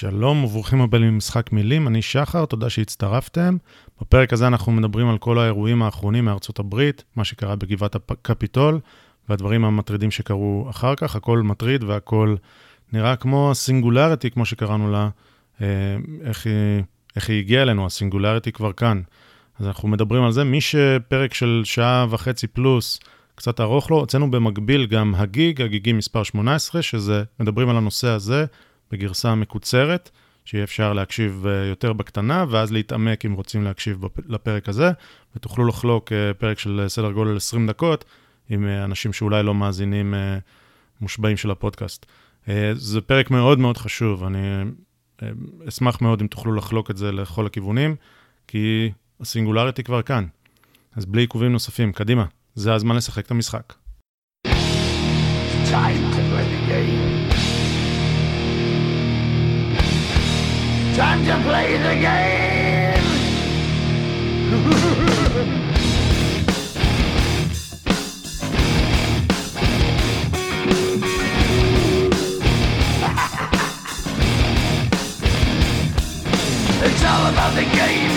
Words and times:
שלום 0.00 0.44
וברוכים 0.44 0.80
הבאים 0.80 1.02
למשחק 1.02 1.52
מילים, 1.52 1.88
אני 1.88 2.02
שחר, 2.02 2.44
תודה 2.44 2.70
שהצטרפתם. 2.70 3.56
בפרק 4.00 4.32
הזה 4.32 4.46
אנחנו 4.46 4.72
מדברים 4.72 5.08
על 5.08 5.18
כל 5.18 5.38
האירועים 5.38 5.82
האחרונים 5.82 6.24
מארצות 6.24 6.58
הברית, 6.58 7.04
מה 7.16 7.24
שקרה 7.24 7.56
בגבעת 7.56 7.94
הקפיטול, 7.94 8.80
והדברים 9.28 9.64
המטרידים 9.64 10.10
שקרו 10.10 10.66
אחר 10.70 10.94
כך, 10.94 11.16
הכל 11.16 11.42
מטריד 11.42 11.84
והכל 11.84 12.36
נראה 12.92 13.16
כמו 13.16 13.50
הסינגולריטי, 13.50 14.30
כמו 14.30 14.44
שקראנו 14.44 14.90
לה, 14.90 15.08
אה, 15.60 15.66
איך 16.24 16.46
היא, 16.46 16.82
איך 17.16 17.28
היא 17.28 17.38
הגיעה 17.38 17.62
אלינו, 17.62 17.86
הסינגולריטי 17.86 18.52
כבר 18.52 18.72
כאן. 18.72 19.00
אז 19.58 19.66
אנחנו 19.66 19.88
מדברים 19.88 20.22
על 20.22 20.32
זה. 20.32 20.44
מי 20.44 20.60
שפרק 20.60 21.34
של 21.34 21.62
שעה 21.64 22.06
וחצי 22.10 22.46
פלוס, 22.46 23.00
קצת 23.34 23.60
ארוך 23.60 23.90
לו, 23.90 23.96
הוצאנו 23.96 24.30
במקביל 24.30 24.86
גם 24.86 25.14
הגיג, 25.14 25.62
הגיגי 25.62 25.92
מספר 25.92 26.22
18, 26.22 26.82
שזה, 26.82 27.24
מדברים 27.40 27.68
על 27.68 27.76
הנושא 27.76 28.08
הזה 28.08 28.44
בגרסה 28.90 29.34
מקוצרת, 29.34 30.10
שיהיה 30.48 30.64
אפשר 30.64 30.92
להקשיב 30.92 31.46
אה, 31.46 31.64
יותר 31.66 31.92
בקטנה, 31.92 32.44
ואז 32.50 32.72
להתעמק 32.72 33.24
אם 33.24 33.32
רוצים 33.32 33.64
להקשיב 33.64 34.00
לפרק 34.26 34.68
הזה, 34.68 34.90
ותוכלו 35.36 35.66
לחלוק 35.66 36.12
אה, 36.12 36.34
פרק 36.34 36.58
של 36.58 36.84
סדר 36.88 37.12
גודל 37.12 37.36
20 37.36 37.66
דקות 37.66 38.04
עם 38.50 38.66
אה, 38.66 38.84
אנשים 38.84 39.12
שאולי 39.12 39.42
לא 39.42 39.54
מאזינים 39.54 40.14
מושבעים 41.00 41.36
של 41.36 41.50
הפודקאסט. 41.50 42.06
זה 42.72 43.00
פרק 43.00 43.30
מאוד 43.30 43.58
מאוד 43.58 43.76
חשוב, 43.76 44.24
אני 44.24 44.38
אשמח 45.68 46.00
מאוד 46.00 46.20
אם 46.20 46.26
תוכלו 46.26 46.54
לחלוק 46.54 46.90
את 46.90 46.96
זה 46.96 47.12
לכל 47.12 47.46
הכיוונים, 47.46 47.96
כי 48.46 48.90
הסינגולריטי 49.20 49.82
כבר 49.82 50.02
כאן. 50.02 50.26
אז 50.96 51.06
בלי 51.06 51.22
עיכובים 51.22 51.52
נוספים, 51.52 51.92
קדימה, 51.92 52.24
זה 52.54 52.74
הזמן 52.74 52.96
לשחק 52.96 53.26
את 53.26 53.30
המשחק. 53.30 53.74
Time 55.66 56.02
to 56.14 56.20
play 56.30 56.46
the 56.52 56.70
game. 56.70 57.07
Time 60.98 61.24
to 61.26 61.38
play 61.48 61.76
the 61.78 61.94
game! 61.94 63.04
it's 76.82 77.04
all 77.04 77.26
about 77.30 77.54
the 77.54 77.62
game 77.62 78.10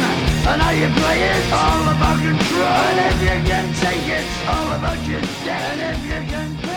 and 0.49 0.59
how 0.59 0.71
you 0.71 0.87
play 0.87 1.21
it. 1.21 1.53
All 1.53 1.83
about 1.83 2.17
control. 2.17 2.65
And 2.65 3.13
if 3.13 3.21
you 3.21 3.37
can 3.47 3.71
take 3.75 4.07
it, 4.07 4.25
all 4.47 4.71
about 4.71 4.97
your 5.07 5.21
debt. 5.45 5.77
And 5.77 5.81
if 5.81 6.03
you 6.03 6.19
can 6.31 6.70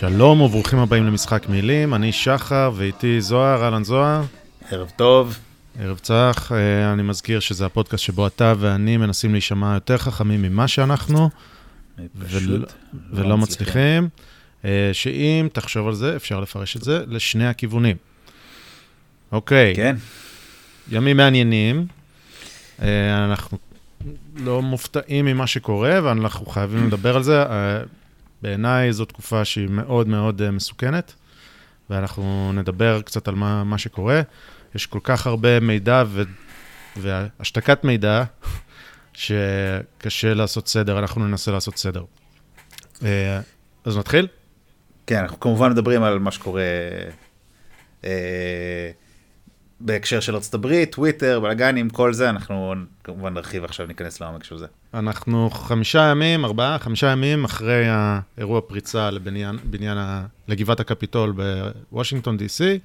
שלום 0.00 0.40
וברוכים 0.40 0.78
הבאים 0.78 1.06
למשחק 1.06 1.48
מילים, 1.48 1.94
אני 1.94 2.12
שחר 2.12 2.70
ואיתי 2.74 3.20
זוהר, 3.20 3.64
אהלן 3.64 3.84
זוהר. 3.84 4.22
ערב 4.70 4.90
טוב. 4.96 5.38
ערב 5.80 5.98
צח, 5.98 6.52
אה, 6.52 6.92
אני 6.92 7.02
מזכיר 7.02 7.40
שזה 7.40 7.66
הפודקאסט 7.66 8.04
שבו 8.04 8.26
אתה 8.26 8.54
ואני 8.58 8.96
מנסים 8.96 9.32
להישמע 9.32 9.74
יותר 9.74 9.98
חכמים 9.98 10.42
ממה 10.42 10.68
שאנחנו, 10.68 11.30
ול... 12.16 12.64
ולא 13.12 13.28
לא 13.28 13.38
מצליחים. 13.38 14.08
אה, 14.64 14.90
שאם 14.92 15.48
תחשוב 15.52 15.86
על 15.86 15.94
זה, 15.94 16.16
אפשר 16.16 16.40
לפרש 16.40 16.76
את 16.76 16.82
זה 16.82 17.04
לשני 17.08 17.46
הכיוונים. 17.46 17.96
אוקיי. 19.32 19.76
כן. 19.76 19.96
ימים 20.90 21.16
מעניינים. 21.16 21.86
אה, 22.82 23.24
אנחנו 23.24 23.58
לא 24.36 24.62
מופתעים 24.62 25.24
ממה 25.24 25.46
שקורה, 25.46 26.00
ואנחנו 26.02 26.46
חייבים 26.46 26.86
לדבר 26.86 27.16
על 27.16 27.22
זה. 27.22 27.44
בעיניי 28.42 28.92
זו 28.92 29.04
תקופה 29.04 29.44
שהיא 29.44 29.68
מאוד 29.68 30.08
מאוד 30.08 30.42
uh, 30.42 30.50
מסוכנת, 30.50 31.14
ואנחנו 31.90 32.52
נדבר 32.52 33.02
קצת 33.02 33.28
על 33.28 33.34
מה, 33.34 33.64
מה 33.64 33.78
שקורה. 33.78 34.22
יש 34.74 34.86
כל 34.86 34.98
כך 35.02 35.26
הרבה 35.26 35.60
מידע 35.60 36.04
ו... 36.06 36.22
והשתקת 36.96 37.84
מידע, 37.84 38.24
שקשה 39.12 40.34
לעשות 40.34 40.68
סדר, 40.68 40.98
אנחנו 40.98 41.26
ננסה 41.26 41.50
לעשות 41.50 41.76
סדר. 41.78 42.04
Uh, 42.94 43.02
אז 43.84 43.96
נתחיל? 43.96 44.26
כן, 45.06 45.18
אנחנו 45.18 45.40
כמובן 45.40 45.70
מדברים 45.70 46.02
על 46.02 46.18
מה 46.18 46.30
שקורה 46.30 46.62
uh, 48.02 48.04
בהקשר 49.80 50.20
של 50.20 50.36
הברית, 50.52 50.94
טוויטר, 50.94 51.40
בלאגנים, 51.40 51.90
כל 51.90 52.12
זה, 52.12 52.30
אנחנו 52.30 52.74
כמובן 53.04 53.34
נרחיב 53.34 53.64
עכשיו, 53.64 53.86
ניכנס 53.86 54.20
לעומק 54.20 54.44
של 54.44 54.58
זה. 54.58 54.66
אנחנו 54.94 55.50
חמישה 55.50 56.02
ימים, 56.10 56.44
ארבעה, 56.44 56.78
חמישה 56.78 57.06
ימים 57.06 57.44
אחרי 57.44 57.84
האירוע 57.88 58.60
פריצה 58.60 59.10
לבניין, 59.10 59.58
בניין 59.64 59.98
ה, 59.98 60.26
לגבעת 60.48 60.80
הקפיטול 60.80 61.32
בוושינגטון 61.92 62.36
די.סי, 62.36 62.78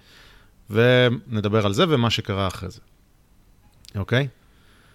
ונדבר 0.69 1.65
על 1.65 1.73
זה 1.73 1.85
ומה 1.89 2.09
שקרה 2.09 2.47
אחרי 2.47 2.69
זה. 2.69 2.79
אוקיי? 3.95 4.27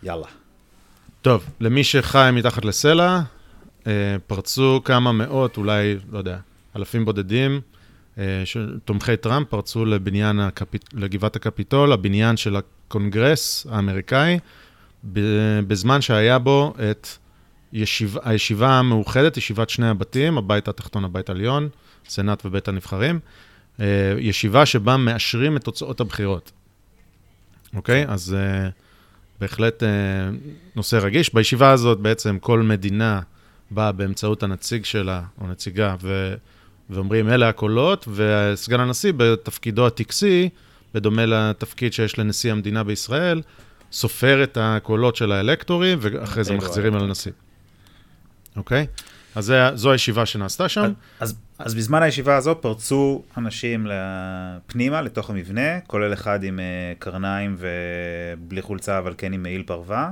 יאללה. 0.03 0.27
טוב, 1.23 1.45
למי 1.61 1.85
שחי 1.85 2.31
מתחת 2.33 2.65
לסלע, 2.65 3.21
אה, 3.87 4.17
פרצו 4.27 4.81
כמה 4.85 5.13
מאות, 5.13 5.57
אולי, 5.57 5.97
לא 6.13 6.19
יודע, 6.19 6.39
אלפים 6.77 7.05
בודדים, 7.05 7.61
אה, 8.19 8.43
תומכי 8.85 9.17
טראמפ 9.17 9.49
פרצו 9.49 9.85
לבניין, 9.85 10.41
הקפיט... 10.41 10.85
לגבעת 10.95 11.37
הקפיטול, 11.37 11.93
הבניין 11.93 12.37
של 12.37 12.57
הקונגרס 12.57 13.67
האמריקאי, 13.71 14.39
בזמן 15.67 16.01
שהיה 16.01 16.39
בו 16.39 16.75
את 16.91 17.09
ישיב... 17.73 18.17
הישיבה 18.23 18.69
המאוחדת, 18.79 19.37
ישיבת 19.37 19.71
שני 19.71 19.89
הבתים, 19.89 20.39
הבית 20.39 20.69
התחתון, 20.69 21.05
הבית 21.05 21.29
העליון, 21.29 21.69
סנאט 22.09 22.47
ובית 22.47 22.69
הנבחרים, 22.69 23.19
אה, 23.81 24.15
ישיבה 24.19 24.67
שבה 24.67 24.97
מאשרים 24.97 25.57
את 25.57 25.65
תוצאות 25.65 26.01
הבחירות. 26.01 26.53
אוקיי? 27.75 28.05
אז 28.09 28.37
uh, 28.37 28.71
בהחלט 29.41 29.83
uh, 29.83 29.87
נושא 30.77 30.97
רגיש. 30.97 31.35
בישיבה 31.35 31.71
הזאת 31.71 31.99
בעצם 31.99 32.39
כל 32.39 32.63
מדינה 32.63 33.21
באה 33.71 33.93
באמצעות 33.93 34.43
הנציג 34.43 34.85
שלה, 34.85 35.23
או 35.41 35.47
נציגה, 35.47 35.97
ו... 36.03 36.35
ואומרים, 36.91 37.29
אלה 37.29 37.49
הקולות, 37.49 38.09
וסגן 38.15 38.81
הנשיא 38.81 39.13
בתפקידו 39.17 39.87
הטקסי, 39.87 40.49
בדומה 40.95 41.27
לתפקיד 41.27 41.93
שיש 41.93 42.19
לנשיא 42.19 42.53
המדינה 42.53 42.85
בישראל, 42.85 43.43
סופר 43.93 44.43
את 44.43 44.59
הקולות 44.61 45.17
של 45.17 45.33
האלקטורים, 45.33 45.99
ואחרי 46.01 46.45
זה 46.45 46.55
מחזירים 46.55 46.95
על 46.95 47.05
הנשיא. 47.05 47.33
אוקיי? 48.57 48.87
אז 49.35 49.45
זה, 49.45 49.71
זו 49.75 49.93
הישיבה 49.93 50.27
שנעשתה 50.27 50.69
שם. 50.69 50.83
אז, 50.83 50.91
אז, 51.21 51.35
אז 51.59 51.75
בזמן 51.75 52.03
הישיבה 52.03 52.37
הזו 52.37 52.61
פרצו 52.61 53.23
אנשים 53.37 53.87
פנימה, 54.67 55.03
לתוך 55.03 55.31
המבנה, 55.31 55.81
כולל 55.81 56.13
אחד 56.13 56.45
עם 56.45 56.59
uh, 56.59 56.63
קרניים 56.99 57.57
ובלי 57.59 58.63
חולצה, 58.63 58.99
אבל 58.99 59.15
כן 59.19 59.33
עם 59.33 59.43
מעיל 59.43 59.63
פרווה. 59.63 60.11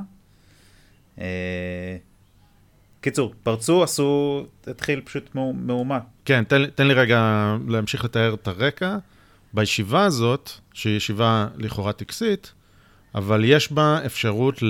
Uh, 1.17 1.21
קיצור, 3.01 3.35
פרצו, 3.43 3.83
עשו, 3.83 4.47
התחיל 4.67 5.01
פשוט 5.01 5.35
מהומה. 5.35 5.99
כן, 6.25 6.45
תן, 6.45 6.67
תן 6.67 6.87
לי 6.87 6.95
רגע 6.95 7.55
להמשיך 7.69 8.05
לתאר 8.05 8.35
את 8.35 8.49
הרקע. 8.49 8.97
בישיבה 9.55 10.05
הזאת, 10.05 10.51
שהיא 10.73 10.97
ישיבה 10.97 11.47
לכאורה 11.57 11.93
טקסית, 11.93 12.53
אבל 13.15 13.45
יש 13.45 13.73
בה 13.73 14.01
אפשרות 14.07 14.63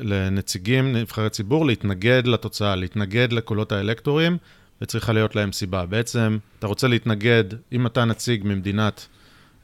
לנציגים, 0.00 0.92
נבחרי 0.92 1.30
ציבור, 1.30 1.66
להתנגד 1.66 2.26
לתוצאה, 2.26 2.74
להתנגד 2.74 3.32
לקולות 3.32 3.72
האלקטורים, 3.72 4.38
וצריכה 4.82 5.12
להיות 5.12 5.36
להם 5.36 5.52
סיבה. 5.52 5.86
בעצם, 5.86 6.38
אתה 6.58 6.66
רוצה 6.66 6.88
להתנגד, 6.88 7.44
אם 7.72 7.86
אתה 7.86 8.04
נציג 8.04 8.40
ממדינת 8.44 9.06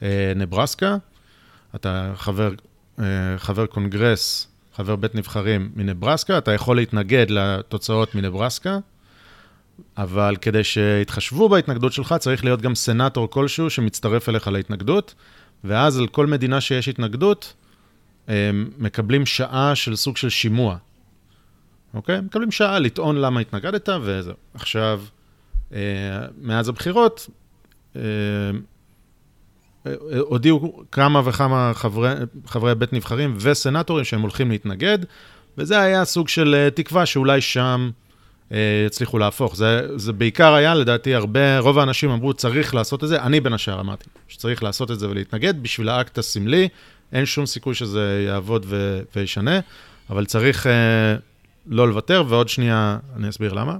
אה, 0.03 0.33
נברסקה, 0.35 0.97
אתה 1.75 2.13
חבר, 2.15 2.51
אה, 2.99 3.05
חבר 3.37 3.65
קונגרס 3.65 4.51
חבר 4.75 4.95
בית 4.95 5.15
נבחרים 5.15 5.71
מנברסקה, 5.75 6.37
אתה 6.37 6.51
יכול 6.51 6.75
להתנגד 6.75 7.25
לתוצאות 7.29 8.15
מנברסקה, 8.15 8.77
אבל 9.97 10.35
כדי 10.41 10.63
שיתחשבו 10.63 11.49
בהתנגדות 11.49 11.93
שלך, 11.93 12.15
צריך 12.19 12.43
להיות 12.45 12.61
גם 12.61 12.75
סנאטור 12.75 13.29
כלשהו 13.29 13.69
שמצטרף 13.69 14.29
אליך 14.29 14.47
להתנגדות, 14.47 15.15
ואז 15.63 15.99
על 15.99 16.07
כל 16.07 16.27
מדינה 16.27 16.61
שיש 16.61 16.87
התנגדות, 16.87 17.53
מקבלים 18.77 19.25
שעה 19.25 19.75
של 19.75 19.95
סוג 19.95 20.17
של 20.17 20.29
שימוע. 20.29 20.77
אוקיי? 21.93 22.21
מקבלים 22.21 22.51
שעה 22.51 22.79
לטעון 22.79 23.15
למה 23.15 23.39
התנגדת, 23.39 23.89
וזהו. 24.01 24.33
עכשיו, 24.53 25.01
אה, 25.73 25.79
מאז 26.41 26.69
הבחירות, 26.69 27.29
אה, 27.95 28.01
הודיעו 30.19 30.83
כמה 30.91 31.21
וכמה 31.25 31.71
חברי, 31.73 32.13
חברי 32.45 32.75
בית 32.75 32.93
נבחרים 32.93 33.35
וסנטורים 33.39 34.05
שהם 34.05 34.21
הולכים 34.21 34.51
להתנגד, 34.51 34.97
וזה 35.57 35.79
היה 35.79 36.05
סוג 36.05 36.27
של 36.27 36.55
אה, 36.55 36.69
תקווה 36.69 37.05
שאולי 37.05 37.41
שם 37.41 37.89
אה, 38.51 38.83
יצליחו 38.87 39.17
להפוך. 39.17 39.55
זה, 39.55 39.87
זה 39.95 40.13
בעיקר 40.13 40.53
היה, 40.53 40.75
לדעתי, 40.75 41.15
הרבה, 41.15 41.59
רוב 41.59 41.79
האנשים 41.79 42.09
אמרו, 42.09 42.33
צריך 42.33 42.75
לעשות 42.75 43.03
את 43.03 43.09
זה. 43.09 43.21
אני 43.21 43.39
בין 43.39 43.53
השאר 43.53 43.79
אמרתי, 43.79 44.05
שצריך 44.27 44.63
לעשות 44.63 44.91
את 44.91 44.99
זה 44.99 45.09
ולהתנגד 45.09 45.63
בשביל 45.63 45.89
האקט 45.89 46.17
הסמלי. 46.17 46.67
אין 47.13 47.25
שום 47.25 47.45
סיכוי 47.45 47.75
שזה 47.75 48.23
יעבוד 48.27 48.65
ו- 48.69 49.01
וישנה, 49.15 49.59
אבל 50.09 50.25
צריך 50.25 50.67
אה, 50.67 50.71
לא 51.67 51.87
לוותר, 51.87 52.23
ועוד 52.27 52.49
שנייה 52.49 52.97
אני 53.15 53.29
אסביר 53.29 53.53
למה. 53.53 53.77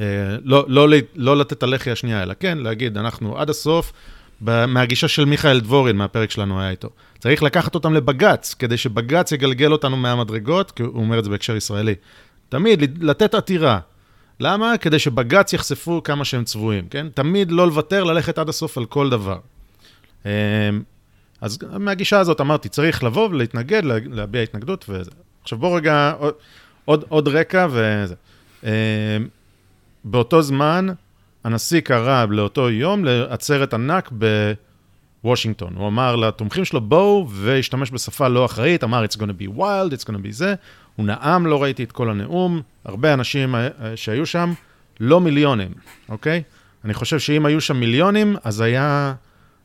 אה, 0.00 0.04
לא, 0.44 0.64
לא, 0.68 0.88
לא, 0.88 0.96
לא 1.14 1.36
לתת 1.36 1.62
הלחי 1.62 1.90
השנייה, 1.90 2.22
אלא 2.22 2.34
כן, 2.40 2.58
להגיד, 2.58 2.98
אנחנו 2.98 3.38
עד 3.38 3.50
הסוף, 3.50 3.92
מהגישה 4.40 5.08
של 5.08 5.24
מיכאל 5.24 5.60
דבורין, 5.60 5.96
מהפרק 5.96 6.30
שלנו 6.30 6.60
היה 6.60 6.70
איתו. 6.70 6.88
צריך 7.18 7.42
לקחת 7.42 7.74
אותם 7.74 7.94
לבג"ץ, 7.94 8.54
כדי 8.54 8.76
שבג"ץ 8.76 9.32
יגלגל 9.32 9.72
אותנו 9.72 9.96
מהמדרגות, 9.96 10.70
כי 10.70 10.82
הוא 10.82 11.02
אומר 11.02 11.18
את 11.18 11.24
זה 11.24 11.30
בהקשר 11.30 11.56
ישראלי. 11.56 11.94
תמיד 12.48 13.02
לתת 13.04 13.34
עתירה. 13.34 13.78
למה? 14.40 14.78
כדי 14.78 14.98
שבג"ץ 14.98 15.52
יחשפו 15.52 16.02
כמה 16.02 16.24
שהם 16.24 16.44
צבועים, 16.44 16.88
כן? 16.90 17.06
תמיד 17.14 17.52
לא 17.52 17.66
לוותר, 17.66 18.04
ללכת 18.04 18.38
עד 18.38 18.48
הסוף 18.48 18.78
על 18.78 18.84
כל 18.84 19.10
דבר. 19.10 19.38
אז 21.44 21.58
מהגישה 21.78 22.20
הזאת 22.20 22.40
אמרתי, 22.40 22.68
צריך 22.68 23.04
לבוא 23.04 23.28
ולהתנגד, 23.28 23.82
להביע 23.84 24.42
התנגדות 24.42 24.84
וזה. 24.88 25.10
עכשיו 25.42 25.58
בואו 25.58 25.72
רגע, 25.72 26.12
עוד, 26.18 26.34
עוד, 26.84 27.04
עוד 27.08 27.28
רקע 27.28 27.66
וזה. 27.70 28.14
אמ, 28.64 28.68
באותו 30.04 30.42
זמן, 30.42 30.86
הנשיא 31.44 31.80
קרא 31.80 32.24
לאותו 32.30 32.70
יום 32.70 33.04
לעצרת 33.04 33.74
ענק 33.74 34.10
בוושינגטון. 35.22 35.74
הוא 35.76 35.88
אמר 35.88 36.16
לתומכים 36.16 36.64
שלו, 36.64 36.80
בואו, 36.80 37.28
והשתמש 37.30 37.90
בשפה 37.90 38.28
לא 38.28 38.44
אחראית, 38.44 38.84
אמר, 38.84 39.04
it's 39.04 39.16
gonna 39.16 39.42
be 39.42 39.58
wild, 39.58 39.92
it's 39.92 40.04
gonna 40.04 40.26
be 40.26 40.30
זה. 40.30 40.54
הוא 40.96 41.06
נאם, 41.06 41.46
לא 41.46 41.62
ראיתי 41.62 41.84
את 41.84 41.92
כל 41.92 42.10
הנאום, 42.10 42.62
הרבה 42.84 43.14
אנשים 43.14 43.54
אה, 43.54 43.68
שהיו 43.96 44.26
שם, 44.26 44.52
לא 45.00 45.20
מיליונים, 45.20 45.70
אוקיי? 46.08 46.42
אני 46.84 46.94
חושב 46.94 47.18
שאם 47.18 47.46
היו 47.46 47.60
שם 47.60 47.76
מיליונים, 47.76 48.36
אז 48.44 48.60
היה 48.60 49.14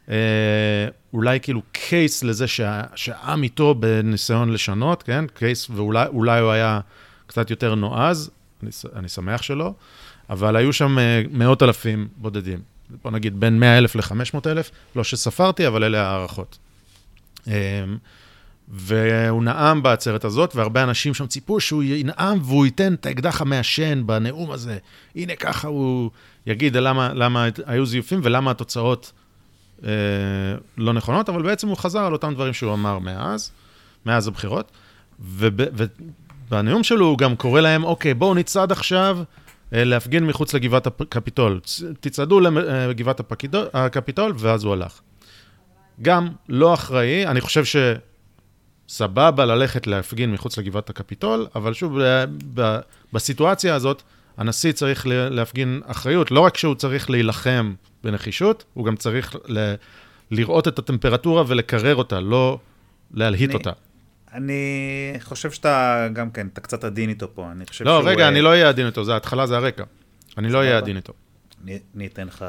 אה, 0.10 0.88
אולי 1.14 1.40
כאילו 1.40 1.62
קייס 1.72 2.24
לזה 2.24 2.48
שה, 2.48 2.82
שהעם 2.96 3.44
איתו 3.44 3.76
בניסיון 3.76 4.54
לשנות, 4.54 5.04
כן? 5.04 5.26
קייס, 5.34 5.70
ואולי 5.70 6.40
הוא 6.40 6.52
היה 6.52 6.80
קצת 7.28 7.50
יותר 7.50 7.76
נועז, 7.76 8.30
אני, 8.64 8.70
אני 8.96 9.10
שמח 9.10 9.42
שלא, 9.42 9.74
אבל 10.30 10.56
היו 10.56 10.74
שם 10.74 11.00
אה, 11.00 11.22
מאות 11.32 11.64
אלפים 11.64 12.08
בודדים. 12.18 12.60
בוא 13.04 13.12
נגיד 13.12 13.40
בין 13.40 13.60
100 13.60 13.78
אלף 13.78 13.96
ל-500 13.96 14.40
אלף, 14.46 14.72
לא 14.96 15.04
שספרתי, 15.04 15.68
אבל 15.68 15.84
אלה 15.84 16.08
הערכות. 16.08 16.58
אה, 17.48 17.84
והוא 18.70 19.44
נאם 19.44 19.84
בעצרת 19.84 20.26
הזאת, 20.26 20.56
והרבה 20.56 20.84
אנשים 20.84 21.14
שם 21.14 21.28
ציפו 21.28 21.60
שהוא 21.60 21.84
ינאם 21.84 22.40
והוא 22.44 22.66
ייתן 22.66 22.94
את 22.94 23.06
האקדח 23.06 23.42
המעשן 23.42 24.04
בנאום 24.06 24.52
הזה. 24.52 24.78
הנה 25.16 25.36
ככה 25.36 25.68
הוא 25.68 26.12
יגיד 26.46 26.78
למה, 26.78 27.14
למה 27.14 27.48
היו 27.66 27.86
זיופים 27.86 28.20
ולמה 28.24 28.52
התוצאות 28.52 29.12
אה, 29.84 29.90
לא 30.78 30.94
נכונות, 30.94 31.30
אבל 31.30 31.42
בעצם 31.42 31.68
הוא 31.68 31.78
חזר 31.78 32.00
על 32.00 32.14
אותם 32.14 32.34
דברים 32.34 32.54
שהוא 32.54 32.74
אמר 32.74 33.00
מאז, 33.00 33.52
מאז 34.06 34.28
הבחירות. 34.28 34.72
ובנאום 35.20 36.84
שלו 36.84 37.06
הוא 37.06 37.18
גם 37.18 37.36
קורא 37.36 37.62
להם, 37.62 37.84
אוקיי, 37.84 38.14
בואו 38.14 38.34
נצעד 38.34 38.72
עכשיו 38.72 39.18
אה, 39.74 39.84
להפגין 39.84 40.26
מחוץ 40.26 40.54
לגבעת 40.54 40.88
הקפיטול. 40.88 41.60
תצעדו 42.00 42.40
לגבעת 42.40 43.22
הקפיטול, 43.74 44.34
ואז 44.38 44.64
הוא 44.64 44.74
הלך. 44.74 45.02
גם 46.02 46.30
לא 46.50 46.74
אחראי, 46.74 47.28
אני 47.28 47.42
חושב 47.42 47.66
ש... 47.66 47.76
סבבה 48.90 49.46
ללכת 49.46 49.88
להפגין 49.88 50.32
מחוץ 50.32 50.58
לגבעת 50.58 50.90
הקפיטול, 50.90 51.48
אבל 51.56 51.74
שוב, 51.74 52.02
ב- 52.02 52.26
ב- 52.54 52.80
בסיטואציה 53.14 53.76
הזאת, 53.76 54.04
הנשיא 54.38 54.72
צריך 54.72 55.08
להפגין 55.08 55.82
אחריות, 55.86 56.32
לא 56.32 56.40
רק 56.40 56.58
שהוא 56.58 56.76
צריך 56.76 57.10
להילחם 57.10 57.74
בנחישות, 58.04 58.64
הוא 58.74 58.86
גם 58.86 58.96
צריך 58.96 59.36
ל- 59.48 59.74
לראות 60.32 60.68
את 60.68 60.80
הטמפרטורה 60.80 61.44
ולקרר 61.48 61.96
אותה, 61.96 62.20
לא 62.20 62.60
להלהיט 63.14 63.50
אני, 63.50 63.58
אותה. 63.58 63.72
אני 64.34 65.14
חושב 65.22 65.52
שאתה 65.52 66.08
גם 66.14 66.32
כן, 66.32 66.48
אתה 66.48 66.62
קצת 66.62 66.84
עדין 66.84 67.10
איתו 67.10 67.28
פה, 67.34 67.52
אני 67.52 67.66
חושב 67.66 67.86
לא, 67.86 67.92
שהוא... 67.92 68.04
לא, 68.04 68.10
רגע, 68.10 68.28
אני 68.28 68.42
לא 68.42 68.50
אהיה 68.50 68.70
עדין 68.70 68.86
איתו, 68.86 69.04
זה 69.04 69.14
ההתחלה, 69.14 69.48
זה 69.48 69.58
הרקע. 69.58 69.84
אני 70.38 70.50
לא 70.50 70.58
אהיה 70.58 70.78
עדין 70.78 70.96
איתו. 70.98 71.14
אני, 71.64 71.80
אני 71.96 72.08
אתן 72.08 72.28
לך... 72.28 72.46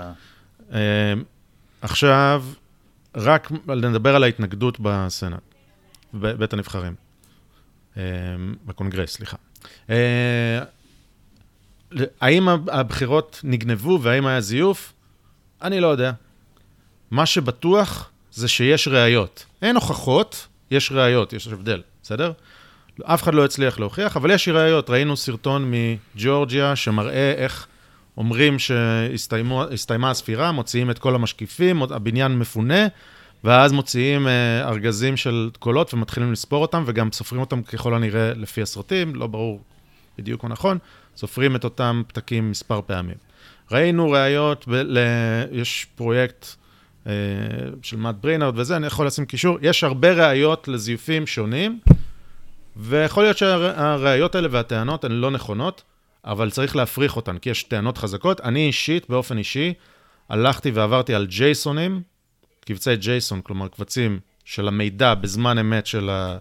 אמ, 0.73 0.76
עכשיו, 1.82 2.44
רק 3.17 3.50
נדבר 3.69 4.17
על 4.17 4.25
ההתנגדות 4.25 4.81
בסנאט. 4.81 5.41
בבית 6.14 6.53
הנבחרים. 6.53 6.94
אה, 7.96 8.03
בקונגרס, 8.67 9.12
סליחה. 9.12 9.37
אה, 9.91 10.61
האם 12.20 12.49
הבחירות 12.49 13.41
נגנבו 13.44 13.99
והאם 14.03 14.26
היה 14.26 14.41
זיוף? 14.41 14.93
אני 15.62 15.81
לא 15.81 15.87
יודע. 15.87 16.12
מה 17.11 17.27
שבטוח 17.27 18.11
זה 18.33 18.49
שיש 18.49 18.89
ראיות. 18.89 19.45
אין 19.62 19.77
הוכחות, 19.77 20.47
יש 20.71 20.93
ראיות, 20.93 21.33
יש 21.33 21.47
הבדל, 21.47 21.83
בסדר? 22.03 22.33
אף 23.03 23.23
אחד 23.23 23.35
לא 23.35 23.45
הצליח 23.45 23.79
להוכיח, 23.79 24.17
אבל 24.17 24.31
יש 24.31 24.49
ראיות. 24.49 24.91
ראינו 24.91 25.17
סרטון 25.17 25.73
מג'ורג'יה 25.73 26.77
שמראה 26.77 27.33
איך 27.33 27.67
אומרים 28.17 28.59
שהסתיימה 28.59 30.11
הספירה, 30.11 30.53
מוציאים 30.53 30.91
את 30.91 30.99
כל 30.99 31.15
המשקיפים, 31.15 31.83
הבניין 31.83 32.39
מפונה, 32.39 32.87
ואז 33.45 33.73
מוציאים 33.73 34.29
אה, 34.29 34.69
ארגזים 34.69 35.17
של 35.17 35.51
קולות 35.59 35.95
ומתחילים 35.95 36.33
לספור 36.33 36.63
אותם, 36.63 36.83
וגם 36.87 37.13
סופרים 37.13 37.41
אותם 37.41 37.63
ככל 37.63 37.95
הנראה 37.95 38.35
לפי 38.35 38.63
הסרטים, 38.63 39.15
לא 39.15 39.27
ברור 39.27 39.61
בדיוק 40.19 40.45
מה 40.45 40.51
נכון, 40.51 40.79
סופרים 41.17 41.56
את 41.56 41.65
אותם 41.65 42.03
פתקים 42.06 42.51
מספר 42.51 42.81
פעמים. 42.87 43.30
ראינו 43.72 44.11
ראיות, 44.11 44.69
ב- 44.69 44.75
ל- 44.75 44.99
יש 45.52 45.87
פרויקט 45.94 46.46
אה, 47.06 47.12
של 47.82 47.96
מאט 47.96 48.14
ברינרד 48.20 48.58
וזה, 48.58 48.76
אני 48.76 48.87
יכול 48.87 49.06
לשים 49.06 49.25
קישור, 49.25 49.58
יש 49.62 49.84
הרבה 49.84 50.12
ראיות 50.12 50.69
לזיופים 50.69 51.26
שונים, 51.26 51.81
ויכול 52.76 53.22
להיות 53.22 53.38
שהראיות 53.38 54.34
האלה 54.34 54.49
והטענות 54.50 55.05
הן 55.05 55.12
לא 55.12 55.31
נכונות, 55.31 55.82
אבל 56.25 56.50
צריך 56.50 56.76
להפריך 56.76 57.17
אותן, 57.17 57.38
כי 57.38 57.50
יש 57.50 57.62
טענות 57.62 57.99
חזקות. 57.99 58.40
אני 58.40 58.67
אישית, 58.67 59.11
באופן 59.11 59.38
אישי, 59.38 59.75
הלכתי 60.28 60.70
ועברתי 60.70 61.14
על 61.14 61.26
ג'ייסונים, 61.26 62.02
קבצי 62.64 62.96
ג'ייסון, 62.96 63.40
כלומר 63.43 63.69
קבצים 63.69 64.20
של 64.44 64.69
המידע 64.69 65.14
בזמן 65.14 65.58
אמת 65.58 65.87
של, 65.87 66.11
ה, 66.11 66.38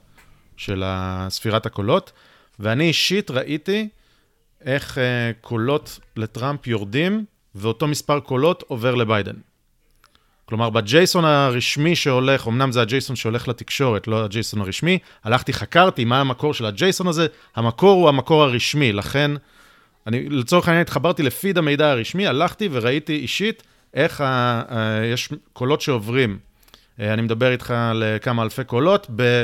של 0.58 0.84
ספירת 1.30 1.66
הקולות, 1.66 2.12
ואני 2.60 2.88
אישית 2.88 3.32
ראיתי 3.32 3.90
איך 4.66 4.98
uh, 4.98 5.02
קולות 5.42 6.00
לטראמפ 6.18 6.68
יורדים, 6.68 7.26
ואותו 7.56 7.88
מספר 7.88 8.20
קולות 8.20 8.64
עובר 8.68 8.96
לביידן. 8.96 9.36
כלומר, 10.46 10.70
בג'ייסון 10.70 11.26
הרשמי 11.26 11.96
שהולך, 11.96 12.48
אמנם 12.48 12.72
זה 12.72 12.82
הג'ייסון 12.82 13.16
שהולך 13.16 13.48
לתקשורת, 13.48 14.08
לא 14.08 14.24
הג'ייסון 14.24 14.62
הרשמי, 14.62 15.00
הלכתי, 15.24 15.54
חקרתי 15.54 16.06
מה 16.06 16.22
המקור 16.22 16.54
של 16.54 16.66
הג'ייסון 16.66 17.08
הזה, 17.08 17.28
המקור 17.56 18.02
הוא 18.02 18.10
המקור 18.10 18.44
הרשמי, 18.44 18.94
לכן, 18.94 19.32
אני 20.08 20.30
לצורך 20.30 20.68
העניין 20.68 20.82
התחברתי 20.82 21.24
לפיד 21.24 21.58
המידע 21.58 21.92
הרשמי, 21.92 22.28
הלכתי 22.28 22.70
וראיתי 22.72 23.16
אישית 23.16 23.64
איך 23.94 24.22
ה, 24.22 24.26
ה, 24.70 25.06
יש 25.06 25.30
קולות 25.54 25.82
שעוברים. 25.82 26.38
אה, 27.00 27.14
אני 27.14 27.22
מדבר 27.22 27.52
איתך 27.52 27.72
על 27.72 28.04
כמה 28.22 28.44
אלפי 28.44 28.64
קולות 28.64 29.08
ב, 29.16 29.44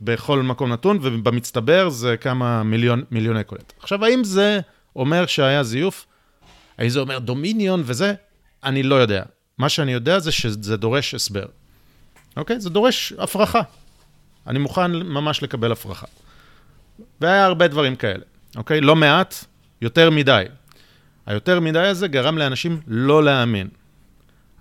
בכל 0.00 0.42
מקום 0.42 0.72
נתון, 0.72 0.98
ובמצטבר 1.02 1.88
זה 1.88 2.16
כמה 2.16 2.62
מיליון, 2.62 3.02
מיליוני 3.10 3.44
קולות. 3.44 3.72
עכשיו, 3.80 4.04
האם 4.04 4.24
זה 4.24 4.60
אומר 4.96 5.26
שהיה 5.26 5.62
זיוף? 5.62 6.06
האם 6.78 6.88
זה 6.88 7.00
אומר 7.00 7.18
דומיניון 7.18 7.82
וזה? 7.84 8.14
אני 8.64 8.82
לא 8.82 8.94
יודע. 8.94 9.22
מה 9.58 9.68
שאני 9.68 9.92
יודע 9.92 10.18
זה 10.18 10.32
שזה 10.32 10.76
דורש 10.76 11.14
הסבר. 11.14 11.46
אוקיי? 12.36 12.60
זה 12.60 12.70
דורש 12.70 13.12
הפרחה. 13.18 13.62
אני 14.46 14.58
מוכן 14.58 14.92
ממש 14.92 15.42
לקבל 15.42 15.72
הפרחה. 15.72 16.06
והיה 17.20 17.44
הרבה 17.44 17.68
דברים 17.68 17.96
כאלה, 17.96 18.24
אוקיי? 18.56 18.80
לא 18.80 18.96
מעט, 18.96 19.34
יותר 19.80 20.10
מדי. 20.10 20.44
היותר 21.26 21.60
מדי 21.60 21.78
הזה 21.78 22.08
גרם 22.08 22.38
לאנשים 22.38 22.80
לא 22.86 23.24
להאמין. 23.24 23.68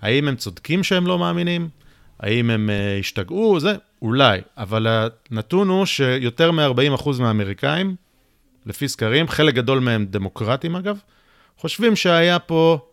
האם 0.01 0.27
הם 0.27 0.35
צודקים 0.35 0.83
שהם 0.83 1.07
לא 1.07 1.19
מאמינים? 1.19 1.69
האם 2.19 2.49
הם 2.49 2.69
uh, 2.69 2.99
השתגעו? 2.99 3.59
זה 3.59 3.75
אולי, 4.03 4.41
אבל 4.57 4.87
הנתון 5.31 5.67
הוא 5.67 5.85
שיותר 5.85 6.51
מ-40% 6.51 7.09
מהאמריקאים, 7.19 7.95
לפי 8.65 8.87
סקרים, 8.87 9.27
חלק 9.27 9.53
גדול 9.53 9.79
מהם 9.79 10.05
דמוקרטים 10.05 10.75
אגב, 10.75 10.99
חושבים 11.57 11.95
שהיה 11.95 12.39
פה 12.39 12.87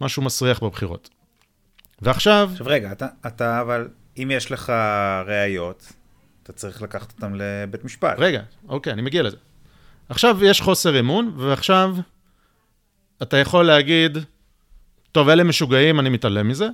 משהו 0.00 0.22
מסריח 0.22 0.62
בבחירות. 0.62 1.10
ועכשיו... 2.02 2.48
עכשיו 2.52 2.66
רגע, 2.66 2.92
אתה, 2.92 3.06
אתה 3.26 3.60
אבל, 3.60 3.88
אם 4.16 4.30
יש 4.34 4.52
לך 4.52 4.72
ראיות, 5.26 5.92
אתה 6.42 6.52
צריך 6.52 6.82
לקחת 6.82 7.12
אותם 7.12 7.34
לבית 7.34 7.84
משפט. 7.84 8.14
רגע, 8.18 8.42
אוקיי, 8.68 8.92
אני 8.92 9.02
מגיע 9.02 9.22
לזה. 9.22 9.36
עכשיו 10.08 10.44
יש 10.44 10.60
חוסר 10.60 11.00
אמון, 11.00 11.32
ועכשיו 11.36 11.96
אתה 13.22 13.36
יכול 13.36 13.66
להגיד, 13.66 14.18
טוב, 15.12 15.28
אלה 15.28 15.44
משוגעים, 15.44 16.00
אני 16.00 16.08
מתעלם 16.08 16.48
מזה, 16.48 16.68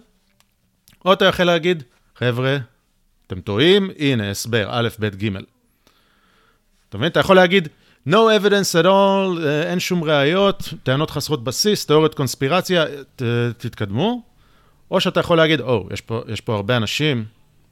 או 1.05 1.13
אתה 1.13 1.25
יכול 1.25 1.45
להגיד, 1.45 1.83
חבר'ה, 2.17 2.57
אתם 3.33 3.41
טועים, 3.41 3.91
הנה, 3.99 4.31
הסבר, 4.31 4.67
א', 4.71 4.89
ב', 4.99 5.25
ג'. 5.25 5.29
אתה 6.89 6.99
מבין? 6.99 7.11
אתה 7.11 7.21
יכול 7.21 7.37
להגיד, 7.37 7.69
no 8.09 8.13
evidence 8.13 8.83
at 8.83 8.85
all, 8.85 9.45
אה, 9.45 9.63
אין 9.63 9.81
שום 9.81 10.05
ראיות, 10.05 10.75
טענות 10.83 11.11
חסרות 11.11 11.45
בסיס, 11.45 11.87
תיאוריות 11.87 12.15
קונספירציה, 12.15 12.85
ת, 13.17 13.23
תתקדמו. 13.59 14.23
או 14.91 15.01
שאתה 15.01 15.21
יכול 15.21 15.37
להגיד, 15.37 15.61
או, 15.61 15.89
oh, 15.91 15.95
יש, 15.95 16.03
יש 16.29 16.41
פה 16.41 16.55
הרבה 16.55 16.77
אנשים 16.77 17.25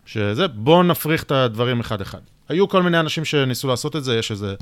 שזה, 0.06 0.48
בואו 0.48 0.82
נפריך 0.82 1.22
את 1.22 1.30
הדברים 1.30 1.80
אחד-אחד. 1.80 2.20
היו 2.48 2.68
כל 2.68 2.82
מיני 2.82 3.00
אנשים 3.00 3.24
שניסו 3.24 3.68
לעשות 3.68 3.96
את 3.96 4.04
זה, 4.04 4.18
יש 4.18 4.30
איזה 4.30 4.54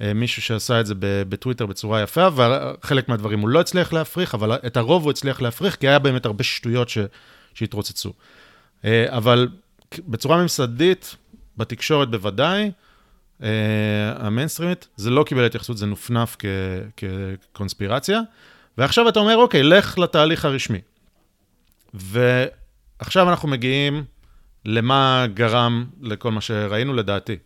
אה, 0.00 0.14
מישהו 0.14 0.42
שעשה 0.42 0.80
את 0.80 0.86
זה 0.86 0.94
בטוויטר 0.98 1.66
בצורה 1.66 2.02
יפה, 2.02 2.28
וחלק 2.34 3.08
מהדברים 3.08 3.40
הוא 3.40 3.48
לא 3.48 3.60
הצליח 3.60 3.92
להפריך, 3.92 4.34
אבל 4.34 4.52
את 4.52 4.76
הרוב 4.76 5.02
הוא 5.02 5.10
הצליח 5.10 5.42
להפריך, 5.42 5.76
כי 5.76 5.88
היה 5.88 5.98
באמת 5.98 6.26
הרבה 6.26 6.44
שטויות 6.44 6.88
ש... 6.88 6.98
שהתרוצצו. 7.54 8.12
אה, 8.84 9.06
אבל 9.08 9.48
בצורה 10.08 10.42
ממסדית, 10.42 11.16
בתקשורת 11.56 12.10
בוודאי, 12.10 12.70
אה, 13.42 13.48
המיינסטרימית, 14.16 14.88
זה 14.96 15.10
לא 15.10 15.24
קיבל 15.24 15.44
התייחסות, 15.46 15.78
זה 15.78 15.86
נופנף. 15.86 16.36
כקונספירציה. 16.96 18.20
ועכשיו 18.78 19.08
אתה 19.08 19.20
אומר, 19.20 19.36
אוקיי, 19.36 19.62
לך 19.62 19.98
לתהליך 19.98 20.44
הרשמי. 20.44 20.78
ועכשיו 21.94 23.30
אנחנו 23.30 23.48
מגיעים 23.48 24.04
למה 24.64 25.26
גרם 25.34 25.84
לכל 26.00 26.30
מה 26.30 26.40
שראינו, 26.40 26.94
לדעתי. 26.94 27.36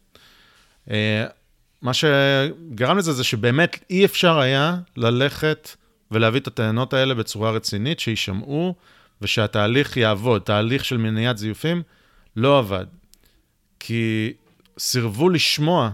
מה 1.82 1.94
שגרם 1.94 2.98
לזה 2.98 3.12
זה 3.12 3.24
שבאמת 3.24 3.84
אי 3.90 4.04
אפשר 4.04 4.38
היה 4.38 4.76
ללכת 4.96 5.70
ולהביא 6.10 6.40
את 6.40 6.46
הטענות 6.46 6.94
האלה 6.94 7.14
בצורה 7.14 7.50
רצינית, 7.50 8.00
שיישמעו 8.00 8.74
ושהתהליך 9.22 9.96
יעבוד. 9.96 10.42
תהליך 10.42 10.84
של 10.84 10.96
מניעת 10.96 11.38
זיופים 11.38 11.82
לא 12.36 12.58
עבד. 12.58 12.86
כי 13.80 14.32
סירבו 14.78 15.28
לשמוע 15.28 15.90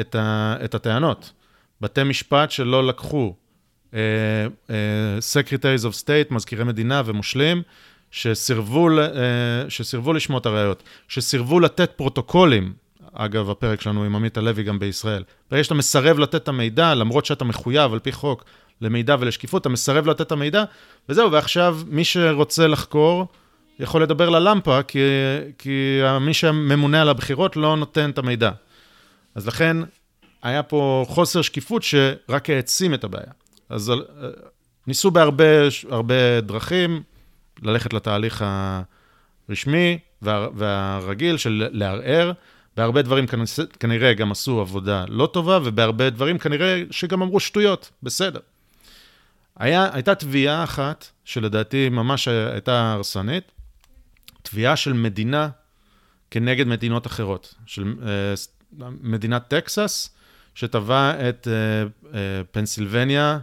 את, 0.00 0.14
ה, 0.14 0.56
את 0.64 0.74
הטענות. 0.74 1.32
בתי 1.80 2.02
משפט 2.02 2.50
שלא 2.50 2.86
לקחו, 2.86 3.34
uh, 3.90 3.94
uh, 4.66 4.70
Secretaries 5.32 5.84
of 5.84 6.04
State, 6.04 6.34
מזכירי 6.34 6.64
מדינה 6.64 7.02
ומושלים, 7.04 7.62
שסירבו, 8.10 8.88
uh, 8.90 9.00
שסירבו 9.68 10.12
לשמוע 10.12 10.38
את 10.38 10.46
הראיות, 10.46 10.82
שסירבו 11.08 11.60
לתת 11.60 11.90
פרוטוקולים 11.96 12.72
אגב, 13.14 13.50
הפרק 13.50 13.80
שלנו 13.80 14.04
עם 14.04 14.16
עמית 14.16 14.36
הלוי 14.36 14.62
גם 14.62 14.78
בישראל. 14.78 15.22
ברגע 15.50 15.64
שאתה 15.64 15.74
מסרב 15.74 16.18
לתת 16.18 16.34
את 16.34 16.48
המידע, 16.48 16.94
למרות 16.94 17.26
שאתה 17.26 17.44
מחויב 17.44 17.92
על 17.92 17.98
פי 17.98 18.12
חוק 18.12 18.44
למידע 18.80 19.16
ולשקיפות, 19.20 19.62
אתה 19.62 19.68
מסרב 19.68 20.06
לתת 20.06 20.20
את 20.20 20.32
המידע, 20.32 20.64
וזהו, 21.08 21.32
ועכשיו 21.32 21.78
מי 21.86 22.04
שרוצה 22.04 22.66
לחקור 22.66 23.26
יכול 23.78 24.02
לדבר 24.02 24.30
ללמפה, 24.30 24.82
כי, 24.82 24.98
כי 25.58 26.00
מי 26.20 26.34
שממונה 26.34 27.02
על 27.02 27.08
הבחירות 27.08 27.56
לא 27.56 27.76
נותן 27.76 28.10
את 28.10 28.18
המידע. 28.18 28.50
אז 29.34 29.46
לכן, 29.46 29.76
היה 30.42 30.62
פה 30.62 31.04
חוסר 31.08 31.42
שקיפות 31.42 31.82
שרק 31.82 32.50
העצים 32.50 32.94
את 32.94 33.04
הבעיה. 33.04 33.32
אז 33.68 33.90
אה, 33.90 33.96
ניסו 34.86 35.10
בהרבה 35.10 35.44
הרבה 35.90 36.40
דרכים 36.40 37.02
ללכת 37.62 37.92
לתהליך 37.92 38.44
הרשמי 39.48 39.98
והרגיל 40.22 41.36
של 41.36 41.68
לערער. 41.72 42.32
בהרבה 42.76 43.02
דברים 43.02 43.26
כנראה 43.80 44.14
גם 44.14 44.32
עשו 44.32 44.60
עבודה 44.60 45.04
לא 45.08 45.26
טובה, 45.26 45.58
ובהרבה 45.64 46.10
דברים 46.10 46.38
כנראה 46.38 46.82
שגם 46.90 47.22
אמרו 47.22 47.40
שטויות, 47.40 47.90
בסדר. 48.02 48.40
היה, 49.58 49.88
הייתה 49.92 50.14
תביעה 50.14 50.64
אחת, 50.64 51.06
שלדעתי 51.24 51.88
ממש 51.88 52.28
הייתה 52.28 52.92
הרסנית, 52.92 53.52
תביעה 54.44 54.76
של 54.76 54.92
מדינה 54.92 55.48
כנגד 56.30 56.66
מדינות 56.66 57.06
אחרות, 57.06 57.54
של 57.66 57.94
uh, 58.00 58.84
מדינת 59.00 59.48
טקסס, 59.48 60.10
שתבעה 60.54 61.28
את 61.28 61.48
uh, 61.48 62.04
uh, 62.04 62.08
פנסילבניה, 62.50 63.38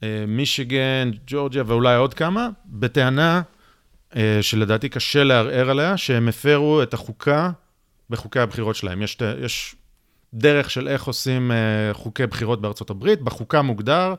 uh, 0.00 0.04
מישיגן, 0.28 1.10
ג'ורג'יה 1.26 1.62
ואולי 1.66 1.96
עוד 1.96 2.14
כמה, 2.14 2.48
בטענה 2.66 3.42
uh, 4.12 4.16
שלדעתי 4.40 4.88
קשה 4.88 5.24
לערער 5.24 5.70
עליה, 5.70 5.96
שהם 5.96 6.28
הפרו 6.28 6.82
את 6.82 6.94
החוקה 6.94 7.50
בחוקי 8.10 8.40
הבחירות 8.40 8.76
שלהם. 8.76 9.02
יש, 9.02 9.18
יש 9.40 9.74
דרך 10.34 10.70
של 10.70 10.88
איך 10.88 11.04
עושים 11.04 11.50
uh, 11.50 11.94
חוקי 11.94 12.26
בחירות 12.26 12.60
בארצות 12.60 12.90
הברית. 12.90 13.20
בחוקה 13.22 13.62
מוגדר, 13.62 14.14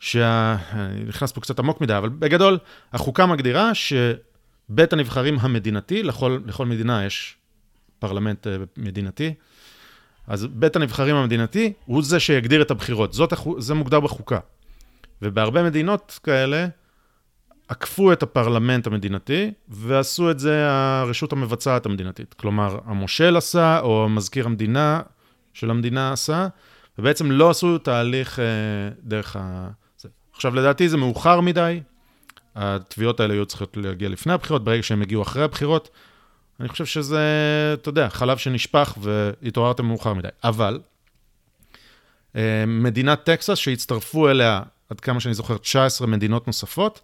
שה... 0.00 0.56
אני 0.72 1.04
נכנס 1.04 1.32
פה 1.32 1.40
קצת 1.40 1.58
עמוק 1.58 1.80
מדי, 1.80 1.96
אבל 1.96 2.08
בגדול, 2.08 2.58
החוקה 2.92 3.26
מגדירה 3.26 3.74
שבית 4.72 4.92
הנבחרים 4.92 5.38
המדינתי, 5.40 6.02
לכל, 6.02 6.38
לכל 6.46 6.66
מדינה 6.66 7.04
יש 7.04 7.36
פרלמנט 7.98 8.46
uh, 8.46 8.50
מדינתי, 8.76 9.34
אז 10.26 10.46
בית 10.46 10.76
הנבחרים 10.76 11.16
המדינתי 11.16 11.72
הוא 11.84 12.02
זה 12.02 12.20
שיגדיר 12.20 12.62
את 12.62 12.70
הבחירות. 12.70 13.12
זאת, 13.12 13.32
זה 13.58 13.74
מוגדר 13.74 14.00
בחוקה. 14.00 14.38
ובהרבה 15.22 15.62
מדינות 15.62 16.20
כאלה, 16.22 16.66
עקפו 17.68 18.12
את 18.12 18.22
הפרלמנט 18.22 18.86
המדינתי, 18.86 19.52
ועשו 19.68 20.30
את 20.30 20.38
זה 20.38 20.70
הרשות 20.70 21.32
המבצעת 21.32 21.86
המדינתית. 21.86 22.34
כלומר, 22.34 22.78
המושל 22.84 23.36
עשה, 23.36 23.80
או 23.80 24.08
מזכיר 24.08 24.46
המדינה 24.46 25.00
של 25.54 25.70
המדינה 25.70 26.12
עשה, 26.12 26.48
ובעצם 26.98 27.30
לא 27.30 27.50
עשו 27.50 27.78
תהליך 27.78 28.38
אה, 28.38 28.44
דרך 29.02 29.36
ה... 29.36 29.68
עכשיו, 30.34 30.54
לדעתי 30.54 30.88
זה 30.88 30.96
מאוחר 30.96 31.40
מדי, 31.40 31.80
התביעות 32.56 33.20
האלה 33.20 33.34
היו 33.34 33.46
צריכות 33.46 33.76
להגיע 33.76 34.08
לפני 34.08 34.32
הבחירות, 34.32 34.64
ברגע 34.64 34.82
שהם 34.82 35.02
הגיעו 35.02 35.22
אחרי 35.22 35.44
הבחירות, 35.44 35.90
אני 36.60 36.68
חושב 36.68 36.86
שזה, 36.86 37.20
אתה 37.74 37.88
יודע, 37.88 38.08
חלב 38.08 38.36
שנשפך 38.38 38.98
והתעוררתם 39.00 39.86
מאוחר 39.86 40.14
מדי. 40.14 40.28
אבל, 40.44 40.80
אה, 42.36 42.64
מדינת 42.66 43.24
טקסס, 43.24 43.58
שהצטרפו 43.58 44.28
אליה, 44.28 44.62
עד 44.90 45.00
כמה 45.00 45.20
שאני 45.20 45.34
זוכר, 45.34 45.56
19 45.56 46.06
מדינות 46.06 46.46
נוספות, 46.46 47.00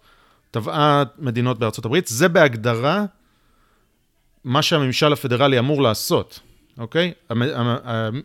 טבעה 0.51 1.03
מדינות 1.17 1.59
בארצות 1.59 1.85
הברית, 1.85 2.07
זה 2.07 2.27
בהגדרה 2.27 3.05
מה 4.43 4.61
שהממשל 4.61 5.13
הפדרלי 5.13 5.59
אמור 5.59 5.81
לעשות, 5.81 6.39
אוקיי? 6.77 7.13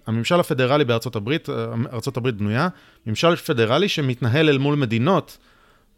הממשל 0.07 0.41
הפדרלי 0.41 0.85
בארצות 0.85 1.17
הברית, 1.17 1.49
ארצות 1.93 2.17
הברית 2.17 2.35
בנויה, 2.35 2.69
ממשל 3.07 3.37
פדרלי 3.37 3.89
שמתנהל 3.89 4.49
אל 4.49 4.59
מול 4.59 4.75
מדינות 4.75 5.39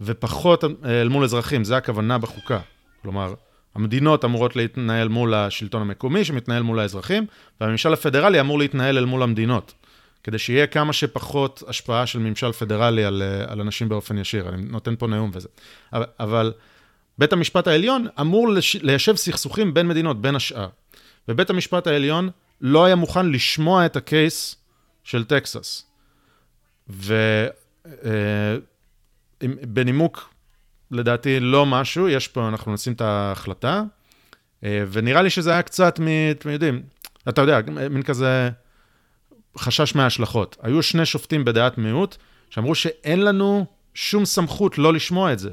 ופחות 0.01 0.65
אל 0.85 1.09
מול 1.09 1.25
אזרחים, 1.25 1.65
זה 1.65 1.77
הכוונה 1.77 2.19
בחוקה. 2.19 2.59
כלומר, 3.03 3.35
המדינות 3.75 4.25
אמורות 4.25 4.57
להתנהל 4.57 5.09
מול 5.09 5.35
השלטון 5.35 5.83
המקומי, 5.83 6.25
שמתנהל 6.25 6.63
מול 6.63 6.79
האזרחים, 6.79 7.27
והממשל 7.61 7.93
הפדרלי 7.93 8.41
אמור 8.41 8.59
להתנהל 8.59 8.99
אל 8.99 9.05
מול 9.05 9.23
המדינות. 9.23 9.75
כדי 10.25 10.39
שיהיה 10.39 10.67
כמה 10.67 10.93
שפחות 10.93 11.63
השפעה 11.67 12.07
של 12.07 12.19
ממשל 12.19 12.53
פדרלי 12.53 13.05
על, 13.05 13.23
אה, 13.23 13.53
על 13.53 13.61
אנשים 13.61 13.89
באופן 13.89 14.19
ישיר. 14.19 14.49
אני 14.49 14.63
נותן 14.63 14.97
פה 14.99 15.07
נאום 15.07 15.31
וזה. 15.33 15.49
אבל, 15.93 16.05
אבל 16.21 16.53
בית 17.19 17.33
המשפט 17.33 17.67
העליון 17.67 18.07
אמור 18.21 18.49
לש, 18.49 18.77
ליישב 18.77 19.17
סכסוכים 19.17 19.75
בין 19.75 19.89
מדינות, 19.89 20.21
בין 20.21 20.37
השאר. 20.37 20.69
ובית 21.29 21.51
המשפט 21.51 21.87
העליון 21.87 22.31
לא 22.61 22.85
היה 22.85 22.95
מוכן 22.95 23.31
לשמוע 23.31 23.87
את 23.87 23.97
הקייס 23.97 24.57
של 25.05 25.25
טקסס. 25.25 25.87
ובנימוק, 29.43 30.19
אה, 30.19 30.97
לדעתי, 30.99 31.41
לא 31.41 31.67
משהו, 31.67 32.09
יש 32.09 32.29
פה, 32.29 32.49
אנחנו 32.49 32.75
נשים 32.75 32.93
את 32.93 33.01
ההחלטה, 33.01 33.83
אה, 34.65 34.85
ונראה 34.93 35.23
לי 35.23 35.31
שזה 35.31 35.51
היה 35.53 35.63
קצת, 35.63 36.01
מ, 36.01 36.31
אתם 36.31 36.51
יודעים, 36.51 36.83
אתה 37.29 37.41
יודע, 37.41 37.61
מין 37.91 38.03
כזה... 38.03 38.51
חשש 39.59 39.95
מההשלכות. 39.95 40.57
היו 40.63 40.83
שני 40.83 41.07
שופטים 41.07 41.45
בדעת 41.45 41.79
מיעוט 41.79 42.17
שאמרו 42.51 42.75
שאין 42.75 43.25
לנו 43.25 43.67
שום 43.95 44.25
סמכות 44.25 44.79
לא 44.79 44.93
לשמוע 44.93 45.33
את 45.33 45.39
זה, 45.39 45.51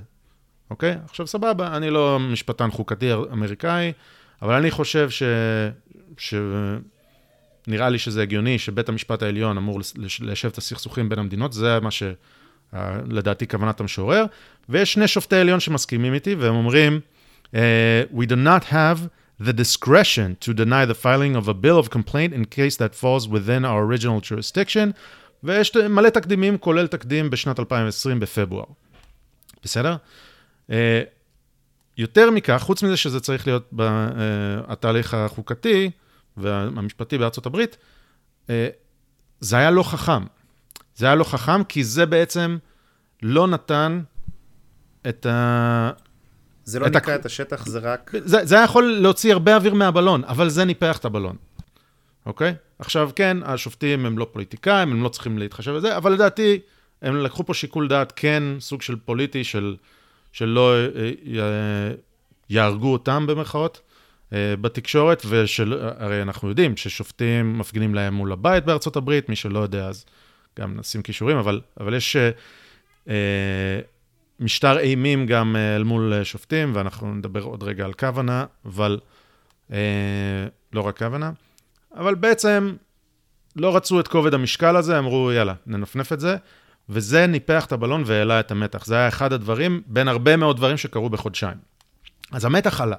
אוקיי? 0.70 0.98
עכשיו 1.06 1.28
סבבה, 1.28 1.78
אני 1.78 1.90
לא 1.90 2.20
משפטן 2.20 2.72
חוקתי 2.72 3.14
אמריקאי, 3.14 3.94
אבל 4.42 4.54
אני 4.54 4.72
חושב 4.72 5.10
ש... 5.10 5.24
ש... 6.18 6.34
נראה 7.68 7.90
לי 7.90 8.00
שזה 8.00 8.22
הגיוני 8.22 8.60
שבית 8.60 8.90
המשפט 8.90 9.24
העליון 9.24 9.58
אמור 9.58 9.80
ליישב 10.20 10.48
את 10.48 10.58
הסכסוכים 10.58 11.10
בין 11.10 11.20
המדינות, 11.20 11.54
זה 11.54 11.80
מה 11.80 11.90
שלדעתי 12.74 13.48
כוונת 13.48 13.80
המשורר, 13.80 14.26
ויש 14.70 14.94
שני 14.94 15.08
שופטי 15.08 15.36
עליון 15.36 15.60
שמסכימים 15.60 16.14
איתי, 16.14 16.36
והם 16.36 16.56
אומרים, 16.56 17.00
uh, 17.52 17.56
We 18.14 18.26
do 18.26 18.36
not 18.36 18.72
have 18.72 19.10
the 19.42 19.54
discretion 19.54 20.36
to 20.46 20.54
deny 20.54 20.86
the 20.86 20.96
filing 20.96 21.36
of 21.36 21.48
a 21.48 21.54
bill 21.54 21.78
of 21.80 21.90
complaint 21.90 22.34
in 22.34 22.46
case 22.46 22.78
that 22.78 22.96
falls 22.96 23.28
within 23.28 23.66
our 23.66 23.84
original 23.84 24.22
jurisdiction, 24.22 24.92
ויש 25.44 25.76
מלא 25.76 26.10
תקדימים, 26.10 26.58
כולל 26.58 26.88
תקדים 26.88 27.30
בשנת 27.30 27.60
2020 27.60 28.20
בפברואר. 28.20 28.66
בסדר? 29.64 29.96
Uh, 30.70 30.74
יותר 31.98 32.32
מכך, 32.32 32.62
חוץ 32.62 32.84
מזה 32.84 32.98
שזה 32.98 33.20
צריך 33.20 33.48
להיות 33.48 33.70
בתהליך 33.74 35.14
אה, 35.14 35.26
החוקתי 35.26 35.92
והמשפטי 36.38 37.18
בארצות 37.18 37.46
הברית, 37.46 37.78
uh, 38.48 38.50
זה 39.40 39.58
היה 39.58 39.72
לא 39.72 39.84
חכם. 39.84 40.24
זה 40.96 41.06
היה 41.06 41.16
לא 41.16 41.24
חכם 41.24 41.64
כי 41.64 41.84
זה 41.84 42.06
בעצם 42.06 42.58
לא 43.22 43.48
נתן 43.48 44.02
את 45.10 45.26
ה... 45.26 45.92
זה 46.66 46.80
לא 46.80 46.90
ניקה 46.90 47.16
את 47.16 47.26
השטח, 47.26 47.66
זה 47.66 47.80
רק... 47.80 48.12
זה, 48.26 48.46
זה 48.46 48.56
היה 48.56 48.64
יכול 48.64 48.94
להוציא 48.94 49.34
הרבה 49.34 49.56
אוויר 49.56 49.74
מהבלון, 49.74 50.24
אבל 50.24 50.50
זה 50.50 50.66
ניפח 50.66 50.98
את 50.98 51.06
הבלון, 51.06 51.36
אוקיי? 52.26 52.56
עכשיו, 52.80 53.10
כן, 53.16 53.38
השופטים 53.46 54.06
הם 54.06 54.18
לא 54.18 54.28
פוליטיקאים, 54.32 54.92
הם 54.92 55.04
לא 55.04 55.10
צריכים 55.10 55.38
להתחשב 55.38 55.72
בזה, 55.72 55.98
אבל 55.98 56.14
לדעתי, 56.14 56.60
הם 57.02 57.18
לקחו 57.18 57.46
פה 57.46 57.54
שיקול 57.54 57.88
דעת 57.88 58.14
כן, 58.16 58.44
סוג 58.60 58.82
של 58.82 58.96
פוליטי, 58.96 59.44
של, 59.44 59.76
שלא 60.32 60.74
אה, 60.96 61.92
יהרגו 62.50 62.94
אותם 62.94 63.28
במרכאות, 63.28 63.82
אה, 64.34 64.56
בתקשורת, 64.62 65.24
והרי 65.26 66.22
אנחנו 66.22 66.50
יודעים 66.50 66.78
ששופטים 66.78 67.60
מפגינים 67.60 67.96
להם 67.96 68.14
מול 68.14 68.32
הבית 68.32 68.66
בארצות 68.66 68.96
הברית, 68.96 69.30
מי 69.30 69.36
שלא 69.36 69.60
יודע 69.60 69.88
אז 69.88 70.06
גם 70.60 70.78
נשים 70.78 71.02
כישורים, 71.02 71.38
אבל, 71.38 71.62
אבל 71.80 71.94
יש 71.94 72.16
אה, 72.16 72.30
אה 73.10 73.80
משטר 74.40 74.80
אימים 74.80 75.26
גם 75.26 75.56
אה, 75.56 75.76
אל 75.76 75.84
מול 75.84 76.24
שופטים, 76.24 76.72
ואנחנו 76.76 77.14
נדבר 77.14 77.44
עוד 77.44 77.64
רגע 77.64 77.86
על 77.86 77.94
כוונה, 77.94 78.46
אבל 78.66 79.00
אה, 79.72 79.78
לא 80.74 80.82
רק 80.82 80.98
כוונה, 80.98 81.32
אבל 81.96 82.16
בעצם 82.16 82.76
לא 83.56 83.76
רצו 83.76 84.00
את 84.00 84.08
כובד 84.08 84.34
המשקל 84.34 84.76
הזה, 84.76 85.00
אמרו, 85.00 85.32
יאללה, 85.32 85.54
ננפנף 85.66 86.14
את 86.14 86.20
זה, 86.20 86.36
וזה 86.90 87.28
ניפח 87.28 87.66
את 87.66 87.72
הבלון 87.72 88.04
והעלה 88.06 88.40
את 88.40 88.52
המתח. 88.52 88.86
זה 88.86 88.96
היה 88.96 89.08
אחד 89.08 89.34
הדברים, 89.34 89.82
בין 89.88 90.08
הרבה 90.08 90.38
מאוד 90.38 90.58
דברים 90.58 90.78
שקרו 90.78 91.10
בחודשיים. 91.10 91.58
אז 92.32 92.46
המתח 92.46 92.82
עלה. 92.82 92.96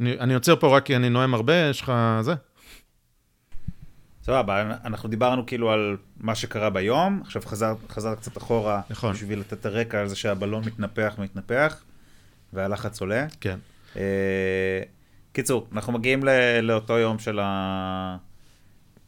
אני, 0.00 0.20
אני 0.20 0.34
עוצר 0.34 0.56
פה 0.56 0.76
רק 0.76 0.86
כי 0.86 0.96
אני 0.96 1.08
נואם 1.08 1.34
הרבה, 1.34 1.54
יש 1.54 1.80
לך 1.80 1.92
זה? 2.20 2.34
סבבה, 4.30 4.62
אנחנו 4.84 5.08
דיברנו 5.08 5.46
כאילו 5.46 5.72
על 5.72 5.96
מה 6.20 6.34
שקרה 6.34 6.70
ביום, 6.70 7.20
עכשיו 7.24 7.42
חזר, 7.46 7.74
חזר 7.88 8.14
קצת 8.14 8.36
אחורה, 8.36 8.80
נכון. 8.90 9.12
בשביל 9.12 9.40
לתת 9.40 9.52
את 9.52 9.66
הרקע 9.66 10.00
על 10.00 10.08
זה 10.08 10.16
שהבלון 10.16 10.64
מתנפח 10.66 11.14
ומתנפח, 11.18 11.82
והלחץ 12.52 13.00
עולה. 13.00 13.26
כן. 13.40 13.58
אה, 13.96 14.82
קיצור, 15.32 15.66
אנחנו 15.72 15.92
מגיעים 15.92 16.24
ל, 16.24 16.60
לאותו 16.60 16.98
יום 16.98 17.18
של, 17.18 17.38
ה... 17.42 18.16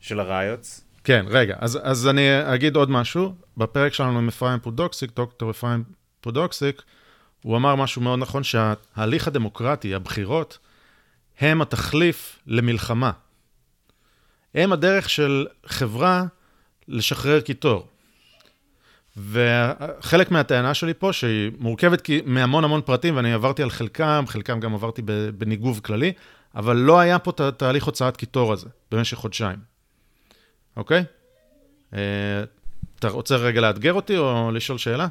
של 0.01 0.21
ה 0.21 0.30
riots. 0.30 0.85
כן, 1.05 1.25
רגע, 1.29 1.57
אז, 1.61 1.79
אז 1.83 2.09
אני 2.09 2.55
אגיד 2.55 2.77
עוד 2.77 2.91
משהו. 2.91 3.35
בפרק 3.57 3.95
שלנו 3.95 4.19
עם 4.19 4.29
אפרים 4.29 4.59
פודוקסיק, 4.61 5.11
דוקטור 5.17 5.51
אפרים 5.51 5.85
פודוקסיק, 6.21 6.83
הוא 7.43 7.57
אמר 7.57 7.75
משהו 7.75 8.03
מאוד 8.03 8.19
נכון, 8.19 8.43
שההליך 8.43 9.29
הדמוקרטי, 9.29 9.95
הבחירות, 9.95 10.59
הם 11.41 11.63
התחליף 11.63 12.39
למלחמה. 12.47 13.11
הם 14.55 14.73
הדרך 14.73 15.11
של 15.11 15.47
חברה 15.67 16.25
לשחרר 16.89 17.41
קיטור. 17.41 17.87
וחלק 19.17 20.31
מהטענה 20.31 20.75
שלי 20.75 20.95
פה, 20.95 21.13
שהיא 21.13 21.51
מורכבת 21.59 22.11
מהמון 22.25 22.65
המון 22.65 22.81
פרטים, 22.81 23.17
ואני 23.17 23.33
עברתי 23.33 23.63
על 23.63 23.71
חלקם, 23.71 24.25
חלקם 24.29 24.61
גם 24.61 24.75
עברתי 24.75 25.03
בניגוב 25.39 25.81
כללי, 25.85 26.13
אבל 26.55 26.77
לא 26.77 27.01
היה 27.01 27.19
פה 27.19 27.33
תהליך 27.57 27.85
הוצאת 27.85 28.17
קיטור 28.17 28.53
הזה 28.53 28.69
במשך 28.93 29.17
חודשיים. 29.17 29.59
אוקיי? 30.77 31.05
אה, 31.95 31.99
אתה 32.99 33.09
רוצה 33.09 33.37
רגע 33.37 33.61
לאתגר 33.61 33.93
אותי 33.93 34.19
או 34.19 34.51
לשאול 34.51 34.79
שאלה? 34.79 35.07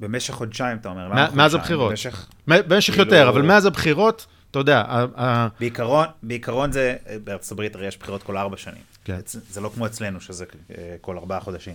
במשך 0.00 0.34
חודשיים, 0.34 0.78
אתה 0.78 0.88
אומר. 0.88 1.08
מאז 1.34 1.54
הבחירות. 1.54 1.90
במשך... 1.90 2.26
במשך 2.46 2.94
כאילו... 2.94 3.04
יותר, 3.04 3.28
אבל 3.28 3.42
מאז 3.42 3.66
הבחירות, 3.66 4.26
אתה 4.56 4.70
יודע... 4.70 5.06
בעיקרון, 5.60 6.06
בעיקרון 6.22 6.72
זה, 6.72 6.96
בארצות 7.24 7.52
הברית 7.52 7.74
הרי 7.74 7.86
יש 7.86 7.98
בחירות 7.98 8.22
כל 8.22 8.36
ארבע 8.36 8.56
שנים. 8.56 8.82
כן. 9.04 9.18
זה 9.26 9.60
לא 9.60 9.70
כמו 9.74 9.86
אצלנו, 9.86 10.20
שזה 10.20 10.44
אה, 10.70 10.96
כל 11.00 11.18
ארבעה 11.18 11.40
חודשים. 11.40 11.74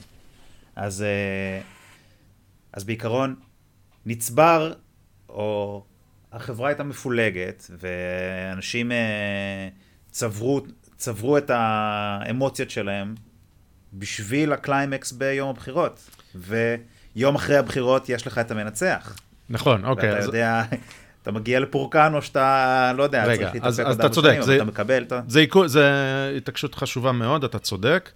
אז, 0.76 1.02
אה, 1.02 1.62
אז 2.74 2.84
בעיקרון, 2.84 3.36
נצבר, 4.06 4.74
או 5.30 5.84
החברה 6.32 6.68
הייתה 6.68 6.84
מפולגת, 6.84 7.72
ואנשים 7.80 8.92
צברו, 10.12 10.62
צברו 10.98 11.38
את 11.38 11.50
האמוציות 11.54 12.70
שלהם 12.70 13.16
בשביל 13.94 14.54
הקליימקס 14.54 15.12
ביום 15.12 15.50
הבחירות. 15.50 16.10
ויום 16.36 17.36
אחרי 17.36 17.58
הבחירות 17.58 18.10
יש 18.10 18.28
לך 18.28 18.38
את 18.38 18.52
המנצח. 18.52 19.16
נכון, 19.50 19.86
אוקיי. 19.86 20.10
ואתה 20.10 20.20
אז... 20.20 20.26
יודע, 20.26 20.64
אתה 21.22 21.32
מגיע 21.32 21.60
לפורקן 21.60 22.12
או 22.14 22.22
שאתה, 22.22 22.92
לא 22.98 23.04
יודע, 23.04 23.26
רגע, 23.26 23.52
צריך 23.52 23.54
להתאפק 23.54 23.86
עוד 23.86 24.02
ארבע 24.02 24.14
שנים, 24.14 24.42
זה, 24.42 24.56
אתה 24.56 24.64
מקבל 24.64 25.04
את 25.04 25.12
ה... 25.12 25.22
זה, 25.28 25.46
זה 25.66 26.34
התעקשות 26.38 26.76
חשובה 26.76 27.12
מאוד, 27.12 27.44
אתה 27.44 27.60
צודק. 27.60 28.10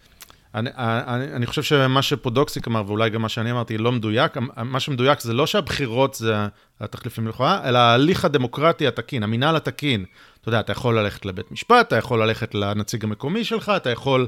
אני, 0.55 0.69
אני, 0.77 1.33
אני 1.33 1.45
חושב 1.45 1.63
שמה 1.63 2.01
שפודוקסיק 2.01 2.67
אמר, 2.67 2.83
ואולי 2.87 3.09
גם 3.09 3.21
מה 3.21 3.29
שאני 3.29 3.51
אמרתי, 3.51 3.77
לא 3.77 3.91
מדויק. 3.91 4.37
מה 4.57 4.79
שמדויק 4.79 5.19
זה 5.19 5.33
לא 5.33 5.47
שהבחירות 5.47 6.13
זה 6.15 6.35
התחליפים 6.81 7.27
לכאורה, 7.27 7.61
אלא 7.65 7.77
ההליך 7.77 8.25
הדמוקרטי 8.25 8.87
התקין, 8.87 9.23
המינהל 9.23 9.55
התקין. 9.55 10.05
אתה 10.41 10.49
יודע, 10.49 10.59
אתה 10.59 10.71
יכול 10.71 10.99
ללכת 10.99 11.25
לבית 11.25 11.51
משפט, 11.51 11.87
אתה 11.87 11.95
יכול 11.95 12.23
ללכת 12.23 12.55
לנציג 12.55 13.03
המקומי 13.03 13.43
שלך, 13.43 13.71
אתה 13.75 13.89
יכול, 13.89 14.27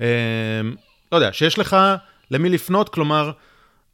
אה, 0.00 0.06
לא 1.12 1.16
יודע, 1.16 1.32
שיש 1.32 1.58
לך 1.58 1.76
למי 2.30 2.48
לפנות, 2.48 2.88
כלומר, 2.88 3.30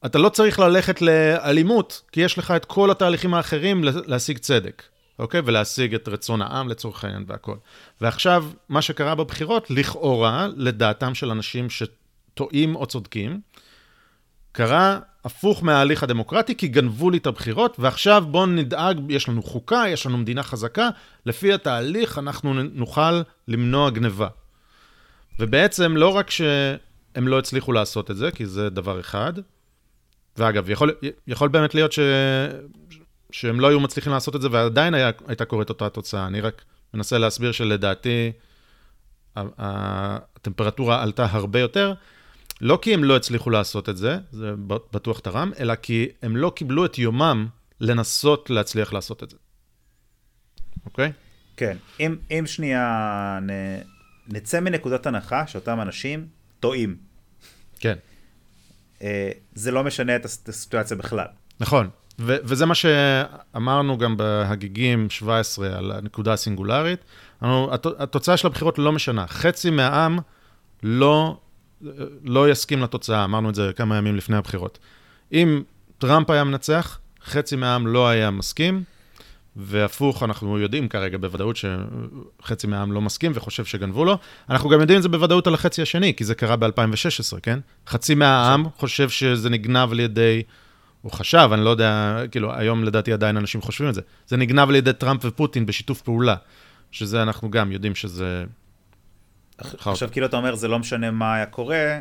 אתה 0.06 0.18
לא 0.18 0.28
צריך 0.28 0.58
ללכת 0.58 1.02
לאלימות, 1.02 2.02
כי 2.12 2.20
יש 2.20 2.38
לך 2.38 2.50
את 2.50 2.64
כל 2.64 2.90
התהליכים 2.90 3.34
האחרים 3.34 3.84
להשיג 3.84 4.38
צדק, 4.38 4.82
אוקיי? 5.18 5.40
ולהשיג 5.44 5.94
את 5.94 6.08
רצון 6.08 6.42
העם 6.42 6.68
לצורך 6.68 7.04
העניין 7.04 7.24
והכל. 7.26 7.56
ועכשיו, 8.00 8.44
מה 8.68 8.82
שקרה 8.82 9.14
בבחירות, 9.14 9.70
לכאורה, 9.70 10.48
לדעתם 10.56 11.14
של 11.14 11.30
אנשים 11.30 11.66
שטועים 11.70 12.76
או 12.76 12.86
צודקים, 12.86 13.40
קרה 14.52 14.98
הפוך 15.24 15.64
מההליך 15.64 16.02
הדמוקרטי, 16.02 16.56
כי 16.56 16.68
גנבו 16.68 17.10
לי 17.10 17.18
את 17.18 17.26
הבחירות, 17.26 17.76
ועכשיו 17.78 18.24
בואו 18.30 18.46
נדאג, 18.46 19.00
יש 19.08 19.28
לנו 19.28 19.42
חוקה, 19.42 19.84
יש 19.88 20.06
לנו 20.06 20.18
מדינה 20.18 20.42
חזקה, 20.42 20.88
לפי 21.26 21.52
התהליך 21.52 22.18
אנחנו 22.18 22.54
נוכל 22.54 23.22
למנוע 23.48 23.90
גניבה. 23.90 24.28
ובעצם 25.38 25.96
לא 25.96 26.08
רק 26.08 26.30
שהם 26.30 27.28
לא 27.28 27.38
הצליחו 27.38 27.72
לעשות 27.72 28.10
את 28.10 28.16
זה, 28.16 28.30
כי 28.30 28.46
זה 28.46 28.70
דבר 28.70 29.00
אחד, 29.00 29.32
ואגב, 30.36 30.70
יכול, 30.70 30.94
יכול 31.26 31.48
באמת 31.48 31.74
להיות 31.74 31.92
ש... 31.92 31.98
שהם 33.30 33.60
לא 33.60 33.68
היו 33.68 33.80
מצליחים 33.80 34.12
לעשות 34.12 34.36
את 34.36 34.42
זה, 34.42 34.48
ועדיין 34.50 34.94
היה, 34.94 35.10
הייתה 35.26 35.44
קורית 35.44 35.68
אותה 35.68 35.88
תוצאה. 35.88 36.26
אני 36.26 36.40
רק 36.40 36.64
מנסה 36.94 37.18
להסביר 37.18 37.52
שלדעתי 37.52 38.32
הטמפרטורה 39.36 41.02
עלתה 41.02 41.26
הרבה 41.30 41.60
יותר, 41.60 41.94
לא 42.60 42.78
כי 42.82 42.94
הם 42.94 43.04
לא 43.04 43.16
הצליחו 43.16 43.50
לעשות 43.50 43.88
את 43.88 43.96
זה, 43.96 44.18
זה 44.32 44.52
בטוח 44.92 45.18
תרם, 45.18 45.52
אלא 45.58 45.74
כי 45.74 46.08
הם 46.22 46.36
לא 46.36 46.52
קיבלו 46.56 46.84
את 46.84 46.98
יומם 46.98 47.46
לנסות 47.80 48.50
להצליח 48.50 48.92
לעשות 48.92 49.22
את 49.22 49.30
זה. 49.30 49.36
אוקיי? 50.86 51.12
כן. 51.56 51.76
אם, 52.00 52.16
אם 52.30 52.44
שנייה 52.46 53.38
נ, 53.42 53.50
נצא 54.28 54.60
מנקודת 54.60 55.06
הנחה 55.06 55.46
שאותם 55.46 55.80
אנשים 55.80 56.26
טועים. 56.60 56.96
כן. 57.80 57.98
אה, 59.02 59.30
זה 59.54 59.70
לא 59.70 59.84
משנה 59.84 60.16
את 60.16 60.24
הסיטואציה 60.24 60.96
בכלל. 60.96 61.26
נכון, 61.60 61.88
ו- 62.18 62.36
וזה 62.44 62.66
מה 62.66 62.74
שאמרנו 62.74 63.98
גם 63.98 64.16
בהגיגים 64.16 65.10
17 65.10 65.78
על 65.78 65.92
הנקודה 65.92 66.32
הסינגולרית. 66.32 67.04
התוצאה 67.98 68.36
של 68.36 68.46
הבחירות 68.46 68.78
לא 68.78 68.92
משנה. 68.92 69.26
חצי 69.26 69.70
מהעם 69.70 70.18
לא 70.82 71.36
לא 72.24 72.50
יסכים 72.50 72.82
לתוצאה, 72.82 73.24
אמרנו 73.24 73.50
את 73.50 73.54
זה 73.54 73.70
כמה 73.76 73.96
ימים 73.96 74.16
לפני 74.16 74.36
הבחירות. 74.36 74.78
אם 75.32 75.62
טראמפ 75.98 76.30
היה 76.30 76.44
מנצח, 76.44 76.98
חצי 77.24 77.56
מהעם 77.56 77.86
לא 77.86 78.08
היה 78.08 78.30
מסכים, 78.30 78.82
והפוך, 79.56 80.22
אנחנו 80.22 80.58
יודעים 80.58 80.88
כרגע 80.88 81.18
בוודאות 81.18 81.56
שחצי 81.56 82.66
מהעם 82.66 82.92
לא 82.92 83.00
מסכים 83.00 83.32
וחושב 83.34 83.64
שגנבו 83.64 84.04
לו. 84.04 84.18
אנחנו 84.50 84.70
גם 84.70 84.80
יודעים 84.80 84.96
את 84.96 85.02
זה 85.02 85.08
בוודאות 85.08 85.46
על 85.46 85.54
החצי 85.54 85.82
השני, 85.82 86.14
כי 86.14 86.24
זה 86.24 86.34
קרה 86.34 86.56
ב-2016, 86.56 87.40
כן? 87.42 87.58
חצי 87.86 88.14
מהעם 88.14 88.64
חושב 88.76 89.08
שזה 89.08 89.50
נגנב 89.50 89.92
על 89.92 90.00
ידי, 90.00 90.42
הוא 91.02 91.12
חשב, 91.12 91.50
אני 91.52 91.64
לא 91.64 91.70
יודע, 91.70 92.22
כאילו, 92.30 92.54
היום 92.54 92.84
לדעתי 92.84 93.12
עדיין 93.12 93.36
אנשים 93.36 93.62
חושבים 93.62 93.88
את 93.88 93.94
זה. 93.94 94.00
זה 94.26 94.36
נגנב 94.36 94.68
על 94.68 94.74
ידי 94.74 94.92
טראמפ 94.92 95.24
ופוטין 95.24 95.66
בשיתוף 95.66 96.02
פעולה, 96.02 96.36
שזה 96.90 97.22
אנחנו 97.22 97.50
גם 97.50 97.72
יודעים 97.72 97.94
שזה 97.94 98.44
עכשיו 99.58 100.08
כאילו 100.12 100.26
אתה 100.26 100.36
אומר, 100.36 100.54
זה 100.54 100.68
לא 100.68 100.78
משנה 100.78 101.10
מה 101.10 101.34
היה 101.34 101.46
קורה, 101.46 102.00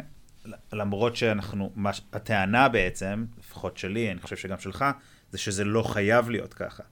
למרות 0.73 1.15
שאנחנו, 1.15 1.71
מה, 1.75 1.91
הטענה 2.13 2.69
בעצם, 2.69 3.25
לפחות 3.39 3.77
שלי, 3.77 4.11
אני 4.11 4.19
חושב 4.19 4.35
שגם 4.35 4.59
שלך, 4.59 4.85
זה 5.31 5.37
שזה 5.37 5.63
לא 5.63 5.83
חייב 5.83 6.29
להיות 6.29 6.53
ככה. 6.53 6.83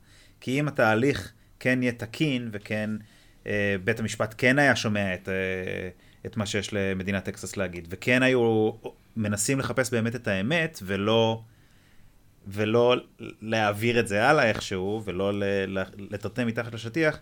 כי 0.41 0.59
אם 0.59 0.67
התהליך 0.67 1.31
כן 1.59 1.79
יהיה 1.81 1.91
תקין, 1.91 2.49
וכן, 2.51 2.89
אה, 3.47 3.75
בית 3.83 3.99
המשפט 3.99 4.35
כן 4.37 4.59
היה 4.59 4.75
שומע 4.75 5.13
את, 5.13 5.29
אה, 5.29 5.89
את 6.25 6.37
מה 6.37 6.45
שיש 6.45 6.73
למדינת 6.73 7.25
טקסס 7.25 7.57
להגיד, 7.57 7.87
וכן 7.91 8.23
היו 8.23 8.71
מנסים 9.17 9.59
לחפש 9.59 9.91
באמת 9.93 10.15
את 10.15 10.27
האמת, 10.27 10.79
ולא... 10.83 11.41
ולא 12.47 12.95
להעביר 13.41 13.99
את 13.99 14.07
זה 14.07 14.27
הלאה 14.27 14.49
איכשהו, 14.49 15.01
ולא 15.05 15.31
לטרטם 15.97 16.47
מתחת 16.47 16.73
לשטיח, 16.73 17.17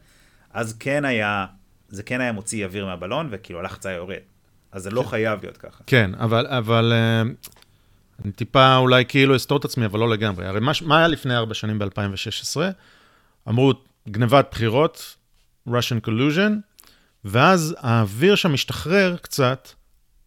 אז 0.54 0.78
כן 0.80 1.06
היה 1.06 1.46
זה 1.90 2.04
כן 2.04 2.22
היה 2.22 2.32
מוציא 2.32 2.66
אוויר 2.66 2.86
מהבלון, 2.86 3.28
וכאילו 3.32 3.60
הלחץ 3.60 3.86
היה 3.86 3.96
יורד. 3.96 4.16
אז 4.72 4.84
זה 4.84 4.90
לא 4.90 5.02
כן. 5.02 5.08
חייב 5.08 5.40
להיות 5.44 5.58
ככה. 5.58 5.84
כן, 5.88 6.12
אבל, 6.16 6.48
אבל 6.48 6.94
uh, 6.94 7.48
אני 8.24 8.32
טיפה 8.32 8.78
אולי 8.78 9.06
כאילו 9.08 9.36
אסתור 9.36 9.58
את 9.58 9.66
עצמי, 9.66 9.86
אבל 9.86 10.00
לא 10.00 10.10
לגמרי. 10.10 10.46
הרי 10.46 10.60
מה, 10.60 10.72
מה 10.82 10.98
היה 10.98 11.08
לפני 11.08 11.36
ארבע 11.36 11.54
שנים 11.54 11.80
ב-2016? 11.80 12.58
אמרו, 13.50 13.74
גנבת 14.10 14.48
בחירות, 14.52 15.16
Russian 15.68 16.08
collusion, 16.08 16.52
ואז 17.26 17.76
האוויר 17.80 18.36
שם 18.36 18.54
משתחרר 18.54 19.16
קצת 19.22 19.70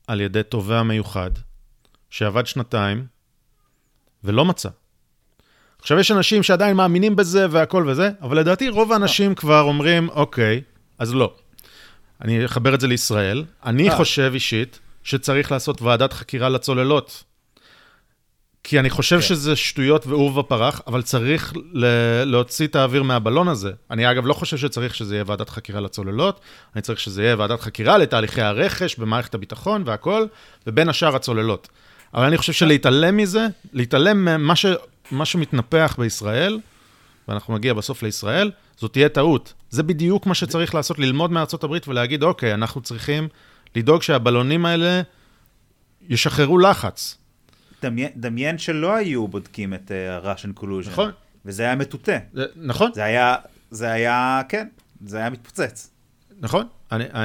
על 0.07 0.21
ידי 0.21 0.43
תובע 0.43 0.83
מיוחד, 0.83 1.31
שעבד 2.11 2.47
שנתיים 2.47 3.07
ולא 4.25 4.45
מצא. 4.45 4.69
עכשיו, 5.79 5.99
יש 5.99 6.11
אנשים 6.11 6.43
שעדיין 6.43 6.77
מאמינים 6.77 7.17
בזה 7.17 7.47
והכל 7.51 7.87
וזה, 7.89 8.11
אבל 8.23 8.39
לדעתי 8.39 8.69
רוב 8.69 8.93
האנשים 8.93 9.35
כבר 9.35 9.61
אומרים, 9.61 10.09
אוקיי, 10.09 10.63
אז 10.99 11.15
לא. 11.15 11.35
אני 12.21 12.45
אחבר 12.45 12.75
את 12.75 12.81
זה 12.81 12.87
לישראל. 12.87 13.45
אני 13.65 13.91
חושב 13.91 14.31
אישית 14.35 14.81
שצריך 15.03 15.53
לעשות 15.53 15.83
ועדת 15.83 16.13
חקירה 16.13 16.49
לצוללות. 16.49 17.25
כי 18.65 18.81
אני 18.81 18.91
חושב 18.91 19.17
כן. 19.17 19.23
שזה 19.23 19.57
שטויות 19.57 20.07
ועורבא 20.07 20.43
פרח, 20.43 20.81
אבל 20.87 21.03
צריך 21.03 21.53
ל- 21.73 22.23
להוציא 22.25 22.67
את 22.67 22.77
האוויר 22.77 23.03
מהבלון 23.03 23.49
הזה. 23.49 23.73
אני 23.91 24.11
אגב 24.11 24.27
לא 24.27 24.35
חושב 24.35 24.57
שצריך 24.57 24.95
שזה 24.95 25.15
יהיה 25.15 25.25
ועדת 25.27 25.49
חקירה 25.49 25.81
לצוללות, 25.81 26.41
אני 26.75 26.83
צריך 26.83 27.01
שזה 27.01 27.23
יהיה 27.23 27.37
ועדת 27.39 27.61
חקירה 27.61 27.99
לתהליכי 27.99 28.43
הרכש 28.43 28.97
במערכת 28.97 29.35
הביטחון 29.35 29.83
והכול, 29.87 30.29
ובין 30.67 30.89
השאר 30.89 31.17
הצוללות. 31.17 31.69
אבל 32.15 32.25
אני 32.25 32.37
חושב 32.37 32.53
שלהתעלם 32.53 33.17
מזה, 33.17 33.47
להתעלם 33.73 34.25
ממה 34.25 34.57
ש, 34.57 34.67
שמתנפח 35.25 35.97
בישראל, 35.99 36.61
ואנחנו 37.29 37.55
נגיע 37.55 37.75
בסוף 37.75 38.03
לישראל, 38.03 38.51
זאת 38.77 38.93
תהיה 38.93 39.09
טעות. 39.09 39.53
זה 39.71 39.83
בדיוק 39.83 40.27
מה 40.27 40.35
שצריך 40.35 40.75
לעשות, 40.75 40.99
ללמוד 40.99 41.33
מארצות 41.33 41.65
הברית 41.65 41.89
ולהגיד, 41.89 42.23
אוקיי, 42.23 42.55
אנחנו 42.55 42.81
צריכים 42.81 43.29
לדאוג 43.77 44.03
שהבלונים 44.03 44.67
האלה 44.67 45.03
ישחררו 46.09 46.59
לחץ. 46.59 47.20
דמיין, 47.83 48.11
דמיין 48.17 48.59
שלא 48.59 48.95
היו 48.95 49.29
בודקים 49.29 49.75
את 49.75 49.91
uh, 49.91 50.25
Russian 50.25 50.61
collusion. 50.61 50.91
נכון. 50.91 51.11
וזה 51.45 51.63
היה 51.63 51.77
מטוטה. 51.77 52.19
זה, 52.33 52.45
נכון. 52.57 52.91
זה 52.95 53.05
היה, 53.05 53.37
זה 53.71 53.93
היה, 53.93 54.43
כן, 54.49 54.69
זה 55.07 55.19
היה 55.19 55.31
מתפוצץ. 55.31 55.91
נכון, 56.41 56.67
אני, 56.93 57.05
uh, 57.05 57.17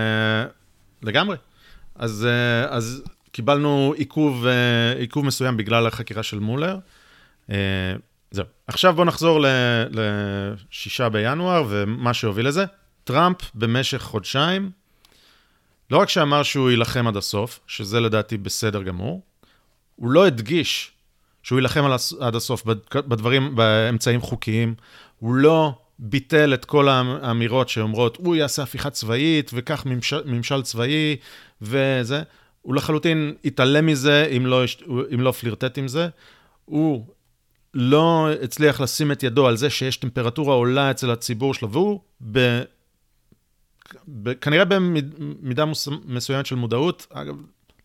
לגמרי. 1.01 1.37
אז, 1.95 2.27
uh, 2.27 2.69
אז 2.69 3.03
קיבלנו 3.31 3.93
עיכוב, 3.97 4.45
uh, 4.45 4.99
עיכוב 4.99 5.25
מסוים 5.25 5.57
בגלל 5.57 5.87
החקירה 5.87 6.23
של 6.23 6.39
מולר. 6.39 6.77
Uh, 7.47 7.51
זהו. 8.31 8.45
עכשיו 8.67 8.93
בואו 8.93 9.07
נחזור 9.07 9.41
ל-6 9.41 11.09
בינואר 11.09 11.65
ומה 11.69 12.13
שהוביל 12.13 12.47
לזה. 12.47 12.65
טראמפ 13.03 13.37
במשך 13.55 14.01
חודשיים, 14.01 14.71
לא 15.91 15.97
רק 15.97 16.09
שאמר 16.09 16.43
שהוא 16.43 16.69
יילחם 16.69 17.07
עד 17.07 17.17
הסוף, 17.17 17.59
שזה 17.67 17.99
לדעתי 17.99 18.37
בסדר 18.37 18.83
גמור, 18.83 19.21
הוא 19.95 20.11
לא 20.11 20.25
הדגיש 20.25 20.91
שהוא 21.43 21.59
יילחם 21.59 21.83
עד 22.19 22.35
הסוף 22.35 22.63
בדברים, 22.95 23.55
באמצעים 23.55 24.21
חוקיים, 24.21 24.75
הוא 25.19 25.35
לא 25.35 25.73
ביטל 25.99 26.53
את 26.53 26.65
כל 26.65 26.89
האמירות 26.89 27.69
שאומרות, 27.69 28.17
הוא 28.17 28.35
יעשה 28.35 28.63
הפיכה 28.63 28.89
צבאית, 28.89 29.51
וכך 29.53 29.85
ממשל, 29.85 30.21
ממשל 30.25 30.61
צבאי, 30.61 31.15
וזה. 31.61 32.23
הוא 32.61 32.75
לחלוטין 32.75 33.33
התעלם 33.45 33.85
מזה, 33.85 34.27
אם 34.37 34.45
לא, 34.45 34.63
אם 35.13 35.21
לא 35.21 35.31
פלירטט 35.31 35.77
עם 35.77 35.87
זה. 35.87 36.07
הוא 36.65 37.05
לא 37.73 38.29
הצליח 38.43 38.81
לשים 38.81 39.11
את 39.11 39.23
ידו 39.23 39.47
על 39.47 39.57
זה 39.57 39.69
שיש 39.69 39.97
טמפרטורה 39.97 40.55
עולה 40.55 40.91
אצל 40.91 41.11
הציבור 41.11 41.53
שלו, 41.53 41.71
והוא 41.71 41.99
ב... 42.31 42.61
ב... 44.07 44.33
כנראה 44.33 44.65
במידה. 44.65 45.65
מסוימת 46.05 46.45
של 46.45 46.55
מודעות, 46.55 47.07
אגב, 47.09 47.35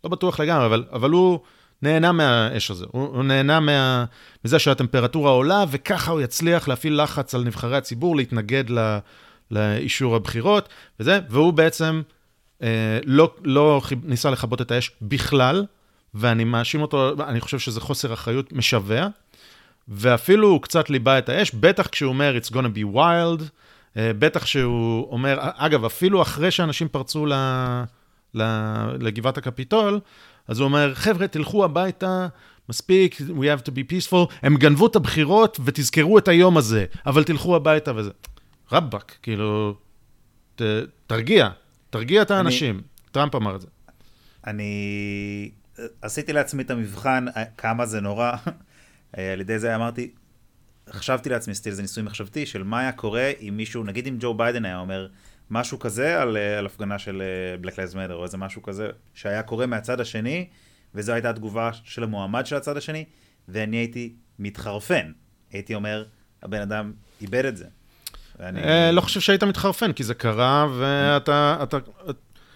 לא 0.05 0.11
בטוח 0.11 0.41
לגמרי, 0.41 0.67
אבל, 0.67 0.85
אבל 0.93 1.11
הוא 1.11 1.41
נהנה 1.83 2.13
מהאש 2.13 2.71
הזה, 2.71 2.85
הוא, 2.91 3.03
הוא 3.17 3.25
נהנה 3.25 3.61
מה... 3.61 4.05
מזה 4.45 4.59
שהטמפרטורה 4.59 5.31
עולה, 5.31 5.65
וככה 5.71 6.11
הוא 6.13 6.21
יצליח 6.21 6.69
להפעיל 6.69 7.03
לחץ 7.03 7.35
על 7.35 7.45
נבחרי 7.45 7.77
הציבור 7.77 8.17
להתנגד 8.17 8.71
ל... 8.71 8.99
לאישור 9.51 10.17
הבחירות, 10.17 10.69
וזה, 11.01 11.21
והוא 11.31 11.53
בעצם 11.53 12.03
אה, 12.63 12.99
לא, 13.05 13.35
לא 13.45 13.81
ניסה 14.03 14.31
לכבות 14.31 14.61
את 14.61 14.71
האש 14.71 14.91
בכלל, 15.03 15.67
ואני 16.15 16.45
מאשים 16.45 16.83
אותו, 16.83 17.13
אני 17.29 17.41
חושב 17.41 17.59
שזה 17.59 17.81
חוסר 17.81 18.13
אחריות 18.13 18.53
משווע. 18.53 19.07
ואפילו 19.89 20.49
הוא 20.49 20.63
קצת 20.63 20.91
ליבה 20.91 21.19
את 21.19 21.29
האש, 21.29 21.51
בטח 21.55 21.87
כשהוא 21.87 22.09
אומר 22.09 22.39
It's 22.43 22.51
gonna 22.51 22.77
be 22.77 22.97
wild, 22.97 23.43
אה, 23.97 24.13
בטח 24.19 24.47
שהוא 24.47 25.13
אומר, 25.13 25.39
אגב, 25.41 25.85
אפילו 25.85 26.23
אחרי 26.23 26.51
שאנשים 26.51 26.89
פרצו 26.89 27.27
ל, 27.27 27.35
לגבעת 28.99 29.39
הקפיטול, 29.39 30.01
אז 30.51 30.59
הוא 30.59 30.65
אומר, 30.65 30.95
חבר'ה, 30.95 31.29
תלכו 31.29 31.65
הביתה, 31.65 32.29
מספיק, 32.69 33.21
we 33.21 33.43
have 33.43 33.67
to 33.67 33.71
be 33.71 33.93
peaceful, 33.93 34.35
הם 34.43 34.57
גנבו 34.57 34.87
את 34.87 34.97
הבחירות 34.97 35.61
ותזכרו 35.65 36.19
את 36.19 36.29
היום 36.29 36.57
הזה, 36.57 36.85
אבל 37.07 37.25
תלכו 37.25 37.57
הביתה 37.57 37.97
וזה. 37.97 38.11
רבאק, 38.73 39.17
כאילו, 39.23 39.75
ת, 40.55 40.63
תרגיע, 41.07 41.49
תרגיע 41.91 42.23
את 42.23 42.31
האנשים. 42.31 42.75
אני, 42.75 42.83
טראמפ 43.13 43.35
אמר 43.35 43.57
את 43.57 43.61
זה. 43.61 43.67
אני 44.47 45.51
עשיתי 46.03 46.33
לעצמי 46.33 46.63
את 46.63 46.71
המבחן, 46.71 47.27
אה, 47.37 47.45
כמה 47.45 47.87
זה 47.87 48.01
נורא. 48.01 48.33
אה, 49.19 49.33
על 49.33 49.41
ידי 49.41 49.59
זה 49.59 49.75
אמרתי, 49.77 50.11
חשבתי 50.91 51.29
לעצמי, 51.29 51.53
עשיתי 51.53 51.69
איזה 51.69 51.83
ניסוי 51.83 52.03
מחשבתי 52.03 52.47
של 52.47 52.63
מה 52.63 52.81
היה 52.81 52.93
קורה 52.93 53.31
אם 53.41 53.55
מישהו, 53.57 53.85
נגיד 53.85 54.07
אם 54.07 54.17
ג'ו 54.21 54.35
ביידן 54.35 54.65
היה 54.65 54.79
אומר 54.79 55.09
משהו 55.51 55.79
כזה 55.79 56.23
על, 56.23 56.37
אה, 56.37 56.59
על 56.59 56.67
הפגנה 56.67 56.99
של 56.99 57.23
Black 57.63 57.73
Lives 57.73 57.95
Matter 57.95 58.13
או 58.13 58.25
איזה 58.25 58.37
משהו 58.37 58.63
כזה 58.63 58.89
שהיה 59.15 59.43
קורה 59.43 59.67
מהצד 59.67 60.01
השני, 60.01 60.49
וזו 60.95 61.13
הייתה 61.13 61.31
התגובה 61.31 61.71
של 61.85 62.03
המועמד 62.03 62.47
של 62.47 62.57
הצד 62.57 62.77
השני, 62.77 63.05
ואני 63.49 63.77
הייתי 63.77 64.13
מתחרפן. 64.39 65.13
הייתי 65.53 65.75
אומר, 65.75 66.05
הבן 66.43 66.61
אדם 66.61 66.93
איבד 67.21 67.45
את 67.45 67.57
זה. 67.57 67.65
ואני... 68.39 68.63
אה, 68.63 68.93
לא 68.93 69.01
חושב 69.01 69.21
שהיית 69.21 69.45
מתחרפן, 69.45 69.93
כי 69.93 70.05
זה 70.05 70.15
קרה, 70.15 70.67
ואתה... 70.79 71.57
אתה... 71.63 71.79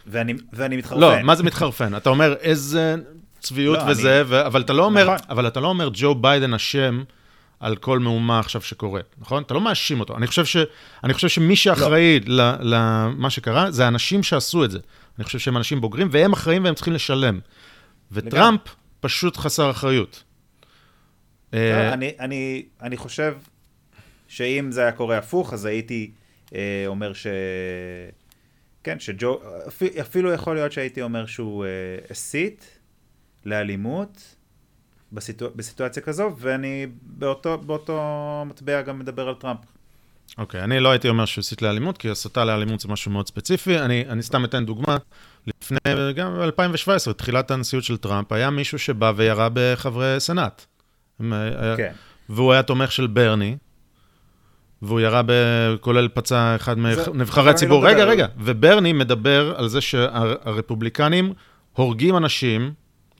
ואני, 0.07 0.35
ואני 0.53 0.77
מתחרפן. 0.77 1.01
לא, 1.01 1.23
מה 1.23 1.35
זה 1.35 1.43
מתחרפן? 1.43 1.97
אתה 1.97 2.11
אומר, 2.11 2.35
איזה 2.41 2.97
צביעות 3.41 3.79
לא, 3.79 3.91
וזה, 3.91 4.21
אני... 4.21 4.31
ו... 4.31 4.47
אבל, 4.47 4.61
אתה 4.61 4.73
לא 4.73 4.85
אומר, 4.85 5.15
נכון. 5.15 5.27
אבל 5.29 5.47
אתה 5.47 5.61
לא 5.61 5.69
אומר 5.69 5.91
ג'ו 5.93 6.15
ביידן 6.15 6.55
אשם 6.55 7.03
על 7.65 7.77
כל 7.77 7.99
מהומה 7.99 8.39
עכשיו 8.39 8.63
שקורה, 8.63 9.01
נכון? 9.19 9.43
אתה 9.43 9.55
לא 9.55 9.61
מאשים 9.61 10.01
אותו. 10.01 10.17
אני 10.17 10.27
חושב, 10.27 10.45
ש... 10.45 10.57
אני 11.05 11.15
חושב 11.15 11.29
שמי 11.29 11.57
שאחראי 11.57 12.21
לא. 12.27 12.45
למה 12.61 13.31
שקרה, 13.31 13.71
זה 13.71 13.85
האנשים 13.85 14.23
שעשו 14.23 14.65
את 14.65 14.71
זה. 14.71 14.79
אני 15.19 15.25
חושב 15.25 15.39
שהם 15.39 15.57
אנשים 15.57 15.81
בוגרים, 15.81 16.09
והם 16.11 16.33
אחראים 16.33 16.65
והם 16.65 16.75
צריכים 16.75 16.95
לשלם. 16.95 17.41
וטראמפ 18.13 18.61
לגמרי. 18.61 18.75
פשוט 19.01 19.37
חסר 19.37 19.71
אחריות. 19.71 20.23
לא, 21.53 21.59
אה, 21.59 21.93
אני, 21.93 22.13
אני, 22.21 22.67
אני 22.83 22.97
חושב 22.97 23.37
שאם 24.29 24.69
זה 24.73 24.81
היה 24.83 24.93
קורה 24.93 25.19
הפוך, 25.19 25.53
אז 25.53 25.65
הייתי 25.65 26.11
אה, 26.55 26.85
אומר 26.87 27.13
ש... 27.13 27.27
כן, 28.83 29.01
שג'ו... 29.01 29.41
אפילו 30.01 30.33
יכול 30.33 30.55
להיות 30.55 30.73
שהייתי 30.73 31.03
אומר 31.03 31.27
שהוא 31.27 31.65
אה, 31.65 31.71
הסית, 32.11 32.79
לאלימות 33.45 34.34
בסיטואצ... 35.15 35.53
בסיטואציה 35.57 36.03
כזו, 36.03 36.37
ואני 36.39 36.87
באותו, 37.03 37.59
באותו 37.59 38.45
מטבע 38.47 38.83
גם 38.83 38.99
מדבר 38.99 39.29
על 39.29 39.35
טראמפ. 39.35 39.59
אוקיי, 40.39 40.61
okay, 40.61 40.65
אני 40.65 40.81
לא 40.81 40.91
הייתי 40.91 41.09
אומר 41.09 41.25
שהוא 41.25 41.43
הסית 41.43 41.63
לאלימות, 41.63 41.99
כי 41.99 42.11
הסתה 42.11 42.45
לאלימות 42.45 42.81
זה 42.81 42.89
משהו 42.89 43.11
מאוד 43.11 43.27
ספציפי. 43.27 43.79
אני, 43.79 44.05
אני 44.09 44.23
סתם 44.23 44.45
אתן 44.45 44.67
דוגמה. 44.67 44.97
לפני, 45.47 45.79
גם 46.15 46.35
ב-2017, 46.35 47.13
תחילת 47.13 47.51
הנשיאות 47.51 47.85
של 47.85 47.97
טראמפ, 47.97 48.33
היה 48.33 48.51
מישהו 48.51 48.79
שבא 48.79 49.13
וירה 49.17 49.49
בחברי 49.53 50.15
סנאט. 50.19 50.65
היה, 51.21 51.77
כן. 51.77 51.93
והוא 52.29 52.53
היה 52.53 52.63
תומך 52.63 52.93
של 52.93 53.07
ברני, 53.07 53.57
והוא 54.83 55.01
ירה, 55.01 55.23
ב, 55.27 55.33
כולל 55.81 56.09
פצע 56.09 56.57
אחד 56.57 56.79
מנבחרי 56.79 57.51
הציבור. 57.51 57.85
לא 57.85 57.89
רגע, 57.89 58.05
רגע, 58.05 58.27
וברני 58.39 58.93
מדבר 58.93 59.55
על 59.57 59.69
זה 59.69 59.81
שהרפובליקנים 59.81 61.33
הורגים 61.73 62.17
אנשים 62.17 62.73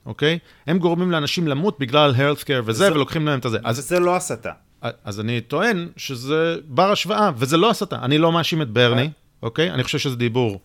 אוקיי? 0.05 0.39
הם 0.67 0.79
גורמים 0.79 1.11
לאנשים 1.11 1.47
למות 1.47 1.79
בגלל 1.79 2.13
health 2.15 2.43
care 2.43 2.63
וזה, 2.65 2.91
ולוקחים 2.91 3.25
להם 3.25 3.39
את 3.39 3.45
הזה. 3.45 3.57
אז 3.63 3.77
זה 3.77 3.99
לא 3.99 4.15
הסתה. 4.15 4.51
אז 5.03 5.19
אני 5.19 5.41
טוען 5.41 5.87
שזה 5.97 6.55
בר 6.67 6.91
השוואה, 6.91 7.31
וזה 7.37 7.57
לא 7.57 7.69
הסתה. 7.69 7.99
אני 8.01 8.17
לא 8.17 8.31
מאשים 8.31 8.61
את 8.61 8.69
ברני, 8.69 9.01
אה. 9.01 9.07
אוקיי? 9.43 9.71
אני 9.71 9.83
חושב 9.83 9.97
שזה 9.97 10.15
דיבור 10.15 10.59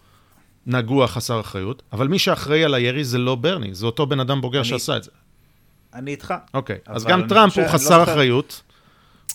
נגוע, 0.66 1.06
חסר 1.06 1.40
אחריות, 1.40 1.82
אבל 1.92 2.08
מי 2.08 2.18
שאחראי 2.18 2.64
על 2.64 2.74
הירי 2.74 3.04
זה 3.04 3.18
לא 3.18 3.34
ברני, 3.34 3.74
זה 3.74 3.86
אותו 3.86 4.06
בן 4.06 4.20
אדם 4.20 4.40
בוגר 4.40 4.62
שעשה 4.62 4.96
את 4.96 5.02
זה. 5.02 5.10
אני 5.94 6.10
איתך. 6.10 6.34
אוקיי, 6.54 6.78
אז 6.86 7.04
גם 7.04 7.28
טראמפ 7.28 7.56
הוא 7.56 7.64
לא 7.64 7.68
חסר 7.68 8.02
אחריות. 8.02 8.62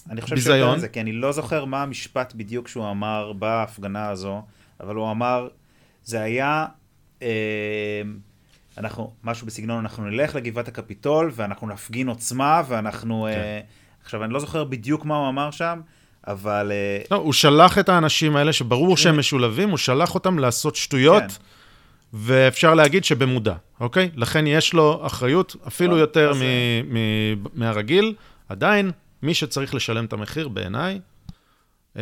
אני 0.10 0.22
חושב 0.22 0.38
שיותר 0.38 0.76
מזה, 0.76 0.88
כי 0.88 1.02
אני 1.02 1.12
לא 1.12 1.32
זוכר 1.32 1.66
מה 1.66 1.84
המשפט 1.84 2.34
בדיוק 2.36 2.68
שהוא 2.68 2.92
אמר 2.92 3.34
בהפגנה 3.34 4.10
הזו, 4.10 4.42
אבל 4.80 4.96
הוא 4.96 5.12
אמר, 5.12 5.48
זה 6.04 6.22
היה... 6.22 6.66
אה, 7.22 8.02
אנחנו, 8.78 9.14
משהו 9.24 9.48
בסגנון, 9.48 9.80
אנחנו 9.80 10.04
נלך 10.10 10.36
לגבעת 10.36 10.68
הקפיטול 10.68 11.32
ואנחנו 11.36 11.68
נפגין 11.68 12.08
עוצמה 12.08 12.62
ואנחנו... 12.68 13.28
כן. 13.32 13.40
Uh, 13.40 14.04
עכשיו, 14.06 14.24
אני 14.24 14.34
לא 14.34 14.40
זוכר 14.40 14.64
בדיוק 14.64 15.06
מה 15.06 15.16
הוא 15.18 15.30
אמר 15.30 15.52
שם, 15.52 15.82
אבל... 16.28 16.72
Uh, 17.04 17.08
לא, 17.12 17.18
הוא 17.18 17.34
שלח 17.34 17.78
את 17.78 17.90
האנשים 17.90 18.36
האלה, 18.36 18.54
שברור 18.54 18.98
שהם 18.98 19.20
משולבים, 19.20 19.70
הוא 19.70 19.78
שלח 19.78 20.16
אותם 20.16 20.40
לעשות 20.40 20.76
שטויות, 20.76 21.24
כן. 21.24 21.28
ואפשר 22.14 22.74
להגיד 22.74 23.04
שבמודע, 23.04 23.56
אוקיי? 23.80 24.10
לכן 24.16 24.48
יש 24.48 24.74
לו 24.74 25.06
אחריות 25.06 25.56
אפילו 25.68 25.96
לא, 25.96 26.02
יותר 26.02 26.34
מ- 26.34 26.94
מ- 26.96 27.44
מהרגיל. 27.54 28.14
עדיין, 28.50 28.92
מי 29.24 29.34
שצריך 29.34 29.76
לשלם 29.76 30.06
את 30.06 30.14
המחיר, 30.14 30.48
בעיניי, 30.48 31.00
uh, 31.94 32.00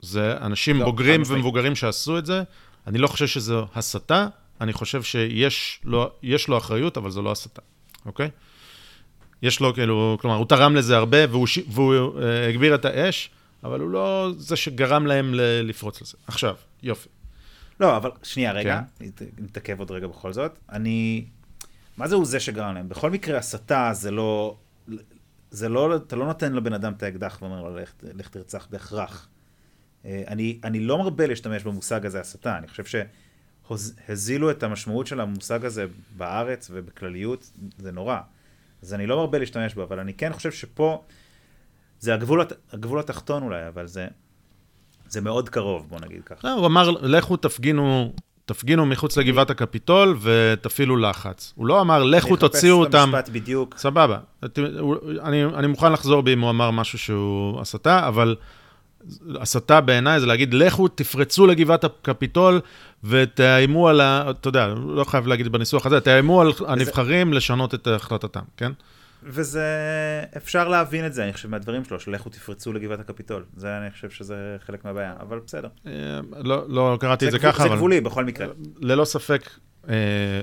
זה 0.00 0.36
אנשים 0.40 0.80
לא, 0.80 0.84
בוגרים 0.84 1.22
ומבוגרים 1.26 1.74
שעשו 1.74 2.18
את 2.18 2.26
זה. 2.26 2.42
אני 2.86 2.98
לא 2.98 3.08
חושב 3.08 3.26
שזו 3.26 3.66
הסתה, 3.74 4.26
אני 4.60 4.72
חושב 4.72 5.02
שיש 5.02 5.80
לו, 5.84 6.10
לו 6.48 6.58
אחריות, 6.58 6.96
אבל 6.96 7.10
זו 7.10 7.22
לא 7.22 7.32
הסתה, 7.32 7.62
אוקיי? 8.06 8.30
יש 9.42 9.60
לו 9.60 9.74
כאילו, 9.74 10.18
כלומר, 10.20 10.36
הוא 10.36 10.46
תרם 10.46 10.76
לזה 10.76 10.96
הרבה, 10.96 11.18
והוא, 11.30 11.46
ש... 11.46 11.58
והוא 11.68 11.94
uh, 11.94 12.22
הגביר 12.48 12.74
את 12.74 12.84
האש, 12.84 13.30
אבל 13.64 13.80
הוא 13.80 13.90
לא 13.90 14.30
זה 14.36 14.56
שגרם 14.56 15.06
להם 15.06 15.34
ל... 15.34 15.40
לפרוץ 15.68 16.02
לזה. 16.02 16.16
עכשיו, 16.26 16.54
יופי. 16.82 17.08
לא, 17.80 17.96
אבל 17.96 18.10
שנייה, 18.22 18.52
רגע, 18.52 18.80
כן. 18.98 19.04
נתעכב 19.38 19.78
עוד 19.78 19.90
רגע 19.90 20.06
בכל 20.06 20.32
זאת. 20.32 20.58
אני... 20.72 21.24
מה 21.96 22.08
זה 22.08 22.14
הוא 22.14 22.24
זה 22.24 22.40
שגרם 22.40 22.74
להם? 22.74 22.88
בכל 22.88 23.10
מקרה, 23.10 23.38
הסתה 23.38 23.90
זה 23.92 24.10
לא... 24.10 24.56
זה 25.50 25.68
לא, 25.68 25.96
אתה 25.96 26.16
לא 26.16 26.26
נותן 26.26 26.52
לבן 26.52 26.72
אדם 26.72 26.92
את 26.92 27.02
האקדח 27.02 27.38
ואומר 27.42 27.62
לו, 27.62 27.76
לך, 27.76 27.92
לך 28.02 28.28
תרצח 28.28 28.66
בהכרח. 28.70 29.28
אה, 30.04 30.22
אני, 30.28 30.58
אני 30.64 30.80
לא 30.80 30.98
מרבה 30.98 31.26
להשתמש 31.26 31.62
במושג 31.62 32.06
הזה 32.06 32.20
הסתה, 32.20 32.58
אני 32.58 32.68
חושב 32.68 32.84
שהזילו 33.68 34.50
את 34.50 34.62
המשמעות 34.62 35.06
של 35.06 35.20
המושג 35.20 35.64
הזה 35.64 35.86
בארץ 36.16 36.70
ובכלליות, 36.72 37.50
זה 37.78 37.92
נורא. 37.92 38.18
אז 38.82 38.94
אני 38.94 39.06
לא 39.06 39.16
מרבה 39.16 39.38
להשתמש 39.38 39.74
בו, 39.74 39.82
אבל 39.82 40.00
אני 40.00 40.14
כן 40.14 40.32
חושב 40.32 40.52
שפה, 40.52 41.02
זה 42.00 42.14
הגבול, 42.14 42.44
הגבול 42.72 43.00
התחתון 43.00 43.42
אולי, 43.42 43.68
אבל 43.68 43.86
זה, 43.86 44.06
זה 45.08 45.20
מאוד 45.20 45.48
קרוב, 45.48 45.86
בוא 45.88 46.00
נגיד 46.00 46.22
ככה. 46.24 46.48
לא, 46.48 46.52
הוא 46.52 46.66
אמר, 46.66 46.90
לכו 46.90 47.36
תפגינו, 47.36 48.12
תפגינו 48.46 48.86
מחוץ 48.86 49.16
לגבעת 49.16 49.50
הקפיטול 49.50 50.18
ותפעילו 50.22 50.96
לחץ. 50.96 51.52
הוא 51.56 51.66
לא 51.66 51.80
אמר, 51.80 52.02
לכו 52.02 52.36
תוציאו 52.36 52.76
אותם... 52.76 52.96
אני 52.96 53.04
אחפש 53.04 53.10
את 53.10 53.14
המשפט 53.14 53.28
בדיוק. 53.28 53.74
סבבה. 53.78 54.18
אני, 55.22 55.44
אני 55.44 55.66
מוכן 55.66 55.92
לחזור 55.92 56.22
בי 56.22 56.32
אם 56.32 56.40
הוא 56.40 56.50
אמר 56.50 56.70
משהו 56.70 56.98
שהוא 56.98 57.60
הסתה, 57.60 58.08
אבל 58.08 58.36
הסתה 59.40 59.80
בעיניי 59.80 60.20
זה 60.20 60.26
להגיד, 60.26 60.54
לכו 60.54 60.88
תפרצו 60.88 61.46
לגבעת 61.46 61.84
הקפיטול 61.84 62.60
ותאיימו 63.04 63.88
על 63.88 64.00
ה... 64.00 64.30
אתה 64.30 64.48
יודע, 64.48 64.66
לא 64.86 65.04
חייב 65.04 65.26
להגיד 65.26 65.48
בניסוח 65.48 65.86
הזה, 65.86 66.00
תאיימו 66.00 66.40
על 66.40 66.48
וזה... 66.48 66.64
הנבחרים 66.68 67.32
לשנות 67.32 67.74
את 67.74 67.86
החלטתם, 67.86 68.40
כן? 68.56 68.72
וזה, 69.22 69.68
אפשר 70.36 70.68
להבין 70.68 71.06
את 71.06 71.14
זה, 71.14 71.24
אני 71.24 71.32
חושב, 71.32 71.48
מהדברים 71.48 71.84
שלו, 71.84 72.00
של 72.00 72.10
לכו 72.10 72.30
תפרצו 72.30 72.72
לגבעת 72.72 73.00
הקפיטול. 73.00 73.44
זה, 73.56 73.78
אני 73.78 73.90
חושב 73.90 74.10
שזה 74.10 74.56
חלק 74.66 74.84
מהבעיה, 74.84 75.14
אבל 75.20 75.40
בסדר. 75.46 75.68
אה, 75.86 75.92
לא, 76.36 76.68
לא 76.68 76.96
קראתי 77.00 77.26
את 77.26 77.30
זה 77.32 77.38
ככה, 77.38 77.62
אבל... 77.62 77.70
זה 77.70 77.76
גבולי, 77.76 78.00
בכל 78.00 78.24
מקרה. 78.24 78.46
ללא 78.80 79.04
ספק, 79.04 79.50
אה, 79.88 80.42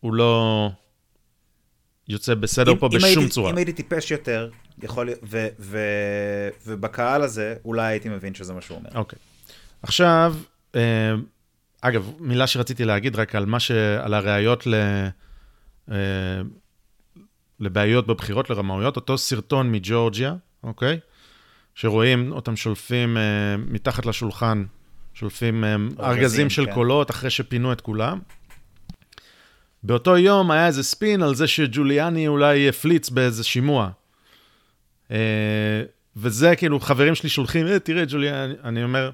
הוא 0.00 0.14
לא 0.14 0.70
יוצא 2.08 2.34
בסדר 2.34 2.74
פה 2.74 2.88
בשום 2.88 3.28
צורה. 3.28 3.50
אם 3.50 3.56
הייתי 3.56 3.72
טיפש 3.72 4.10
יותר, 4.10 4.50
יכול 4.82 5.06
להיות, 5.06 5.18
ובקהל 6.66 7.22
הזה, 7.22 7.54
אולי 7.64 7.86
הייתי 7.86 8.08
מבין 8.08 8.34
שזה 8.34 8.52
מה 8.52 8.60
שהוא 8.60 8.78
אומר. 8.78 8.90
אוקיי. 8.94 9.18
עכשיו, 9.82 10.34
אה, 10.74 11.14
אגב, 11.82 12.12
מילה 12.20 12.46
שרציתי 12.46 12.84
להגיד 12.84 13.16
רק 13.16 13.34
על 13.34 13.46
מה 13.46 13.60
ש... 13.60 13.70
על 13.70 14.14
הראיות 14.14 14.66
ל... 14.66 14.74
לבעיות 17.60 18.06
בבחירות, 18.06 18.50
לרמאויות, 18.50 18.96
אותו 18.96 19.18
סרטון 19.18 19.72
מג'ורג'יה, 19.72 20.34
אוקיי? 20.62 20.98
שרואים 21.74 22.32
אותם 22.32 22.56
שולפים 22.56 23.16
אה, 23.16 23.56
מתחת 23.56 24.06
לשולחן, 24.06 24.64
שולפים 25.14 25.64
אה, 25.64 25.76
ארגזים 26.00 26.50
של 26.50 26.66
כן. 26.66 26.74
קולות 26.74 27.10
אחרי 27.10 27.30
שפינו 27.30 27.72
את 27.72 27.80
כולם. 27.80 28.18
באותו 29.82 30.18
יום 30.18 30.50
היה 30.50 30.66
איזה 30.66 30.82
ספין 30.82 31.22
על 31.22 31.34
זה 31.34 31.46
שג'וליאני 31.46 32.28
אולי 32.28 32.68
הפליץ 32.68 33.10
באיזה 33.10 33.44
שימוע. 33.44 33.90
אה, 35.10 35.82
וזה 36.16 36.56
כאילו, 36.56 36.80
חברים 36.80 37.14
שלי 37.14 37.28
שולחים, 37.28 37.66
אה, 37.66 37.78
תראה, 37.78 38.04
ג'וליאני, 38.08 38.54
אני 38.64 38.84
אומר, 38.84 39.10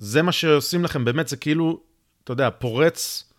זה 0.00 0.22
מה 0.22 0.32
שעושים 0.32 0.84
לכם, 0.84 1.04
באמת, 1.04 1.28
זה 1.28 1.36
כאילו, 1.36 1.80
אתה 2.24 2.32
יודע, 2.32 2.50
פורץ 2.50 3.32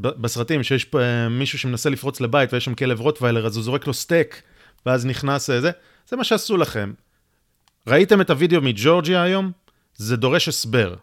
בסרטים, 0.00 0.62
שיש 0.62 0.84
פה 0.84 1.00
אה, 1.00 1.28
מישהו 1.28 1.58
שמנסה 1.58 1.90
לפרוץ 1.90 2.20
לבית 2.20 2.52
ויש 2.52 2.64
שם 2.64 2.74
כלב 2.74 3.00
רוטוויילר, 3.00 3.46
אז 3.46 3.56
הוא 3.56 3.64
זורק 3.64 3.86
לו 3.86 3.94
סטייק, 3.94 4.42
ואז 4.86 5.06
נכנס 5.06 5.50
אה, 5.50 5.60
זה, 5.60 5.70
זה 6.08 6.16
מה 6.16 6.24
שעשו 6.24 6.56
לכם. 6.56 6.92
ראיתם 7.86 8.20
את 8.20 8.30
הוידאו 8.30 8.60
מג'ורג'יה 8.60 9.22
היום? 9.22 9.52
זה 9.96 10.16
דורש 10.16 10.48
הסבר. 10.48 10.94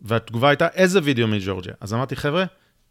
והתגובה 0.00 0.48
הייתה, 0.48 0.68
איזה 0.68 1.00
וידאו 1.02 1.28
מג'ורג'יה? 1.28 1.74
אז 1.80 1.94
אמרתי, 1.94 2.16
חבר'ה, 2.16 2.44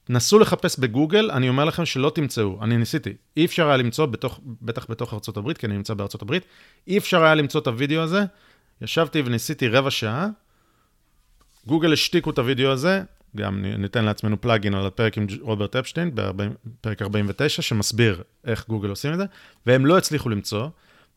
נסו 0.09 0.39
לחפש 0.39 0.79
בגוגל, 0.79 1.31
אני 1.31 1.49
אומר 1.49 1.65
לכם 1.65 1.85
שלא 1.85 2.11
תמצאו. 2.15 2.63
אני 2.63 2.77
ניסיתי. 2.77 3.13
אי 3.37 3.45
אפשר 3.45 3.67
היה 3.67 3.77
למצוא, 3.77 4.05
בתוך, 4.05 4.39
בטח 4.61 4.85
בתוך 4.89 5.13
ארצות 5.13 5.37
הברית, 5.37 5.57
כי 5.57 5.65
אני 5.65 5.77
נמצא 5.77 5.93
בארצות 5.93 6.21
הברית, 6.21 6.45
אי 6.87 6.97
אפשר 6.97 7.23
היה 7.23 7.35
למצוא 7.35 7.61
את 7.61 7.67
הוידאו 7.67 8.01
הזה. 8.01 8.23
ישבתי 8.81 9.21
וניסיתי 9.25 9.67
רבע 9.67 9.91
שעה, 9.91 10.27
גוגל 11.67 11.93
השתיקו 11.93 12.29
את 12.29 12.39
הוידאו 12.39 12.71
הזה, 12.71 13.03
גם 13.35 13.65
ניתן 13.77 14.05
לעצמנו 14.05 14.41
פלאגין 14.41 14.73
על 14.73 14.85
הפרק 14.85 15.17
עם 15.17 15.27
רוברט 15.41 15.75
אפשטיין, 15.75 16.11
בפרק 16.15 17.01
49, 17.01 17.61
שמסביר 17.61 18.23
איך 18.45 18.65
גוגל 18.67 18.89
עושים 18.89 19.13
את 19.13 19.17
זה, 19.17 19.25
והם 19.65 19.85
לא 19.85 19.97
הצליחו 19.97 20.29
למצוא, 20.29 20.67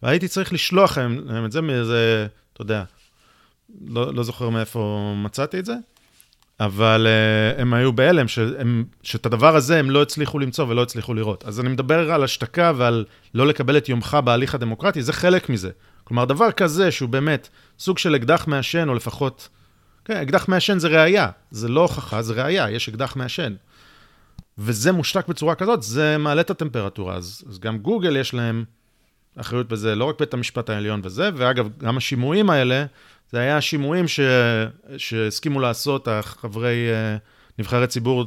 והייתי 0.03 0.29
צריך 0.29 0.53
לשלוח 0.53 0.99
להם 0.99 1.45
את 1.45 1.53
זה 1.53 1.61
מאיזה, 1.61 2.27
אתה 2.53 2.63
יודע, 2.63 2.85
לא, 3.89 4.15
לא 4.15 4.23
זוכר 4.23 4.49
מאיפה 4.49 5.15
מצאתי 5.17 5.59
את 5.59 5.65
זה, 5.65 5.75
אבל 6.61 7.07
uh, 7.07 7.61
הם 7.61 7.75
היו 7.75 7.93
בהלם, 7.93 8.27
שאת 9.03 9.27
הדבר 9.27 9.57
הזה 9.57 9.79
הם 9.79 9.91
לא 9.91 10.03
הצליחו 10.03 10.39
למצוא 10.39 10.67
ולא 10.69 10.83
הצליחו 10.83 11.15
לראות. 11.15 11.45
אז 11.45 11.61
אני 11.61 11.69
מדבר 11.69 12.13
על 12.13 12.25
השתקה 12.25 12.73
ועל 12.77 13.05
לא 13.35 13.47
לקבל 13.47 13.77
את 13.77 13.89
יומך 13.89 14.19
בהליך 14.25 14.55
הדמוקרטי, 14.55 15.03
זה 15.03 15.13
חלק 15.13 15.49
מזה. 15.49 15.71
כלומר, 16.05 16.25
דבר 16.25 16.53
כזה 16.53 16.91
שהוא 16.91 17.09
באמת 17.09 17.49
סוג 17.79 17.99
של 17.99 18.17
אקדח 18.17 18.47
מעשן, 18.47 18.89
או 18.89 18.95
לפחות 18.95 19.49
כן, 20.05 20.17
אקדח 20.17 20.49
מעשן 20.49 20.79
זה 20.79 20.89
ראייה, 20.89 21.29
זה 21.51 21.69
לא 21.69 21.81
הוכחה, 21.81 22.23
זה 22.23 22.43
ראייה, 22.43 22.71
יש 22.71 22.89
אקדח 22.89 23.17
מעשן. 23.17 23.55
וזה 24.59 24.93
מושתק 24.93 25.29
בצורה 25.29 25.55
כזאת, 25.55 25.83
זה 25.83 26.19
מעלה 26.19 26.41
את 26.41 26.51
הטמפרטורה. 26.51 27.15
אז, 27.15 27.45
אז 27.49 27.59
גם 27.59 27.79
גוגל 27.79 28.17
יש 28.17 28.35
להם 28.35 28.65
אחריות 29.37 29.69
בזה, 29.69 29.95
לא 29.95 30.05
רק 30.05 30.21
בית 30.21 30.35
המשפט 30.35 30.71
העליון 30.71 31.01
וזה, 31.05 31.31
ואגב, 31.37 31.69
גם 31.79 31.97
השימועים 31.97 32.51
האלה, 32.51 32.85
זה 33.31 33.39
היה 33.39 33.57
השימועים 33.57 34.05
שהסכימו 34.97 35.61
לעשות 35.61 36.09
החברי, 36.09 36.89
אה, 36.91 37.17
נבחרי 37.59 37.87
ציבור 37.87 38.25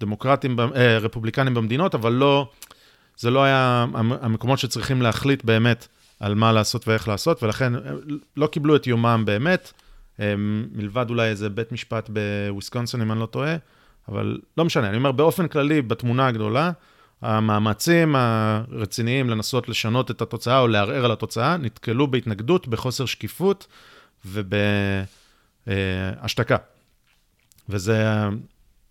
דמוקרטים, 0.00 0.60
אה, 0.60 0.98
רפובליקנים 0.98 1.54
במדינות, 1.54 1.94
אבל 1.94 2.12
לא, 2.12 2.50
זה 3.16 3.30
לא 3.30 3.44
היה 3.44 3.86
המקומות 3.94 4.58
שצריכים 4.58 5.02
להחליט 5.02 5.44
באמת 5.44 5.88
על 6.20 6.34
מה 6.34 6.52
לעשות 6.52 6.88
ואיך 6.88 7.08
לעשות, 7.08 7.42
ולכן 7.42 7.72
לא 8.36 8.46
קיבלו 8.46 8.76
את 8.76 8.86
יומם 8.86 9.22
באמת. 9.26 9.72
מלבד 10.72 11.10
אולי 11.10 11.28
איזה 11.28 11.48
בית 11.48 11.72
משפט 11.72 12.10
בוויסקונסין, 12.10 13.00
אם 13.00 13.12
אני 13.12 13.20
לא 13.20 13.26
טועה, 13.26 13.56
אבל 14.08 14.38
לא 14.58 14.64
משנה, 14.64 14.88
אני 14.88 14.96
אומר, 14.96 15.12
באופן 15.12 15.48
כללי, 15.48 15.82
בתמונה 15.82 16.26
הגדולה, 16.26 16.70
המאמצים 17.22 18.16
הרציניים 18.16 19.30
לנסות 19.30 19.68
לשנות 19.68 20.10
את 20.10 20.22
התוצאה 20.22 20.60
או 20.60 20.68
לערער 20.68 21.04
על 21.04 21.12
התוצאה, 21.12 21.56
נתקלו 21.56 22.06
בהתנגדות, 22.06 22.68
בחוסר 22.68 23.06
שקיפות 23.06 23.66
ובהשתקה. 25.66 26.56
וזה, 27.68 28.04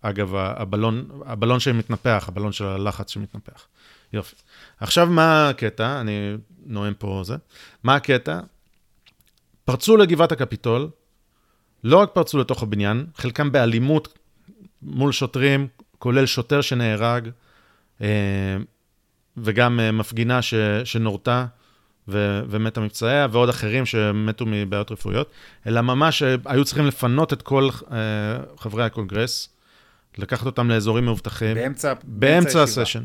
אגב, 0.02 0.34
הבלון, 0.34 1.08
הבלון 1.26 1.60
שמתנפח, 1.60 2.24
הבלון 2.28 2.52
של 2.52 2.64
הלחץ 2.64 3.10
שמתנפח. 3.10 3.66
יופי. 4.12 4.36
עכשיו, 4.80 5.06
מה 5.06 5.48
הקטע? 5.48 6.00
אני 6.00 6.36
נואם 6.66 6.92
פה 6.98 7.20
זה. 7.24 7.36
מה 7.82 7.94
הקטע? 7.94 8.40
פרצו 9.64 9.96
לגבעת 9.96 10.32
הקפיטול, 10.32 10.88
לא 11.84 11.96
רק 11.96 12.10
פרצו 12.12 12.38
לתוך 12.38 12.62
הבניין, 12.62 13.06
חלקם 13.14 13.52
באלימות 13.52 14.18
מול 14.82 15.12
שוטרים, 15.12 15.68
כולל 15.98 16.26
שוטר 16.26 16.60
שנהרג, 16.60 17.28
אה, 18.00 18.06
וגם 19.36 19.80
אה, 19.80 19.92
מפגינה 19.92 20.42
ש, 20.42 20.54
שנורתה 20.84 21.46
ו, 22.08 22.42
ומתה 22.48 22.80
מפצעיה, 22.80 23.26
ועוד 23.30 23.48
אחרים 23.48 23.86
שמתו 23.86 24.44
מבעיות 24.46 24.90
רפואיות, 24.90 25.30
אלא 25.66 25.80
ממש 25.80 26.22
אה, 26.22 26.34
היו 26.44 26.64
צריכים 26.64 26.86
לפנות 26.86 27.32
את 27.32 27.42
כל 27.42 27.68
חברי 28.58 28.84
הקונגרס, 28.84 29.48
לקחת 30.18 30.46
אותם 30.46 30.70
לאזורים 30.70 31.04
מאובטחים. 31.04 31.54
באמצע, 31.54 31.92
באמצע 32.04 32.62
הסשן. 32.62 33.02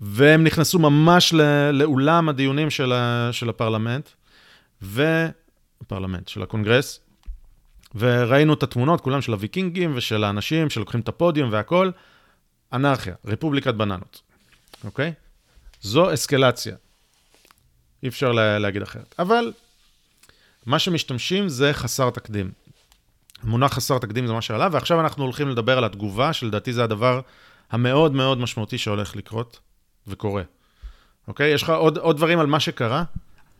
והם 0.00 0.44
נכנסו 0.44 0.78
ממש 0.78 1.34
לאולם 1.72 2.28
הדיונים 2.28 2.70
של, 2.70 2.92
ה, 2.92 3.28
של 3.32 3.48
הפרלמנט, 3.48 4.08
והפרלמנט, 4.82 6.28
של 6.28 6.42
הקונגרס, 6.42 7.00
וראינו 7.94 8.54
את 8.54 8.62
התמונות, 8.62 9.00
כולם 9.00 9.22
של 9.22 9.32
הוויקינגים 9.32 9.92
ושל 9.96 10.24
האנשים 10.24 10.70
שלוקחים 10.70 11.00
את 11.00 11.08
הפודיום 11.08 11.52
והכול. 11.52 11.92
אנרכיה, 12.72 13.14
רפובליקת 13.24 13.74
בננות, 13.74 14.22
אוקיי? 14.84 15.12
זו 15.80 16.14
אסקלציה. 16.14 16.76
אי 18.02 18.08
אפשר 18.08 18.32
לה, 18.32 18.58
להגיד 18.58 18.82
אחרת. 18.82 19.14
אבל 19.18 19.52
מה 20.66 20.78
שמשתמשים 20.78 21.48
זה 21.48 21.72
חסר 21.72 22.10
תקדים. 22.10 22.50
המונח 23.42 23.72
חסר 23.74 23.98
תקדים 23.98 24.26
זה 24.26 24.32
מה 24.32 24.42
שעלה, 24.42 24.68
ועכשיו 24.72 25.00
אנחנו 25.00 25.24
הולכים 25.24 25.48
לדבר 25.48 25.78
על 25.78 25.84
התגובה, 25.84 26.32
שלדעתי 26.32 26.72
זה 26.72 26.84
הדבר 26.84 27.20
המאוד 27.70 28.12
מאוד 28.12 28.38
משמעותי 28.38 28.78
שהולך 28.78 29.16
לקרות 29.16 29.60
וקורה. 30.08 30.42
אוקיי? 31.28 31.54
יש 31.54 31.62
לך 31.62 31.70
עוד, 31.70 31.98
עוד 31.98 32.16
דברים 32.16 32.38
על 32.38 32.46
מה 32.46 32.60
שקרה? 32.60 33.04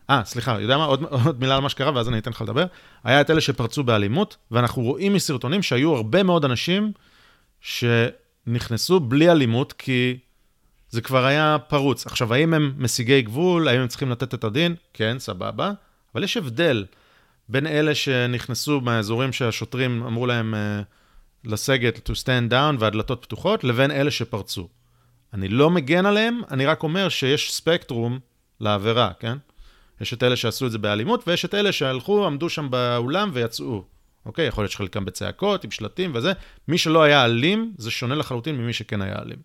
אה, 0.09 0.21
סליחה, 0.25 0.61
יודע 0.61 0.77
מה? 0.77 0.85
עוד, 0.85 1.03
עוד 1.25 1.39
מילה 1.39 1.55
על 1.55 1.61
מה 1.61 1.69
שקרה, 1.69 1.91
ואז 1.95 2.09
אני 2.09 2.17
אתן 2.17 2.31
לך 2.31 2.41
לדבר. 2.41 2.65
היה 3.03 3.21
את 3.21 3.29
אלה 3.29 3.41
שפרצו 3.41 3.83
באלימות, 3.83 4.37
ואנחנו 4.51 4.81
רואים 4.81 5.13
מסרטונים 5.13 5.63
שהיו 5.63 5.95
הרבה 5.95 6.23
מאוד 6.23 6.45
אנשים 6.45 6.91
שנכנסו 7.61 8.99
בלי 8.99 9.31
אלימות, 9.31 9.73
כי 9.73 10.17
זה 10.89 11.01
כבר 11.01 11.25
היה 11.25 11.57
פרוץ. 11.67 12.05
עכשיו, 12.05 12.33
האם 12.33 12.53
הם 12.53 12.73
משיגי 12.77 13.21
גבול? 13.21 13.67
האם 13.67 13.79
הם 13.79 13.87
צריכים 13.87 14.11
לתת 14.11 14.33
את 14.33 14.43
הדין? 14.43 14.75
כן, 14.93 15.19
סבבה. 15.19 15.71
אבל 16.15 16.23
יש 16.23 16.37
הבדל 16.37 16.85
בין 17.49 17.67
אלה 17.67 17.95
שנכנסו 17.95 18.81
מהאזורים 18.81 19.33
שהשוטרים 19.33 20.03
אמרו 20.03 20.25
להם 20.25 20.53
uh, 20.53 21.47
לסגת, 21.49 22.09
to 22.09 22.13
stand 22.13 22.51
down 22.51 22.75
והדלתות 22.79 23.21
פתוחות, 23.21 23.63
לבין 23.63 23.91
אלה 23.91 24.11
שפרצו. 24.11 24.67
אני 25.33 25.47
לא 25.47 25.69
מגן 25.69 26.05
עליהם, 26.05 26.41
אני 26.51 26.65
רק 26.65 26.83
אומר 26.83 27.09
שיש 27.09 27.53
ספקטרום 27.53 28.19
לעבירה, 28.59 29.11
כן? 29.19 29.37
יש 30.01 30.13
את 30.13 30.23
אלה 30.23 30.35
שעשו 30.35 30.65
את 30.65 30.71
זה 30.71 30.77
באלימות, 30.77 31.27
ויש 31.27 31.45
את 31.45 31.53
אלה 31.53 31.71
שהלכו, 31.71 32.25
עמדו 32.25 32.49
שם 32.49 32.71
באולם 32.71 33.29
ויצאו. 33.33 33.83
אוקיי? 34.25 34.47
יכול 34.47 34.63
להיות 34.63 34.71
שחלקם 34.71 35.05
בצעקות, 35.05 35.63
עם 35.63 35.71
שלטים 35.71 36.11
וזה. 36.15 36.31
מי 36.67 36.77
שלא 36.77 37.03
היה 37.03 37.25
אלים, 37.25 37.73
זה 37.77 37.91
שונה 37.91 38.15
לחלוטין 38.15 38.57
ממי 38.57 38.73
שכן 38.73 39.01
היה 39.01 39.15
אלים. 39.21 39.39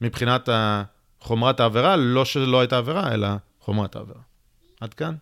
מבחינת 0.00 0.48
חומרת 1.20 1.60
העבירה, 1.60 1.96
לא 1.96 2.24
שלא 2.24 2.60
הייתה 2.60 2.78
עבירה, 2.78 3.14
אלא 3.14 3.28
חומרת 3.60 3.96
העבירה. 3.96 4.20
עד 4.80 4.94
כאן. 4.94 5.14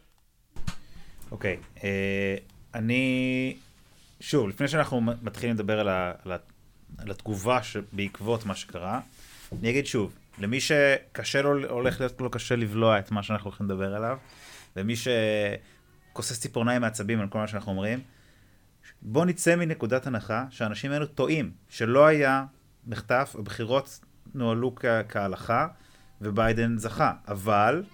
אוקיי, 1.30 1.56
okay, 1.56 1.84
אה, 1.84 2.36
uh, 2.36 2.40
אני... 2.74 3.56
שוב, 4.20 4.48
לפני 4.48 4.68
שאנחנו 4.68 5.00
מתחילים 5.00 5.54
לדבר 5.56 5.80
על, 5.80 5.88
ה, 5.88 6.12
על, 6.24 6.32
ה, 6.32 6.36
על 6.98 7.10
התגובה 7.10 7.62
שבעקבות 7.62 8.46
מה 8.46 8.54
שקרה, 8.54 9.00
אני 9.52 9.70
אגיד 9.70 9.86
שוב, 9.86 10.14
למי 10.38 10.60
שקשה 10.60 11.42
לו, 11.42 11.70
הולך 11.70 12.00
להיות 12.00 12.20
לו 12.20 12.30
קשה 12.30 12.56
לבלוע 12.56 12.98
את 12.98 13.10
מה 13.10 13.22
שאנחנו 13.22 13.50
הולכים 13.50 13.66
לדבר 13.66 13.94
עליו, 13.94 14.18
ומי 14.76 14.94
שכוסס 14.96 16.40
ציפורניים 16.40 16.80
מעצבים 16.80 17.20
על 17.20 17.28
כל 17.28 17.38
מה 17.38 17.46
שאנחנו 17.46 17.72
אומרים, 17.72 18.00
בוא 19.02 19.24
נצא 19.24 19.56
מנקודת 19.56 20.06
הנחה 20.06 20.44
שהאנשים 20.50 20.92
האלו 20.92 21.06
טועים, 21.06 21.52
שלא 21.68 22.06
היה 22.06 22.44
מחטף, 22.86 23.36
הבחירות 23.38 24.00
נוהלו 24.34 24.74
כ- 24.76 24.84
כהלכה, 25.08 25.66
וביידן 26.20 26.78
זכה. 26.78 27.12
אבל, 27.28 27.84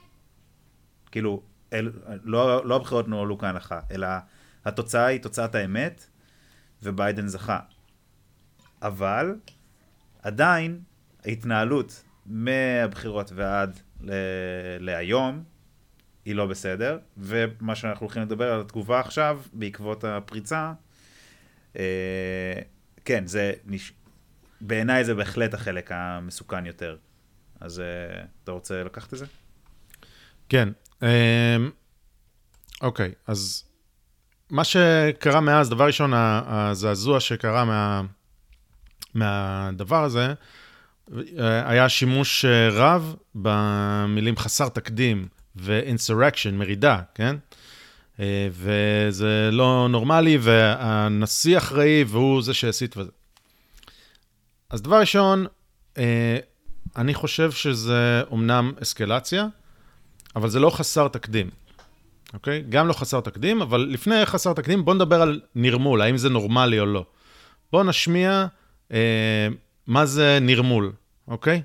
כאילו, 1.11 1.43
אל, 1.73 1.93
לא, 2.23 2.67
לא 2.67 2.77
הבחירות 2.77 3.09
נוהלו 3.09 3.39
כהלכה, 3.39 3.81
אלא 3.91 4.09
התוצאה 4.65 5.07
היא 5.07 5.21
תוצאת 5.21 5.55
האמת, 5.55 6.07
וביידן 6.83 7.27
זכה. 7.27 7.59
אבל, 8.83 9.35
עדיין, 10.23 10.81
ההתנהלות 11.27 12.03
מהבחירות 12.27 13.33
ועד 13.35 13.81
ל- 14.01 14.13
להיום, 14.81 15.45
היא 16.25 16.35
לא 16.35 16.47
בסדר, 16.47 16.99
ומה 17.17 17.75
שאנחנו 17.75 18.07
הולכים 18.07 18.23
לדבר 18.23 18.53
על 18.53 18.61
התגובה 18.61 19.01
עכשיו, 19.01 19.41
בעקבות 19.53 20.05
הפריצה, 20.05 20.73
אה, 21.79 22.61
כן, 23.05 23.27
זה, 23.27 23.53
נש... 23.67 23.93
בעיניי 24.61 25.05
זה 25.05 25.15
בהחלט 25.15 25.55
החלק 25.55 25.93
המסוכן 25.93 26.67
יותר. 26.67 26.97
אז 27.61 27.81
אה, 27.81 28.25
אתה 28.45 28.53
רוצה 28.53 28.85
לקחת 28.85 29.13
את 29.13 29.19
זה? 29.19 29.27
כן. 30.49 30.69
אה, 31.03 31.57
אוקיי, 32.81 33.13
אז 33.27 33.65
מה 34.51 34.65
שקרה 34.65 35.41
מאז, 35.41 35.71
דבר 35.71 35.87
ראשון, 35.87 36.13
הזעזוע 36.15 37.21
שקרה 37.21 37.65
מה, 37.65 38.03
מהדבר 39.15 40.05
הזה, 40.05 40.35
היה 41.65 41.89
שימוש 41.89 42.45
רב 42.73 43.15
במילים 43.35 44.37
חסר 44.37 44.69
תקדים 44.69 45.29
ו-insurrection, 45.57 46.53
מרידה, 46.53 47.01
כן? 47.15 47.37
אה, 48.21 48.49
וזה 48.53 49.49
לא 49.53 49.87
נורמלי, 49.91 50.39
והנשיא 50.41 51.59
אחראי, 51.59 52.05
והוא 52.09 52.43
זה 52.43 52.55
שהסית 52.55 52.97
וזה. 52.97 53.11
אז 54.71 54.83
דבר 54.83 55.01
ראשון, 55.01 55.47
אה, 55.99 56.39
אני 56.97 57.15
חושב 57.15 57.53
שזה 57.53 58.23
אומנם 58.31 58.73
אסקלציה, 58.83 59.47
אבל 60.37 60.49
זה 60.49 60.61
לא 60.61 60.71
חסר 60.71 61.09
תקדים, 61.09 61.51
אוקיי? 62.35 62.65
גם 62.69 62.89
לא 62.89 62.93
חסר 62.93 63.21
תקדים, 63.21 63.63
אבל 63.63 63.81
לפני 63.91 64.27
חסר 64.27 64.53
תקדים, 64.53 64.85
בואו 64.85 64.97
נדבר 64.97 65.23
על 65.23 65.41
נרמול, 65.55 66.03
האם 66.03 66.17
זה 66.17 66.31
נורמלי 66.31 66.81
או 66.81 66.87
לא. 66.87 67.07
בואו 67.73 67.83
נשמיע 67.85 68.47
אה, 68.93 69.49
מה 69.88 70.06
זה 70.06 70.38
נרמול, 70.42 70.94
אוקיי? 71.28 71.62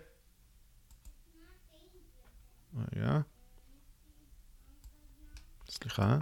רגע. 2.76 3.18
סליחה. 5.70 6.16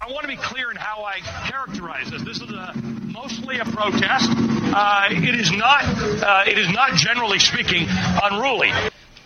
I 0.00 0.06
want 0.10 0.22
to 0.22 0.28
be 0.28 0.36
clear 0.36 0.72
in 0.72 0.76
how 0.76 1.04
I 1.04 1.20
characterize 1.48 2.10
this. 2.10 2.22
This 2.22 2.40
is 2.40 2.50
a, 2.50 2.72
mostly 3.20 3.60
a 3.60 3.64
protest. 3.64 4.28
Uh, 4.34 5.06
it 5.10 5.36
is 5.42 5.52
not. 5.52 5.84
Uh, 5.84 6.42
it 6.44 6.58
is 6.58 6.68
not, 6.70 6.94
generally 6.94 7.38
speaking, 7.38 7.86
unruly. 8.26 8.72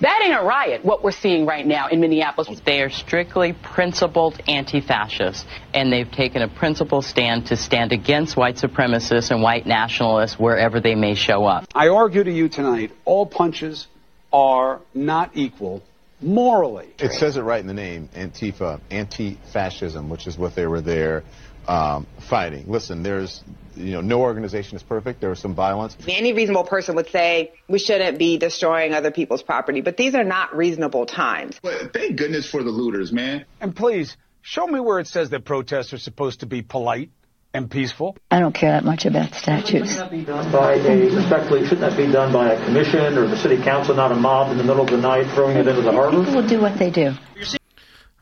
That 0.01 0.19
ain't 0.23 0.33
a 0.33 0.43
riot, 0.43 0.83
what 0.83 1.03
we're 1.03 1.11
seeing 1.11 1.45
right 1.45 1.65
now 1.65 1.87
in 1.87 1.99
Minneapolis. 1.99 2.59
They 2.65 2.81
are 2.81 2.89
strictly 2.89 3.53
principled 3.53 4.41
anti 4.47 4.81
fascists, 4.81 5.45
and 5.75 5.93
they've 5.93 6.09
taken 6.11 6.41
a 6.41 6.47
principled 6.47 7.05
stand 7.05 7.45
to 7.47 7.55
stand 7.55 7.91
against 7.91 8.35
white 8.35 8.55
supremacists 8.55 9.29
and 9.29 9.43
white 9.43 9.67
nationalists 9.67 10.39
wherever 10.39 10.81
they 10.81 10.95
may 10.95 11.13
show 11.13 11.45
up. 11.45 11.67
I 11.75 11.89
argue 11.89 12.23
to 12.23 12.31
you 12.31 12.49
tonight 12.49 12.91
all 13.05 13.27
punches 13.27 13.87
are 14.33 14.81
not 14.95 15.37
equal 15.37 15.83
morally. 16.19 16.89
It 16.97 17.11
says 17.11 17.37
it 17.37 17.41
right 17.41 17.59
in 17.59 17.67
the 17.67 17.73
name, 17.73 18.09
Antifa, 18.15 18.81
anti-fascism, 18.89 20.09
which 20.09 20.25
is 20.25 20.35
what 20.35 20.55
they 20.55 20.65
were 20.65 20.81
there 20.81 21.23
um, 21.70 22.06
fighting. 22.20 22.64
Listen, 22.68 23.02
there's, 23.02 23.42
you 23.76 23.92
know, 23.92 24.00
no 24.00 24.20
organization 24.20 24.76
is 24.76 24.82
perfect. 24.82 25.20
There 25.20 25.30
was 25.30 25.40
some 25.40 25.54
violence. 25.54 25.96
Any 26.08 26.32
reasonable 26.32 26.64
person 26.64 26.94
would 26.96 27.08
say 27.10 27.52
we 27.68 27.78
shouldn't 27.78 28.18
be 28.18 28.38
destroying 28.38 28.94
other 28.94 29.10
people's 29.10 29.42
property, 29.42 29.80
but 29.80 29.96
these 29.96 30.14
are 30.14 30.24
not 30.24 30.56
reasonable 30.56 31.06
times. 31.06 31.58
But 31.62 31.92
thank 31.92 32.16
goodness 32.16 32.48
for 32.48 32.62
the 32.62 32.70
looters, 32.70 33.12
man. 33.12 33.44
And 33.60 33.74
please, 33.74 34.16
show 34.42 34.66
me 34.66 34.80
where 34.80 34.98
it 35.00 35.08
says 35.08 35.30
that 35.30 35.44
protests 35.44 35.92
are 35.92 35.98
supposed 35.98 36.40
to 36.40 36.46
be 36.46 36.62
polite 36.62 37.10
and 37.52 37.70
peaceful? 37.70 38.16
I 38.30 38.38
don't 38.38 38.54
care 38.54 38.72
that 38.72 38.84
much 38.84 39.06
about 39.06 39.34
statutes. 39.34 39.90
Shouldn't 39.90 39.96
that 39.96 40.10
be 40.10 40.24
done 40.24 40.52
by 40.52 40.74
a, 40.74 41.10
respectfully, 41.14 41.64
shouldn't 41.64 41.80
that 41.80 41.96
be 41.96 42.10
done 42.12 42.32
by 42.32 42.52
a 42.52 42.64
commission 42.64 43.18
or 43.18 43.26
the 43.26 43.36
city 43.36 43.56
council, 43.62 43.94
not 43.94 44.12
a 44.12 44.14
mob 44.14 44.52
in 44.52 44.58
the 44.58 44.64
middle 44.64 44.82
of 44.82 44.90
the 44.90 44.98
night 44.98 45.26
throwing 45.34 45.56
it 45.56 45.66
into 45.66 45.82
the 45.82 45.92
harbor? 45.92 46.18
People 46.18 46.34
will 46.34 46.48
do 46.48 46.60
what 46.60 46.78
they 46.78 46.90
do. 46.90 47.12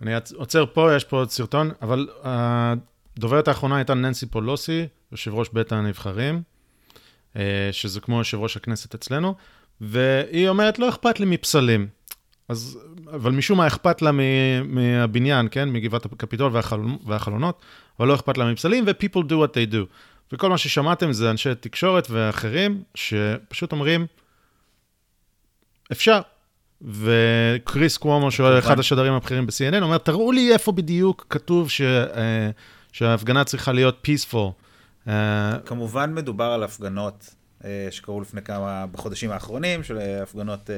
אני 0.03 0.13
עוצר 0.37 0.67
פה, 0.67 0.95
יש 0.97 1.05
פה 1.05 1.17
עוד 1.17 1.31
סרטון, 1.31 1.71
אבל 1.83 2.09
הדוברת 3.20 3.48
האחרונה 3.48 3.76
הייתה 3.76 3.94
ננסי 3.94 4.26
פולוסי, 4.26 4.88
יושב 5.12 5.34
ראש 5.34 5.50
בית 5.54 5.72
הנבחרים, 5.72 6.42
שזה 7.72 8.02
כמו 8.02 8.18
יושב 8.18 8.38
ראש 8.38 8.58
הכנסת 8.58 8.96
אצלנו, 8.96 9.36
והיא 9.82 10.50
אומרת, 10.50 10.80
לא 10.80 10.90
אכפת 10.90 11.20
לי 11.20 11.26
מפסלים. 11.26 11.88
אז, 12.50 12.80
אבל 13.12 13.32
משום 13.32 13.58
מה 13.58 13.68
אכפת 13.68 14.02
לה 14.02 14.12
מהבניין, 14.64 15.48
כן? 15.52 15.70
מגבעת 15.70 16.06
הקפיטול 16.06 16.52
והחל, 16.56 16.80
והחלונות, 17.06 17.62
אבל 18.00 18.08
לא 18.08 18.16
אכפת 18.16 18.38
לה 18.38 18.52
מפסלים, 18.52 18.84
ו-people 18.88 19.22
do 19.22 19.34
what 19.34 19.54
they 19.54 19.74
do. 19.74 19.86
וכל 20.32 20.50
מה 20.50 20.58
ששמעתם 20.58 21.12
זה 21.14 21.32
אנשי 21.32 21.56
תקשורת 21.56 22.08
ואחרים, 22.10 22.84
שפשוט 22.96 23.72
אומרים, 23.72 24.06
אפשר. 25.92 26.22
וקריס 26.82 27.98
קוומו, 27.98 28.32
שהוא 28.32 28.60
אחד 28.60 28.80
השדרים 28.80 29.14
הבכירים 29.14 29.46
ב-CNN, 29.46 29.82
אומר, 29.82 29.98
תראו 29.98 30.32
לי 30.32 30.54
איפה 30.54 30.72
בדיוק 30.72 31.26
כתוב 31.30 31.70
ש, 31.70 31.82
uh, 31.82 32.16
שההפגנה 32.92 33.44
צריכה 33.44 33.72
להיות 33.72 34.08
peaceful. 34.08 34.52
Uh, 35.08 35.10
כמובן 35.66 36.14
מדובר 36.14 36.46
על 36.46 36.64
הפגנות 36.64 37.36
uh, 37.62 37.66
שקרו 37.92 38.22
לפני 38.22 38.42
כמה, 38.42 38.86
בחודשים 38.92 39.32
האחרונים, 39.32 39.84
של 39.84 39.98
הפגנות... 40.24 40.70
Uh, 40.70 40.72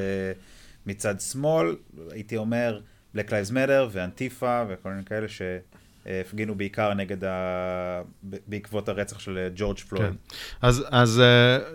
מצד 0.86 1.20
שמאל, 1.20 1.76
הייתי 2.12 2.38
אומר, 2.38 2.80
Black 3.16 3.30
Lives 3.30 3.52
Matter 3.52 3.90
ואנטיפה 3.92 4.64
וכל 4.70 4.90
מיני 4.90 5.06
כאלה 5.06 5.28
שהפגינו 5.28 6.56
בעיקר 6.56 6.94
נגד 6.94 7.24
ה... 7.24 8.02
בעקבות 8.24 8.90
הרצח 8.90 9.20
של 9.20 9.48
ג'ורג' 9.56 9.78
פלויד. 9.80 10.06
כן. 10.06 10.36
אז, 10.62 10.84
אז 10.90 11.22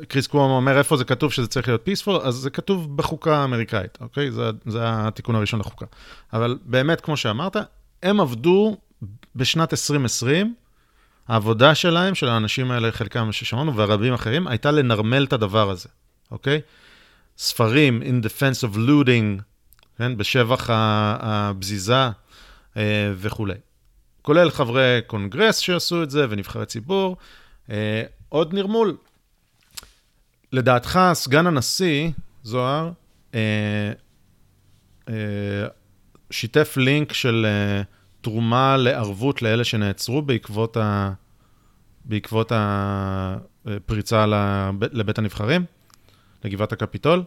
קריס 0.09 0.27
קוואם 0.27 0.51
אומר 0.51 0.79
איפה 0.79 0.97
זה 0.97 1.05
כתוב 1.05 1.33
שזה 1.33 1.49
צריך 1.49 1.69
להיות 1.69 1.89
peaceful, 1.89 2.27
אז 2.27 2.35
זה 2.35 2.51
כתוב 2.51 2.97
בחוקה 2.97 3.37
האמריקאית, 3.37 3.99
אוקיי? 4.01 4.31
זה, 4.31 4.51
זה 4.67 4.81
התיקון 4.83 5.35
הראשון 5.35 5.61
לחוקה. 5.61 5.87
אבל 6.33 6.59
באמת, 6.65 7.01
כמו 7.01 7.17
שאמרת, 7.17 7.57
הם 8.03 8.21
עבדו 8.21 8.77
בשנת 9.37 9.73
2020, 9.73 10.55
העבודה 11.29 11.75
שלהם, 11.75 12.15
של 12.15 12.29
האנשים 12.29 12.71
האלה, 12.71 12.93
חלקם 12.93 13.33
ששמענו, 13.33 13.77
והרבים 13.77 14.15
אחרים, 14.15 14.47
הייתה 14.47 14.71
לנרמל 14.71 15.25
את 15.25 15.33
הדבר 15.33 15.71
הזה, 15.71 15.89
אוקיי? 16.31 16.61
ספרים 17.39 18.03
in 18.03 18.27
defense 18.27 18.69
of 18.69 18.77
looting, 18.77 19.43
כן, 19.99 20.17
בשבח 20.17 20.67
הבזיזה 20.71 22.09
אה, 22.77 23.13
וכולי. 23.17 23.55
כולל 24.23 24.51
חברי 24.51 25.01
קונגרס 25.07 25.59
שעשו 25.59 26.03
את 26.03 26.11
זה 26.11 26.27
ונבחרי 26.31 26.67
ציבור. 26.67 27.17
אה, 27.71 28.03
עוד 28.29 28.55
נרמול. 28.55 28.97
לדעתך, 30.53 31.01
סגן 31.13 31.47
הנשיא, 31.47 32.11
זוהר, 32.43 32.91
אה, 33.35 33.93
שיתף 36.31 36.77
לינק 36.77 37.13
של 37.13 37.47
תרומה 38.27 38.77
לערבות 38.77 39.43
לאלה 39.43 39.65
שנעצרו 39.65 40.23
בעקבות, 40.23 40.77
ה, 40.77 41.13
בעקבות 42.05 42.53
הפריצה 42.55 44.27
לבית 44.93 45.19
הנבחרים? 45.19 45.65
לגבעת 46.45 46.73
הקפיטול. 46.73 47.23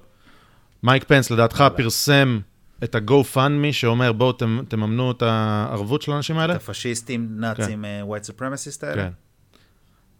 מייק 0.84 1.04
פנס, 1.04 1.32
לדעתך, 1.32 1.64
פרסם 1.78 2.39
את 2.84 2.95
ה-GoFundMe, 2.95 3.72
שאומר, 3.72 4.12
בואו 4.12 4.32
תממנו 4.68 5.12
את 5.12 5.22
הערבות 5.22 6.02
של 6.02 6.12
האנשים 6.12 6.38
האלה? 6.38 6.56
את 6.56 6.62
הפשיסטים, 6.62 7.28
נאצים, 7.32 7.86
אה, 7.86 8.02
white 8.02 8.26
supremacist 8.26 8.86
האלה? 8.88 9.04
כן. 9.04 9.12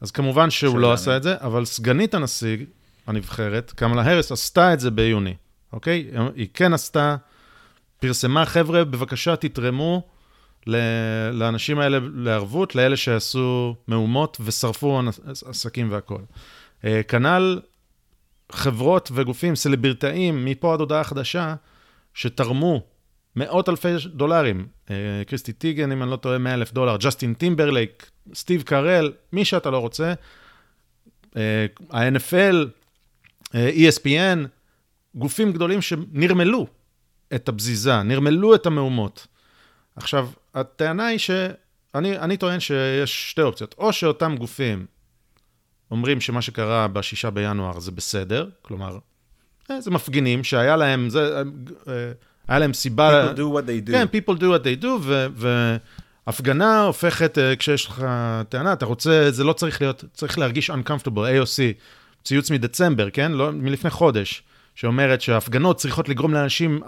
אז 0.02 0.12
כמובן 0.12 0.50
שהוא 0.50 0.80
לא 0.80 0.94
עשה 0.94 1.18
את 1.18 1.24
זה, 1.24 1.36
אבל 1.42 1.66
סגנית 1.66 2.14
הנשיא 2.14 2.58
הנבחרת, 3.08 3.72
קמלה 3.72 4.02
האריס, 4.02 4.32
עשתה 4.32 4.74
את 4.74 4.80
זה 4.80 4.92
ביוני, 4.92 5.36
אוקיי? 5.74 6.12
היא 6.36 6.48
כן 6.54 6.74
עשתה, 6.74 7.16
פרסמה, 8.00 8.46
חבר'ה, 8.46 8.84
בבקשה 8.84 9.36
תתרמו 9.36 10.19
לאנשים 11.34 11.80
האלה 11.80 12.00
לערבות, 12.16 12.76
לאלה 12.76 12.98
שעשו 12.98 13.76
מהומות 13.88 14.38
ושרפו 14.46 15.02
עסקים 15.46 15.92
והכול. 15.92 16.22
אה, 16.86 17.04
כנ"ל 17.04 17.60
חברות 18.52 19.10
וגופים, 19.14 19.56
סלבריטאים, 19.56 20.46
מפה 20.46 20.74
עד 20.74 20.80
הודעה 20.80 21.04
חדשה, 21.04 21.56
שתרמו 22.14 22.82
מאות 23.36 23.70
אלפי 23.70 23.88
דולרים. 24.06 24.68
אה, 24.90 24.96
כריסי 25.28 25.54
טייגן, 25.54 25.92
אם 25.92 26.04
אני 26.04 26.12
לא 26.12 26.16
טועה, 26.16 26.38
100 26.38 26.54
אלף 26.54 26.74
דולר, 26.74 26.98
ג'סטין 26.98 27.34
טימברלייק, 27.34 28.12
סטיב 28.34 28.62
קארל, 28.62 29.12
מי 29.34 29.46
שאתה 29.46 29.70
לא 29.70 29.78
רוצה. 29.78 30.14
אה, 31.38 31.66
ה-NFL, 31.90 32.56
ESPN, 33.54 34.48
גופים 35.16 35.52
גדולים 35.52 35.82
שנרמלו 35.82 36.68
את 37.36 37.50
הבזיזה, 37.50 38.04
נרמלו 38.04 38.56
את 38.56 38.66
המהומות. 38.66 39.28
עכשיו, 39.96 40.30
הטענה 40.56 41.08
היא 41.08 41.20
ש... 41.20 41.32
אני, 41.96 42.20
אני 42.20 42.38
טוען 42.38 42.60
שיש 42.60 43.30
שתי 43.30 43.42
אופציות. 43.42 43.76
או 43.78 43.94
שאותם 43.94 44.36
גופים 44.38 44.86
אומרים 45.92 46.22
שמה 46.22 46.42
שקרה 46.42 46.88
בשישה 46.88 47.30
בינואר 47.30 47.80
זה 47.80 47.92
בסדר, 47.92 48.50
כלומר, 48.62 48.98
אה, 49.72 49.82
זה 49.82 49.92
מפגינים 49.92 50.44
שהיה 50.44 50.76
להם, 50.76 51.10
זה, 51.10 51.44
אה, 51.88 52.12
היה 52.48 52.60
להם 52.60 52.74
סיבה... 52.74 53.32
People 53.32 53.38
do 53.38 53.40
what 53.40 53.68
they 53.68 53.90
do. 53.90 53.92
כן, 53.92 54.06
people 54.06 54.40
do 54.40 54.44
what 54.44 54.64
they 54.64 54.84
do, 54.84 54.88
ו... 55.02 55.28
והפגנה 56.28 56.84
הופכת, 56.84 57.38
אה, 57.38 57.56
כשיש 57.56 57.86
לך 57.86 58.06
טענה, 58.50 58.74
אתה 58.74 58.86
רוצה, 58.86 59.32
זה 59.32 59.44
לא 59.44 59.54
צריך 59.54 59.82
להיות, 59.82 60.04
צריך 60.14 60.40
להרגיש 60.40 60.70
uncomfortable, 60.70 61.08
AOC, 61.08 61.62
ציוץ 62.24 62.52
מדצמבר, 62.52 63.10
כן? 63.10 63.32
לא, 63.32 63.52
מלפני 63.52 63.90
חודש, 63.90 64.44
שאומרת 64.76 65.22
שהפגנות 65.22 65.78
צריכות 65.78 66.10
לגרום 66.10 66.34
לאנשים 66.34 66.82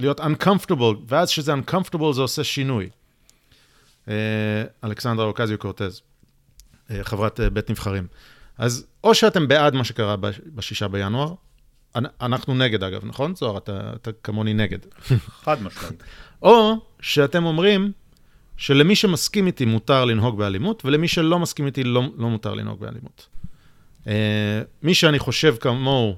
להיות 0.00 0.20
uncomfortable, 0.20 0.96
ואז 1.08 1.30
כשזה 1.30 1.54
uncomfortable 1.54 2.12
זה 2.12 2.20
עושה 2.20 2.44
שינוי. 2.44 2.90
Uh, 4.06 4.08
אלכסנדרה 4.84 5.26
אוקזיו 5.26 5.58
קורטז, 5.58 6.00
uh, 6.00 6.92
חברת 7.02 7.40
uh, 7.40 7.50
בית 7.50 7.70
נבחרים. 7.70 8.06
אז 8.58 8.86
או 9.04 9.14
שאתם 9.14 9.48
בעד 9.48 9.74
מה 9.74 9.84
שקרה 9.84 10.16
בשישה 10.54 10.88
בינואר, 10.88 11.34
אנחנו 12.20 12.54
נגד 12.54 12.82
אגב, 12.82 13.04
נכון, 13.04 13.34
זוהר? 13.34 13.58
אתה, 13.58 13.92
אתה 13.94 14.10
כמוני 14.12 14.54
נגד. 14.54 14.78
חד 15.28 15.62
משמעית. 15.62 16.02
או 16.42 16.74
שאתם 17.00 17.44
אומרים 17.44 17.92
שלמי 18.56 18.96
שמסכים 18.96 19.46
איתי 19.46 19.64
מותר 19.64 20.04
לנהוג 20.04 20.38
באלימות, 20.38 20.84
ולמי 20.84 21.08
שלא 21.08 21.38
מסכים 21.38 21.66
איתי 21.66 21.84
לא, 21.84 22.02
לא 22.16 22.30
מותר 22.30 22.54
לנהוג 22.54 22.80
באלימות. 22.80 23.26
Uh, 24.04 24.08
מי 24.82 24.94
שאני 24.94 25.18
חושב 25.18 25.56
כמוהו, 25.60 26.16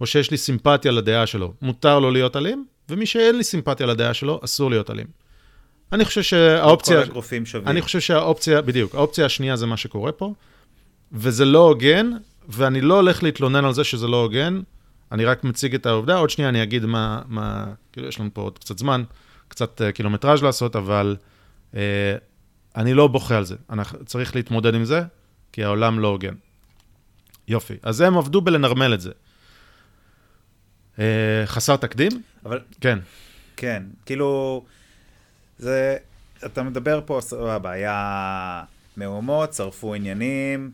או 0.00 0.06
שיש 0.06 0.30
לי 0.30 0.36
סימפתיה 0.36 0.92
לדעה 0.92 1.26
שלו, 1.26 1.54
מותר 1.62 1.98
לו 1.98 2.10
להיות 2.10 2.36
אלים, 2.36 2.66
ומי 2.88 3.06
שאין 3.06 3.36
לי 3.36 3.44
סימפתיה 3.44 3.86
לדעה 3.86 4.14
שלו, 4.14 4.40
אסור 4.44 4.70
להיות 4.70 4.90
אלים. 4.90 5.06
אני 5.92 6.04
חושב 6.04 6.22
שהאופציה... 6.22 6.96
כל 6.96 7.02
הגרופים 7.02 7.46
שווים. 7.46 7.68
אני 7.68 7.82
חושב 7.82 8.00
שהאופציה, 8.00 8.62
בדיוק, 8.62 8.94
האופציה 8.94 9.26
השנייה 9.26 9.56
זה 9.56 9.66
מה 9.66 9.76
שקורה 9.76 10.12
פה, 10.12 10.34
וזה 11.12 11.44
לא 11.44 11.58
הוגן, 11.58 12.10
ואני 12.48 12.80
לא 12.80 12.94
הולך 12.94 13.22
להתלונן 13.22 13.64
על 13.64 13.72
זה 13.72 13.84
שזה 13.84 14.06
לא 14.06 14.22
הוגן, 14.22 14.60
אני 15.12 15.24
רק 15.24 15.44
מציג 15.44 15.74
את 15.74 15.86
העובדה, 15.86 16.16
עוד 16.16 16.30
שנייה 16.30 16.48
אני 16.48 16.62
אגיד 16.62 16.86
מה, 16.86 17.22
מה 17.28 17.64
כאילו, 17.92 18.08
יש 18.08 18.20
לנו 18.20 18.30
פה 18.32 18.40
עוד 18.40 18.58
קצת 18.58 18.78
זמן, 18.78 19.02
קצת 19.48 19.80
uh, 19.80 19.92
קילומטראז' 19.92 20.42
לעשות, 20.42 20.76
אבל 20.76 21.16
uh, 21.72 21.76
אני 22.76 22.94
לא 22.94 23.06
בוכה 23.06 23.36
על 23.36 23.44
זה. 23.44 23.56
אני 23.70 23.82
צריך 24.06 24.36
להתמודד 24.36 24.74
עם 24.74 24.84
זה, 24.84 25.02
כי 25.52 25.64
העולם 25.64 25.98
לא 25.98 26.08
הוגן. 26.08 26.34
יופי. 27.48 27.74
אז 27.82 28.00
הם 28.00 28.18
עבדו 28.18 28.40
בלנרמל 28.40 28.94
את 28.94 29.00
זה. 29.00 29.10
Uh, 30.96 30.98
חסר 31.46 31.76
תקדים? 31.76 32.22
אבל... 32.46 32.60
כן. 32.80 32.98
כן, 33.56 33.82
כאילו, 34.06 34.64
זה, 35.58 35.96
אתה 36.46 36.62
מדבר 36.62 37.00
פה, 37.06 37.18
סבבה, 37.22 37.70
היה 37.70 38.64
מהומות, 38.96 39.52
שרפו 39.52 39.94
עניינים, 39.94 40.70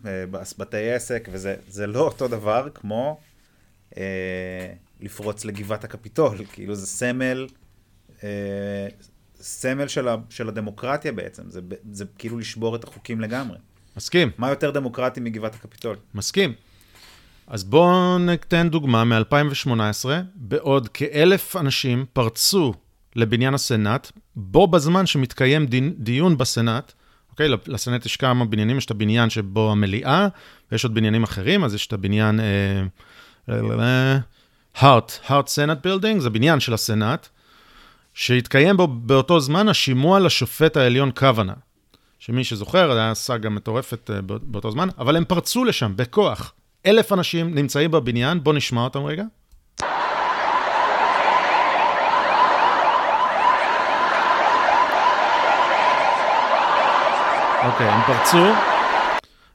בתי 0.59 0.91
עסק, 0.91 1.29
וזה 1.33 1.87
לא 1.87 2.01
אותו 2.01 2.29
דבר 2.29 2.69
כמו 2.75 3.21
אה, 3.97 4.73
לפרוץ 5.01 5.45
לגבעת 5.45 5.85
הקפיטול, 5.85 6.39
כאילו 6.53 6.75
זה 6.75 6.87
סמל, 6.87 7.47
אה, 8.25 8.89
סמל 9.41 9.89
של, 9.89 10.09
ה, 10.09 10.17
של 10.31 10.49
הדמוקרטיה 10.49 11.13
בעצם, 11.13 11.51
זה, 11.51 11.61
זה 11.93 12.05
כאילו 12.19 12.39
לשבור 12.39 12.77
את 12.77 12.85
החוקים 12.85 13.21
לגמרי. 13.21 13.59
מסכים. 13.97 14.31
מה 14.39 14.49
יותר 14.49 14.71
דמוקרטי 14.71 15.21
מגבעת 15.21 15.55
הקפיטול? 15.55 15.97
מסכים. 16.15 16.55
אז 17.53 17.65
בואו 17.65 18.19
ניתן 18.19 18.69
דוגמה 18.69 19.05
מ-2018, 19.05 20.09
בעוד 20.35 20.89
כאלף 20.89 21.57
אנשים 21.57 22.05
פרצו 22.13 22.75
לבניין 23.17 23.55
הסנאט, 23.55 24.13
בו 24.37 24.67
בזמן 24.67 25.07
שמתקיים 25.07 25.67
דיון 25.99 26.39
בסנאט, 26.39 26.93
אוקיי? 27.31 27.49
לסנאט 27.67 28.07
יש 28.07 28.17
כמה 28.17 28.45
בניינים, 28.45 28.79
יש 28.79 28.85
את 28.85 28.91
הבניין 28.91 29.31
שבו 29.31 29.73
המליאה, 29.73 30.29
ויש 30.73 30.85
עוד 30.85 30.95
בניינים 30.95 31.23
אחרים, 31.23 31.65
אז 31.65 31.75
יש 31.75 31.87
את 31.87 31.93
הבניין... 31.93 32.41
אה, 33.49 34.19
Hart, 34.77 35.19
Hart 35.27 35.49
Senate 35.49 35.79
Building, 35.83 36.21
זה 36.21 36.31
בניין 36.31 36.61
של 36.61 36.75
הסנאט, 36.75 37.29
שהתקיים 38.15 38.77
בו 38.77 38.87
באותו 38.87 39.41
זמן 39.41 39.69
השימוע 39.69 40.21
לשופט 40.21 40.77
העליון 40.77 41.11
קוואנו. 41.11 41.55
שמי 42.19 42.45
שזוכר, 42.45 42.93
היה 42.93 43.15
סאגה 43.15 43.49
מטורפת 43.49 44.11
אה, 44.11 44.21
באותו 44.23 44.71
זמן, 44.71 44.89
אבל 44.99 45.17
הם 45.17 45.25
פרצו 45.25 45.65
לשם 45.65 45.93
בכוח. 45.97 46.53
אלף 46.87 47.13
אנשים 47.13 47.55
נמצאים 47.55 47.91
בבניין, 47.91 48.43
בואו 48.43 48.57
נשמע 48.57 48.85
אותם 48.85 49.05
רגע. 49.05 49.25
אוקיי, 57.65 57.89
הם 57.89 58.01
פרצו, 58.07 58.47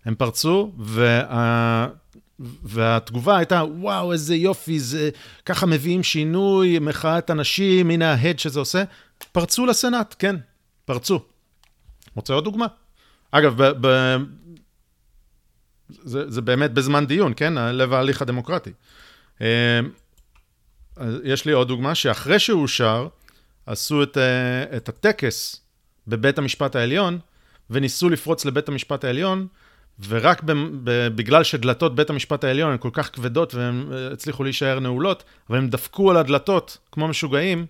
הם 0.05 0.15
פרצו, 0.15 0.71
וה... 0.77 1.87
והתגובה 2.63 3.37
הייתה, 3.37 3.63
וואו, 3.63 4.13
איזה 4.13 4.35
יופי, 4.35 4.79
זה 4.79 5.09
ככה 5.45 5.65
מביאים 5.65 6.03
שינוי, 6.03 6.79
מחאת 6.79 7.31
אנשים, 7.31 7.89
הנה 7.89 8.13
ההד 8.13 8.39
שזה 8.39 8.59
עושה. 8.59 8.83
פרצו 9.31 9.65
לסנאט, 9.65 10.15
כן, 10.19 10.35
פרצו. 10.85 11.19
רוצה 12.15 12.33
עוד 12.33 12.43
דוגמה? 12.43 12.65
אגב, 13.31 13.63
ב, 13.63 13.87
ב, 13.87 14.15
זה, 15.89 16.29
זה 16.29 16.41
באמת 16.41 16.71
בזמן 16.73 17.05
דיון, 17.05 17.33
כן? 17.35 17.53
לב 17.53 17.93
ההליך 17.93 18.21
הדמוקרטי. 18.21 18.71
אה, 19.41 19.79
יש 21.23 21.45
לי 21.45 21.51
עוד 21.51 21.67
דוגמה, 21.67 21.95
שאחרי 21.95 22.39
שהוא 22.39 22.61
אושר, 22.61 23.07
עשו 23.65 24.03
את, 24.03 24.17
אה, 24.17 24.77
את 24.77 24.89
הטקס 24.89 25.61
בבית 26.07 26.37
המשפט 26.37 26.75
העליון, 26.75 27.19
וניסו 27.69 28.09
לפרוץ 28.09 28.45
לבית 28.45 28.69
המשפט 28.69 29.03
העליון, 29.03 29.47
ורק 30.07 30.41
בגלל 31.15 31.43
שדלתות 31.43 31.95
בית 31.95 32.09
המשפט 32.09 32.43
העליון 32.43 32.71
הן 32.71 32.77
כל 32.77 32.89
כך 32.93 33.09
כבדות 33.13 33.55
והן 33.55 33.85
אה, 33.93 34.07
הצליחו 34.13 34.43
להישאר 34.43 34.79
נעולות, 34.79 35.23
אבל 35.49 35.57
הם 35.57 35.69
דפקו 35.69 36.11
על 36.11 36.17
הדלתות 36.17 36.77
כמו 36.91 37.07
משוגעים 37.07 37.65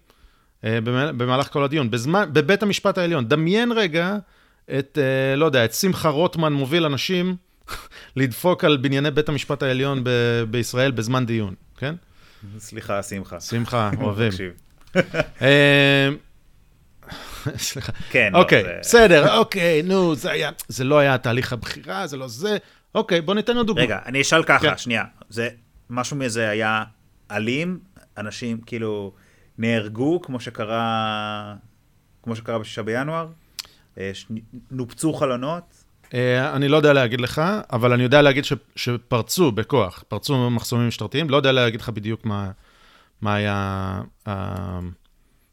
אה, 0.64 0.80
במהלך 1.18 1.48
כל 1.48 1.64
הדיון. 1.64 1.92
בזמן, 1.92 2.30
בבית 2.34 2.64
המשפט 2.64 2.98
העליון, 2.98 3.28
דמיין 3.28 3.72
רגע 3.72 4.18
את, 4.80 4.98
לא 5.38 5.46
יודע, 5.46 5.66
את 5.66 5.74
שמחה 5.74 6.10
רוטמן 6.10 6.54
מוביל 6.54 6.86
אנשים 6.86 7.36
לדפוק 8.16 8.64
על 8.64 8.78
בנייני 8.78 9.12
בית 9.12 9.30
המשפט 9.30 9.64
העליון 9.64 10.04
ב, 10.04 10.10
בישראל 10.50 10.92
בזמן 10.92 11.26
דיון, 11.26 11.56
כן? 11.78 11.96
סליחה, 12.58 13.04
שמחה. 13.04 13.40
שמחה, 13.40 13.92
אוהבים. 14.02 14.32
סליחה. 17.58 17.92
כן, 18.10 18.36
אוקיי, 18.36 18.64
לא, 18.64 18.70
בסדר, 18.80 19.38
אוקיי, 19.38 19.82
נו, 19.82 20.16
זה 20.16 20.32
היה, 20.32 20.52
זה 20.68 20.84
לא 20.84 21.00
היה 21.00 21.18
תהליך 21.18 21.54
הבחירה, 21.54 22.08
זה 22.08 22.18
לא 22.18 22.28
זה. 22.28 22.58
אוקיי, 22.96 23.22
בוא 23.22 23.36
ניתן 23.36 23.58
עוד 23.58 23.68
דוגמא. 23.68 23.82
רגע, 23.84 24.00
אני 24.06 24.22
אשאל 24.22 24.44
ככה, 24.44 24.70
כן. 24.70 24.78
שנייה. 24.78 25.04
זה, 25.30 25.50
משהו 25.90 26.18
מזה 26.18 26.50
היה 26.50 26.84
אלים? 27.32 27.80
אנשים 28.18 28.62
כאילו 28.62 29.14
נהרגו, 29.58 30.22
כמו 30.22 30.40
שקרה, 30.40 31.56
כמו 32.24 32.36
שקרה 32.36 32.60
בשישה 32.60 32.84
בינואר? 32.84 33.28
אה, 33.98 34.12
נופצו 34.72 35.14
חלונות? 35.14 35.77
אה, 36.14 36.56
אני 36.56 36.68
לא 36.68 36.78
יודע 36.78 36.94
להגיד 36.94 37.22
לך, 37.22 37.42
אבל 37.72 37.94
אני 37.94 38.04
יודע 38.04 38.22
להגיד 38.22 38.46
ש, 38.46 38.54
שפרצו 38.76 39.52
בכוח, 39.52 40.04
פרצו 40.08 40.50
מחסומים 40.50 40.88
משטרתיים, 40.88 41.30
לא 41.30 41.38
יודע 41.38 41.52
להגיד 41.52 41.82
לך 41.82 41.90
בדיוק 41.90 42.26
מה, 42.26 42.52
מה 43.22 43.36
היה, 43.36 44.02
uh, 44.28 44.30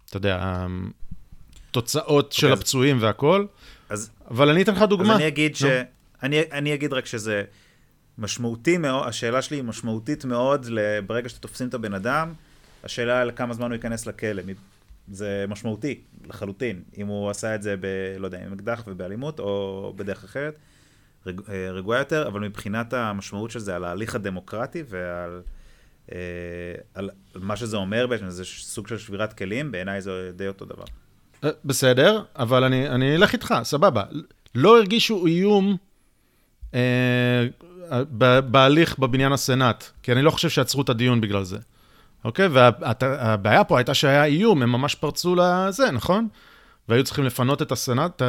אתה 0.08 0.16
יודע, 0.16 0.66
התוצאות 1.70 2.32
של 2.32 2.46
אוקיי, 2.46 2.58
הפצועים 2.58 2.98
והכול, 3.00 3.46
אבל 4.30 4.48
אני 4.48 4.62
אתן 4.62 4.74
לך 4.74 4.82
דוגמה. 4.82 5.12
אז 5.12 5.18
אני 5.18 5.28
אגיד 5.28 5.56
ש... 5.56 5.64
אני, 6.22 6.40
אני 6.52 6.74
אגיד 6.74 6.92
רק 6.92 7.06
שזה... 7.06 7.42
משמעותי 8.18 8.78
מאוד, 8.78 9.08
השאלה 9.08 9.42
שלי 9.42 9.56
היא 9.56 9.64
משמעותית 9.64 10.24
מאוד, 10.24 10.66
ברגע 11.06 11.28
שאתם 11.28 11.40
תופסים 11.40 11.68
את 11.68 11.74
הבן 11.74 11.94
אדם, 11.94 12.32
השאלה 12.84 13.20
על 13.20 13.30
כמה 13.36 13.54
זמן 13.54 13.66
הוא 13.66 13.72
ייכנס 13.72 14.06
לכלא. 14.06 14.42
זה 15.08 15.44
משמעותי 15.48 16.00
לחלוטין, 16.26 16.82
אם 16.98 17.06
הוא 17.06 17.30
עשה 17.30 17.54
את 17.54 17.62
זה 17.62 17.76
ב... 17.80 17.86
לא 18.18 18.26
יודע, 18.26 18.44
עם 18.46 18.52
אקדח 18.52 18.84
ובאלימות, 18.86 19.40
או 19.40 19.92
בדרך 19.96 20.24
אחרת, 20.24 20.58
רג, 21.26 21.40
אה, 21.48 21.70
רגועה 21.70 21.98
יותר, 21.98 22.28
אבל 22.28 22.40
מבחינת 22.40 22.92
המשמעות 22.92 23.50
של 23.50 23.58
זה 23.58 23.76
על 23.76 23.84
ההליך 23.84 24.14
הדמוקרטי 24.14 24.82
ועל 24.88 25.42
אה, 26.12 26.18
על 26.94 27.10
מה 27.34 27.56
שזה 27.56 27.76
אומר 27.76 28.06
בעצם, 28.06 28.30
זה 28.30 28.44
סוג 28.44 28.88
של 28.88 28.98
שבירת 28.98 29.32
כלים, 29.32 29.72
בעיניי 29.72 30.00
זה 30.00 30.30
די 30.36 30.48
אותו 30.48 30.64
דבר. 30.64 30.84
אה, 31.44 31.50
בסדר, 31.64 32.22
אבל 32.36 32.64
אני, 32.64 32.88
אני 32.88 33.16
אלך 33.16 33.32
איתך, 33.32 33.54
סבבה. 33.62 34.02
לא 34.54 34.78
הרגישו 34.78 35.26
איום 35.26 35.76
אה, 36.74 37.46
בהליך 38.50 38.98
בבניין 38.98 39.32
הסנאט, 39.32 39.84
כי 40.02 40.12
אני 40.12 40.22
לא 40.22 40.30
חושב 40.30 40.48
שעצרו 40.48 40.82
את 40.82 40.88
הדיון 40.88 41.20
בגלל 41.20 41.44
זה. 41.44 41.58
אוקיי? 42.24 42.46
והבעיה 42.46 43.64
פה 43.64 43.78
הייתה 43.78 43.94
שהיה 43.94 44.24
איום, 44.24 44.62
הם 44.62 44.72
ממש 44.72 44.94
פרצו 44.94 45.34
לזה, 45.34 45.90
נכון? 45.90 46.28
והיו 46.88 47.04
צריכים 47.04 47.24
לפנות 47.24 47.62
את 47.62 47.72
הסנאט, 47.72 48.22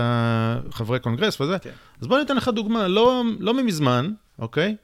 חברי 0.72 1.00
קונגרס 1.00 1.42
וזה. 1.42 1.60
כן. 1.60 1.70
אז 2.02 2.08
בוא 2.08 2.20
ניתן 2.20 2.38
לך 2.38 2.48
דוגמה, 2.48 2.88
לא, 2.88 3.24
לא 3.40 3.54
ממזמן, 3.54 4.12
אוקיי? 4.40 4.76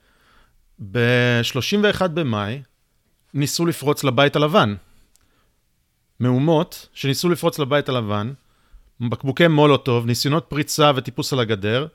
ב-31 0.91 2.07
במאי 2.07 2.61
ניסו 3.33 3.65
לפרוץ 3.65 4.03
לבית 4.03 4.35
הלבן. 4.35 4.75
מהומות 6.19 6.87
שניסו 6.93 7.29
לפרוץ 7.29 7.59
לבית 7.59 7.89
הלבן, 7.89 8.33
בקבוקי 9.09 9.47
מולוטוב, 9.47 10.05
ניסיונות 10.05 10.45
פריצה 10.49 10.91
וטיפוס 10.95 11.33
על 11.33 11.39
הגדר, 11.39 11.87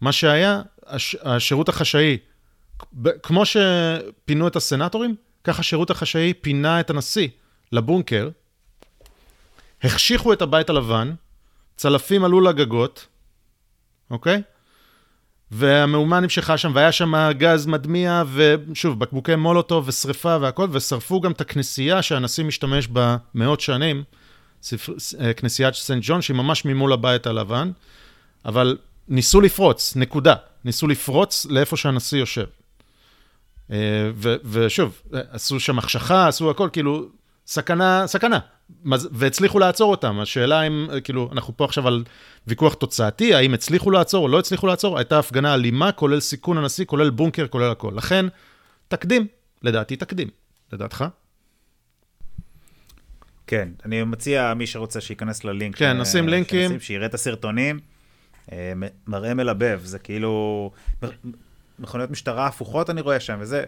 מה 0.00 0.12
שהיה, 0.12 0.62
הש, 0.86 1.16
השירות 1.22 1.68
החשאי, 1.68 2.18
כמו 3.22 3.42
שפינו 3.46 4.48
את 4.48 4.56
הסנטורים, 4.56 5.14
ככה 5.44 5.60
השירות 5.60 5.90
החשאי 5.90 6.32
פינה 6.40 6.80
את 6.80 6.90
הנשיא 6.90 7.28
לבונקר, 7.72 8.28
החשיכו 9.82 10.32
את 10.32 10.42
הבית 10.42 10.70
הלבן, 10.70 11.14
צלפים 11.76 12.24
עלו 12.24 12.40
לגגות, 12.40 13.06
אוקיי? 14.10 14.42
והמהומה 15.50 16.20
נמשכה 16.20 16.58
שם, 16.58 16.72
והיה 16.74 16.92
שם 16.92 17.14
גז 17.32 17.66
מדמיע, 17.66 18.22
ושוב, 18.32 18.98
בקבוקי 18.98 19.36
מולוטוב 19.36 19.88
ושריפה 19.88 20.36
והכל, 20.40 20.68
ושרפו 20.72 21.20
גם 21.20 21.32
את 21.32 21.40
הכנסייה 21.40 22.02
שהנשיא 22.02 22.44
משתמש 22.44 22.88
בה 22.88 23.16
מאות 23.34 23.60
שנים, 23.60 24.04
אה, 25.20 25.34
כנסיית 25.34 25.74
סנט 25.74 26.02
ג'ון, 26.06 26.22
שהיא 26.22 26.36
ממש 26.36 26.64
ממול 26.64 26.92
הבית 26.92 27.26
הלבן, 27.26 27.70
אבל 28.44 28.76
ניסו 29.08 29.40
לפרוץ, 29.40 29.96
נקודה. 29.96 30.34
ניסו 30.64 30.88
לפרוץ 30.88 31.46
לאיפה 31.50 31.76
שהנשיא 31.76 32.18
יושב. 32.18 32.46
אה, 33.70 34.10
ו- 34.14 34.34
ושוב, 34.44 35.02
עשו 35.12 35.60
שם 35.60 35.78
החשכה, 35.78 36.28
עשו 36.28 36.50
הכל, 36.50 36.68
כאילו, 36.72 37.08
סכנה, 37.46 38.06
סכנה. 38.06 38.38
והצליחו 38.90 39.58
לעצור 39.58 39.90
אותם. 39.90 40.20
השאלה 40.20 40.62
אם, 40.62 40.88
כאילו, 41.04 41.28
אנחנו 41.32 41.56
פה 41.56 41.64
עכשיו 41.64 41.88
על 41.88 42.04
ויכוח 42.46 42.74
תוצאתי, 42.74 43.34
האם 43.34 43.54
הצליחו 43.54 43.90
לעצור 43.90 44.22
או 44.22 44.28
לא 44.28 44.38
הצליחו 44.38 44.66
לעצור, 44.66 44.98
הייתה 44.98 45.18
הפגנה 45.18 45.54
אלימה, 45.54 45.92
כולל 45.92 46.20
סיכון 46.20 46.58
הנשיא, 46.58 46.84
כולל 46.84 47.10
בונקר, 47.10 47.46
כולל 47.46 47.70
הכל. 47.70 47.92
לכן, 47.96 48.26
תקדים, 48.88 49.26
לדעתי 49.62 49.96
תקדים. 49.96 50.28
לדעתך? 50.72 51.04
כן, 53.46 53.68
אני 53.84 54.02
מציע, 54.02 54.54
מי 54.54 54.66
שרוצה 54.66 55.00
שייכנס 55.00 55.44
ללינק. 55.44 55.76
כן, 55.76 56.00
נשים 56.00 56.28
לינקים. 56.28 56.62
שנשים, 56.62 56.80
שיראה 56.80 57.06
את 57.06 57.14
הסרטונים. 57.14 57.80
אה, 58.52 58.72
מראה 59.06 59.34
מלבב, 59.34 59.80
זה 59.84 59.98
כאילו... 59.98 60.70
מכוניות 61.78 62.10
משטרה 62.10 62.46
הפוכות 62.46 62.90
אני 62.90 63.00
רואה 63.00 63.20
שם, 63.20 63.36
וזה... 63.40 63.64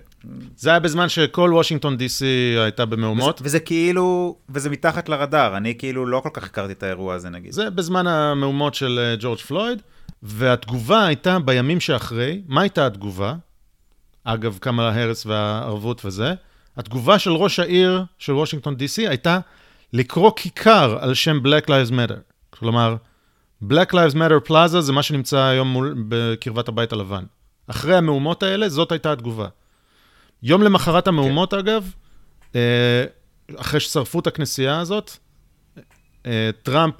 זה 0.56 0.70
היה 0.70 0.78
בזמן 0.78 1.08
שכל 1.08 1.50
וושינגטון 1.52 1.94
DC 1.94 2.24
הייתה 2.58 2.84
במהומות. 2.84 3.36
וזה, 3.40 3.44
וזה 3.46 3.60
כאילו, 3.60 4.36
וזה 4.48 4.70
מתחת 4.70 5.08
לרדאר, 5.08 5.56
אני 5.56 5.74
כאילו 5.78 6.06
לא 6.06 6.20
כל 6.20 6.30
כך 6.32 6.44
הכרתי 6.44 6.72
את 6.72 6.82
האירוע 6.82 7.14
הזה 7.14 7.30
נגיד. 7.30 7.52
זה 7.52 7.70
בזמן 7.70 8.06
המהומות 8.06 8.74
של 8.74 8.98
אה, 9.02 9.16
ג'ורג' 9.18 9.38
פלויד, 9.38 9.82
והתגובה 10.22 11.06
הייתה 11.06 11.38
בימים 11.38 11.80
שאחרי, 11.80 12.42
מה 12.46 12.60
הייתה 12.60 12.86
התגובה? 12.86 13.34
אגב, 14.24 14.58
כמה 14.60 14.88
ההרס 14.88 15.26
והערבות 15.26 16.04
וזה. 16.04 16.34
התגובה 16.76 17.18
של 17.18 17.30
ראש 17.30 17.58
העיר 17.58 18.04
של 18.18 18.32
וושינגטון 18.32 18.74
DC 18.74 19.08
הייתה 19.08 19.38
לקרוא 19.92 20.32
כיכר 20.36 20.98
על 21.00 21.14
שם 21.14 21.38
Black 21.44 21.66
Lives 21.66 21.90
Matter. 21.90 22.18
כלומר, 22.50 22.96
Black 23.64 23.92
Lives 23.92 24.14
Matter 24.14 24.48
Plaza 24.48 24.80
זה 24.80 24.92
מה 24.92 25.02
שנמצא 25.02 25.38
היום 25.38 25.68
מול, 25.68 25.94
בקרבת 26.08 26.68
הבית 26.68 26.92
הלבן. 26.92 27.24
אחרי 27.66 27.96
המהומות 27.96 28.42
האלה, 28.42 28.68
זאת 28.68 28.92
הייתה 28.92 29.12
התגובה. 29.12 29.48
יום 30.42 30.62
למחרת 30.62 31.08
המהומות, 31.08 31.50
כן. 31.50 31.58
אגב, 31.58 31.92
אה, 32.54 33.04
אחרי 33.56 33.80
ששרפו 33.80 34.20
את 34.20 34.26
הכנסייה 34.26 34.80
הזאת, 34.80 35.10
אה, 36.26 36.50
טראמפ 36.62 36.94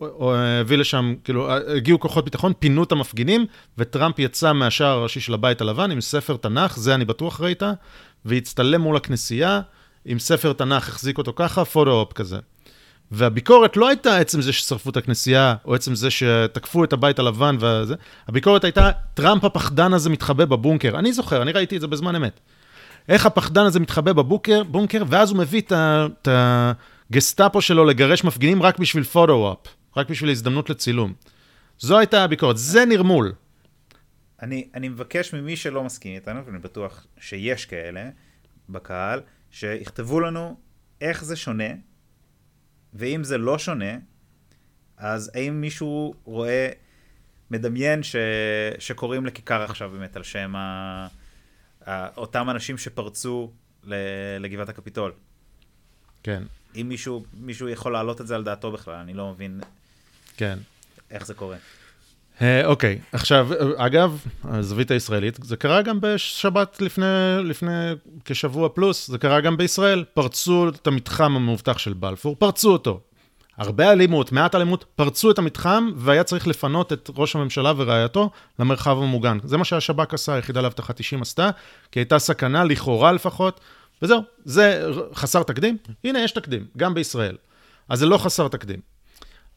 הביא 0.00 0.78
לשם, 0.78 1.14
כאילו, 1.24 1.52
הגיעו 1.52 2.00
כוחות 2.00 2.24
ביטחון, 2.24 2.52
פינו 2.58 2.82
את 2.82 2.92
המפגינים, 2.92 3.46
וטראמפ 3.78 4.18
יצא 4.18 4.52
מהשער 4.52 4.98
הראשי 4.98 5.20
של 5.20 5.34
הבית 5.34 5.60
הלבן 5.60 5.90
עם 5.90 6.00
ספר 6.00 6.36
תנ"ך, 6.36 6.76
זה 6.76 6.94
אני 6.94 7.04
בטוח 7.04 7.40
ראית, 7.40 7.62
והצטלם 8.24 8.80
מול 8.80 8.96
הכנסייה, 8.96 9.60
עם 10.04 10.18
ספר 10.18 10.52
תנ"ך, 10.52 10.88
החזיק 10.88 11.18
אותו 11.18 11.32
ככה, 11.36 11.64
photo-op 11.64 12.12
כזה. 12.12 12.38
והביקורת 13.12 13.76
לא 13.76 13.88
הייתה 13.88 14.18
עצם 14.18 14.40
זה 14.40 14.52
ששרפו 14.52 14.90
את 14.90 14.96
הכנסייה, 14.96 15.54
או 15.64 15.74
עצם 15.74 15.94
זה 15.94 16.10
שתקפו 16.10 16.84
את 16.84 16.92
הבית 16.92 17.18
הלבן 17.18 17.56
וזה, 17.60 17.94
הביקורת 18.28 18.64
הייתה, 18.64 18.90
טראמפ 19.14 19.44
הפחדן 19.44 19.92
הזה 19.92 20.10
מתחבא 20.10 20.44
בבונקר. 20.44 20.98
אני 20.98 21.12
זוכר, 21.12 21.42
אני 21.42 21.52
ראיתי 21.52 21.76
את 21.76 21.80
זה 21.80 21.86
בזמן 21.86 22.16
אמת. 22.16 22.40
איך 23.08 23.26
הפחדן 23.26 23.64
הזה 23.64 23.80
מתחבא 23.80 24.12
בבונקר, 24.12 24.62
בונקר, 24.62 25.02
ואז 25.08 25.30
הוא 25.30 25.38
מביא 25.38 25.62
את 25.68 26.28
הגסטאפו 26.28 27.60
שלו 27.60 27.84
לגרש 27.84 28.24
מפגינים 28.24 28.62
רק 28.62 28.78
בשביל 28.78 29.04
פוטו-אופ, 29.04 29.58
רק 29.96 30.10
בשביל 30.10 30.30
הזדמנות 30.30 30.70
לצילום. 30.70 31.12
זו 31.78 31.98
הייתה 31.98 32.24
הביקורת, 32.24 32.56
זה 32.56 32.84
נרמול. 32.84 33.32
אני, 34.42 34.68
אני 34.74 34.88
מבקש 34.88 35.34
ממי 35.34 35.56
שלא 35.56 35.84
מסכים 35.84 36.14
איתנו, 36.14 36.46
ואני 36.46 36.58
בטוח 36.58 37.06
שיש 37.20 37.66
כאלה 37.66 38.08
בקהל, 38.68 39.20
שיכתבו 39.50 40.20
לנו 40.20 40.56
איך 41.00 41.24
זה 41.24 41.36
שונה 41.36 41.64
ואם 42.94 43.24
זה 43.24 43.38
לא 43.38 43.58
שונה, 43.58 43.94
אז 44.96 45.30
האם 45.34 45.60
מישהו 45.60 46.14
רואה, 46.24 46.70
מדמיין 47.50 48.02
ש... 48.02 48.16
שקוראים 48.78 49.26
לכיכר 49.26 49.62
עכשיו 49.62 49.90
באמת 49.90 50.16
על 50.16 50.22
שם 50.22 50.56
ה... 50.56 51.08
אותם 52.16 52.50
אנשים 52.50 52.78
שפרצו 52.78 53.52
לגבעת 54.40 54.68
הקפיטול? 54.68 55.12
כן. 56.22 56.42
אם 56.76 56.88
מישהו, 56.88 57.24
מישהו 57.34 57.68
יכול 57.68 57.92
להעלות 57.92 58.20
את 58.20 58.26
זה 58.26 58.34
על 58.34 58.44
דעתו 58.44 58.72
בכלל, 58.72 58.94
אני 58.94 59.14
לא 59.14 59.32
מבין 59.32 59.60
כן. 60.36 60.58
איך 61.10 61.26
זה 61.26 61.34
קורה. 61.34 61.56
אה, 62.42 62.66
אוקיי, 62.66 62.98
uh, 63.00 63.04
okay. 63.04 63.16
עכשיו, 63.16 63.48
אגב, 63.76 64.24
הזווית 64.44 64.90
הישראלית, 64.90 65.38
זה 65.42 65.56
קרה 65.56 65.82
גם 65.82 65.98
בשבת 66.00 66.80
לפני, 66.80 67.06
לפני 67.44 67.92
כשבוע 68.24 68.68
פלוס, 68.68 69.08
זה 69.08 69.18
קרה 69.18 69.40
גם 69.40 69.56
בישראל. 69.56 70.04
פרצו 70.14 70.68
את 70.68 70.86
המתחם 70.86 71.36
המאובטח 71.36 71.78
של 71.78 71.92
בלפור, 71.92 72.36
פרצו 72.38 72.72
אותו. 72.72 73.00
הרבה 73.58 73.92
אלימות, 73.92 74.32
מעט 74.32 74.54
אלימות, 74.54 74.84
פרצו 74.96 75.30
את 75.30 75.38
המתחם, 75.38 75.90
והיה 75.96 76.24
צריך 76.24 76.46
לפנות 76.46 76.92
את 76.92 77.10
ראש 77.16 77.36
הממשלה 77.36 77.72
ורעייתו 77.76 78.30
למרחב 78.58 78.98
המוגן. 78.98 79.38
זה 79.44 79.56
מה 79.56 79.64
שהשב"כ 79.64 80.14
עשה, 80.14 80.34
היחידה 80.34 80.60
לאבטחת 80.60 80.98
אישים 80.98 81.22
עשתה, 81.22 81.50
כי 81.92 82.00
הייתה 82.00 82.18
סכנה, 82.18 82.64
לכאורה 82.64 83.12
לפחות, 83.12 83.60
וזהו, 84.02 84.20
זה 84.44 84.88
חסר 85.14 85.42
תקדים? 85.42 85.76
הנה, 86.04 86.24
יש 86.24 86.32
תקדים, 86.32 86.66
גם 86.76 86.94
בישראל. 86.94 87.36
אז 87.88 87.98
זה 87.98 88.06
לא 88.06 88.18
חסר 88.18 88.48
תקדים. 88.48 88.91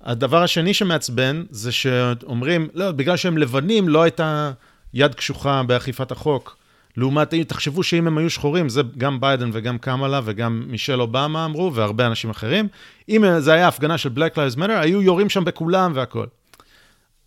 הדבר 0.05 0.43
השני 0.43 0.73
שמעצבן 0.73 1.43
זה 1.49 1.71
שאומרים, 1.71 2.67
לא, 2.73 2.91
בגלל 2.91 3.17
שהם 3.17 3.37
לבנים 3.37 3.89
לא 3.89 4.03
הייתה 4.03 4.51
יד 4.93 5.15
קשוחה 5.15 5.63
באכיפת 5.63 6.11
החוק. 6.11 6.57
לעומת, 6.97 7.33
תחשבו 7.33 7.83
שאם 7.83 8.07
הם 8.07 8.17
היו 8.17 8.29
שחורים, 8.29 8.69
זה 8.69 8.81
גם 8.97 9.21
ביידן 9.21 9.49
וגם 9.53 9.77
קמאלה 9.77 10.21
וגם 10.23 10.65
מישל 10.67 11.01
אובמה 11.01 11.45
אמרו, 11.45 11.73
והרבה 11.73 12.07
אנשים 12.07 12.29
אחרים, 12.29 12.67
אם 13.09 13.23
זה 13.39 13.53
היה 13.53 13.67
הפגנה 13.67 13.97
של 13.97 14.09
Black 14.15 14.35
Lives 14.35 14.57
Matter, 14.57 14.71
היו 14.71 15.01
יורים 15.01 15.29
שם 15.29 15.43
בכולם 15.43 15.91
והכול. 15.95 16.27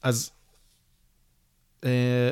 אז 0.03 0.31
אה, 1.85 2.31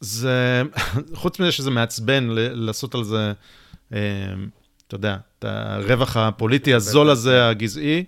זה, 0.00 0.62
חוץ 1.14 1.40
מזה 1.40 1.52
שזה 1.52 1.70
מעצבן 1.70 2.26
לעשות 2.30 2.94
על 2.94 3.04
זה, 3.04 3.32
אה, 3.92 3.98
אתה 4.86 4.94
יודע, 4.94 5.16
את 5.38 5.44
הרווח 5.44 6.16
הפוליטי 6.16 6.74
הזול 6.74 7.10
הזה, 7.10 7.48
הגזעי, 7.48 8.04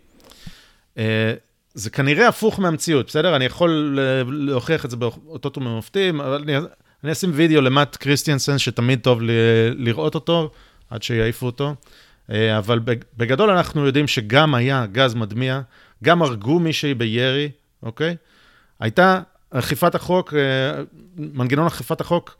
אה, 0.98 1.34
זה 1.74 1.90
כנראה 1.90 2.28
הפוך 2.28 2.60
מהמציאות, 2.60 3.06
בסדר? 3.06 3.36
אני 3.36 3.44
יכול 3.44 3.98
להוכיח 4.30 4.84
את 4.84 4.90
זה 4.90 4.96
באותות 4.96 5.58
ומופתים, 5.58 6.20
אבל 6.20 6.42
אני, 6.42 6.56
אני 7.04 7.12
אשים 7.12 7.30
וידאו 7.34 7.60
למט 7.60 7.96
קריסטיאנסן, 7.96 8.58
שתמיד 8.58 9.00
טוב 9.00 9.22
ל, 9.22 9.30
לראות 9.76 10.14
אותו, 10.14 10.50
עד 10.90 11.02
שיעיפו 11.02 11.46
אותו. 11.46 11.74
אה, 12.30 12.58
אבל 12.58 12.80
בגדול 13.16 13.50
אנחנו 13.50 13.86
יודעים 13.86 14.06
שגם 14.06 14.54
היה 14.54 14.86
גז 14.92 15.14
מדמיע, 15.14 15.60
גם 16.04 16.22
הרגו 16.22 16.58
מישהי 16.58 16.94
בירי, 16.94 17.50
אוקיי? 17.82 18.16
הייתה 18.80 19.20
אכיפת 19.50 19.94
החוק, 19.94 20.34
אה, 20.34 20.82
מנגנון 21.16 21.66
אכיפת 21.66 22.00
החוק 22.00 22.36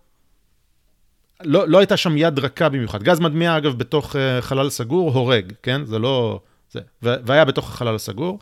לא, 1.45 1.69
לא 1.69 1.79
הייתה 1.79 1.97
שם 1.97 2.17
יד 2.17 2.39
רכה 2.39 2.69
במיוחד. 2.69 3.03
גז 3.03 3.21
מדמיע, 3.21 3.57
אגב, 3.57 3.79
בתוך 3.79 4.17
uh, 4.17 4.19
חלל 4.41 4.71
סגור, 4.71 5.13
הורג, 5.13 5.53
כן? 5.63 5.85
זה 5.85 5.99
לא... 5.99 6.41
זה. 6.71 6.81
והיה 7.03 7.45
בתוך 7.45 7.71
החלל 7.71 7.95
הסגור. 7.95 8.39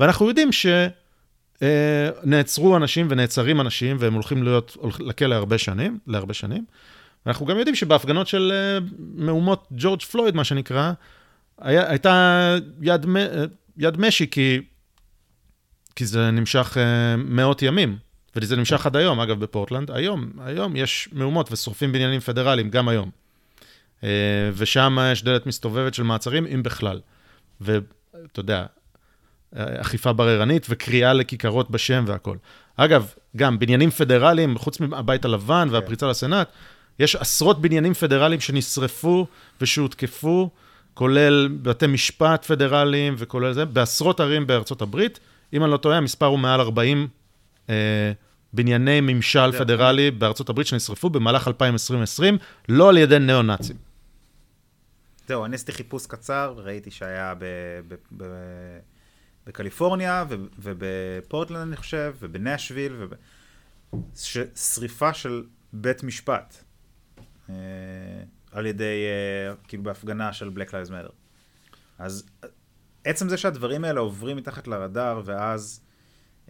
ואנחנו 0.00 0.28
יודעים 0.28 0.50
שנעצרו 1.62 2.74
uh, 2.74 2.76
אנשים 2.76 3.06
ונעצרים 3.10 3.60
אנשים, 3.60 3.96
והם 4.00 4.14
הולכים 4.14 4.42
להיות, 4.42 4.76
לכלא 5.00 5.34
הרבה 5.34 5.58
שנים, 5.58 5.98
להרבה 6.06 6.34
שנים. 6.34 6.64
ואנחנו 7.26 7.46
גם 7.46 7.58
יודעים 7.58 7.74
שבהפגנות 7.74 8.28
של 8.28 8.52
uh, 8.52 8.84
מהומות 9.14 9.68
ג'ורג' 9.70 10.02
פלויד, 10.02 10.34
מה 10.34 10.44
שנקרא, 10.44 10.92
היה, 11.58 11.90
הייתה 11.90 12.56
יד, 12.82 13.06
יד 13.76 14.00
משי, 14.00 14.30
כי, 14.30 14.60
כי 15.96 16.06
זה 16.06 16.30
נמשך 16.30 16.76
מאות 17.18 17.62
ימים. 17.62 17.98
וזה 18.36 18.56
נמשך 18.56 18.86
עד 18.86 18.96
היום, 18.96 19.20
אגב, 19.20 19.40
בפורטלנד. 19.40 19.90
היום, 19.90 20.30
היום 20.38 20.76
יש 20.76 21.08
מהומות 21.12 21.52
ושורפים 21.52 21.92
בניינים 21.92 22.20
פדרליים, 22.20 22.70
גם 22.70 22.88
היום. 22.88 23.10
אה, 24.04 24.50
ושם 24.54 24.98
יש 25.12 25.24
דלת 25.24 25.46
מסתובבת 25.46 25.94
של 25.94 26.02
מעצרים, 26.02 26.46
אם 26.46 26.62
בכלל. 26.62 27.00
ואתה 27.60 28.40
יודע, 28.40 28.66
אכיפה 29.54 30.12
בררנית 30.12 30.66
וקריאה 30.70 31.12
לכיכרות 31.12 31.70
בשם 31.70 32.04
והכול. 32.06 32.38
אגב, 32.76 33.14
גם 33.36 33.58
בניינים 33.58 33.90
פדרליים, 33.90 34.58
חוץ 34.58 34.80
מהבית 34.80 35.24
הלבן 35.24 35.66
כן. 35.68 35.74
והפריצה 35.74 36.06
לסנאט, 36.06 36.48
יש 36.98 37.16
עשרות 37.16 37.60
בניינים 37.60 37.94
פדרליים 37.94 38.40
שנשרפו 38.40 39.26
ושהותקפו, 39.60 40.50
כולל 40.94 41.48
בתי 41.62 41.86
משפט 41.86 42.44
פדרליים 42.44 43.14
וכולל 43.18 43.52
זה, 43.52 43.64
בעשרות 43.64 44.20
ערים 44.20 44.46
בארצות 44.46 44.82
הברית. 44.82 45.20
אם 45.52 45.64
אני 45.64 45.70
לא 45.70 45.76
טועה, 45.76 45.96
המספר 45.96 46.26
הוא 46.26 46.38
מעל 46.38 46.60
40 46.60 47.08
אה, 47.70 47.74
בנייני 48.52 49.00
ממשל 49.00 49.52
פדרלי 49.52 50.10
בארצות 50.10 50.48
הברית 50.48 50.66
שנשרפו 50.66 51.10
במהלך 51.10 51.48
2020, 51.48 52.38
לא 52.68 52.88
על 52.88 52.96
ידי 52.96 53.18
ניאו-נאצים. 53.18 53.76
זהו, 55.28 55.44
אני 55.44 55.54
עשיתי 55.54 55.72
חיפוש 55.72 56.06
קצר, 56.06 56.54
ראיתי 56.56 56.90
שהיה 56.90 57.34
ב, 57.34 57.44
ב, 57.88 57.94
ב, 58.16 58.24
בקליפורניה 59.46 60.24
ובפורטלנד, 60.58 61.60
אני 61.60 61.76
חושב, 61.76 62.14
ובנשוויל, 62.20 62.96
וב... 62.98 63.12
שריפה 64.54 65.14
של 65.14 65.44
בית 65.72 66.02
משפט 66.02 66.64
אה, 67.48 67.54
על 68.52 68.66
ידי, 68.66 68.84
אה, 68.84 69.54
כאילו 69.68 69.82
בהפגנה 69.82 70.32
של 70.32 70.48
Black 70.48 70.70
Lives 70.70 70.90
Matter. 70.90 71.12
אז 71.98 72.26
עצם 73.04 73.28
זה 73.28 73.36
שהדברים 73.36 73.84
האלה 73.84 74.00
עוברים 74.00 74.36
מתחת 74.36 74.68
לרדאר, 74.68 75.22
ואז 75.24 75.80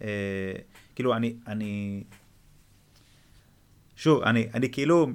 אה, 0.01 0.53
כאילו, 0.95 1.15
אני, 1.15 1.37
אני... 1.47 2.03
שוב, 3.95 4.23
אני, 4.23 4.49
אני 4.53 4.71
כאילו... 4.71 5.07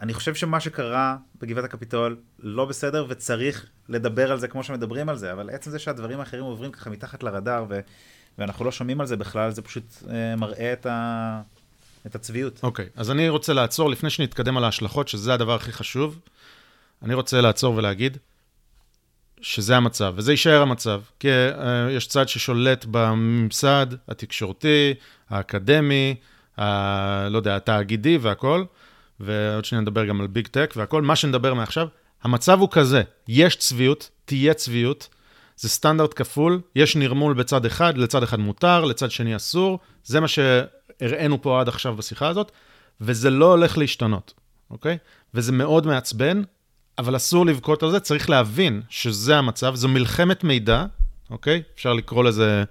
אני 0.00 0.14
חושב 0.14 0.34
שמה 0.34 0.60
שקרה 0.60 1.16
בגבעת 1.42 1.64
הקפיטול 1.64 2.16
לא 2.38 2.64
בסדר, 2.64 3.06
וצריך 3.08 3.66
לדבר 3.88 4.32
על 4.32 4.38
זה 4.38 4.48
כמו 4.48 4.64
שמדברים 4.64 5.08
על 5.08 5.16
זה, 5.16 5.32
אבל 5.32 5.50
עצם 5.50 5.70
זה 5.70 5.78
שהדברים 5.78 6.20
האחרים 6.20 6.44
עוברים 6.44 6.72
ככה 6.72 6.90
מתחת 6.90 7.22
לרדאר, 7.22 7.64
ו, 7.68 7.80
ואנחנו 8.38 8.64
לא 8.64 8.72
שומעים 8.72 9.00
על 9.00 9.06
זה 9.06 9.16
בכלל, 9.16 9.50
זה 9.50 9.62
פשוט 9.62 9.84
אה, 10.10 10.36
מראה 10.36 10.72
את, 10.72 10.86
ה, 10.86 11.40
את 12.06 12.14
הצביעות. 12.14 12.60
אוקיי, 12.62 12.84
okay, 12.84 13.00
אז 13.00 13.10
אני 13.10 13.28
רוצה 13.28 13.52
לעצור, 13.52 13.90
לפני 13.90 14.10
שנתקדם 14.10 14.56
על 14.56 14.64
ההשלכות, 14.64 15.08
שזה 15.08 15.34
הדבר 15.34 15.54
הכי 15.54 15.72
חשוב, 15.72 16.20
אני 17.02 17.14
רוצה 17.14 17.40
לעצור 17.40 17.76
ולהגיד, 17.76 18.16
שזה 19.40 19.76
המצב, 19.76 20.14
וזה 20.16 20.32
יישאר 20.32 20.62
המצב, 20.62 21.02
כי 21.20 21.28
uh, 21.28 21.62
יש 21.90 22.06
צד 22.06 22.28
ששולט 22.28 22.84
בממסד 22.90 23.86
התקשורתי, 24.08 24.94
האקדמי, 25.30 26.14
ה, 26.58 27.28
לא 27.28 27.36
יודע, 27.36 27.56
התאגידי 27.56 28.18
והכול, 28.18 28.66
ועוד 29.22 29.64
שניה 29.64 29.80
נדבר 29.80 30.04
גם 30.04 30.20
על 30.20 30.26
ביג 30.26 30.46
טק 30.46 30.74
והכול, 30.76 31.02
מה 31.02 31.16
שנדבר 31.16 31.54
מעכשיו, 31.54 31.86
המצב 32.22 32.60
הוא 32.60 32.68
כזה, 32.72 33.02
יש 33.28 33.56
צביעות, 33.56 34.10
תהיה 34.24 34.54
צביעות, 34.54 35.08
זה 35.56 35.68
סטנדרט 35.68 36.12
כפול, 36.16 36.60
יש 36.76 36.96
נרמול 36.96 37.34
בצד 37.34 37.66
אחד, 37.66 37.98
לצד 37.98 38.22
אחד 38.22 38.40
מותר, 38.40 38.84
לצד 38.84 39.10
שני 39.10 39.36
אסור, 39.36 39.78
זה 40.04 40.20
מה 40.20 40.26
שהראינו 40.28 41.42
פה 41.42 41.60
עד 41.60 41.68
עכשיו 41.68 41.96
בשיחה 41.96 42.28
הזאת, 42.28 42.52
וזה 43.00 43.30
לא 43.30 43.50
הולך 43.50 43.78
להשתנות, 43.78 44.34
אוקיי? 44.70 44.98
וזה 45.34 45.52
מאוד 45.52 45.86
מעצבן, 45.86 46.42
אבל 46.98 47.16
אסור 47.16 47.46
לבכות 47.46 47.82
על 47.82 47.90
זה, 47.90 48.00
צריך 48.00 48.30
להבין 48.30 48.82
שזה 48.88 49.36
המצב, 49.36 49.74
זו 49.74 49.88
מלחמת 49.88 50.44
מידע, 50.44 50.84
אוקיי? 51.30 51.62
אפשר 51.74 51.92
לקרוא 51.92 52.24
לזה, 52.24 52.64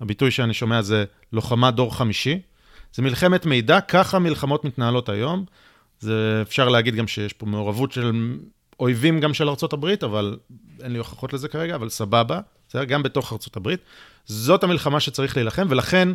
הביטוי 0.00 0.30
שאני 0.30 0.54
שומע 0.54 0.82
זה 0.82 1.04
לוחמת 1.32 1.74
דור 1.74 1.96
חמישי. 1.96 2.40
זה 2.94 3.02
מלחמת 3.02 3.46
מידע, 3.46 3.80
ככה 3.80 4.18
מלחמות 4.18 4.64
מתנהלות 4.64 5.08
היום. 5.08 5.44
זה 6.00 6.38
אפשר 6.42 6.68
להגיד 6.68 6.94
גם 6.94 7.06
שיש 7.06 7.32
פה 7.32 7.46
מעורבות 7.46 7.92
של 7.92 8.36
אויבים 8.80 9.20
גם 9.20 9.34
של 9.34 9.48
הברית, 9.72 10.04
אבל 10.04 10.38
אין 10.82 10.92
לי 10.92 10.98
הוכחות 10.98 11.32
לזה 11.32 11.48
כרגע, 11.48 11.74
אבל 11.74 11.88
סבבה, 11.88 12.40
בסדר? 12.68 12.84
גם 12.84 13.02
בתוך 13.02 13.32
הברית. 13.56 13.80
זאת 14.24 14.64
המלחמה 14.64 15.00
שצריך 15.00 15.36
להילחם, 15.36 15.66
ולכן 15.70 16.08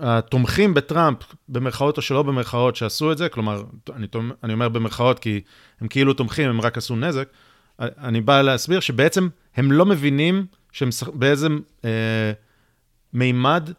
התומכים 0.00 0.74
בטראמפ, 0.74 1.18
במרכאות 1.48 1.96
או 1.96 2.02
שלא 2.02 2.22
במרכאות, 2.22 2.76
שעשו 2.76 3.12
את 3.12 3.18
זה, 3.18 3.28
כלומר, 3.28 3.62
אני, 3.96 4.06
אני 4.44 4.52
אומר 4.52 4.68
במרכאות 4.68 5.18
כי 5.18 5.40
הם 5.80 5.88
כאילו 5.88 6.14
תומכים, 6.14 6.50
הם 6.50 6.60
רק 6.60 6.78
עשו 6.78 6.96
נזק, 6.96 7.28
אני 7.80 8.20
בא 8.20 8.42
להסביר 8.42 8.80
שבעצם 8.80 9.28
הם 9.56 9.72
לא 9.72 9.86
מבינים 9.86 10.46
שהם, 10.72 10.88
באיזה 11.14 11.48
אה, 11.84 12.32
מימד 13.12 13.70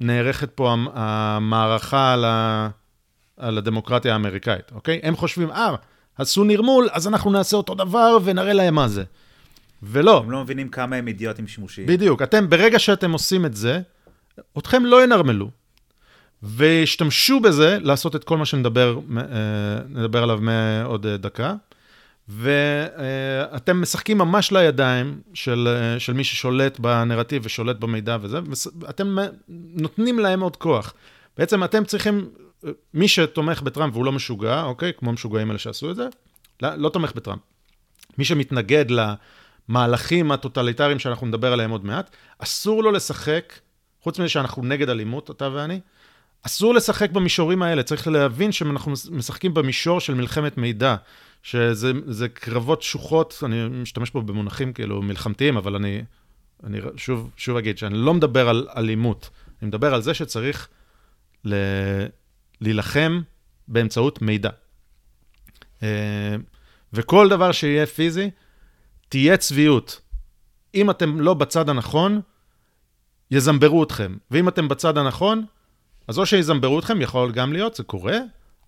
נערכת 0.00 0.50
פה 0.50 0.74
המערכה 0.94 2.12
על, 2.12 2.24
ה, 2.24 2.68
על 3.36 3.58
הדמוקרטיה 3.58 4.12
האמריקאית, 4.12 4.72
אוקיי? 4.74 5.00
הם 5.02 5.16
חושבים, 5.16 5.50
אה, 5.50 5.74
עשו 6.18 6.44
נרמול, 6.44 6.88
אז 6.92 7.08
אנחנו 7.08 7.30
נעשה 7.30 7.56
אותו 7.56 7.74
דבר 7.74 8.18
ונראה 8.24 8.52
להם 8.52 8.74
מה 8.74 8.88
זה. 8.88 9.04
ולא. 9.82 10.18
הם 10.18 10.30
לא 10.30 10.42
מבינים 10.42 10.68
כמה 10.68 10.96
הם 10.96 11.08
אידיוטים 11.08 11.46
שימושיים. 11.46 11.86
בדיוק. 11.86 12.22
אתם, 12.22 12.50
ברגע 12.50 12.78
שאתם 12.78 13.12
עושים 13.12 13.46
את 13.46 13.56
זה, 13.56 13.80
אתכם 14.58 14.84
לא 14.84 15.04
ינרמלו. 15.04 15.50
והשתמשו 16.42 17.40
בזה 17.40 17.78
לעשות 17.80 18.16
את 18.16 18.24
כל 18.24 18.38
מה 18.38 18.44
שנדבר 18.46 18.98
אה, 20.14 20.22
עליו 20.22 20.38
מעוד 20.42 21.06
אה, 21.06 21.16
דקה. 21.16 21.54
ואתם 22.28 23.80
משחקים 23.80 24.18
ממש 24.18 24.52
לידיים 24.52 25.20
של, 25.34 25.68
אה, 25.68 26.00
של 26.00 26.12
מי 26.12 26.24
ששולט 26.24 26.78
בנרטיב 26.78 27.42
ושולט 27.46 27.76
במידע 27.76 28.16
וזה, 28.20 28.38
ואתם 28.80 29.16
נותנים 29.74 30.18
להם 30.18 30.40
עוד 30.40 30.56
כוח. 30.56 30.94
בעצם 31.38 31.64
אתם 31.64 31.84
צריכים, 31.84 32.28
מי 32.94 33.08
שתומך 33.08 33.62
בטראמפ 33.62 33.94
והוא 33.94 34.04
לא 34.04 34.12
משוגע, 34.12 34.62
אוקיי? 34.62 34.92
כמו 34.96 35.10
המשוגעים 35.10 35.48
האלה 35.48 35.58
שעשו 35.58 35.90
את 35.90 35.96
זה, 35.96 36.08
לא, 36.62 36.74
לא 36.74 36.88
תומך 36.88 37.12
בטראמפ. 37.14 37.40
מי 38.18 38.24
שמתנגד 38.24 38.84
למהלכים 39.68 40.32
הטוטליטריים 40.32 40.98
שאנחנו 40.98 41.26
נדבר 41.26 41.52
עליהם 41.52 41.70
עוד 41.70 41.84
מעט, 41.84 42.16
אסור 42.38 42.82
לו 42.82 42.90
לשחק 42.92 43.58
חוץ 44.00 44.18
מזה 44.18 44.28
שאנחנו 44.28 44.62
נגד 44.62 44.88
אלימות, 44.88 45.30
אתה 45.30 45.48
ואני, 45.52 45.80
אסור 46.42 46.74
לשחק 46.74 47.10
במישורים 47.10 47.62
האלה, 47.62 47.82
צריך 47.82 48.08
להבין 48.08 48.52
שאנחנו 48.52 48.92
משחקים 49.10 49.54
במישור 49.54 50.00
של 50.00 50.14
מלחמת 50.14 50.58
מידע, 50.58 50.96
שזה 51.42 52.28
קרבות 52.34 52.82
שוחות, 52.82 53.42
אני 53.42 53.68
משתמש 53.68 54.10
פה 54.10 54.20
במונחים 54.20 54.72
כאילו 54.72 55.02
מלחמתיים, 55.02 55.56
אבל 55.56 55.74
אני, 55.74 56.02
אני 56.64 56.78
שוב, 56.96 57.30
שוב 57.36 57.56
אגיד 57.56 57.78
שאני 57.78 57.94
לא 57.94 58.14
מדבר 58.14 58.48
על 58.48 58.68
אלימות, 58.76 59.30
אני 59.62 59.68
מדבר 59.68 59.94
על 59.94 60.02
זה 60.02 60.14
שצריך 60.14 60.68
ל, 61.44 61.54
להילחם 62.60 63.20
באמצעות 63.68 64.22
מידע. 64.22 64.50
אה, 65.82 66.36
וכל 66.92 67.28
דבר 67.28 67.52
שיהיה 67.52 67.86
פיזי, 67.86 68.30
תהיה 69.08 69.36
צביעות. 69.36 70.00
אם 70.74 70.90
אתם 70.90 71.20
לא 71.20 71.34
בצד 71.34 71.68
הנכון, 71.68 72.20
יזמברו 73.30 73.82
אתכם. 73.82 74.16
ואם 74.30 74.48
אתם 74.48 74.68
בצד 74.68 74.98
הנכון, 74.98 75.44
אז 76.08 76.18
או 76.18 76.26
שיזמברו 76.26 76.78
אתכם, 76.78 77.00
יכול 77.00 77.32
גם 77.32 77.52
להיות, 77.52 77.74
זה 77.74 77.82
קורה, 77.82 78.18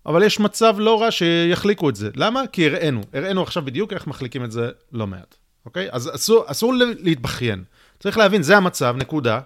אבל 0.05 0.23
יש 0.23 0.39
מצב 0.39 0.75
לא 0.79 1.01
רע 1.01 1.11
שיחליקו 1.11 1.89
את 1.89 1.95
זה. 1.95 2.09
למה? 2.15 2.41
כי 2.51 2.67
הראינו. 2.67 3.01
הראינו 3.13 3.43
עכשיו 3.43 3.65
בדיוק 3.65 3.93
איך 3.93 4.07
מחליקים 4.07 4.43
את 4.43 4.51
זה 4.51 4.69
לא 4.91 5.07
מעט, 5.07 5.35
אוקיי? 5.65 5.87
אז 5.91 6.11
אסור, 6.15 6.43
אסור 6.45 6.73
להתבכיין. 6.99 7.63
צריך 7.99 8.17
להבין, 8.17 8.43
זה 8.43 8.57
המצב, 8.57 8.95
נקודה. 8.97 9.39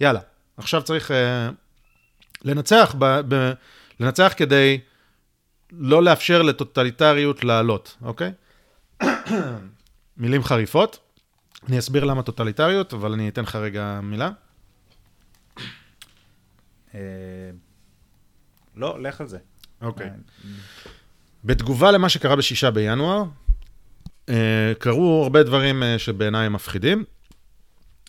יאללה, 0.00 0.20
עכשיו 0.56 0.82
צריך 0.82 1.10
אה, 1.10 1.50
לנצח, 2.44 2.94
ב, 2.98 3.20
ב, 3.28 3.52
לנצח 4.00 4.32
כדי 4.36 4.80
לא 5.72 6.02
לאפשר 6.02 6.42
לטוטליטריות 6.42 7.44
לעלות, 7.44 7.96
אוקיי? 8.02 8.32
מילים 10.16 10.44
חריפות. 10.44 10.98
אני 11.68 11.78
אסביר 11.78 12.04
למה 12.04 12.22
טוטליטריות, 12.22 12.94
אבל 12.94 13.12
אני 13.12 13.28
אתן 13.28 13.42
לך 13.42 13.56
רגע 13.56 14.00
מילה. 14.02 14.30
אה, 16.94 17.00
לא, 18.76 19.02
לך 19.02 19.20
על 19.20 19.26
זה. 19.26 19.38
אוקיי. 19.82 20.10
בתגובה 21.44 21.90
למה 21.90 22.08
שקרה 22.08 22.36
בשישה 22.36 22.70
בינואר, 22.70 23.24
אה, 24.28 24.72
קרו 24.78 25.22
הרבה 25.22 25.42
דברים 25.42 25.82
אה, 25.82 25.98
שבעיניי 25.98 26.46
הם 26.46 26.52
מפחידים, 26.52 27.04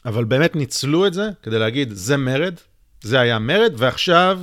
אבל 0.05 0.23
באמת 0.23 0.55
ניצלו 0.55 1.07
את 1.07 1.13
זה 1.13 1.29
כדי 1.43 1.59
להגיד, 1.59 1.89
זה 1.91 2.17
מרד, 2.17 2.59
זה 3.01 3.19
היה 3.19 3.39
מרד, 3.39 3.73
ועכשיו 3.77 4.41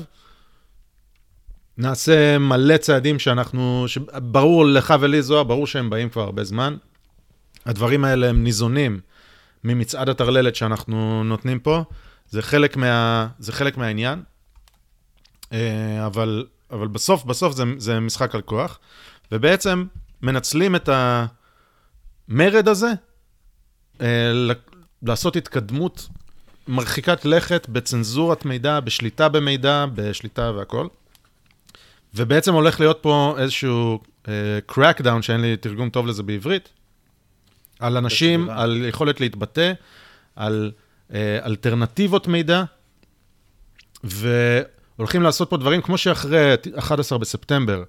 נעשה 1.78 2.38
מלא 2.38 2.76
צעדים 2.76 3.18
שאנחנו, 3.18 3.86
ברור 4.16 4.66
לך 4.66 4.94
ולי 5.00 5.22
זוהר, 5.22 5.42
ברור 5.42 5.66
שהם 5.66 5.90
באים 5.90 6.08
כבר 6.08 6.22
הרבה 6.22 6.44
זמן. 6.44 6.76
הדברים 7.66 8.04
האלה 8.04 8.28
הם 8.28 8.44
ניזונים 8.44 9.00
ממצעד 9.64 10.08
הטרללת 10.08 10.56
שאנחנו 10.56 11.24
נותנים 11.24 11.58
פה, 11.58 11.84
זה 12.30 12.42
חלק, 12.42 12.76
מה, 12.76 13.26
זה 13.38 13.52
חלק 13.52 13.76
מהעניין, 13.76 14.22
אה, 15.52 16.06
אבל, 16.06 16.46
אבל 16.70 16.88
בסוף, 16.88 17.24
בסוף 17.24 17.56
זה, 17.56 17.64
זה 17.78 18.00
משחק 18.00 18.34
על 18.34 18.42
כוח, 18.42 18.78
ובעצם 19.32 19.84
מנצלים 20.22 20.76
את 20.76 20.88
המרד 22.28 22.68
הזה 22.68 22.92
אה, 24.00 24.32
לעשות 25.02 25.36
התקדמות 25.36 26.08
מרחיקת 26.68 27.24
לכת 27.24 27.68
בצנזורת 27.68 28.44
מידע, 28.44 28.80
בשליטה 28.80 29.28
במידע, 29.28 29.86
בשליטה 29.94 30.52
והכל. 30.56 30.86
ובעצם 32.14 32.54
הולך 32.54 32.80
להיות 32.80 32.98
פה 33.02 33.36
איזשהו 33.38 34.00
קרקדאון, 34.66 35.20
uh, 35.20 35.22
שאין 35.22 35.40
לי 35.40 35.56
תרגום 35.56 35.90
טוב 35.90 36.06
לזה 36.06 36.22
בעברית, 36.22 36.68
על 37.78 37.96
אנשים, 37.96 38.50
על 38.50 38.84
יכולת 38.88 39.20
להתבטא, 39.20 39.72
על 40.36 40.72
uh, 41.10 41.14
אלטרנטיבות 41.44 42.28
מידע, 42.28 42.64
והולכים 44.04 45.22
לעשות 45.22 45.50
פה 45.50 45.56
דברים 45.56 45.82
כמו 45.82 45.98
שאחרי 45.98 46.54
11 46.78 47.18
בספטמבר, 47.18 47.82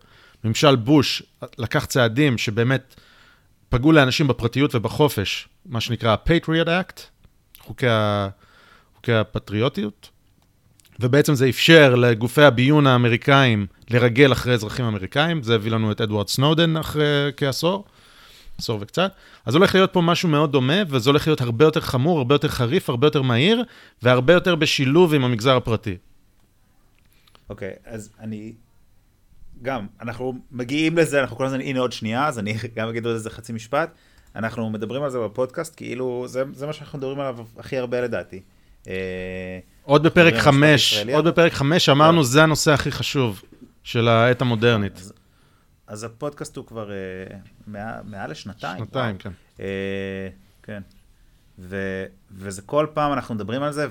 ממשל 0.43 0.75
בוש 0.75 1.23
לקח 1.57 1.85
צעדים 1.85 2.37
שבאמת 2.37 2.95
פגעו 3.69 3.91
לאנשים 3.91 4.27
בפרטיות 4.27 4.75
ובחופש, 4.75 5.47
מה 5.65 5.81
שנקרא 5.81 6.11
ה-Patriot 6.11 6.67
Act, 6.67 7.01
חוקי, 7.59 7.87
ה... 7.87 8.29
חוקי 8.95 9.13
הפטריוטיות, 9.13 10.09
ובעצם 10.99 11.35
זה 11.35 11.49
אפשר 11.49 11.95
לגופי 11.95 12.41
הביון 12.41 12.87
האמריקאים 12.87 13.65
לרגל 13.89 14.31
אחרי 14.31 14.53
אזרחים 14.53 14.85
אמריקאים, 14.85 15.43
זה 15.43 15.55
הביא 15.55 15.71
לנו 15.71 15.91
את 15.91 16.01
אדוארד 16.01 16.27
סנודן 16.27 16.77
אחרי 16.77 17.31
כעשור, 17.37 17.85
עשור 18.57 18.79
וקצת. 18.81 19.11
אז 19.45 19.55
הולך 19.55 19.75
להיות 19.75 19.93
פה 19.93 20.01
משהו 20.01 20.29
מאוד 20.29 20.51
דומה, 20.51 20.77
וזה 20.89 21.09
הולך 21.09 21.27
להיות 21.27 21.41
הרבה 21.41 21.65
יותר 21.65 21.81
חמור, 21.81 22.17
הרבה 22.17 22.35
יותר 22.35 22.47
חריף, 22.47 22.89
הרבה 22.89 23.07
יותר 23.07 23.21
מהיר, 23.21 23.63
והרבה 24.03 24.33
יותר 24.33 24.55
בשילוב 24.55 25.13
עם 25.13 25.23
המגזר 25.23 25.57
הפרטי. 25.57 25.97
אוקיי, 27.49 27.71
okay, 27.71 27.89
אז 27.89 28.09
אני... 28.19 28.53
גם, 29.61 29.87
אנחנו 30.01 30.33
מגיעים 30.51 30.97
לזה, 30.97 31.21
אנחנו 31.21 31.37
כל 31.37 31.45
הזמן, 31.45 31.61
הנה 31.61 31.79
עוד 31.79 31.91
שנייה, 31.91 32.27
אז 32.27 32.39
אני 32.39 32.53
גם 32.75 32.89
אגיד 32.89 33.05
עוד 33.05 33.15
איזה 33.15 33.29
חצי 33.29 33.53
משפט. 33.53 33.89
אנחנו 34.35 34.69
מדברים 34.69 35.03
על 35.03 35.09
זה 35.09 35.19
בפודקאסט, 35.19 35.73
כאילו, 35.77 36.25
זה, 36.27 36.43
זה 36.53 36.67
מה 36.67 36.73
שאנחנו 36.73 36.97
מדברים 36.97 37.19
עליו 37.19 37.37
הכי 37.57 37.77
הרבה 37.77 38.01
לדעתי. 38.01 38.41
אה, 38.87 39.59
עוד 39.83 40.03
בפרק 40.03 40.33
חמש, 40.33 40.97
עוד 41.13 41.27
בפרק 41.27 41.53
חמש 41.53 41.89
אמרנו, 41.89 42.23
זה 42.23 42.43
הנושא 42.43 42.71
הכי 42.71 42.91
חשוב 42.91 43.41
של 43.83 44.07
העת 44.07 44.41
המודרנית. 44.41 44.97
אז, 44.97 45.13
אז 45.87 46.03
הפודקאסט 46.03 46.57
הוא 46.57 46.65
כבר 46.65 46.89
uh, 46.89 47.33
מעל, 47.67 48.01
מעל 48.03 48.31
לשנתיים. 48.31 48.77
שנתיים, 48.77 49.17
כן. 49.17 49.31
Uh, 49.57 49.61
כן. 50.63 50.81
ו, 51.59 52.05
וזה 52.31 52.61
כל 52.61 52.87
פעם 52.93 53.13
אנחנו 53.13 53.35
מדברים 53.35 53.63
על 53.63 53.71
זה, 53.71 53.87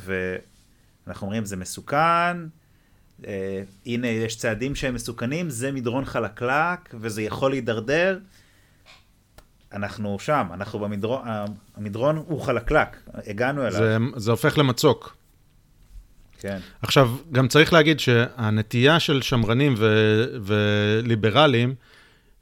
ואנחנו 1.06 1.26
אומרים, 1.26 1.44
זה 1.44 1.56
מסוכן, 1.56 2.36
uh, 3.20 3.26
הנה, 3.86 4.08
יש 4.08 4.36
צעדים 4.36 4.74
שהם 4.74 4.94
מסוכנים, 4.94 5.50
זה 5.50 5.72
מדרון 5.72 6.04
חלקלק, 6.04 6.94
וזה 7.00 7.22
יכול 7.22 7.50
להידרדר. 7.50 8.18
אנחנו 9.74 10.18
שם, 10.18 10.46
אנחנו 10.54 10.78
במדרון, 10.78 11.22
המדרון 11.76 12.16
הוא 12.16 12.40
חלקלק, 12.40 12.96
הגענו 13.14 13.60
אליו. 13.62 13.72
זה, 13.72 13.96
זה 14.16 14.30
הופך 14.30 14.58
למצוק. 14.58 15.16
כן. 16.38 16.58
עכשיו, 16.82 17.10
גם 17.32 17.48
צריך 17.48 17.72
להגיד 17.72 18.00
שהנטייה 18.00 19.00
של 19.00 19.22
שמרנים 19.22 19.74
ו- 19.78 20.24
וליברלים 20.42 21.74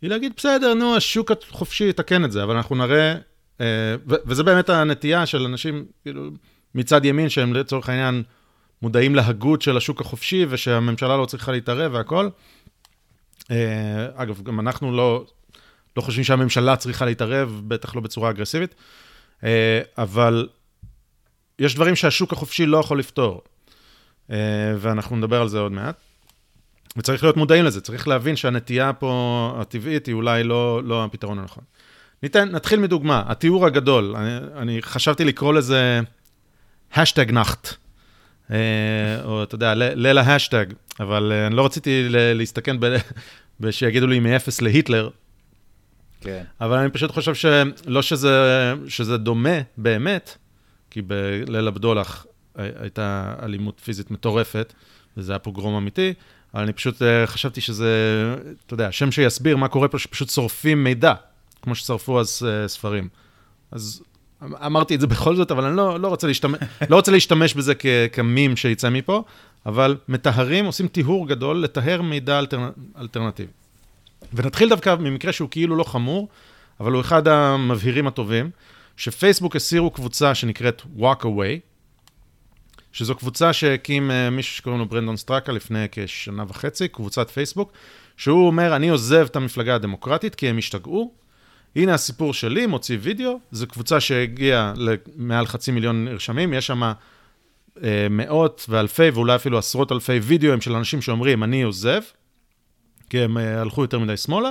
היא 0.03 0.11
להגיד, 0.11 0.33
בסדר, 0.37 0.74
נו, 0.74 0.97
השוק 0.97 1.30
החופשי 1.30 1.89
יתקן 1.89 2.24
את 2.24 2.33
זה, 2.33 2.43
אבל 2.43 2.57
אנחנו 2.57 2.76
נראה, 2.76 3.14
אה, 3.61 3.66
ו- 4.09 4.14
וזה 4.26 4.43
באמת 4.43 4.68
הנטייה 4.68 5.26
של 5.26 5.43
אנשים, 5.43 5.85
כאילו, 6.03 6.30
מצד 6.74 7.05
ימין, 7.05 7.28
שהם 7.28 7.55
לצורך 7.55 7.89
העניין 7.89 8.22
מודעים 8.83 9.14
להגות 9.14 9.62
של 9.62 9.76
השוק 9.76 10.01
החופשי, 10.01 10.47
ושהממשלה 10.49 11.16
לא 11.16 11.26
צריכה 11.26 11.53
להתערב 11.53 11.95
והכול. 11.95 12.30
אה, 13.51 14.07
אגב, 14.14 14.43
גם 14.43 14.61
אנחנו 14.61 14.93
לא, 14.93 15.24
לא 15.97 16.03
חושבים 16.03 16.24
שהממשלה 16.24 16.76
צריכה 16.76 17.05
להתערב, 17.05 17.62
בטח 17.68 17.95
לא 17.95 18.01
בצורה 18.01 18.30
אגרסיבית, 18.30 18.74
אה, 19.45 19.80
אבל 19.99 20.49
יש 21.59 21.74
דברים 21.74 21.97
שהשוק 21.97 22.32
החופשי 22.32 22.66
לא 22.66 22.78
יכול 22.78 22.99
לפתור, 22.99 23.43
אה, 24.30 24.36
ואנחנו 24.78 25.16
נדבר 25.16 25.40
על 25.40 25.49
זה 25.49 25.59
עוד 25.59 25.72
מעט. 25.72 25.97
וצריך 26.97 27.22
להיות 27.22 27.36
מודעים 27.36 27.64
לזה, 27.64 27.80
צריך 27.80 28.09
להבין 28.09 28.36
שהנטייה 28.36 28.93
פה 28.93 29.55
הטבעית 29.61 30.07
היא 30.07 30.14
אולי 30.14 30.45
לא, 30.45 30.80
לא 30.84 31.05
הפתרון 31.05 31.38
הנכון. 31.38 31.64
ניתן, 32.22 32.49
נתחיל 32.49 32.80
מדוגמה, 32.80 33.22
התיאור 33.26 33.66
הגדול, 33.66 34.16
אני, 34.16 34.38
אני 34.57 34.82
חשבתי 34.82 35.24
לקרוא 35.24 35.53
לזה 35.53 36.01
השטג 36.95 37.32
אה, 38.51 39.24
או 39.24 39.43
אתה 39.43 39.55
יודע, 39.55 39.74
ליל 39.74 40.18
ההשטג, 40.18 40.66
אבל 41.01 41.32
אני 41.47 41.57
לא 41.57 41.64
רציתי 41.64 42.07
להסתכן 42.09 42.76
שיגידו 43.70 44.07
לי 44.07 44.20
מ-0 44.20 44.62
להיטלר, 44.62 45.11
כן. 46.23 46.43
אבל 46.61 46.79
אני 46.79 46.91
פשוט 46.91 47.11
חושב 47.11 47.35
שלא 47.35 48.03
שזה, 48.03 48.75
שזה 48.89 49.16
דומה 49.16 49.59
באמת, 49.77 50.37
כי 50.91 51.03
בליל 51.03 51.68
הבדולח 51.68 52.27
הייתה 52.55 53.35
אלימות 53.43 53.81
פיזית 53.85 54.11
מטורפת, 54.11 54.73
וזה 55.16 55.33
היה 55.33 55.39
פוגרום 55.39 55.75
אמיתי, 55.75 56.14
אבל 56.55 56.62
אני 56.62 56.73
פשוט 56.73 57.03
אה, 57.03 57.27
חשבתי 57.27 57.61
שזה, 57.61 57.91
אתה 58.66 58.75
יודע, 58.75 58.93
שם 58.93 59.11
שיסביר 59.11 59.57
מה 59.57 59.68
קורה 59.68 59.89
פה, 59.89 59.99
שפשוט 59.99 60.31
שורפים 60.31 60.85
מידע, 60.85 61.14
כמו 61.62 61.75
ששרפו 61.75 62.20
אז 62.20 62.49
אה, 62.49 62.68
ספרים. 62.68 63.09
אז 63.70 64.03
אמרתי 64.43 64.95
את 64.95 65.01
זה 65.01 65.07
בכל 65.14 65.37
זאת, 65.37 65.51
אבל 65.51 65.64
אני 65.64 65.77
לא, 65.77 66.01
לא, 66.01 66.09
רוצה, 66.09 66.27
להשתמש, 66.27 66.59
לא 66.91 66.97
רוצה 66.97 67.12
להשתמש 67.12 67.55
בזה 67.55 67.75
כ, 67.75 67.87
כמים 68.12 68.57
שיצא 68.57 68.91
מפה, 68.91 69.23
אבל 69.66 69.97
מטהרים, 70.09 70.64
עושים 70.64 70.89
טיהור 70.89 71.29
גדול, 71.29 71.62
לטהר 71.62 72.03
מידע 72.03 72.39
אלטרנ... 72.39 72.70
אלטרנטיבי. 72.99 73.62
ונתחיל 74.35 74.68
דווקא 74.68 74.95
ממקרה 74.95 75.33
שהוא 75.33 75.49
כאילו 75.51 75.77
לא 75.77 75.85
חמור, 75.85 76.29
אבל 76.81 76.93
הוא 76.93 77.01
אחד 77.01 77.29
המבהירים 77.29 78.07
הטובים, 78.07 78.51
שפייסבוק 78.97 79.57
הסירו 79.57 79.91
קבוצה 79.91 80.35
שנקראת 80.35 80.83
Walk 80.99 81.23
Away, 81.23 81.61
שזו 82.93 83.14
קבוצה 83.14 83.53
שהקים 83.53 84.11
uh, 84.11 84.31
מישהו 84.31 84.57
שקוראים 84.57 84.81
לו 84.81 84.87
ברנדון 84.87 85.16
סטראקה 85.16 85.53
לפני 85.53 85.87
כשנה 85.93 86.45
וחצי, 86.49 86.89
קבוצת 86.89 87.31
פייסבוק, 87.31 87.73
שהוא 88.16 88.47
אומר, 88.47 88.77
אני 88.77 88.89
עוזב 88.89 89.27
את 89.31 89.37
המפלגה 89.37 89.75
הדמוקרטית 89.75 90.35
כי 90.35 90.49
הם 90.49 90.59
השתגעו. 90.59 91.14
הנה 91.77 91.95
הסיפור 91.95 92.35
שלי, 92.35 92.66
מוציא 92.66 92.99
וידאו, 93.01 93.41
זו 93.51 93.66
קבוצה 93.66 94.01
שהגיעה 94.01 94.73
למעל 94.77 95.47
חצי 95.47 95.73
מיליון 95.73 96.05
נרשמים, 96.05 96.55
יש 96.55 96.66
שם 96.66 96.83
uh, 97.77 97.81
מאות 98.11 98.66
ואלפי 98.68 99.11
ואולי 99.11 99.35
אפילו 99.35 99.59
עשרות 99.59 99.93
אלפי 99.93 100.18
וידאוים 100.18 100.61
של 100.61 100.77
אנשים 100.77 101.03
שאומרים, 101.03 101.43
אני 101.43 101.62
עוזב. 101.62 102.01
כי 103.13 103.21
הם 103.21 103.39
אה, 103.39 103.61
הלכו 103.61 103.83
יותר 103.83 103.99
מדי 103.99 104.17
שמאלה, 104.17 104.51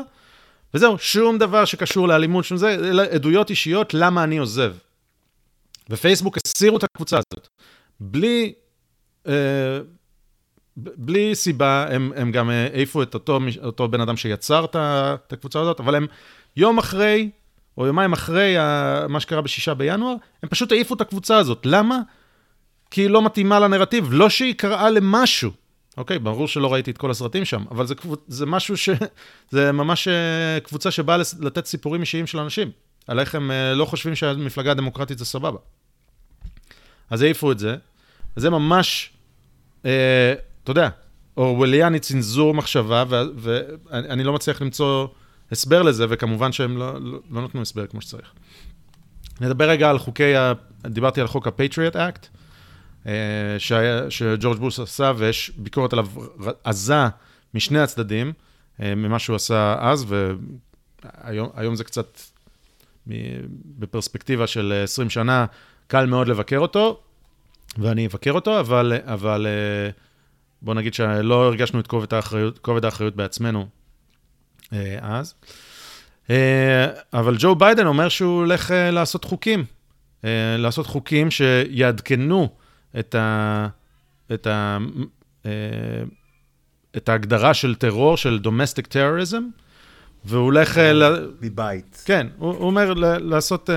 וזהו, 0.74 0.98
שום 0.98 1.38
דבר 1.38 1.66
שקשור 1.66 2.08
לאלימות, 2.08 2.46
שום 2.46 2.58
זה, 2.58 2.74
אלא 2.74 3.04
עדויות 3.04 3.50
אישיות, 3.50 3.94
למה 3.94 4.24
אני 4.24 4.38
עוזב. 4.38 4.74
ופייסבוק 5.90 6.38
הסירו 6.46 6.78
את 6.78 6.84
הקבוצה 6.84 7.18
הזאת. 7.18 7.48
בלי, 8.00 8.54
אה, 9.28 9.80
בלי 10.78 11.36
סיבה, 11.36 11.86
הם, 11.90 12.12
הם 12.16 12.32
גם 12.32 12.50
אה, 12.50 12.68
העיפו 12.74 13.04
את 13.04 13.14
אותו, 13.14 13.40
אותו 13.64 13.88
בן 13.88 14.02
אדם 14.02 14.18
שיצר 14.18 14.66
את 14.66 15.34
הקבוצה 15.34 15.60
הזאת, 15.60 15.80
אבל 15.80 15.96
הם 15.96 16.08
יום 16.58 16.78
אחרי, 16.78 17.30
או 17.78 17.86
יומיים 17.86 18.14
אחרי 18.14 18.56
מה 19.10 19.20
שקרה 19.20 19.42
בשישה 19.42 19.74
בינואר, 19.74 20.16
הם 20.44 20.50
פשוט 20.50 20.72
העיפו 20.72 20.94
את 20.94 21.02
הקבוצה 21.02 21.38
הזאת. 21.38 21.66
למה? 21.66 22.00
כי 22.92 23.02
היא 23.02 23.10
לא 23.10 23.26
מתאימה 23.26 23.60
לנרטיב, 23.60 24.08
לא 24.12 24.30
שהיא 24.30 24.56
קראה 24.56 24.90
למשהו. 24.90 25.61
אוקיי, 25.98 26.20
ברור 26.20 26.48
שלא 26.48 26.74
ראיתי 26.74 26.92
את 26.92 26.98
כל 26.98 27.12
הסרטים 27.12 27.46
שם, 27.46 27.64
אבל 27.72 27.86
זה, 27.86 27.96
זה 28.28 28.46
משהו 28.46 28.78
ש... 28.78 28.90
זה 29.52 29.72
ממש 29.72 30.08
אה, 30.08 30.60
קבוצה 30.64 30.92
שבאה 30.92 31.18
לתת 31.40 31.66
סיפורים 31.66 32.02
אישיים 32.02 32.28
של 32.28 32.40
אנשים, 32.40 32.72
על 33.08 33.20
איך 33.20 33.36
הם 33.36 33.52
אה, 33.52 33.74
לא 33.74 33.86
חושבים 33.86 34.16
שהמפלגה 34.16 34.72
הדמוקרטית 34.72 35.18
זה 35.18 35.26
סבבה. 35.26 35.58
אז 37.10 37.22
העיפו 37.22 37.52
את 37.52 37.60
זה, 37.60 37.76
וזה 38.38 38.50
ממש, 38.50 39.10
אה, 39.86 40.34
אתה 40.64 40.72
יודע, 40.72 40.90
אורווליאני 41.38 42.00
צנזור 42.00 42.54
מחשבה, 42.54 43.04
ואני 43.36 44.24
לא 44.24 44.34
מצליח 44.34 44.62
למצוא 44.62 45.08
הסבר 45.52 45.82
לזה, 45.82 46.06
וכמובן 46.10 46.52
שהם 46.52 46.78
לא, 46.78 47.02
לא, 47.02 47.20
לא 47.32 47.42
נתנו 47.42 47.62
הסבר 47.62 47.88
כמו 47.88 48.02
שצריך. 48.02 48.34
נדבר 49.42 49.70
רגע 49.70 49.90
על 49.90 50.00
חוקי, 50.00 50.36
ה... 50.36 50.54
דיברתי 50.88 51.22
על 51.22 51.28
חוק 51.28 51.48
ה-Patriot 51.48 51.96
Act. 51.96 52.41
אה, 53.08 53.14
שג'ורג' 54.10 54.60
בוס 54.60 54.80
עשה, 54.80 55.12
ויש 55.18 55.52
ביקורת 55.58 55.94
עליו 55.94 56.08
עזה 56.64 57.04
משני 57.54 57.80
הצדדים, 57.80 58.34
אה, 58.82 58.96
ממה 58.96 59.20
שהוא 59.20 59.36
עשה 59.36 59.76
אז, 59.80 60.06
והיום 60.10 61.76
זה 61.76 61.84
קצת, 61.84 62.20
בפרספקטיבה 63.80 64.48
של 64.48 64.82
20 64.84 65.10
שנה, 65.10 65.46
קל 65.88 66.06
מאוד 66.06 66.28
לבקר 66.28 66.58
אותו, 66.58 67.00
ואני 67.78 68.06
אבקר 68.06 68.32
אותו, 68.32 68.60
אבל, 68.60 68.94
אבל 69.06 69.48
בוא 70.62 70.74
נגיד 70.74 70.94
שלא 70.94 71.46
הרגשנו 71.46 71.80
את 71.80 71.88
כובד 71.88 72.14
האחריות, 72.14 72.60
כובד 72.60 72.86
האחריות 72.86 73.16
בעצמנו 73.16 73.68
אה, 74.74 74.98
אז. 75.02 75.34
אה, 76.30 76.88
אבל 77.14 77.36
ג'ו 77.40 77.56
ביידן 77.56 77.88
אומר 77.88 78.10
שהוא 78.10 78.40
הולך 78.40 78.72
אה, 78.72 78.92
לעשות 78.92 79.26
חוקים. 79.26 79.66
אה, 80.26 80.58
לעשות 80.58 80.88
חוקים 80.88 81.32
שיעדכנו 81.32 82.50
את, 83.00 83.16
ה, 83.16 83.68
את, 84.34 84.48
ה, 84.48 84.78
אה, 85.46 85.52
את 86.98 87.10
ההגדרה 87.10 87.54
של 87.54 87.76
טרור, 87.76 88.18
של 88.18 88.40
domestic 88.44 88.88
terrorism, 88.88 89.62
והוא 90.26 90.44
הולך... 90.44 90.78
אה, 90.78 91.10
מבית. 91.42 92.04
כן, 92.06 92.28
הוא, 92.38 92.54
הוא 92.54 92.68
אומר 92.68 92.94
לעשות, 93.20 93.70
uh, 93.70 93.74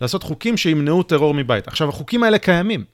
לעשות 0.00 0.22
חוקים 0.22 0.56
שימנעו 0.56 1.02
טרור 1.02 1.34
מבית. 1.34 1.68
עכשיו, 1.68 1.88
החוקים 1.88 2.22
האלה 2.22 2.38
קיימים. 2.38 2.84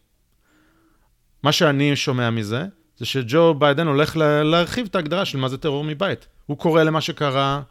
מה 1.42 1.52
שאני 1.52 1.96
שומע 1.96 2.30
מזה, 2.30 2.64
זה 2.98 3.06
שג'ו 3.06 3.54
ביידן 3.54 3.86
הולך 3.86 4.16
לה, 4.16 4.44
להרחיב 4.44 4.86
את 4.90 4.94
ההגדרה 4.94 5.24
של 5.24 5.38
מה 5.38 5.48
זה 5.48 5.59
טרור 5.59 5.84
מבית. 5.84 6.26
הוא 6.46 6.59
קורא 6.59 6.82
למה 6.82 7.00
שקרה 7.00 7.62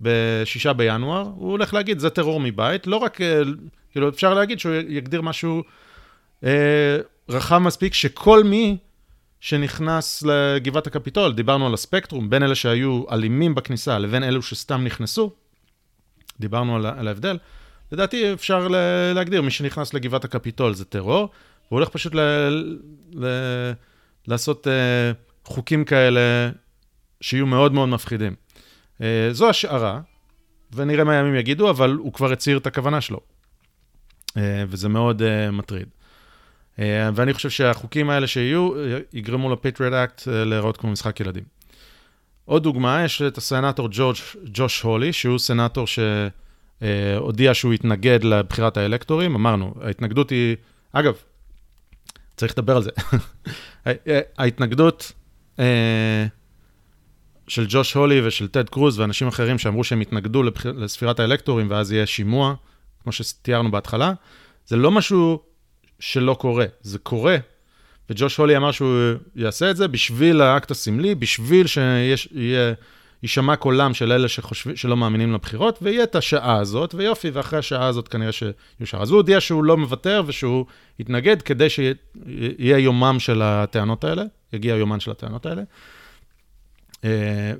בשישה 0.00 0.72
בינואר, 0.72 1.22
הוא 1.36 1.50
הולך 1.50 1.74
להגיד, 1.74 1.98
זה 1.98 2.10
טרור 2.10 2.40
מבית, 2.40 2.86
לא 2.86 2.96
רק, 2.96 3.20
אה, 3.20 3.40
כאילו, 3.90 4.08
אפשר 4.08 4.34
להגיד 4.34 4.58
שהוא 4.58 4.74
יגדיר 4.74 5.22
משהו 5.22 5.62
אה, 6.44 6.98
רחב 7.28 7.58
מספיק, 7.58 7.94
שכל 7.94 8.44
מי 8.44 8.76
שנכנס 9.40 10.22
לגבעת 10.22 10.86
הקפיטול, 10.86 11.32
דיברנו 11.32 11.66
על 11.66 11.74
הספקטרום, 11.74 12.30
בין 12.30 12.42
אלה 12.42 12.54
שהיו 12.54 13.02
אלימים 13.10 13.54
בכניסה 13.54 13.98
לבין 13.98 14.24
אלו 14.24 14.42
שסתם 14.42 14.84
נכנסו, 14.84 15.32
דיברנו 16.40 16.76
על, 16.76 16.86
על 16.86 17.08
ההבדל. 17.08 17.38
לדעתי 17.92 18.32
אפשר 18.32 18.68
להגדיר, 19.14 19.42
מי 19.42 19.50
שנכנס 19.50 19.94
לגבעת 19.94 20.24
הקפיטול 20.24 20.74
זה 20.74 20.84
טרור, 20.84 21.18
והוא 21.18 21.78
הולך 21.78 21.88
פשוט 21.88 22.14
ל, 22.14 22.20
ל, 23.14 23.26
לעשות 24.26 24.66
uh, 24.66 24.70
חוקים 25.48 25.84
כאלה 25.84 26.50
שיהיו 27.20 27.46
מאוד 27.46 27.72
מאוד 27.72 27.88
מפחידים. 27.88 28.34
Uh, 28.98 29.00
זו 29.30 29.48
השערה, 29.48 30.00
ונראה 30.72 31.04
מה 31.04 31.12
הימים 31.12 31.34
יגידו, 31.34 31.70
אבל 31.70 31.90
הוא 31.90 32.12
כבר 32.12 32.32
הצהיר 32.32 32.58
את 32.58 32.66
הכוונה 32.66 33.00
שלו, 33.00 33.20
uh, 34.28 34.34
וזה 34.68 34.88
מאוד 34.88 35.22
uh, 35.22 35.50
מטריד. 35.52 35.88
Uh, 36.78 36.80
ואני 37.14 37.34
חושב 37.34 37.50
שהחוקים 37.50 38.10
האלה 38.10 38.26
שיהיו, 38.26 38.76
אה, 38.76 38.98
יגרמו 39.12 39.52
לפטריוט 39.52 39.92
אקט 39.92 40.20
uh, 40.20 40.30
להיראות 40.30 40.76
כמו 40.76 40.90
משחק 40.90 41.20
ילדים. 41.20 41.44
עוד 42.44 42.62
דוגמה, 42.62 43.04
יש 43.04 43.22
את 43.22 43.38
הסנאטור 43.38 43.88
ג'ורג' 43.90 44.16
ג'וש 44.44 44.82
הולי, 44.82 45.12
שהוא 45.12 45.38
סנאטור 45.38 45.86
שהודיע 45.86 47.54
שהוא 47.54 47.72
התנגד 47.72 48.24
לבחירת 48.24 48.76
האלקטורים. 48.76 49.34
אמרנו, 49.34 49.74
ההתנגדות 49.82 50.30
היא... 50.30 50.56
אגב, 50.92 51.14
צריך 52.36 52.52
לדבר 52.52 52.76
על 52.76 52.82
זה. 52.82 52.90
ההתנגדות 54.38 55.12
אה, 55.58 56.26
של 57.48 57.66
ג'וש 57.68 57.94
הולי 57.94 58.26
ושל 58.26 58.48
טד 58.48 58.68
קרוז 58.68 58.98
ואנשים 58.98 59.28
אחרים 59.28 59.58
שאמרו 59.58 59.84
שהם 59.84 60.00
התנגדו. 60.00 60.42
לספירת 60.64 61.20
האלקטורים 61.20 61.70
ואז 61.70 61.92
יהיה 61.92 62.06
שימוע, 62.06 62.54
כמו 63.02 63.12
שתיארנו 63.12 63.70
בהתחלה, 63.70 64.12
זה 64.66 64.76
לא 64.76 64.90
משהו 64.90 65.47
שלא 66.00 66.34
קורה, 66.34 66.66
זה 66.80 66.98
קורה. 66.98 67.36
וג'וש 68.10 68.36
הולי 68.36 68.56
אמר 68.56 68.72
שהוא 68.72 69.14
יעשה 69.36 69.70
את 69.70 69.76
זה 69.76 69.88
בשביל 69.88 70.40
האקט 70.40 70.70
הסמלי, 70.70 71.14
בשביל 71.14 71.66
שיישמע 73.22 73.56
קולם 73.56 73.94
של 73.94 74.12
אלה 74.12 74.28
שחושב, 74.28 74.76
שלא 74.76 74.96
מאמינים 74.96 75.32
לבחירות, 75.32 75.78
ויהיה 75.82 76.02
את 76.04 76.16
השעה 76.16 76.56
הזאת, 76.56 76.94
ויופי, 76.94 77.30
ואחרי 77.30 77.58
השעה 77.58 77.86
הזאת 77.86 78.08
כנראה 78.08 78.32
שיושר. 78.32 79.02
אז 79.02 79.10
הוא 79.10 79.16
הודיע 79.16 79.40
שהוא 79.40 79.64
לא 79.64 79.76
מוותר 79.76 80.22
ושהוא 80.26 80.66
יתנגד 80.98 81.42
כדי 81.42 81.70
שיהיה 81.70 82.78
יומם 82.78 83.16
של 83.18 83.42
הטענות 83.42 84.04
האלה, 84.04 84.22
יגיע 84.52 84.76
יומן 84.76 85.00
של 85.00 85.10
הטענות 85.10 85.46
האלה. 85.46 85.62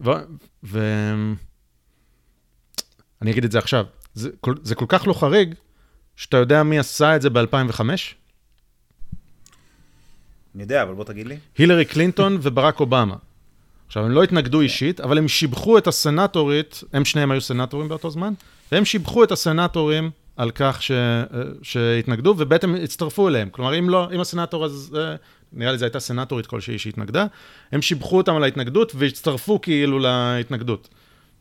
ואני 0.00 0.24
ו... 0.64 0.78
אגיד 3.30 3.44
את 3.44 3.52
זה 3.52 3.58
עכשיו, 3.58 3.84
זה, 4.14 4.30
זה 4.62 4.74
כל 4.74 4.86
כך 4.88 5.06
לא 5.06 5.12
חריג, 5.12 5.54
שאתה 6.16 6.36
יודע 6.36 6.62
מי 6.62 6.78
עשה 6.78 7.16
את 7.16 7.22
זה 7.22 7.30
ב-2005? 7.30 7.80
אני 10.58 10.62
יודע, 10.62 10.82
אבל 10.82 10.94
בוא 10.94 11.04
תגיד 11.04 11.26
לי. 11.26 11.36
הילרי 11.58 11.84
קלינטון 11.84 12.38
וברק 12.42 12.80
אובמה. 12.80 13.16
עכשיו, 13.86 14.04
הם 14.04 14.10
לא 14.10 14.22
התנגדו 14.22 14.60
אישית, 14.60 15.00
אבל 15.00 15.18
הם 15.18 15.28
שיבחו 15.28 15.78
את 15.78 15.86
הסנטורית, 15.86 16.84
הם 16.92 17.04
שניהם 17.04 17.30
היו 17.30 17.40
סנטורים 17.40 17.88
באותו 17.88 18.10
זמן, 18.10 18.32
והם 18.72 18.84
שיבחו 18.84 19.24
את 19.24 19.32
הסנטורים 19.32 20.10
על 20.36 20.50
כך 20.54 20.82
ש, 20.82 20.90
שהתנגדו, 21.62 22.34
ובעצם 22.38 22.74
הצטרפו 22.74 23.28
אליהם. 23.28 23.48
כלומר, 23.50 23.78
אם, 23.78 23.90
לא, 23.90 24.08
אם 24.14 24.20
הסנטור 24.20 24.64
אז, 24.64 24.96
נראה 25.52 25.72
לי 25.72 25.78
זו 25.78 25.84
הייתה 25.84 26.00
סנטורית 26.00 26.46
כלשהי 26.46 26.78
שהתנגדה, 26.78 27.26
הם 27.72 27.82
שיבחו 27.82 28.16
אותם 28.16 28.36
על 28.36 28.44
ההתנגדות 28.44 28.92
והצטרפו 28.94 29.60
כאילו 29.60 29.98
להתנגדות. 29.98 30.88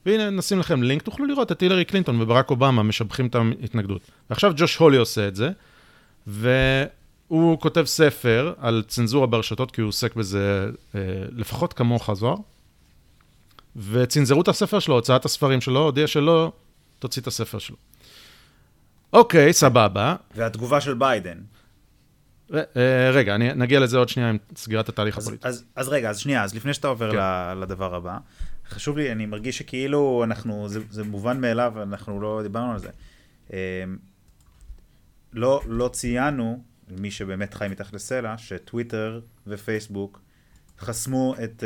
והנה, 0.05 0.29
נשים 0.29 0.59
לכם 0.59 0.83
לינק, 0.83 1.01
תוכלו 1.01 1.25
לראות 1.25 1.51
את 1.51 1.61
הילרי 1.61 1.85
קלינטון 1.85 2.21
וברק 2.21 2.49
אובמה 2.49 2.83
משבחים 2.83 3.27
את 3.27 3.35
ההתנגדות. 3.35 4.01
ועכשיו 4.29 4.53
ג'וש 4.55 4.75
הולי 4.75 4.97
עושה 4.97 5.27
את 5.27 5.35
זה, 5.35 5.49
והוא 7.31 7.59
כותב 7.59 7.85
ספר 7.85 8.53
על 8.57 8.83
צנזורה 8.87 9.27
ברשתות, 9.27 9.71
כי 9.71 9.81
הוא 9.81 9.87
עוסק 9.87 10.15
בזה 10.15 10.69
אה, 10.95 11.01
לפחות 11.31 11.73
כמוך, 11.73 12.13
זוהר, 12.13 12.35
וצנזרו 13.75 14.41
את 14.41 14.47
הספר 14.47 14.79
שלו, 14.79 14.95
הוצאת 14.95 15.25
הספרים 15.25 15.61
שלו, 15.61 15.79
הודיע 15.79 16.07
שלא 16.07 16.51
תוציא 16.99 17.21
את 17.21 17.27
הספר 17.27 17.59
שלו. 17.59 17.75
אוקיי, 19.13 19.53
סבבה. 19.53 20.15
והתגובה 20.35 20.81
של 20.81 20.93
ביידן. 20.93 21.37
ר, 22.49 22.57
אה, 22.57 23.11
רגע, 23.11 23.35
אני, 23.35 23.53
נגיע 23.53 23.79
לזה 23.79 23.97
עוד 23.97 24.09
שנייה 24.09 24.29
עם 24.29 24.37
סגירת 24.55 24.89
התהליך 24.89 25.17
אז, 25.17 25.23
הפוליטי. 25.23 25.47
אז, 25.47 25.63
אז 25.75 25.89
רגע, 25.89 26.09
אז 26.09 26.19
שנייה, 26.19 26.43
אז 26.43 26.55
לפני 26.55 26.73
שאתה 26.73 26.87
עובר 26.87 27.11
כן. 27.11 27.59
לדבר 27.59 27.95
הבא, 27.95 28.17
חשוב 28.69 28.97
לי, 28.97 29.11
אני 29.11 29.25
מרגיש 29.25 29.57
שכאילו 29.57 30.23
אנחנו, 30.23 30.69
זה, 30.69 30.79
זה 30.89 31.03
מובן 31.03 31.41
מאליו, 31.41 31.73
אנחנו 31.83 32.21
לא 32.21 32.39
דיברנו 32.43 32.71
על 32.71 32.79
זה. 32.79 32.89
לא, 35.33 35.61
לא 35.67 35.87
ציינו, 35.87 36.63
מי 36.89 37.11
שבאמת 37.11 37.53
חי 37.53 37.67
מתחת 37.69 37.93
לסלע, 37.93 38.37
שטוויטר 38.37 39.21
ופייסבוק 39.47 40.21
חסמו 40.79 41.35
את, 41.43 41.63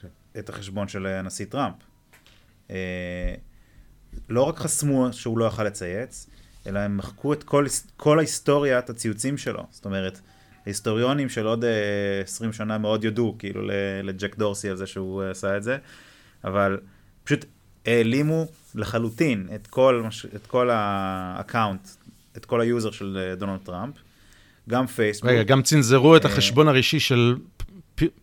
כן. 0.00 0.08
את 0.38 0.48
החשבון 0.48 0.88
של 0.88 1.06
הנשיא 1.06 1.46
טראמפ. 1.46 1.74
לא 4.28 4.42
רק 4.42 4.58
חסמו 4.58 5.12
שהוא 5.12 5.38
לא 5.38 5.44
יכל 5.44 5.64
לצייץ, 5.64 6.26
אלא 6.66 6.78
הם 6.78 6.96
מחקו 6.96 7.32
את 7.32 7.42
כל, 7.42 7.66
כל 7.96 8.18
ההיסטוריית 8.18 8.90
הציוצים 8.90 9.38
שלו. 9.38 9.66
זאת 9.70 9.84
אומרת, 9.84 10.20
ההיסטוריונים 10.66 11.28
של 11.28 11.46
עוד 11.46 11.64
20 12.22 12.52
שנה 12.52 12.78
מאוד 12.78 13.04
יודו, 13.04 13.34
כאילו 13.38 13.62
לג'ק 14.02 14.36
דורסי 14.36 14.70
על 14.70 14.76
זה 14.76 14.86
שהוא 14.86 15.22
עשה 15.22 15.56
את 15.56 15.62
זה, 15.62 15.78
אבל 16.44 16.80
פשוט 17.24 17.44
העלימו 17.86 18.46
לחלוטין 18.74 19.48
את 19.54 19.66
כל, 19.66 20.04
את 20.34 20.46
כל 20.46 20.70
ה 20.72 20.85
account, 20.85 21.88
את 22.36 22.44
כל 22.44 22.60
ה 22.60 22.66
user 22.66 22.90
של 22.90 23.34
דונלד 23.38 23.60
טראמפ, 23.64 23.94
גם 24.68 24.86
פייסבוק. 24.86 25.30
רגע, 25.30 25.42
גם 25.42 25.62
צנזרו 25.62 26.16
את 26.16 26.24
החשבון 26.24 26.68
הראשי 26.68 27.00
של 27.00 27.36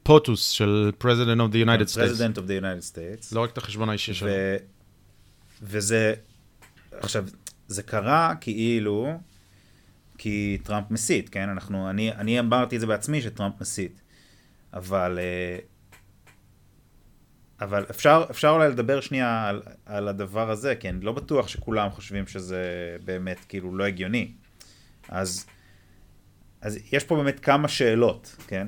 POTUS, 0.03 0.49
של 0.49 0.91
President 1.03 1.39
of 1.39 1.53
the 1.53 1.65
United 1.65 1.89
States. 1.93 1.97
President 1.97 2.37
of 2.37 2.47
the 2.47 2.61
United 2.61 2.93
States. 2.93 3.35
לא 3.35 3.43
רק 3.43 3.51
את 3.51 3.57
החשבון 3.57 3.89
האישי 3.89 4.13
שלו. 4.13 4.29
וזה, 5.61 6.13
עכשיו, 6.91 7.25
זה 7.67 7.83
קרה 7.83 8.33
כאילו, 8.41 9.19
כי 10.17 10.57
טראמפ 10.63 10.91
מסית, 10.91 11.29
כן? 11.29 11.49
אנחנו, 11.49 11.89
אני, 11.89 12.11
אני 12.11 12.39
אמרתי 12.39 12.75
את 12.75 12.81
זה 12.81 12.87
בעצמי 12.87 13.21
שטראמפ 13.21 13.61
מסית. 13.61 14.01
אבל, 14.73 15.19
אבל 17.61 17.85
אפשר, 17.89 18.25
אפשר 18.31 18.49
אולי 18.49 18.69
לדבר 18.69 19.01
שנייה 19.01 19.47
על, 19.47 19.61
על 19.85 20.07
הדבר 20.07 20.51
הזה, 20.51 20.75
כי 20.75 20.89
אני 20.89 21.01
לא 21.01 21.11
בטוח 21.11 21.47
שכולם 21.47 21.89
חושבים 21.89 22.27
שזה 22.27 22.63
באמת 23.05 23.37
כאילו 23.49 23.77
לא 23.77 23.83
הגיוני. 23.83 24.31
אז, 25.09 25.45
אז 26.61 26.79
יש 26.91 27.03
פה 27.03 27.15
באמת 27.15 27.39
כמה 27.39 27.67
שאלות, 27.67 28.35
כן? 28.47 28.67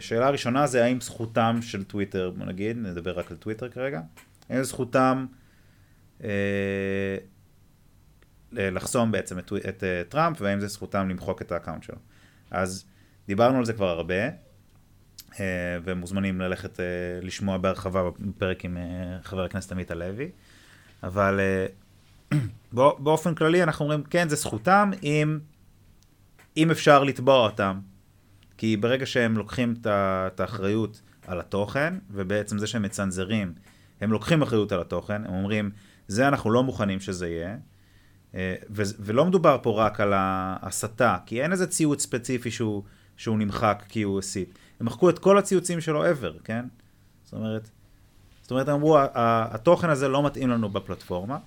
שאלה 0.00 0.30
ראשונה 0.30 0.66
זה 0.66 0.84
האם 0.84 1.00
זכותם 1.00 1.58
של 1.62 1.84
טוויטר, 1.84 2.30
בוא 2.36 2.46
נגיד, 2.46 2.76
נדבר 2.76 3.18
רק 3.18 3.30
על 3.30 3.36
טוויטר 3.36 3.68
כרגע, 3.68 4.00
האם 4.48 4.62
זכותם 4.62 5.26
אה, 8.56 8.70
לחסום 8.70 9.12
בעצם 9.12 9.38
את, 9.38 9.52
את 9.68 9.82
אה, 9.82 10.10
טראמפ, 10.10 10.40
והאם 10.40 10.60
זה 10.60 10.66
זכותם 10.66 11.08
למחוק 11.08 11.42
את 11.42 11.52
ה 11.52 11.56
account 11.56 11.82
שלו. 11.82 11.96
אז 12.50 12.84
דיברנו 13.26 13.58
על 13.58 13.64
זה 13.64 13.72
כבר 13.72 13.88
הרבה, 13.88 14.28
uh, 14.28 15.36
ומוזמנים 15.84 16.40
ללכת 16.40 16.76
uh, 16.76 16.80
לשמוע 17.22 17.58
בהרחבה 17.58 18.10
בפרק 18.18 18.64
עם 18.64 18.76
uh, 18.76 19.26
חבר 19.26 19.44
הכנסת 19.44 19.72
עמית 19.72 19.90
הלוי, 19.90 20.30
אבל 21.02 21.40
uh, 21.40 22.36
בא, 22.72 22.90
באופן 22.98 23.34
כללי 23.34 23.62
אנחנו 23.62 23.84
אומרים, 23.84 24.02
כן, 24.02 24.28
זה 24.28 24.36
זכותם 24.36 24.90
אם, 25.02 25.38
אם 26.58 26.70
אפשר 26.70 27.04
לתבוע 27.04 27.46
אותם. 27.46 27.80
כי 28.56 28.76
ברגע 28.76 29.06
שהם 29.06 29.36
לוקחים 29.36 29.74
את 29.86 30.40
האחריות 30.40 31.02
על 31.26 31.40
התוכן, 31.40 31.94
ובעצם 32.10 32.58
זה 32.58 32.66
שהם 32.66 32.82
מצנזרים, 32.82 33.52
הם 34.00 34.12
לוקחים 34.12 34.42
אחריות 34.42 34.72
על 34.72 34.80
התוכן, 34.80 35.26
הם 35.26 35.34
אומרים, 35.34 35.70
זה 36.08 36.28
אנחנו 36.28 36.50
לא 36.50 36.62
מוכנים 36.62 37.00
שזה 37.00 37.28
יהיה. 37.28 37.56
ולא 38.98 39.24
מדובר 39.24 39.58
פה 39.62 39.86
רק 39.86 40.00
על 40.00 40.12
ההסתה, 40.16 41.16
כי 41.26 41.42
אין 41.42 41.52
איזה 41.52 41.66
ציוץ 41.66 42.02
ספציפי 42.02 42.50
שהוא 42.50 42.82
שהוא 43.16 43.38
נמחק 43.38 43.84
כי 43.88 44.02
הוא 44.02 44.18
הסית. 44.18 44.58
הם 44.80 44.86
מחקו 44.86 45.10
את 45.10 45.18
כל 45.18 45.38
הציוצים 45.38 45.80
שלו 45.80 46.04
ever, 46.04 46.42
כן? 46.44 46.64
זאת 47.24 47.32
אומרת, 47.32 47.70
זאת 48.42 48.50
אומרת, 48.50 48.68
אמרו, 48.68 48.98
התוכן 49.14 49.90
הזה 49.90 50.08
לא 50.08 50.26
מתאים 50.26 50.48
לנו 50.48 50.68
בפלטפורמה, 50.68 51.38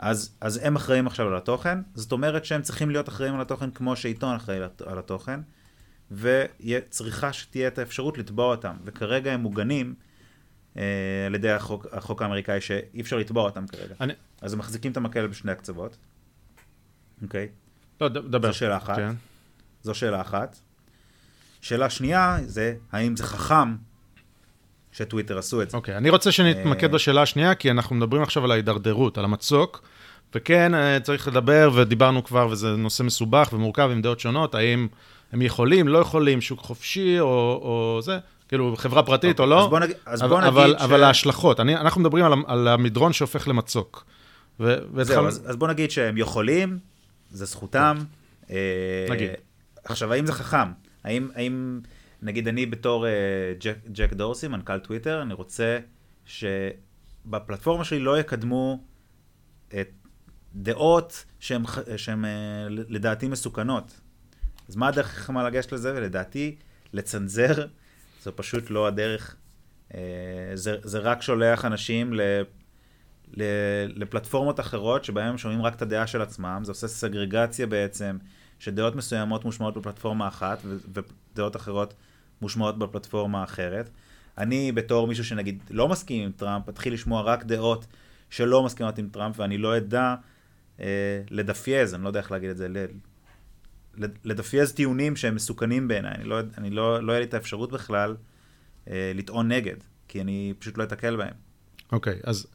אז, 0.00 0.36
אז 0.40 0.60
הם 0.62 0.76
אחראים 0.76 1.06
עכשיו 1.06 1.26
על 1.26 1.36
התוכן, 1.36 1.78
זאת 1.94 2.12
אומרת 2.12 2.44
שהם 2.44 2.62
צריכים 2.62 2.90
להיות 2.90 3.08
אחראים 3.08 3.34
על 3.34 3.40
התוכן 3.40 3.70
כמו 3.70 3.96
שעיתון 3.96 4.36
אחראי 4.36 4.58
על 4.86 4.98
התוכן, 4.98 5.40
וצריכה 6.10 7.32
שתהיה 7.32 7.68
את 7.68 7.78
האפשרות 7.78 8.18
לתבוע 8.18 8.46
אותם, 8.54 8.76
וכרגע 8.84 9.32
הם 9.32 9.40
מוגנים 9.40 9.94
אה, 10.76 10.82
על 11.26 11.34
ידי 11.34 11.50
החוק, 11.50 11.86
החוק 11.92 12.22
האמריקאי 12.22 12.60
שאי 12.60 13.00
אפשר 13.00 13.16
לתבוע 13.16 13.44
אותם 13.44 13.66
כרגע. 13.66 13.94
אני... 14.00 14.12
אז 14.40 14.52
הם 14.52 14.58
מחזיקים 14.58 14.92
את 14.92 14.96
המקל 14.96 15.26
בשני 15.26 15.52
הקצוות, 15.52 15.96
אוקיי? 17.22 17.48
לא, 18.00 18.08
דבר. 18.08 18.52
זו 18.52 18.58
שאלה 18.58 18.76
אחת. 18.76 18.96
כן. 18.96 19.12
זו 19.82 19.94
שאלה 19.94 20.20
אחת. 20.20 20.58
שאלה 21.60 21.90
שנייה 21.90 22.38
זה, 22.46 22.74
האם 22.92 23.16
זה 23.16 23.24
חכם 23.24 23.76
שטוויטר 24.92 25.38
עשו 25.38 25.62
את 25.62 25.70
זה. 25.70 25.76
אוקיי, 25.76 25.94
okay, 25.94 25.98
אני 25.98 26.10
רוצה 26.10 26.32
שנתמקד 26.32 26.88
אה, 26.88 26.88
בשאלה 26.88 27.22
השנייה, 27.22 27.54
כי 27.54 27.70
אנחנו 27.70 27.96
מדברים 27.96 28.22
עכשיו 28.22 28.44
על 28.44 28.50
ההידרדרות, 28.50 29.18
על 29.18 29.24
המצוק, 29.24 29.82
וכן, 30.34 30.74
אה, 30.74 31.00
צריך 31.00 31.28
לדבר, 31.28 31.70
ודיברנו 31.74 32.24
כבר, 32.24 32.48
וזה 32.50 32.76
נושא 32.76 33.02
מסובך 33.02 33.50
ומורכב 33.52 33.88
עם 33.92 34.02
דעות 34.02 34.20
שונות, 34.20 34.54
האם 34.54 34.88
הם 35.32 35.42
יכולים, 35.42 35.88
לא 35.88 35.98
יכולים, 35.98 36.40
שוק 36.40 36.60
חופשי 36.60 37.20
או, 37.20 37.26
או 37.62 38.02
זה, 38.02 38.18
כאילו, 38.48 38.74
חברה 38.76 39.02
פרטית 39.02 39.40
okay, 39.40 39.42
או 39.42 39.46
לא, 39.46 39.62
אז 39.62 39.68
בוא 39.70 39.78
נגיד, 39.78 39.96
אז 40.06 40.22
בוא 40.22 40.38
אבל, 40.38 40.64
נגיד 40.64 40.78
ש... 40.78 40.82
אבל 40.82 41.02
ההשלכות, 41.02 41.60
אני, 41.60 41.76
אנחנו 41.76 42.00
מדברים 42.00 42.24
על, 42.24 42.32
על 42.46 42.68
המדרון 42.68 43.12
שהופך 43.12 43.48
למצוק. 43.48 44.04
ו, 44.60 44.76
זהו, 45.02 45.26
אז, 45.26 45.42
אז 45.46 45.56
בוא 45.56 45.68
נגיד 45.68 45.90
שהם 45.90 46.18
יכולים, 46.18 46.78
זה 47.30 47.44
זכותם. 47.44 47.98
אה, 48.50 48.56
נגיד. 49.10 49.28
עכשיו, 49.84 50.12
האם 50.12 50.26
זה 50.26 50.32
חכם? 50.32 50.68
האם... 51.04 51.28
האם 51.34 51.80
נגיד 52.22 52.48
אני 52.48 52.66
בתור 52.66 53.06
uh, 53.06 53.08
ג'ק, 53.60 53.76
ג'ק 53.92 54.12
דורסי, 54.12 54.48
מנכ"ל 54.48 54.78
טוויטר, 54.78 55.22
אני 55.22 55.34
רוצה 55.34 55.78
שבפלטפורמה 56.24 57.84
שלי 57.84 57.98
לא 57.98 58.18
יקדמו 58.18 58.84
את 59.80 59.90
דעות 60.54 61.24
שהן 61.40 62.24
uh, 62.24 62.26
לדעתי 62.68 63.28
מסוכנות. 63.28 64.00
אז 64.68 64.76
מה 64.76 64.88
הדרך 64.88 65.06
הכי 65.06 65.20
חמה 65.20 65.48
לגשת 65.48 65.72
לזה? 65.72 65.92
ולדעתי, 65.96 66.56
לצנזר 66.92 67.66
זו 68.22 68.36
פשוט 68.36 68.70
לא 68.70 68.86
הדרך. 68.86 69.36
אה, 69.88 69.94
זה, 70.54 70.76
זה 70.82 70.98
רק 70.98 71.22
שולח 71.22 71.64
אנשים 71.64 72.14
ל, 72.14 72.20
ל, 73.36 73.42
לפלטפורמות 73.86 74.60
אחרות 74.60 75.04
שבהן 75.04 75.28
הם 75.28 75.38
שומעים 75.38 75.62
רק 75.62 75.74
את 75.74 75.82
הדעה 75.82 76.06
של 76.06 76.22
עצמם. 76.22 76.60
זה 76.64 76.72
עושה 76.72 76.88
סגרגציה 76.88 77.66
בעצם, 77.66 78.18
שדעות 78.58 78.96
מסוימות 78.96 79.44
מושמעות 79.44 79.76
בפלטפורמה 79.76 80.28
אחת 80.28 80.58
ודעות 80.92 81.56
אחרות 81.56 81.94
מושמעות 82.42 82.78
בפלטפורמה 82.78 83.40
האחרת. 83.40 83.90
אני 84.38 84.72
בתור 84.72 85.06
מישהו 85.06 85.24
שנגיד 85.24 85.62
לא 85.70 85.88
מסכים 85.88 86.24
עם 86.24 86.32
טראמפ, 86.32 86.68
אתחיל 86.68 86.94
לשמוע 86.94 87.22
רק 87.22 87.44
דעות 87.44 87.86
שלא 88.30 88.62
מסכימות 88.62 88.98
עם 88.98 89.08
טראמפ, 89.12 89.38
ואני 89.38 89.58
לא 89.58 89.76
אדע 89.76 90.14
אה, 90.80 91.22
ל 91.30 91.38
deface, 91.38 91.94
אני 91.94 92.02
לא 92.02 92.08
יודע 92.08 92.20
איך 92.20 92.32
להגיד 92.32 92.50
את 92.50 92.56
זה, 92.56 92.68
ל 94.24 94.31
deface 94.31 94.72
טיעונים 94.72 95.16
שהם 95.16 95.34
מסוכנים 95.34 95.88
בעיניי. 95.88 96.14
אני 96.14 96.24
לא, 96.24 96.40
אני 96.58 96.70
לא, 96.70 97.02
לא 97.02 97.12
יהיה 97.12 97.20
לי 97.20 97.26
את 97.26 97.34
האפשרות 97.34 97.72
בכלל 97.72 98.16
אה, 98.90 99.12
לטעון 99.14 99.48
נגד, 99.52 99.76
כי 100.08 100.20
אני 100.20 100.54
פשוט 100.58 100.78
לא 100.78 100.82
אתקל 100.82 101.16
בהם. 101.16 101.34
אוקיי, 101.92 102.14
okay, 102.14 102.28
אז 102.28 102.46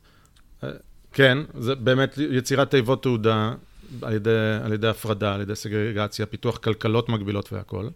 אה, 0.63 0.69
כן, 1.13 1.38
זה 1.59 1.75
באמת 1.75 2.17
יצירת 2.17 2.71
תיבות 2.71 3.03
תעודה 3.03 3.53
על 4.01 4.13
ידי, 4.13 4.59
על 4.63 4.73
ידי 4.73 4.88
הפרדה, 4.88 5.36
על 5.36 5.41
ידי 5.41 5.55
סגרגציה, 5.55 6.25
פיתוח 6.25 6.57
כלכלות 6.57 7.09
מגבילות 7.09 7.53
והכול. 7.53 7.89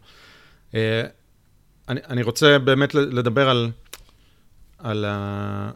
אה, 0.75 1.03
אני, 1.89 1.99
אני 2.09 2.21
רוצה 2.23 2.59
באמת 2.59 2.95
לדבר 2.95 3.49
על, 3.49 3.71
על, 4.77 5.05
ה, 5.05 5.71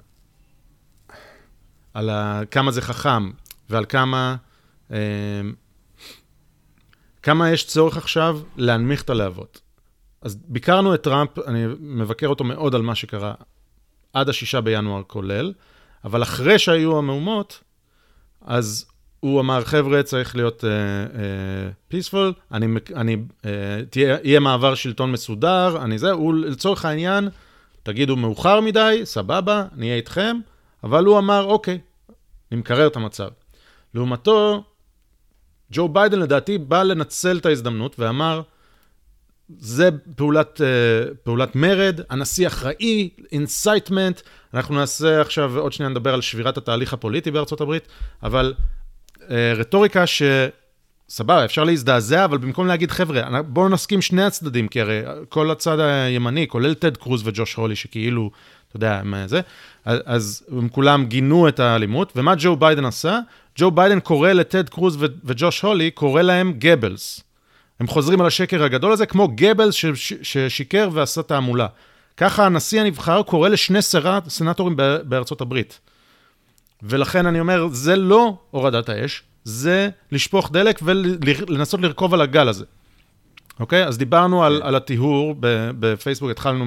על 1.93 2.09
ה, 2.09 2.41
כמה 2.51 2.71
זה 2.71 2.81
חכם 2.81 3.31
ועל 3.69 3.85
כמה, 3.89 4.35
אה, 4.91 4.97
כמה 7.21 7.51
יש 7.51 7.67
צורך 7.67 7.97
עכשיו 7.97 8.39
להנמיך 8.55 9.01
את 9.01 9.09
הלהבות. 9.09 9.61
אז 10.21 10.35
ביקרנו 10.47 10.95
את 10.95 11.03
טראמפ, 11.03 11.39
אני 11.39 11.65
מבקר 11.79 12.27
אותו 12.27 12.43
מאוד 12.43 12.75
על 12.75 12.81
מה 12.81 12.95
שקרה 12.95 13.33
עד 14.13 14.29
השישה 14.29 14.61
בינואר 14.61 15.03
כולל, 15.07 15.53
אבל 16.03 16.23
אחרי 16.23 16.59
שהיו 16.59 16.97
המהומות, 16.97 17.63
אז 18.41 18.85
הוא 19.23 19.39
אמר, 19.41 19.63
חבר'ה, 19.63 20.03
צריך 20.03 20.35
להיות 20.35 20.63
פיספול, 21.87 22.33
uh, 22.37 22.39
uh, 22.39 22.55
אני, 22.55 22.67
אני, 22.95 23.17
uh, 23.41 23.45
תהיה, 23.89 24.17
יהיה 24.23 24.39
מעבר 24.39 24.75
שלטון 24.75 25.11
מסודר, 25.11 25.77
אני 25.81 25.97
זה, 25.97 26.11
הוא 26.11 26.33
לצורך 26.33 26.85
העניין, 26.85 27.29
תגידו 27.83 28.15
מאוחר 28.15 28.59
מדי, 28.59 29.01
סבבה, 29.03 29.65
נהיה 29.75 29.95
איתכם, 29.95 30.37
אבל 30.83 31.05
הוא 31.05 31.17
אמר, 31.17 31.45
אוקיי, 31.45 31.79
אני 32.51 32.59
מקרר 32.59 32.87
את 32.87 32.95
המצב. 32.95 33.27
לעומתו, 33.93 34.63
ג'ו 35.71 35.89
ביידן 35.89 36.19
לדעתי 36.19 36.57
בא 36.57 36.83
לנצל 36.83 37.37
את 37.37 37.45
ההזדמנות 37.45 37.99
ואמר, 37.99 38.41
זה 39.57 39.89
פעולת, 40.15 40.61
אה, 40.61 41.15
פעולת 41.23 41.55
מרד, 41.55 41.99
הנשיא 42.09 42.47
אחראי, 42.47 43.09
incitement, 43.31 44.21
אנחנו 44.53 44.75
נעשה 44.75 45.21
עכשיו, 45.21 45.59
עוד 45.59 45.73
שנייה 45.73 45.89
נדבר 45.89 46.13
על 46.13 46.21
שבירת 46.21 46.57
התהליך 46.57 46.93
הפוליטי 46.93 47.31
בארצות 47.31 47.61
הברית, 47.61 47.87
אבל 48.23 48.53
אה, 48.57 48.82
רטוריקה 49.29 50.07
ש... 50.07 50.21
סבבה, 51.09 51.45
אפשר 51.45 51.63
להזדעזע, 51.63 52.25
אבל 52.25 52.37
במקום 52.37 52.67
להגיד, 52.67 52.91
חבר'ה, 52.91 53.41
בואו 53.41 53.69
נסכים 53.69 54.01
שני 54.01 54.23
הצדדים, 54.23 54.67
כי 54.67 54.81
הרי 54.81 55.01
כל 55.29 55.51
הצד 55.51 55.79
הימני, 55.79 56.47
כולל 56.47 56.73
טד 56.73 56.97
קרוז 56.97 57.27
וג'וש 57.27 57.55
הולי, 57.55 57.75
שכאילו, 57.75 58.31
אתה 58.67 58.77
יודע, 58.77 59.01
מה 59.03 59.27
זה, 59.27 59.41
אז 59.85 60.45
הם 60.51 60.69
כולם 60.69 61.05
גינו 61.05 61.47
את 61.47 61.59
האלימות, 61.59 62.13
ומה 62.15 62.33
ג'ו 62.37 62.55
ביידן 62.55 62.85
עשה? 62.85 63.19
ג'ו 63.59 63.71
ביידן 63.71 63.99
קורא 63.99 64.31
לטד 64.31 64.69
קרוז 64.69 64.97
וג'וש 65.23 65.61
הולי, 65.61 65.91
קורא 65.91 66.21
להם 66.21 66.53
גבלס. 66.57 67.21
הם 67.79 67.87
חוזרים 67.87 68.21
על 68.21 68.27
השקר 68.27 68.63
הגדול 68.63 68.91
הזה, 68.91 69.05
כמו 69.05 69.27
גבלס 69.35 69.75
ששיקר 70.21 70.89
ועשה 70.93 71.23
תעמולה. 71.23 71.67
ככה 72.17 72.45
הנשיא 72.45 72.81
הנבחר 72.81 73.23
קורא 73.23 73.49
לשני 73.49 73.81
סנטורים 74.27 74.75
בארצות 75.03 75.41
הברית. 75.41 75.79
ולכן 76.83 77.25
אני 77.25 77.39
אומר, 77.39 77.67
זה 77.71 77.95
לא 77.95 78.37
הורדת 78.51 78.89
האש, 78.89 79.23
זה 79.43 79.89
לשפוך 80.11 80.51
דלק 80.51 80.79
ולנסות 80.83 81.81
לרכוב 81.81 82.13
על 82.13 82.21
הגל 82.21 82.47
הזה. 82.47 82.65
אוקיי? 83.59 83.85
אז 83.85 83.97
דיברנו 83.97 84.43
על, 84.43 84.61
על 84.63 84.75
הטיהור 84.75 85.35
בפייסבוק, 85.79 86.31
התחלנו 86.31 86.65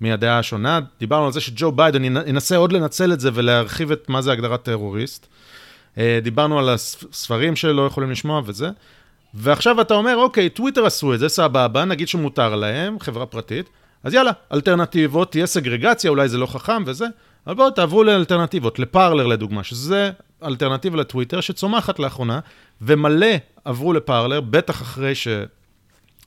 מהדעה 0.00 0.38
השונה, 0.38 0.80
דיברנו 1.00 1.26
על 1.26 1.32
זה 1.32 1.40
שג'ו 1.40 1.72
ביידן 1.72 2.04
ינסה 2.04 2.56
עוד 2.56 2.72
לנצל 2.72 3.12
את 3.12 3.20
זה 3.20 3.30
ולהרחיב 3.34 3.92
את 3.92 4.08
מה 4.08 4.22
זה 4.22 4.32
הגדרת 4.32 4.62
טרוריסט. 4.62 5.26
אה, 5.98 6.18
דיברנו 6.22 6.58
על 6.58 6.68
הספרים 6.68 7.56
שלא 7.56 7.86
יכולים 7.86 8.10
לשמוע 8.10 8.42
וזה. 8.44 8.70
ועכשיו 9.34 9.80
אתה 9.80 9.94
אומר, 9.94 10.16
אוקיי, 10.16 10.48
טוויטר 10.48 10.86
עשו 10.86 11.14
את 11.14 11.18
זה, 11.18 11.28
סבבה, 11.28 11.84
נגיד 11.84 12.08
שמותר 12.08 12.54
להם, 12.56 13.00
חברה 13.00 13.26
פרטית, 13.26 13.66
אז 14.04 14.14
יאללה, 14.14 14.30
אלטרנטיבות, 14.52 15.30
תהיה 15.30 15.46
סגרגציה, 15.46 16.10
אולי 16.10 16.28
זה 16.28 16.38
לא 16.38 16.46
חכם 16.46 16.82
וזה, 16.86 17.06
אבל 17.46 17.54
בואו 17.54 17.70
תעברו 17.70 18.04
לאלטרנטיבות, 18.04 18.78
לפארלר 18.78 19.26
לדוגמה, 19.26 19.64
שזה 19.64 20.10
אלטרנטיבה 20.42 20.96
לטוויטר 20.96 21.40
שצומחת 21.40 21.98
לאחרונה, 21.98 22.40
ומלא 22.80 23.26
עברו 23.64 23.92
לפארלר, 23.92 24.40
בטח 24.40 24.82
אחרי 24.82 25.14
ש... 25.14 25.28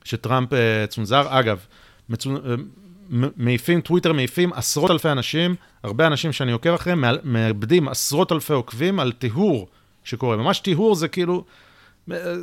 שטראמפ 0.04 0.52
uh, 0.52 0.56
צונזר. 0.88 1.26
אגב, 1.28 1.58
מצונ... 2.08 2.36
uh, 2.36 2.40
מעיפים, 3.36 3.80
טוויטר 3.80 4.12
מעיפים 4.12 4.52
עשרות 4.52 4.90
אלפי 4.90 5.08
אנשים, 5.08 5.54
הרבה 5.82 6.06
אנשים 6.06 6.32
שאני 6.32 6.52
עוקב 6.52 6.70
אחריהם, 6.70 7.04
מאבדים 7.24 7.88
עשרות 7.88 8.32
אלפי 8.32 8.52
עוקבים 8.52 9.00
על 9.00 9.12
טיהור 9.12 9.68
שקורה. 10.04 10.36
ממש 10.36 10.60
טיהור 10.60 10.94
זה 10.94 11.08
כאילו, 11.08 11.44
אה, 12.12 12.34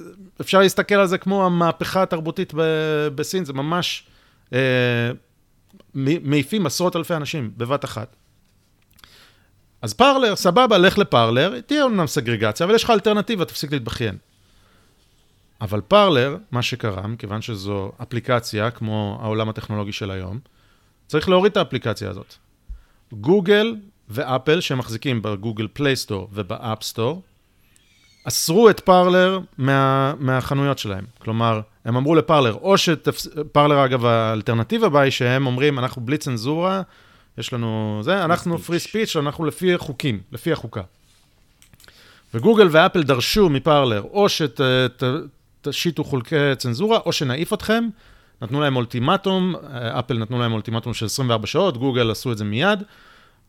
אפשר 0.42 0.60
להסתכל 0.60 0.96
על 0.96 1.08
זה 1.08 1.18
כמו 1.18 1.46
המהפכה 1.46 2.04
התרבותית 2.04 2.54
ב- 2.56 3.08
בסין, 3.16 3.46
זה 3.46 3.54
ממש 3.54 4.08
uh, 4.50 4.56
מעיפים 6.24 6.66
עשרות 6.66 6.96
אלפי 6.96 7.14
אנשים 7.14 7.52
בבת 7.58 7.86
אחת. 7.86 8.16
אז 9.82 9.94
פארלר, 9.94 10.36
סבבה, 10.36 10.78
לך 10.78 10.98
לפארלר, 10.98 11.62
תהיה 11.62 11.84
אומנם 11.84 12.08
סגרגציה, 12.08 12.66
אבל 12.66 12.76
יש 12.76 12.84
לך 12.84 12.90
אלטרנטיבה, 12.90 13.46
תפסיק 13.46 13.72
להתבכיין. 13.72 14.18
אבל 15.62 15.82
פארלר, 15.88 16.38
מה 16.52 16.62
שקרה, 16.62 17.08
מכיוון 17.08 17.42
שזו 17.42 17.92
אפליקציה, 18.02 18.72
כמו 18.72 19.20
העולם 19.22 19.50
הטכנולוגי 19.50 19.92
של 19.92 20.12
היום, 20.12 20.40
צריך 21.08 21.30
להוריד 21.30 21.52
את 21.52 21.58
האפליקציה 21.58 22.10
הזאת. 22.10 22.34
גוגל 23.14 23.76
ואפל, 24.10 24.62
שמחזיקים 24.62 25.22
בגוגל 25.22 25.68
פלייסטור 25.74 26.30
וב 26.34 26.50
App 26.50 26.74
Store, 26.74 27.22
אסרו 28.24 28.70
את 28.70 28.80
פארלר 28.80 29.40
מה, 29.58 30.14
מהחנויות 30.20 30.80
שלהם. 30.80 31.06
כלומר, 31.20 31.62
הם 31.86 31.98
אמרו 31.98 32.16
לפארלר, 32.16 32.54
או 32.54 32.78
שפארלר, 32.78 33.86
אגב, 33.86 34.06
האלטרנטיבה 34.06 34.90
בה 34.90 35.02
היא 35.02 35.12
שהם 35.12 35.48
אומרים, 35.48 35.80
אנחנו 35.80 36.02
בלי 36.06 36.18
צנזורה, 36.18 36.82
יש 37.38 37.54
לנו 37.54 38.00
זה, 38.04 38.26
אנחנו 38.26 38.58
free 38.58 38.80
speech, 38.80 39.16
אנחנו 39.16 39.46
לפי 39.46 39.74
החוקים, 39.74 40.22
לפי 40.32 40.52
החוקה. 40.52 40.82
וגוגל 42.34 42.68
ואפל 42.72 43.04
דרשו 43.04 43.50
מפארלר, 43.50 44.02
או 44.02 44.28
שתשיתו 44.30 46.04
חוקי 46.04 46.56
צנזורה, 46.58 47.00
או 47.06 47.12
שנעיף 47.12 47.54
אתכם, 47.54 47.88
נתנו 48.42 48.62
להם 48.62 48.76
אולטימטום, 48.76 49.56
אפל 49.72 50.18
נתנו 50.18 50.40
להם 50.40 50.54
אולטימטום 50.54 50.94
של 50.94 51.06
24 51.06 51.48
שעות, 51.48 51.78
גוגל 51.78 52.12
עשו 52.12 52.32
את 52.32 52.38
זה 52.38 52.44
מיד, 52.44 52.84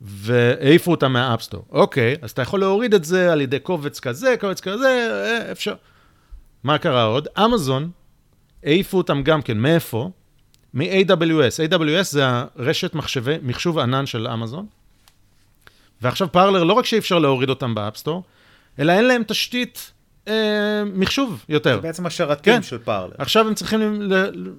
והעיפו 0.01 0.91
אותם 0.91 1.13
מה 1.13 1.22
App 1.22 1.36
Store. 1.36 1.65
אוקיי, 1.71 2.17
אז 2.23 2.31
אתה 2.31 2.43
יכול 2.43 2.61
להוריד 2.61 2.95
את 2.95 3.05
זה 3.05 3.33
על 3.33 3.41
ידי 3.41 3.59
קובץ 3.59 4.01
כזה, 4.01 4.35
קובץ 4.41 4.61
כזה, 4.61 5.09
אה, 5.11 5.53
אפשר. 5.53 5.75
מה 6.65 6.79
קרה 6.79 7.05
עוד? 7.05 7.29
אמזון, 7.45 7.91
העיפו 8.65 8.99
אותם 8.99 9.23
גם 9.23 9.43
כן, 9.43 9.59
מאיפה? 9.59 10.11
מ-AWS. 10.75 11.71
AWS 11.71 12.03
זה 12.03 12.23
הרשת 12.27 12.95
מחשבי, 12.95 13.37
מחשוב 13.43 13.79
ענן 13.79 14.07
של 14.07 14.29
אמזון. 14.29 14.67
ועכשיו 16.03 16.33
פארלר, 16.33 16.65
לא 16.65 16.73
רק 16.73 16.85
שאי 16.85 16.99
אפשר 16.99 17.19
להוריד 17.19 17.51
אותם 17.51 17.75
ב 17.75 17.80
App 17.80 17.94
Store, 17.94 18.23
אלא 18.79 18.93
אין 18.93 19.05
להם 19.05 19.23
תשתית 19.27 19.93
אה, 20.29 20.83
מחשוב 20.95 21.45
יותר. 21.49 21.75
זה 21.75 21.81
בעצם 21.81 22.07
השרתים 22.07 22.55
כן. 22.55 22.63
של 22.63 22.79
פארלר. 22.79 23.15
עכשיו 23.19 23.49
הם 23.49 23.55
צריכים, 23.55 24.03
ל... 24.03 24.15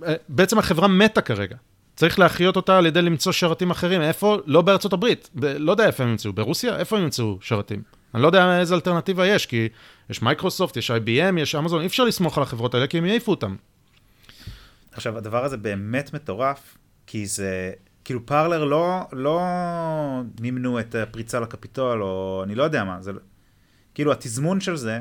אה, 0.08 0.14
בעצם 0.30 0.60
החברה 0.60 0.88
מתה 0.88 1.22
כרגע. 1.22 1.56
צריך 1.96 2.20
להחיות 2.20 2.56
אותה 2.56 2.78
על 2.78 2.86
ידי 2.86 3.02
למצוא 3.02 3.32
שרתים 3.32 3.72
אחרים. 3.72 4.02
איפה? 4.02 4.38
לא 4.46 4.62
בארצות 4.62 4.94
הברית. 4.94 5.30
ב... 5.36 5.46
לא 5.46 5.72
יודע 5.72 5.86
איפה 5.88 6.04
הם 6.04 6.10
ימצאו. 6.10 6.34
ברוסיה? 6.34 6.78
איפה 6.78 6.98
הם 6.98 7.04
ימצאו 7.04 7.38
שרתים? 7.42 7.82
אני 8.16 8.22
לא 8.22 8.28
יודע 8.28 8.60
איזה 8.60 8.76
אלטרנטיבה 8.76 9.28
יש, 9.28 9.46
כי 9.46 9.68
יש 10.10 10.22
מייקרוסופט, 10.22 10.78
יש 10.78 10.92
IBM, 10.92 11.40
יש 11.40 11.56
אמזון, 11.56 11.82
אי 11.82 11.88
אפשר 11.88 12.04
לסמוך 12.04 12.38
על 12.38 12.44
החברות 12.44 12.74
האלה, 12.74 12.88
כי 12.88 12.98
הם 12.98 13.06
יעיפו 13.06 13.32
אותם. 13.32 13.56
עכשיו, 14.92 15.18
הדבר 15.18 15.46
הזה 15.46 15.58
באמת 15.58 16.14
מטורף, 16.14 16.78
כי 17.08 17.26
זה, 17.26 17.72
כאילו 18.04 18.26
פארלר 18.26 18.64
לא, 18.66 19.08
לא 19.12 19.42
מימנו 20.42 20.80
את 20.80 20.96
הפריצה 20.96 21.40
לקפיטול, 21.40 22.04
או 22.04 22.42
אני 22.44 22.56
לא 22.56 22.64
יודע 22.64 22.84
מה, 22.84 23.02
זה, 23.02 23.12
כאילו 23.94 24.12
התזמון 24.12 24.62
של 24.62 24.76
זה, 24.76 25.00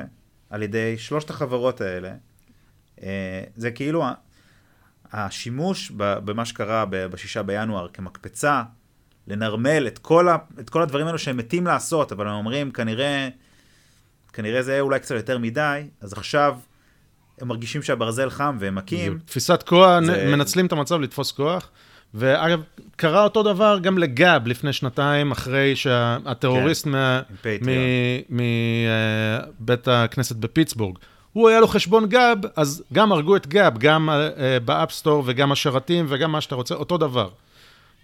על 0.49 0.63
ידי 0.63 0.97
שלושת 0.97 1.29
החברות 1.29 1.81
האלה, 1.81 2.13
אה, 3.03 3.43
זה 3.55 3.71
כאילו 3.71 4.03
השימוש 5.11 5.91
במה 5.95 6.45
שקרה 6.45 6.85
בשישה 6.85 7.43
בינואר 7.43 7.87
כמקפצה, 7.87 8.63
לנרמל 9.27 9.87
את 9.87 9.97
כל, 9.97 10.29
ה, 10.29 10.37
את 10.59 10.69
כל 10.69 10.81
הדברים 10.81 11.07
האלו 11.07 11.19
שהם 11.19 11.37
מתים 11.37 11.67
לעשות, 11.67 12.11
אבל 12.11 12.27
הם 12.27 12.33
אומרים, 12.33 12.71
כנראה, 12.71 13.29
כנראה 14.33 14.63
זה 14.63 14.79
אולי 14.79 14.99
קצת 14.99 15.15
יותר 15.15 15.37
מדי, 15.37 15.87
אז 16.01 16.13
עכשיו 16.13 16.57
הם 17.41 17.47
מרגישים 17.47 17.81
שהברזל 17.83 18.29
חם 18.29 18.57
והם 18.59 18.75
מכים. 18.75 19.19
תפיסת 19.25 19.63
כוח, 19.67 19.99
זה- 20.03 20.31
מנצלים 20.35 20.65
את 20.65 20.71
המצב 20.71 20.99
לתפוס 21.01 21.31
כוח. 21.31 21.69
ואגב, 22.13 22.61
קרה 22.95 23.23
אותו 23.23 23.43
דבר 23.43 23.77
גם 23.81 23.97
לגאב 23.97 24.47
לפני 24.47 24.73
שנתיים, 24.73 25.31
אחרי 25.31 25.75
שהטרוריסט 25.75 26.83
כן, 26.85 26.91
מה- 26.91 27.21
עם 27.29 27.35
פטריון. 27.41 27.83
מבית 29.59 29.87
הכנסת 29.87 30.35
בפיטסבורג, 30.35 30.97
הוא 31.33 31.49
היה 31.49 31.59
לו 31.59 31.67
חשבון 31.67 32.05
גאב, 32.09 32.37
אז 32.55 32.83
גם 32.93 33.11
הרגו 33.11 33.35
את 33.35 33.47
גאב, 33.47 33.77
גם 33.77 34.09
אה, 34.09 34.59
ב 34.65 34.71
App 34.71 34.91
Store 34.91 35.23
וגם 35.25 35.51
השרתים 35.51 36.05
וגם 36.09 36.31
מה 36.31 36.41
שאתה 36.41 36.55
רוצה, 36.55 36.75
אותו 36.75 36.97
דבר. 36.97 37.29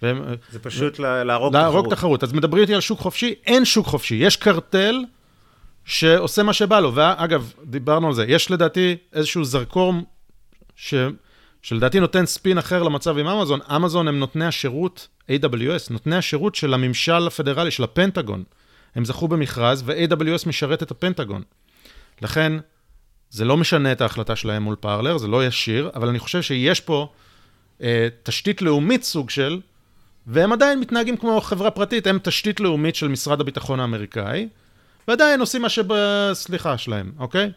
אה, 0.03 0.11
זה 0.51 0.59
פשוט 0.59 0.99
לה- 0.99 1.23
להרוג 1.23 1.53
להרוג 1.53 1.79
תחרות. 1.85 1.93
תחרות. 1.97 2.23
אז 2.23 2.33
מדברים 2.33 2.61
איתי 2.61 2.73
על 2.75 2.81
שוק 2.81 2.99
חופשי, 2.99 3.33
אין 3.45 3.65
שוק 3.65 3.87
חופשי, 3.87 4.15
יש 4.15 4.35
קרטל 4.37 4.99
שעושה 5.85 6.43
מה 6.43 6.53
שבא 6.53 6.79
לו. 6.79 6.95
ואגב, 6.95 7.53
דיברנו 7.63 8.07
על 8.07 8.13
זה, 8.13 8.25
יש 8.27 8.51
לדעתי 8.51 8.95
איזשהו 9.13 9.45
זרקור 9.45 9.93
ש... 10.75 10.93
שלדעתי 11.61 11.99
נותן 11.99 12.25
ספין 12.25 12.57
אחר 12.57 12.83
למצב 12.83 13.17
עם 13.17 13.27
אמזון. 13.27 13.59
אמזון 13.75 14.07
הם 14.07 14.19
נותני 14.19 14.45
השירות, 14.45 15.07
AWS, 15.29 15.87
נותני 15.89 16.15
השירות 16.15 16.55
של 16.55 16.73
הממשל 16.73 17.27
הפדרלי, 17.27 17.71
של 17.71 17.83
הפנטגון. 17.83 18.43
הם 18.95 19.05
זכו 19.05 19.27
במכרז, 19.27 19.83
ו-AWS 19.85 20.47
משרת 20.47 20.83
את 20.83 20.91
הפנטגון. 20.91 21.41
לכן, 22.21 22.53
זה 23.29 23.45
לא 23.45 23.57
משנה 23.57 23.91
את 23.91 24.01
ההחלטה 24.01 24.35
שלהם 24.35 24.63
מול 24.63 24.75
פארלר, 24.79 25.17
זה 25.17 25.27
לא 25.27 25.45
ישיר, 25.45 25.91
אבל 25.95 26.07
אני 26.07 26.19
חושב 26.19 26.41
שיש 26.41 26.79
פה 26.79 27.13
אה, 27.81 28.07
תשתית 28.23 28.61
לאומית 28.61 29.03
סוג 29.03 29.29
של, 29.29 29.61
והם 30.27 30.51
עדיין 30.51 30.79
מתנהגים 30.79 31.17
כמו 31.17 31.41
חברה 31.41 31.71
פרטית, 31.71 32.07
הם 32.07 32.19
תשתית 32.23 32.59
לאומית 32.59 32.95
של 32.95 33.07
משרד 33.07 33.41
הביטחון 33.41 33.79
האמריקאי, 33.79 34.47
ועדיין 35.07 35.39
עושים 35.39 35.61
מה 35.61 35.69
שבסליחה 35.69 36.77
שלהם, 36.77 37.11
אוקיי? 37.19 37.51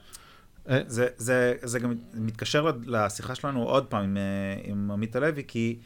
זה, 0.86 1.06
זה, 1.16 1.54
זה 1.62 1.78
גם 1.78 1.94
מתקשר 2.14 2.70
לשיחה 2.86 3.34
שלנו 3.34 3.62
עוד 3.62 3.86
פעם 3.86 4.04
עם, 4.04 4.16
אה, 4.16 4.70
עם 4.70 4.90
עמית 4.90 5.16
הלוי, 5.16 5.42
כי 5.48 5.76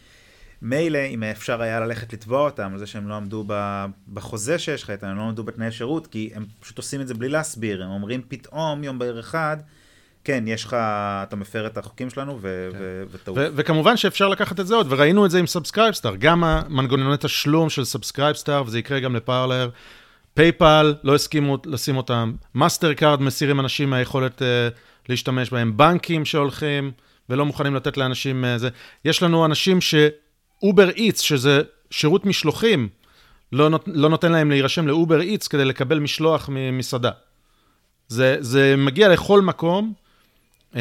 מילא 0.62 0.98
אם 0.98 1.22
אפשר 1.22 1.62
היה 1.62 1.80
ללכת 1.80 2.12
לתבוע 2.12 2.40
אותם 2.40 2.70
על 2.72 2.78
זה 2.78 2.86
שהם 2.86 3.08
לא 3.08 3.14
עמדו 3.14 3.44
בחוזה 4.12 4.58
שיש 4.58 4.82
לך 4.82 4.90
איתם, 4.90 5.06
הם 5.06 5.16
לא 5.16 5.22
עמדו 5.22 5.44
בתנאי 5.44 5.72
שירות, 5.72 6.06
כי 6.06 6.30
הם 6.34 6.46
פשוט 6.60 6.78
עושים 6.78 7.00
את 7.00 7.08
זה 7.08 7.14
בלי 7.14 7.28
להסביר, 7.28 7.82
הם 7.82 7.90
אומרים 7.90 8.22
פתאום 8.28 8.84
יום 8.84 8.98
בהיר 8.98 9.20
אחד, 9.20 9.56
כן, 10.24 10.44
יש 10.46 10.64
לך, 10.64 10.76
אתה 11.22 11.36
מפר 11.36 11.66
את 11.66 11.78
החוקים 11.78 12.10
שלנו 12.10 12.38
ו- 12.40 12.68
ו- 12.78 13.04
וטעות. 13.10 13.38
ו- 13.38 13.46
וכמובן 13.56 13.96
שאפשר 13.96 14.28
לקחת 14.28 14.60
את 14.60 14.66
זה 14.66 14.74
עוד, 14.74 14.86
וראינו 14.90 15.26
את 15.26 15.30
זה 15.30 15.38
עם 15.38 15.46
SubscribeStar, 15.46 16.16
גם 16.16 16.44
המנגנוני 16.44 17.16
תשלום 17.20 17.70
של 17.70 17.84
SubscribeStar, 17.84 18.62
וזה 18.66 18.78
יקרה 18.78 19.00
גם 19.00 19.16
לפארלר. 19.16 19.70
פייפל, 20.34 20.94
לא 21.02 21.14
הסכימו 21.14 21.58
לשים 21.66 21.96
אותם. 21.96 22.32
מאסטר 22.54 22.94
קארד 22.94 23.22
מסירים 23.22 23.60
אנשים 23.60 23.90
מהיכולת 23.90 24.42
אה, 24.42 24.44
להשתמש 25.08 25.50
בהם. 25.50 25.76
בנקים 25.76 26.24
שהולכים 26.24 26.92
ולא 27.28 27.46
מוכנים 27.46 27.74
לתת 27.74 27.96
לאנשים 27.96 28.44
אה, 28.44 28.58
זה. 28.58 28.68
יש 29.04 29.22
לנו 29.22 29.44
אנשים 29.44 29.78
ש 29.80 30.17
Uber 30.17 30.90
Eats, 30.90 31.20
שזה 31.20 31.62
שירות 31.90 32.26
משלוחים, 32.26 32.88
לא, 33.52 33.68
נות, 33.68 33.84
לא 33.86 34.08
נותן 34.08 34.32
להם 34.32 34.50
להירשם 34.50 34.88
ל 34.88 34.95
Uber 34.95 35.20
Eats 35.20 35.48
כדי 35.48 35.64
לקבל 35.64 35.98
משלוח 35.98 36.48
ממסעדה. 36.52 37.10
זה, 38.08 38.36
זה 38.40 38.74
מגיע 38.76 39.08
לכל 39.08 39.40
מקום, 39.40 39.92
אה, 40.72 40.76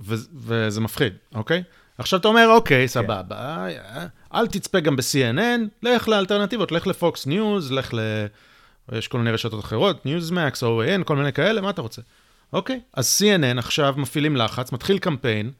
ו- 0.00 0.14
וזה 0.36 0.80
מפחיד, 0.80 1.12
אוקיי? 1.34 1.62
עכשיו 1.98 2.20
אתה 2.20 2.28
אומר, 2.28 2.48
אוקיי, 2.48 2.88
סבבה, 2.88 3.66
אה, 3.66 4.06
אל 4.34 4.46
תצפה 4.46 4.80
גם 4.80 4.96
ב-CNN, 4.96 5.60
לך 5.82 6.08
לאלטרנטיבות, 6.08 6.72
לך 6.72 6.86
לפוקס 6.86 7.26
ניוז, 7.26 7.72
לך 7.72 7.94
ל... 7.94 8.00
יש 8.92 9.08
כל 9.08 9.18
מיני 9.18 9.30
רשתות 9.30 9.64
אחרות, 9.64 10.06
ניוזמקס, 10.06 10.64
OAN, 10.64 11.04
כל 11.04 11.16
מיני 11.16 11.32
כאלה, 11.32 11.60
מה 11.60 11.70
אתה 11.70 11.82
רוצה? 11.82 12.02
אוקיי, 12.52 12.80
אז 12.94 13.22
CNN 13.22 13.58
עכשיו 13.58 13.94
מפעילים 13.96 14.36
לחץ, 14.36 14.72
מתחיל 14.72 14.98
קמפיין, 14.98 15.50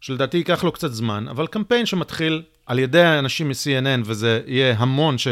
שלדעתי 0.00 0.36
ייקח 0.36 0.64
לו 0.64 0.72
קצת 0.72 0.92
זמן, 0.92 1.28
אבל 1.28 1.46
קמפיין 1.46 1.86
שמתחיל 1.86 2.42
על 2.66 2.78
ידי 2.78 3.02
האנשים 3.02 3.48
מ-CNN, 3.48 4.00
וזה 4.04 4.40
יהיה 4.46 4.74
המון 4.78 5.18
ש... 5.18 5.28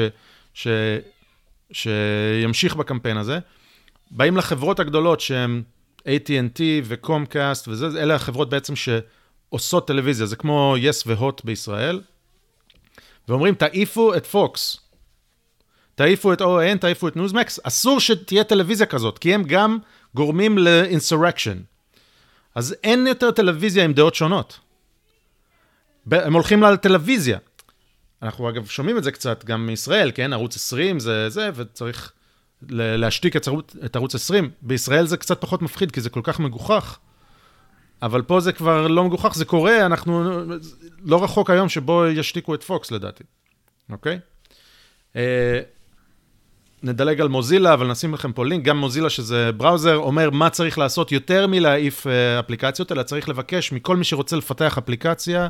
ש... 0.54 0.66
שימשיך 1.72 2.76
בקמפיין 2.76 3.16
הזה, 3.16 3.38
באים 4.10 4.36
לחברות 4.36 4.80
הגדולות 4.80 5.20
שהן 5.20 5.62
AT&T 5.98 6.60
וקומקאסט 6.84 7.68
וזה, 7.68 8.02
אלה 8.02 8.14
החברות 8.14 8.50
בעצם 8.50 8.74
שעושות 8.76 9.86
טלוויזיה, 9.86 10.26
זה 10.26 10.36
כמו 10.36 10.74
יס 10.78 11.06
והוט 11.06 11.44
בישראל, 11.44 12.00
ואומרים, 13.28 13.54
תעיפו 13.54 14.14
את 14.14 14.26
פוקס, 14.26 14.76
תעיפו 15.94 16.32
את 16.32 16.40
OAN, 16.40 16.78
תעיפו 16.80 17.08
את 17.08 17.16
ניוזמקס, 17.16 17.60
אסור 17.62 18.00
שתהיה 18.00 18.44
טלוויזיה 18.44 18.86
כזאת, 18.86 19.18
כי 19.18 19.34
הם 19.34 19.42
גם 19.42 19.78
גורמים 20.14 20.58
ל-insurrection. 20.58 21.56
אז 22.54 22.76
אין 22.84 23.06
יותר 23.06 23.30
טלוויזיה 23.30 23.84
עם 23.84 23.92
דעות 23.92 24.14
שונות. 24.14 24.58
הם 26.12 26.32
הולכים 26.32 26.62
לטלוויזיה. 26.62 27.38
אנחנו 28.22 28.50
אגב 28.50 28.66
שומעים 28.66 28.98
את 28.98 29.04
זה 29.04 29.12
קצת 29.12 29.44
גם 29.44 29.66
מישראל, 29.66 30.10
כן? 30.14 30.32
ערוץ 30.32 30.56
20 30.56 31.00
זה 31.00 31.30
זה, 31.30 31.50
וצריך 31.54 32.12
להשתיק 32.68 33.36
את 33.84 33.96
ערוץ 33.96 34.14
20. 34.14 34.50
בישראל 34.62 35.06
זה 35.06 35.16
קצת 35.16 35.40
פחות 35.40 35.62
מפחיד, 35.62 35.90
כי 35.90 36.00
זה 36.00 36.10
כל 36.10 36.20
כך 36.24 36.40
מגוחך. 36.40 36.98
אבל 38.02 38.22
פה 38.22 38.40
זה 38.40 38.52
כבר 38.52 38.86
לא 38.86 39.04
מגוחך, 39.04 39.34
זה 39.34 39.44
קורה, 39.44 39.86
אנחנו 39.86 40.40
לא 41.04 41.24
רחוק 41.24 41.50
היום 41.50 41.68
שבו 41.68 42.06
ישתיקו 42.06 42.54
את 42.54 42.62
פוקס 42.62 42.90
לדעתי, 42.90 43.24
אוקיי? 43.90 44.18
אה, 45.16 45.60
נדלג 46.82 47.20
על 47.20 47.28
מוזילה, 47.28 47.74
אבל 47.74 47.86
נשים 47.86 48.14
לכם 48.14 48.32
פה 48.32 48.44
לינק, 48.44 48.64
גם 48.64 48.78
מוזילה 48.78 49.10
שזה 49.10 49.52
בראוזר, 49.52 49.96
אומר 49.96 50.30
מה 50.30 50.50
צריך 50.50 50.78
לעשות 50.78 51.12
יותר 51.12 51.46
מלהעיף 51.46 52.06
אה, 52.06 52.40
אפליקציות, 52.40 52.92
אלא 52.92 53.02
צריך 53.02 53.28
לבקש 53.28 53.72
מכל 53.72 53.96
מי 53.96 54.04
שרוצה 54.04 54.36
לפתח 54.36 54.78
אפליקציה, 54.78 55.48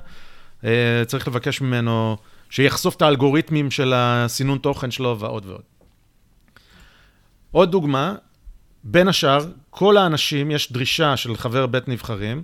אה, 0.65 1.03
צריך 1.07 1.29
לבקש 1.29 1.61
ממנו 1.61 2.17
שיחשוף 2.51 2.97
את 2.97 3.03
האלגוריתמים 3.03 3.71
של 3.71 3.93
הסינון 3.97 4.59
תוכן 4.59 4.91
שלו 4.91 5.19
ועוד 5.19 5.47
ועוד. 5.47 5.63
עוד 7.51 7.71
דוגמה, 7.71 8.15
בין 8.85 9.09
השאר, 9.09 9.47
כל 9.71 9.97
האנשים, 9.97 10.51
יש 10.51 10.73
דרישה 10.73 11.17
של 11.17 11.37
חבר 11.37 11.67
בית 11.67 11.89
נבחרים, 11.89 12.43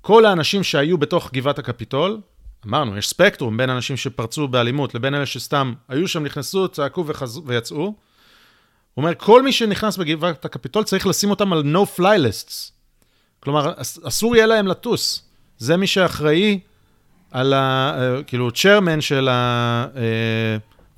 כל 0.00 0.24
האנשים 0.24 0.62
שהיו 0.62 0.98
בתוך 0.98 1.30
גבעת 1.32 1.58
הקפיטול, 1.58 2.20
אמרנו, 2.66 2.96
יש 2.98 3.08
ספקטרום 3.08 3.56
בין 3.56 3.70
אנשים 3.70 3.96
שפרצו 3.96 4.48
באלימות 4.48 4.94
לבין 4.94 5.14
אלה 5.14 5.26
שסתם 5.26 5.72
היו 5.88 6.08
שם, 6.08 6.24
נכנסו, 6.24 6.68
צעקו 6.68 7.04
וחז... 7.06 7.40
ויצאו. 7.46 7.76
הוא 7.76 7.94
אומר, 8.96 9.12
כל 9.14 9.42
מי 9.42 9.52
שנכנס 9.52 9.96
בגבעת 9.96 10.44
הקפיטול 10.44 10.84
צריך 10.84 11.06
לשים 11.06 11.30
אותם 11.30 11.52
על 11.52 11.62
no 11.74 11.98
fly 11.98 12.02
lists. 12.02 12.70
כלומר, 13.40 13.72
אס- 13.76 13.98
אסור 14.04 14.36
יהיה 14.36 14.46
להם 14.46 14.66
לטוס. 14.66 15.22
זה 15.58 15.76
מי 15.76 15.86
שאחראי 15.86 16.60
על 17.30 17.52
ה... 17.52 17.94
אה, 17.98 18.22
כאילו, 18.22 18.50
צ'רמן 18.50 19.00
של 19.00 19.28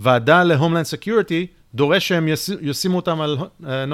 הוועדה 0.00 0.44
ל-Homeland 0.44 0.96
Security, 0.98 1.46
דורש 1.74 2.08
שהם 2.08 2.28
יש... 2.28 2.50
ישימו 2.60 2.96
אותם 2.96 3.20
על 3.20 3.38
אה, 3.66 3.86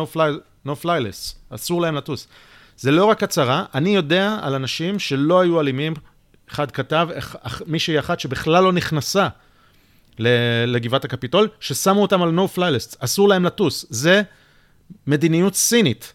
no 0.67 0.71
fly, 0.71 0.73
no 0.73 0.85
fly 0.85 0.85
lists. 0.85 1.55
אסור 1.55 1.81
להם 1.81 1.95
לטוס. 1.95 2.29
זה 2.77 2.91
לא 2.91 3.05
רק 3.05 3.23
הצהרה, 3.23 3.65
אני 3.75 3.95
יודע 3.95 4.39
על 4.43 4.55
אנשים 4.55 4.99
שלא 4.99 5.41
היו 5.41 5.61
אלימים 5.61 5.95
אחד 6.51 6.71
כתב, 6.71 7.09
מישהי 7.67 7.99
אחת 7.99 8.21
שבכלל 8.21 8.65
לא 8.65 8.73
נכנסה 8.73 9.29
לגבעת 10.67 11.05
הקפיטול, 11.05 11.49
ששמו 11.61 12.03
אותם 12.03 12.23
על 12.23 12.39
no 12.39 12.57
fly 12.57 12.61
list, 12.61 12.97
אסור 12.99 13.29
להם 13.29 13.45
לטוס. 13.45 13.87
זה 13.89 14.23
מדיניות 15.07 15.55
סינית, 15.55 16.13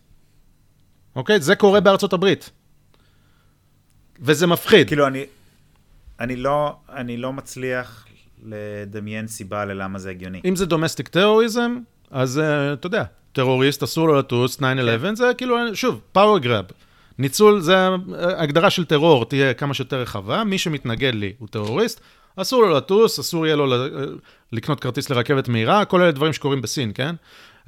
אוקיי? 1.15 1.41
זה 1.41 1.55
קורה 1.55 1.79
בארצות 1.79 2.13
הברית. 2.13 2.49
וזה 4.21 4.47
מפחיד. 4.47 4.87
כאילו, 4.87 5.07
אני, 5.07 5.25
אני, 6.19 6.35
לא, 6.35 6.75
אני 6.89 7.17
לא 7.17 7.33
מצליח 7.33 8.05
לדמיין 8.43 9.27
סיבה 9.27 9.65
ללמה 9.65 9.99
זה 9.99 10.09
הגיוני. 10.09 10.41
אם 10.45 10.55
זה 10.55 10.65
דומסטיק 10.65 11.07
טרוריזם, 11.07 11.77
אז 12.11 12.37
uh, 12.37 12.73
אתה 12.73 12.87
יודע, 12.87 13.03
טרוריסט, 13.31 13.83
אסור 13.83 14.07
לו 14.07 14.19
לטוס, 14.19 14.57
9-11, 14.57 14.61
כן. 15.01 15.15
זה 15.15 15.31
כאילו, 15.37 15.57
שוב, 15.73 15.99
פאוור 16.11 16.39
גראב. 16.39 16.65
ניצול, 17.19 17.59
זה 17.59 17.87
הגדרה 18.17 18.69
של 18.69 18.85
טרור, 18.85 19.25
תהיה 19.25 19.53
כמה 19.53 19.73
שיותר 19.73 20.01
רחבה, 20.01 20.43
מי 20.43 20.57
שמתנגד 20.57 21.13
לי 21.15 21.33
הוא 21.39 21.47
טרוריסט, 21.47 22.01
אסור 22.35 22.61
לו 22.61 22.77
לטוס, 22.77 23.19
אסור 23.19 23.45
יהיה 23.45 23.55
לו 23.55 23.65
לקנות 24.51 24.79
כרטיס 24.79 25.09
לרכבת 25.09 25.47
מהירה, 25.47 25.85
כל 25.85 26.01
אלה 26.01 26.11
דברים 26.11 26.33
שקורים 26.33 26.61
בסין, 26.61 26.91
כן? 26.95 27.15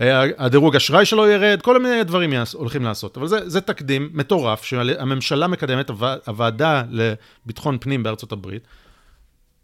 אה, 0.01 0.23
הדירוג 0.37 0.75
אשראי 0.75 1.05
שלו 1.05 1.27
ירד, 1.27 1.61
כל 1.61 1.81
מיני 1.81 2.03
דברים 2.03 2.33
הולכים 2.53 2.83
לעשות. 2.83 3.17
אבל 3.17 3.27
זה, 3.27 3.49
זה 3.49 3.61
תקדים 3.61 4.09
מטורף 4.13 4.63
שהממשלה 4.63 5.47
מקדמת, 5.47 5.89
הוועדה 6.27 6.83
לביטחון 6.89 7.77
פנים 7.81 8.03
בארצות 8.03 8.31
הברית, 8.31 8.67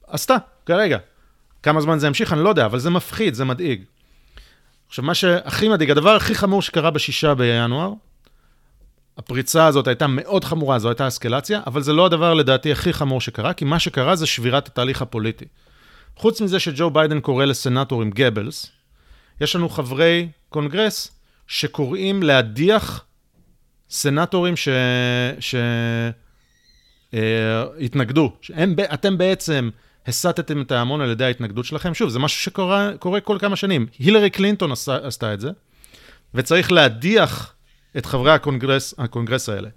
עשתה, 0.07 0.35
כרגע. 0.65 0.97
כמה 1.63 1.81
זמן 1.81 1.99
זה 1.99 2.07
ימשיך, 2.07 2.33
אני 2.33 2.43
לא 2.43 2.49
יודע, 2.49 2.65
אבל 2.65 2.79
זה 2.79 2.89
מפחיד, 2.89 3.33
זה 3.33 3.45
מדאיג. 3.45 3.83
עכשיו, 4.87 5.05
מה 5.05 5.15
שהכי 5.15 5.69
מדאיג, 5.69 5.91
הדבר 5.91 6.15
הכי 6.15 6.35
חמור 6.35 6.61
שקרה 6.61 6.91
בשישה 6.91 7.35
בינואר, 7.35 7.93
הפריצה 9.17 9.65
הזאת 9.65 9.87
הייתה 9.87 10.07
מאוד 10.07 10.43
חמורה, 10.43 10.79
זו 10.79 10.89
הייתה 10.89 11.07
אסקלציה, 11.07 11.61
אבל 11.67 11.81
זה 11.81 11.93
לא 11.93 12.05
הדבר 12.05 12.33
לדעתי 12.33 12.71
הכי 12.71 12.93
חמור 12.93 13.21
שקרה, 13.21 13.53
כי 13.53 13.65
מה 13.65 13.79
שקרה 13.79 14.15
זה 14.15 14.25
שבירת 14.27 14.67
התהליך 14.67 15.01
הפוליטי. 15.01 15.45
חוץ 16.15 16.41
מזה 16.41 16.59
שג'ו 16.59 16.89
ביידן 16.89 17.19
קורא 17.19 17.45
לסנטורים 17.45 18.09
גבלס, 18.09 18.71
יש 19.41 19.55
לנו 19.55 19.69
חברי 19.69 20.29
קונגרס 20.49 21.11
שקוראים 21.47 22.23
להדיח 22.23 23.05
סנטורים 23.89 24.55
ש... 24.55 24.69
ש... 25.39 25.55
אה, 27.13 27.63
אתם 28.93 29.17
בעצם 29.17 29.69
הסטתם 30.07 30.61
את 30.61 30.71
ההמון 30.71 31.01
על 31.01 31.09
ידי 31.09 31.25
ההתנגדות 31.25 31.65
שלכם. 31.65 31.93
שוב, 31.93 32.09
זה 32.09 32.19
משהו 32.19 32.41
שקורה 32.41 33.21
כל 33.23 33.37
כמה 33.39 33.55
שנים. 33.55 33.85
הילרי 33.99 34.29
קלינטון 34.29 34.71
עשה, 34.71 34.95
עשתה 34.95 35.33
את 35.33 35.39
זה, 35.39 35.49
וצריך 36.33 36.71
להדיח 36.71 37.53
את 37.97 38.05
חברי 38.05 38.31
הקונגרס, 38.31 38.93
הקונגרס 38.97 39.49
האלה. 39.49 39.69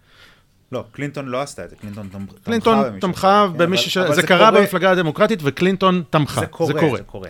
לא, 0.72 0.84
קלינטון 0.92 1.26
לא 1.26 1.40
עשתה 1.40 1.64
את 1.64 1.70
זה, 1.70 1.76
קלינטון 1.76 2.08
תמכה 2.08 2.34
קלינטון 2.44 3.00
תמכה 3.00 3.46
במישהו 3.56 3.90
ש... 3.90 3.98
זה, 3.98 4.12
זה 4.14 4.26
קרה 4.26 4.48
קורה... 4.48 4.60
במפלגה 4.60 4.90
הדמוקרטית 4.90 5.38
וקלינטון 5.42 6.02
תמכה. 6.10 6.40
זה 6.40 6.46
קורה, 6.46 6.72
זה 6.72 6.80
קורה. 6.80 6.98
זה 6.98 7.04
קורה. 7.04 7.28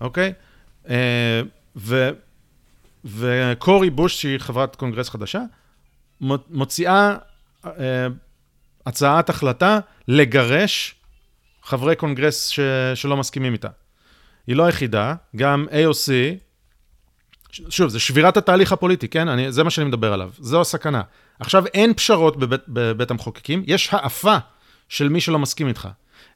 אוקיי? 0.00 0.32
אה, 0.88 1.42
ו... 1.76 2.10
וקורי 3.04 3.90
בוש, 3.90 4.22
שהיא 4.22 4.38
חברת 4.38 4.76
קונגרס 4.76 5.08
חדשה, 5.08 5.42
מוציאה 6.50 7.16
uh, 7.64 7.68
הצעת 8.86 9.30
החלטה 9.30 9.78
לגרש 10.08 10.95
חברי 11.66 11.96
קונגרס 11.96 12.48
ש... 12.48 12.60
שלא 12.94 13.16
מסכימים 13.16 13.52
איתה. 13.52 13.68
היא 14.46 14.56
לא 14.56 14.64
היחידה, 14.64 15.14
גם 15.36 15.66
AOC, 15.70 16.10
שוב, 17.68 17.88
זה 17.88 18.00
שבירת 18.00 18.36
התהליך 18.36 18.72
הפוליטי, 18.72 19.08
כן? 19.08 19.28
אני, 19.28 19.52
זה 19.52 19.64
מה 19.64 19.70
שאני 19.70 19.86
מדבר 19.88 20.12
עליו, 20.12 20.30
זו 20.38 20.60
הסכנה. 20.60 21.02
עכשיו, 21.40 21.66
אין 21.66 21.94
פשרות 21.94 22.36
בבית, 22.36 22.60
בבית 22.68 23.10
המחוקקים, 23.10 23.62
יש 23.66 23.88
האפה 23.92 24.36
של 24.88 25.08
מי 25.08 25.20
שלא 25.20 25.38
מסכים 25.38 25.68
איתך. 25.68 25.88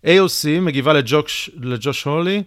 AOC 0.07 0.61
מגיבה 0.61 0.93
לג'וש, 0.93 1.51
לג'וש 1.57 2.05
הולי, 2.05 2.43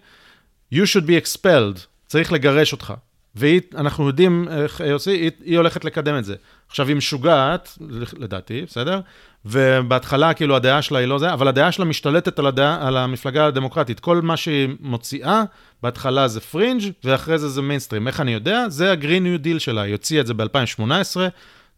you 0.74 0.76
should 0.76 1.06
be 1.06 1.24
expelled, 1.24 1.78
צריך 2.06 2.32
לגרש 2.32 2.72
אותך. 2.72 2.94
ואנחנו 3.34 4.06
יודעים 4.06 4.48
איך 4.50 4.80
AOC, 4.80 5.10
היא, 5.10 5.30
היא 5.44 5.56
הולכת 5.56 5.84
לקדם 5.84 6.18
את 6.18 6.24
זה. 6.24 6.34
עכשיו, 6.68 6.88
היא 6.88 6.96
משוגעת, 6.96 7.78
לדעתי, 8.18 8.62
בסדר? 8.66 9.00
ובהתחלה, 9.46 10.34
כאילו, 10.34 10.56
הדעה 10.56 10.82
שלה 10.82 10.98
היא 10.98 11.08
לא 11.08 11.18
זה, 11.18 11.32
אבל 11.32 11.48
הדעה 11.48 11.72
שלה 11.72 11.84
משתלטת 11.84 12.38
על, 12.38 12.46
הדעה, 12.46 12.88
על 12.88 12.96
המפלגה 12.96 13.46
הדמוקרטית. 13.46 14.00
כל 14.00 14.20
מה 14.20 14.36
שהיא 14.36 14.68
מוציאה, 14.80 15.42
בהתחלה 15.82 16.28
זה 16.28 16.40
פרינג', 16.40 16.82
ואחרי 17.04 17.38
זה 17.38 17.48
זה 17.48 17.62
מיינסטרים. 17.62 18.06
איך 18.06 18.20
אני 18.20 18.32
יודע? 18.32 18.68
זה 18.68 18.92
ה 18.92 18.97
Green 18.97 19.22
New 19.22 19.38
Deal 19.38 19.58
שלה. 19.58 19.82
היא 19.82 19.92
הוציאה 19.92 20.20
את 20.20 20.26
זה 20.26 20.34
ב-2018, 20.34 21.16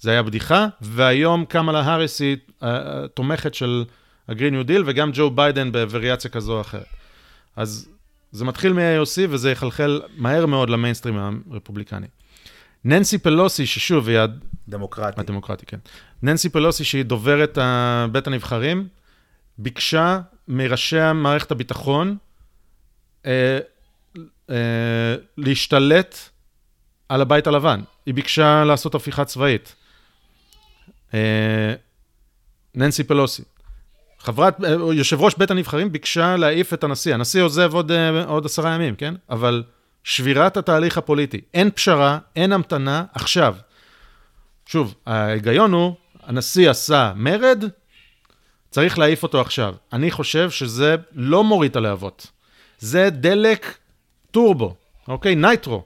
זה 0.00 0.10
היה 0.10 0.22
בדיחה, 0.22 0.66
והיום 0.80 1.44
קמאלה 1.44 1.80
האריס 1.80 2.20
היא 2.20 2.36
אה, 2.62 2.66
תומכת 3.14 3.54
של 3.54 3.84
ה 4.28 4.33
Green 4.33 4.54
New 4.54 4.66
Deal, 4.66 4.82
וגם 4.86 5.10
ג'ו 5.14 5.30
ביידן 5.30 5.72
בווריאציה 5.72 6.30
כזו 6.30 6.52
או 6.52 6.60
אחרת. 6.60 6.86
אז 7.56 7.88
זה 8.32 8.44
מתחיל 8.44 8.72
מ-AOC 8.72 9.20
וזה 9.28 9.50
יחלחל 9.50 10.00
מהר 10.16 10.46
מאוד 10.46 10.70
למיינסטרים 10.70 11.42
הרפובליקני. 11.50 12.06
ננסי 12.84 13.18
פלוסי, 13.18 13.66
ששוב, 13.66 14.08
היא... 14.08 14.18
דמוקרטי. 14.68 15.20
הדמוקרטי, 15.20 15.66
כן. 15.66 15.78
ננסי 16.22 16.48
פלוסי, 16.48 16.84
שהיא 16.84 17.04
דוברת 17.04 17.58
בית 18.12 18.26
הנבחרים, 18.26 18.88
ביקשה 19.58 20.20
מראשי 20.48 21.12
מערכת 21.14 21.50
הביטחון 21.50 22.16
אה, 23.26 23.58
אה, 24.50 25.14
להשתלט 25.36 26.18
על 27.08 27.20
הבית 27.20 27.46
הלבן. 27.46 27.80
היא 28.06 28.14
ביקשה 28.14 28.64
לעשות 28.64 28.94
הפיכה 28.94 29.24
צבאית. 29.24 29.74
אה, 31.14 31.74
ננסי 32.74 33.04
פלוסי. 33.04 33.42
חברת, 34.18 34.64
אה, 34.64 34.70
יושב 34.94 35.20
ראש 35.20 35.34
בית 35.38 35.50
הנבחרים 35.50 35.92
ביקשה 35.92 36.36
להעיף 36.36 36.74
את 36.74 36.84
הנשיא. 36.84 37.14
הנשיא 37.14 37.42
עוזב 37.42 37.74
עוד, 37.74 37.92
אה, 37.92 38.24
עוד 38.24 38.46
עשרה 38.46 38.74
ימים, 38.74 38.96
כן? 38.96 39.14
אבל 39.30 39.62
שבירת 40.04 40.56
התהליך 40.56 40.98
הפוליטי. 40.98 41.40
אין 41.54 41.70
פשרה, 41.70 42.18
אין 42.36 42.52
המתנה, 42.52 43.04
עכשיו. 43.14 43.56
שוב, 44.66 44.94
ההיגיון 45.06 45.72
הוא, 45.72 45.94
הנשיא 46.26 46.70
עשה 46.70 47.12
מרד, 47.16 47.64
צריך 48.70 48.98
להעיף 48.98 49.22
אותו 49.22 49.40
עכשיו. 49.40 49.74
אני 49.92 50.10
חושב 50.10 50.50
שזה 50.50 50.96
לא 51.12 51.44
מוריד 51.44 51.70
את 51.70 51.76
הלהבות. 51.76 52.26
זה 52.78 53.10
דלק 53.10 53.78
טורבו, 54.30 54.74
אוקיי? 55.08 55.34
נייטרו. 55.34 55.84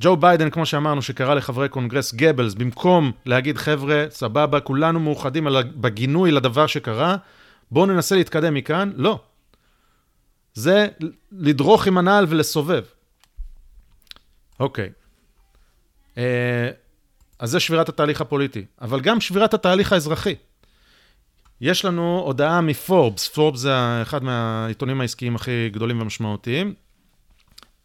ג'ו 0.00 0.16
ביידן, 0.16 0.50
כמו 0.50 0.66
שאמרנו, 0.66 1.02
שקרא 1.02 1.34
לחברי 1.34 1.68
קונגרס 1.68 2.14
גבלס, 2.14 2.54
במקום 2.54 3.12
להגיד, 3.26 3.58
חבר'ה, 3.58 4.04
סבבה, 4.10 4.60
כולנו 4.60 5.00
מאוחדים 5.00 5.46
בגינוי 5.76 6.30
לדבר 6.30 6.66
שקרה, 6.66 7.16
בואו 7.70 7.86
ננסה 7.86 8.16
להתקדם 8.16 8.54
מכאן, 8.54 8.92
לא. 8.96 9.20
זה 10.54 10.86
לדרוך 11.32 11.86
עם 11.86 11.98
הנעל 11.98 12.26
ולסובב. 12.28 12.84
אוקיי. 14.60 14.90
אה, 16.18 16.70
אז 17.38 17.50
זה 17.50 17.60
שבירת 17.60 17.88
התהליך 17.88 18.20
הפוליטי, 18.20 18.64
אבל 18.80 19.00
גם 19.00 19.20
שבירת 19.20 19.54
התהליך 19.54 19.92
האזרחי. 19.92 20.34
יש 21.60 21.84
לנו 21.84 22.22
הודעה 22.24 22.60
מפורבס, 22.60 23.28
פורבס 23.28 23.60
זה 23.60 24.02
אחד 24.02 24.24
מהעיתונים 24.24 25.00
העסקיים 25.00 25.36
הכי 25.36 25.70
גדולים 25.72 26.00
ומשמעותיים, 26.00 26.74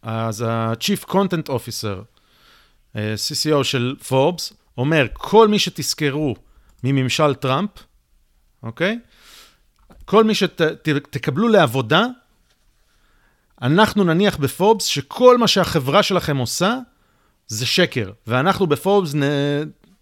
אז 0.02 0.40
ה-Chief 0.42 1.08
Content 1.10 1.48
Officer, 1.48 2.04
אה, 2.96 3.14
CCO 3.16 3.64
של 3.64 3.96
פורבס, 4.08 4.52
אומר, 4.78 5.06
כל 5.12 5.48
מי 5.48 5.58
שתזכרו 5.58 6.36
מממשל 6.84 7.34
טראמפ, 7.34 7.70
אוקיי? 8.62 8.98
כל 10.04 10.24
מי 10.24 10.34
שתקבלו 10.34 11.48
שת, 11.48 11.54
לעבודה, 11.54 12.06
אנחנו 13.62 14.04
נניח 14.04 14.36
בפורבס 14.36 14.84
שכל 14.84 15.38
מה 15.38 15.48
שהחברה 15.48 16.02
שלכם 16.02 16.36
עושה 16.36 16.78
זה 17.46 17.66
שקר, 17.66 18.10
ואנחנו 18.26 18.66
בפורבס 18.66 19.14
נ, 19.14 19.22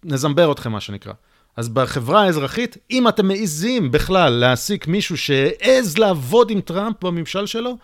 נזמבר 0.03 0.51
אתכם, 0.51 0.71
מה 0.71 0.81
שנקרא. 0.81 1.13
אז 1.57 1.69
בחברה 1.69 2.23
האזרחית, 2.23 2.77
אם 2.91 3.07
אתם 3.07 3.27
מעיזים 3.27 3.91
בכלל 3.91 4.33
להעסיק 4.33 4.87
מישהו 4.87 5.17
שהעז 5.17 5.97
לעבוד 5.97 6.49
עם 6.49 6.61
טראמפ 6.61 7.03
בממשל 7.03 7.45
שלו, 7.45 7.77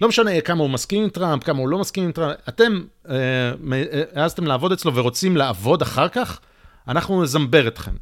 לא 0.00 0.08
משנה 0.08 0.40
כמה 0.40 0.62
הוא 0.62 0.70
מסכים 0.70 1.02
עם 1.02 1.08
טראמפ, 1.08 1.44
כמה 1.44 1.58
הוא 1.58 1.68
לא 1.68 1.78
מסכים 1.78 2.04
עם 2.04 2.12
טראמפ, 2.12 2.36
אתם 2.48 2.82
אה, 3.08 3.14
אה, 3.72 4.02
העזתם 4.14 4.46
לעבוד 4.46 4.72
אצלו 4.72 4.94
ורוצים 4.94 5.36
לעבוד 5.36 5.82
אחר 5.82 6.08
כך, 6.08 6.40
אנחנו 6.88 7.22
נזמבר 7.22 7.68
אתכם. 7.68 7.92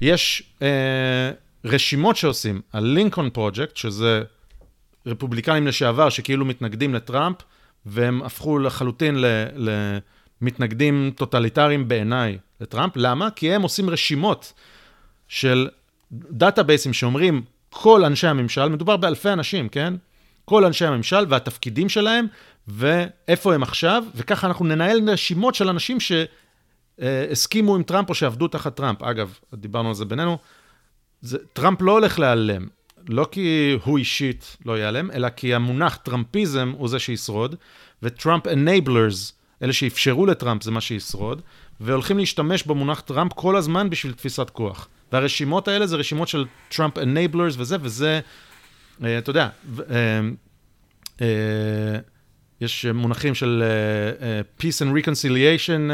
יש 0.00 0.42
אה, 0.62 1.30
רשימות 1.64 2.16
שעושים, 2.16 2.60
ה 2.72 2.79
Lincoln 2.79 3.30
Project, 3.30 3.76
שזה 3.76 4.22
רפובליקנים 5.06 5.66
לשעבר 5.66 6.08
שכאילו 6.08 6.44
מתנגדים 6.44 6.94
לטראמפ, 6.94 7.36
והם 7.86 8.22
הפכו 8.22 8.58
לחלוטין 8.58 9.24
למתנגדים 10.40 11.12
טוטליטריים 11.16 11.88
בעיניי 11.88 12.38
לטראמפ. 12.60 12.92
למה? 12.96 13.30
כי 13.30 13.54
הם 13.54 13.62
עושים 13.62 13.90
רשימות 13.90 14.52
של 15.28 15.68
דאטאבייסים 16.12 16.92
שאומרים, 16.92 17.42
כל 17.70 18.04
אנשי 18.04 18.26
הממשל, 18.26 18.68
מדובר 18.68 18.96
באלפי 18.96 19.28
אנשים, 19.28 19.68
כן? 19.68 19.94
כל 20.44 20.64
אנשי 20.64 20.86
הממשל 20.86 21.26
והתפקידים 21.28 21.88
שלהם, 21.88 22.26
ואיפה 22.68 23.54
הם 23.54 23.62
עכשיו, 23.62 24.04
וככה 24.14 24.46
אנחנו 24.46 24.64
ננהל 24.64 25.10
רשימות 25.10 25.54
של 25.54 25.68
אנשים 25.68 25.98
שהסכימו 26.00 27.76
עם 27.76 27.82
טראמפ 27.82 28.08
או 28.08 28.14
שעבדו 28.14 28.48
תחת 28.48 28.76
טראמפ. 28.76 29.02
אגב, 29.02 29.38
דיברנו 29.54 29.88
על 29.88 29.94
זה 29.94 30.04
בינינו, 30.04 30.38
זה, 31.20 31.38
טראמפ 31.52 31.82
לא 31.82 31.92
הולך 31.92 32.18
להיעלם, 32.18 32.66
לא 33.08 33.28
כי 33.32 33.76
הוא 33.84 33.98
אישית 33.98 34.56
לא 34.66 34.78
ייעלם, 34.78 35.10
אלא 35.10 35.28
כי 35.28 35.54
המונח 35.54 35.96
טראמפיזם 35.96 36.72
הוא 36.76 36.88
זה 36.88 36.98
שישרוד, 36.98 37.56
ו 38.02 38.09
Trump 38.09 38.46
enablers, 38.46 39.32
אלה 39.62 39.72
שאפשרו 39.72 40.26
לטראמפ 40.26 40.62
זה 40.62 40.70
מה 40.70 40.80
שישרוד, 40.80 41.42
והולכים 41.80 42.18
להשתמש 42.18 42.62
במונח 42.62 43.00
טראמפ 43.00 43.32
כל 43.32 43.56
הזמן 43.56 43.90
בשביל 43.90 44.12
תפיסת 44.12 44.50
כוח. 44.50 44.88
והרשימות 45.12 45.68
האלה 45.68 45.86
זה 45.86 45.96
רשימות 45.96 46.28
של 46.28 46.44
טראמפ 46.68 46.98
enablers 46.98 47.54
וזה, 47.58 47.76
וזה, 47.80 48.20
אה, 49.04 49.18
אתה 49.18 49.30
יודע, 49.30 49.48
אה, 49.90 50.20
אה, 51.20 51.98
יש 52.60 52.86
מונחים 52.86 53.34
של 53.34 53.62
Peace 54.60 54.86
and 54.86 55.04
Reconciliation 55.04 55.90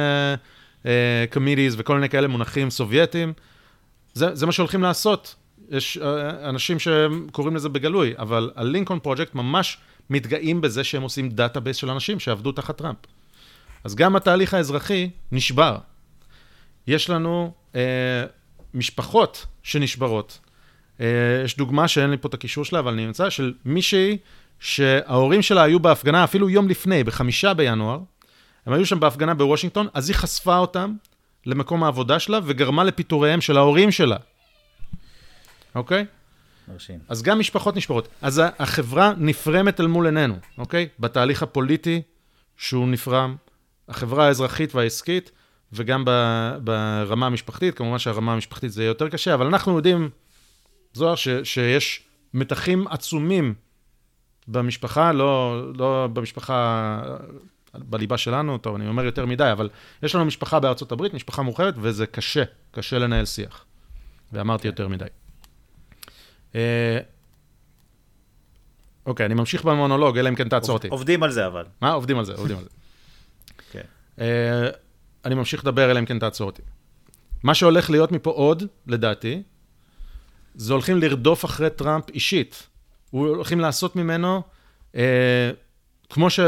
Committees 1.35 1.75
וכל 1.77 1.95
מיני 1.95 2.09
כאלה 2.09 2.29
מונחים 2.29 2.71
סובייטיים. 2.71 3.33
זה, 4.15 4.35
זה 4.35 4.47
מה 4.47 4.53
שהולכים 4.53 4.83
לעשות. 4.83 5.35
יש 5.73 5.99
אה, 5.99 6.49
אנשים 6.49 6.77
שקוראים 6.79 7.57
לזה 7.57 7.69
בגלוי, 7.69 8.15
אבל 8.19 8.51
הלינקון 8.57 8.99
פרויקט 8.99 9.35
ממש 9.35 9.79
מתגאים 10.11 10.61
בזה 10.61 10.85
שהם 10.85 11.03
עושים 11.03 11.29
database 11.29 11.77
של 11.77 11.91
אנשים 11.91 12.21
שעבדו 12.21 12.53
תחת 12.53 12.79
טראמפ. 12.79 12.99
אז 13.85 13.95
גם 13.95 14.17
התהליך 14.17 14.55
האזרחי 14.55 15.11
נשבר. 15.33 15.77
יש 16.87 17.11
לנו 17.11 17.53
אה, 17.75 17.81
משפחות 18.75 19.47
שנשברות. 19.63 20.39
אה, 21.01 21.07
יש 21.45 21.57
דוגמה 21.57 21.89
שאין 21.89 22.11
לי 22.11 22.17
פה 22.17 22.29
את 22.29 22.35
הקישור 22.35 22.65
שלה, 22.65 22.79
אבל 22.79 22.93
אני 22.93 23.07
אמצא, 23.07 23.31
של 23.31 23.55
מישהי 23.65 24.19
שההורים 24.61 25.43
שלה 25.43 25.63
היו 25.63 25.81
בהפגנה 25.81 26.25
אפילו 26.25 26.51
יום 26.51 26.69
לפני, 26.69 27.05
בחמישה 27.05 27.55
בינואר, 27.55 27.99
הם 28.67 28.73
היו 28.73 28.87
שם 28.87 29.01
בהפגנה 29.01 29.35
בוושינגטון, 29.35 29.87
אז 29.95 30.09
היא 30.09 30.17
חשפה 30.17 30.59
אותם 30.59 30.95
למקום 31.47 31.85
העבודה 31.85 32.19
שלה 32.19 32.39
וגרמה 32.45 32.85
לפיטוריהם 32.85 33.41
של 33.41 33.57
ההורים 33.57 33.91
שלה. 33.91 34.17
אוקיי? 35.75 36.07
מרשים. 36.69 36.99
אז 37.09 37.23
גם 37.23 37.39
משפחות 37.39 37.77
נשברות. 37.77 38.09
אז 38.23 38.43
החברה 38.59 39.13
נפרמת 39.17 39.81
אל 39.81 39.87
מול 39.87 40.07
עינינו, 40.07 40.35
אוקיי? 40.59 40.89
בתהליך 40.99 41.43
הפוליטי 41.43 42.03
שהוא 42.57 42.89
נפרם, 42.89 43.37
החברה 43.89 44.27
האזרחית 44.27 44.75
והעסקית, 44.75 45.31
וגם 45.73 46.05
ב- 46.07 46.57
ברמה 46.65 47.27
המשפחתית, 47.27 47.75
כמובן 47.75 47.99
שהרמה 47.99 48.33
המשפחתית 48.33 48.73
זה 48.73 48.83
יהיה 48.83 48.89
יותר 48.89 49.09
קשה, 49.09 49.35
אבל 49.35 49.47
אנחנו 49.47 49.77
יודעים, 49.77 50.11
זוהר, 50.93 51.15
ש- 51.15 51.29
שיש 51.45 52.03
מתחים 52.35 52.89
עצומים 52.89 53.55
במשפחה, 54.49 55.13
לא, 55.13 55.63
לא 55.79 56.09
במשפחה, 56.13 57.03
בליבה 57.75 58.19
שלנו, 58.19 58.59
טוב, 58.59 58.75
אני 58.75 58.89
אומר 58.89 59.05
יותר 59.05 59.27
מדי, 59.27 59.53
אבל 59.53 59.69
יש 60.03 60.15
לנו 60.15 60.25
משפחה 60.25 60.61
בארצות 60.61 60.93
הברית, 60.93 61.15
משפחה 61.15 61.43
מורחבת, 61.43 61.75
וזה 61.77 62.07
קשה, 62.07 62.43
קשה 62.71 62.99
לנהל 62.99 63.25
שיח. 63.25 63.65
ואמרתי 64.33 64.67
יותר 64.69 64.89
מדי. 64.89 65.05
אה, 66.55 66.99
אוקיי, 69.07 69.27
אני 69.27 69.35
ממשיך 69.35 69.65
במונולוג, 69.65 70.19
אלא 70.19 70.29
אם 70.29 70.35
כן 70.35 70.49
תעצור 70.49 70.75
אותי. 70.75 70.89
עובדים 70.89 71.23
על 71.23 71.31
זה 71.31 71.47
אבל. 71.47 71.65
מה? 71.81 71.93
עובדים 71.93 72.19
על 72.19 72.25
זה, 72.25 72.33
עובדים 72.33 72.57
על 72.57 72.63
זה. 72.63 72.71
כן. 73.73 73.83
אה, 74.21 74.69
אני 75.25 75.35
ממשיך 75.35 75.63
לדבר, 75.63 75.91
אלא 75.91 75.99
אם 75.99 76.05
כן 76.05 76.19
תעצור 76.19 76.47
אותי. 76.47 76.63
מה 77.43 77.55
שהולך 77.55 77.91
להיות 77.91 78.13
מפה 78.13 78.31
עוד, 78.31 78.63
לדעתי, 78.87 79.43
זה 80.55 80.73
הולכים 80.73 80.99
לרדוף 80.99 81.45
אחרי 81.45 81.71
טראמפ 81.71 82.11
אישית. 82.11 82.69
הולכים 83.11 83.61
לעשות 83.61 83.97
ממנו, 83.97 84.43
אה, 84.97 85.51
כמו 86.11 86.31
ש... 86.31 86.41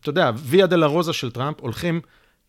אתה 0.00 0.08
יודע, 0.08 0.30
ויה 0.36 0.66
דלה 0.66 0.86
רוזה 0.86 1.12
של 1.12 1.30
טראמפ, 1.30 1.60
הולכים 1.60 2.00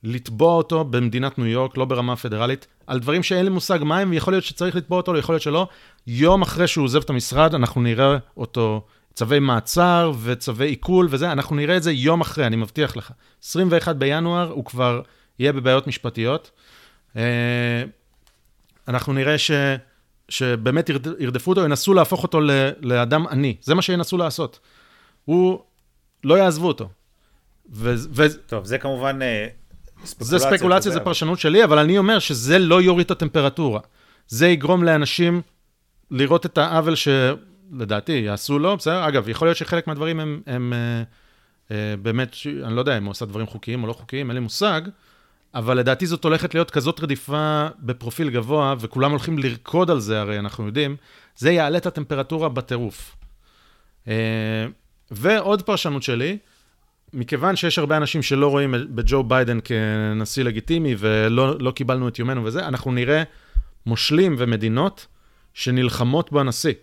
לתבוע 0.05 0.53
אותו 0.53 0.83
במדינת 0.83 1.37
ניו 1.37 1.47
יורק, 1.47 1.77
לא 1.77 1.85
ברמה 1.85 2.15
פדרלית, 2.15 2.67
על 2.87 2.99
דברים 2.99 3.23
שאין 3.23 3.43
לי 3.43 3.49
מושג 3.49 3.79
מה 3.83 3.99
הם, 3.99 4.11
ויכול 4.11 4.33
להיות 4.33 4.43
שצריך 4.43 4.75
לתבוע 4.75 4.97
אותו, 4.97 5.17
יכול 5.17 5.33
להיות 5.33 5.41
שלא. 5.41 5.67
יום 6.07 6.41
אחרי 6.41 6.67
שהוא 6.67 6.83
עוזב 6.83 7.01
את 7.01 7.09
המשרד, 7.09 7.55
אנחנו 7.55 7.81
נראה 7.81 8.17
אותו, 8.37 8.85
צווי 9.13 9.39
מעצר 9.39 10.11
וצווי 10.23 10.67
עיכול 10.67 11.07
וזה, 11.09 11.31
אנחנו 11.31 11.55
נראה 11.55 11.77
את 11.77 11.83
זה 11.83 11.91
יום 11.91 12.21
אחרי, 12.21 12.47
אני 12.47 12.55
מבטיח 12.55 12.97
לך. 12.97 13.11
21 13.43 13.95
בינואר 13.95 14.51
הוא 14.51 14.65
כבר 14.65 15.01
יהיה 15.39 15.53
בבעיות 15.53 15.87
משפטיות. 15.87 16.51
אה, 17.17 17.83
אנחנו 18.87 19.13
נראה 19.13 19.37
ש... 19.37 19.51
שבאמת 20.29 20.89
ירד- 20.89 21.19
ירדפו 21.21 21.51
אותו, 21.51 21.63
ינסו 21.63 21.93
להפוך 21.93 22.23
אותו 22.23 22.41
ל- 22.41 22.69
לאדם 22.81 23.27
עני. 23.27 23.55
זה 23.61 23.75
מה 23.75 23.81
שינסו 23.81 24.17
לעשות. 24.17 24.59
הוא, 25.25 25.59
לא 26.23 26.37
יעזבו 26.37 26.67
אותו. 26.67 26.89
ו- 27.71 27.95
ו- 28.15 28.47
טוב, 28.47 28.65
זה 28.65 28.77
כמובן 28.77 29.19
אה, 30.01 30.07
זה 30.19 30.39
ספקולציה, 30.39 30.91
זה 30.91 30.99
פרשנות 30.99 31.39
שלי, 31.39 31.63
אבל 31.63 31.79
אני 31.79 31.97
אומר 31.97 32.19
שזה 32.19 32.59
לא 32.59 32.81
יוריד 32.81 33.05
את 33.05 33.11
הטמפרטורה. 33.11 33.79
זה 34.27 34.47
יגרום 34.47 34.83
לאנשים 34.83 35.41
לראות 36.11 36.45
את 36.45 36.57
העוול 36.57 36.93
שלדעתי 36.95 38.11
יעשו 38.11 38.59
לו, 38.59 38.77
בסדר? 38.77 39.07
אגב, 39.07 39.29
יכול 39.29 39.47
להיות 39.47 39.57
שחלק 39.57 39.87
מהדברים 39.87 40.19
הם, 40.19 40.41
הם 40.47 40.73
אה, 40.73 41.03
אה, 41.71 41.95
באמת, 42.01 42.35
אני 42.63 42.75
לא 42.75 42.81
יודע 42.81 42.97
אם 42.97 43.03
הוא 43.03 43.11
עושה 43.11 43.25
דברים 43.25 43.47
חוקיים 43.47 43.83
או 43.83 43.87
לא 43.87 43.93
חוקיים, 43.93 44.29
אין 44.29 44.35
לי 44.35 44.41
מושג, 44.41 44.81
אבל 45.53 45.77
לדעתי 45.77 46.05
זאת 46.05 46.23
הולכת 46.23 46.53
להיות 46.53 46.71
כזאת 46.71 46.99
רדיפה 46.99 47.67
בפרופיל 47.79 48.29
גבוה, 48.29 48.75
וכולם 48.79 49.11
הולכים 49.11 49.39
לרקוד 49.39 49.91
על 49.91 49.99
זה, 49.99 50.21
הרי 50.21 50.39
אנחנו 50.39 50.65
יודעים, 50.65 50.95
זה 51.37 51.51
יעלה 51.51 51.77
את 51.77 51.85
הטמפרטורה 51.85 52.49
בטירוף. 52.49 53.15
אה, 54.07 54.13
ועוד 55.11 55.61
פרשנות 55.61 56.03
שלי, 56.03 56.37
מכיוון 57.15 57.55
שיש 57.55 57.79
הרבה 57.79 57.97
אנשים 57.97 58.21
שלא 58.21 58.47
רואים 58.47 58.73
בג'ו 58.89 59.23
ביידן 59.23 59.59
כנשיא 59.63 60.43
לגיטימי 60.43 60.95
ולא 60.97 61.59
לא 61.59 61.71
קיבלנו 61.71 62.07
את 62.07 62.19
יומנו 62.19 62.45
וזה, 62.45 62.67
אנחנו 62.67 62.91
נראה 62.91 63.23
מושלים 63.85 64.35
ומדינות 64.37 65.07
שנלחמות 65.53 66.31
בנשיא. 66.31 66.73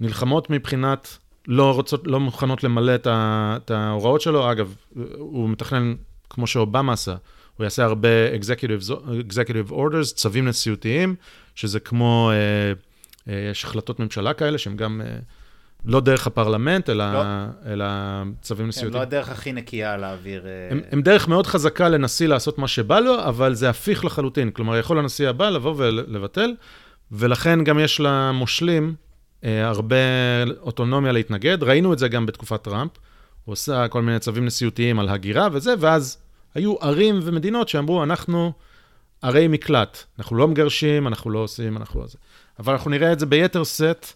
נלחמות 0.00 0.50
מבחינת 0.50 1.18
לא 1.48 1.74
רוצות, 1.74 2.06
לא 2.06 2.20
מוכנות 2.20 2.64
למלא 2.64 2.94
את, 2.94 3.06
את 3.06 3.70
ההוראות 3.70 4.20
שלו. 4.20 4.52
אגב, 4.52 4.74
הוא 5.18 5.48
מתכנן, 5.48 5.94
כמו 6.30 6.46
שאובמה 6.46 6.92
עשה, 6.92 7.14
הוא 7.56 7.64
יעשה 7.64 7.84
הרבה 7.84 8.08
executive, 8.34 8.90
executive 9.30 9.70
orders, 9.70 10.14
צווים 10.14 10.48
נשיאותיים, 10.48 11.14
שזה 11.54 11.80
כמו, 11.80 12.30
אה, 12.32 12.72
אה, 13.32 13.50
יש 13.50 13.64
החלטות 13.64 14.00
ממשלה 14.00 14.34
כאלה, 14.34 14.58
שהם 14.58 14.76
גם 14.76 15.00
אה, 15.04 15.18
לא 15.84 16.00
דרך 16.00 16.26
הפרלמנט, 16.26 16.90
אלא, 16.90 17.12
לא. 17.12 17.22
אלא 17.66 17.84
צווים 18.40 18.64
כן, 18.64 18.68
נשיאותיים. 18.68 18.94
לא 18.94 19.02
הדרך 19.02 19.28
הכי 19.28 19.52
נקייה 19.52 19.96
להעביר... 19.96 20.46
אה, 20.46 20.68
הם, 20.70 20.80
הם 20.92 21.02
דרך 21.02 21.28
מאוד 21.28 21.46
חזקה 21.46 21.88
לנשיא 21.88 22.26
לעשות 22.26 22.58
מה 22.58 22.68
שבא 22.68 23.00
לו, 23.00 23.24
אבל 23.24 23.54
זה 23.54 23.70
הפיך 23.70 24.04
לחלוטין. 24.04 24.50
כלומר, 24.50 24.76
יכול 24.76 24.98
הנשיא 24.98 25.28
הבא 25.28 25.50
לבוא 25.50 25.74
ולבטל, 25.76 26.54
ולכן 27.12 27.64
גם 27.64 27.78
יש 27.78 28.00
למושלים 28.00 28.94
אה, 29.44 29.68
הרבה 29.68 29.96
אוטונומיה 30.60 31.12
להתנגד. 31.12 31.62
ראינו 31.62 31.92
את 31.92 31.98
זה 31.98 32.08
גם 32.08 32.26
בתקופת 32.26 32.62
טראמפ. 32.62 32.90
הוא 33.44 33.52
עושה 33.52 33.88
כל 33.88 34.02
מיני 34.02 34.18
צווים 34.18 34.44
נשיאותיים 34.44 34.98
על 34.98 35.08
הגירה 35.08 35.48
וזה, 35.52 35.74
ואז 35.78 36.18
היו 36.54 36.74
ערים 36.80 37.20
ומדינות 37.22 37.68
שאמרו, 37.68 38.02
אנחנו 38.02 38.52
ערי 39.22 39.48
מקלט. 39.48 39.98
אנחנו 40.18 40.36
לא 40.36 40.48
מגרשים, 40.48 41.06
אנחנו 41.06 41.30
לא 41.30 41.38
עושים, 41.38 41.76
אנחנו 41.76 42.00
לא 42.00 42.06
זה. 42.06 42.18
אבל 42.58 42.72
אנחנו 42.72 42.90
נראה 42.90 43.12
את 43.12 43.18
זה 43.18 43.26
ביתר 43.26 43.64
שאת 43.64 44.06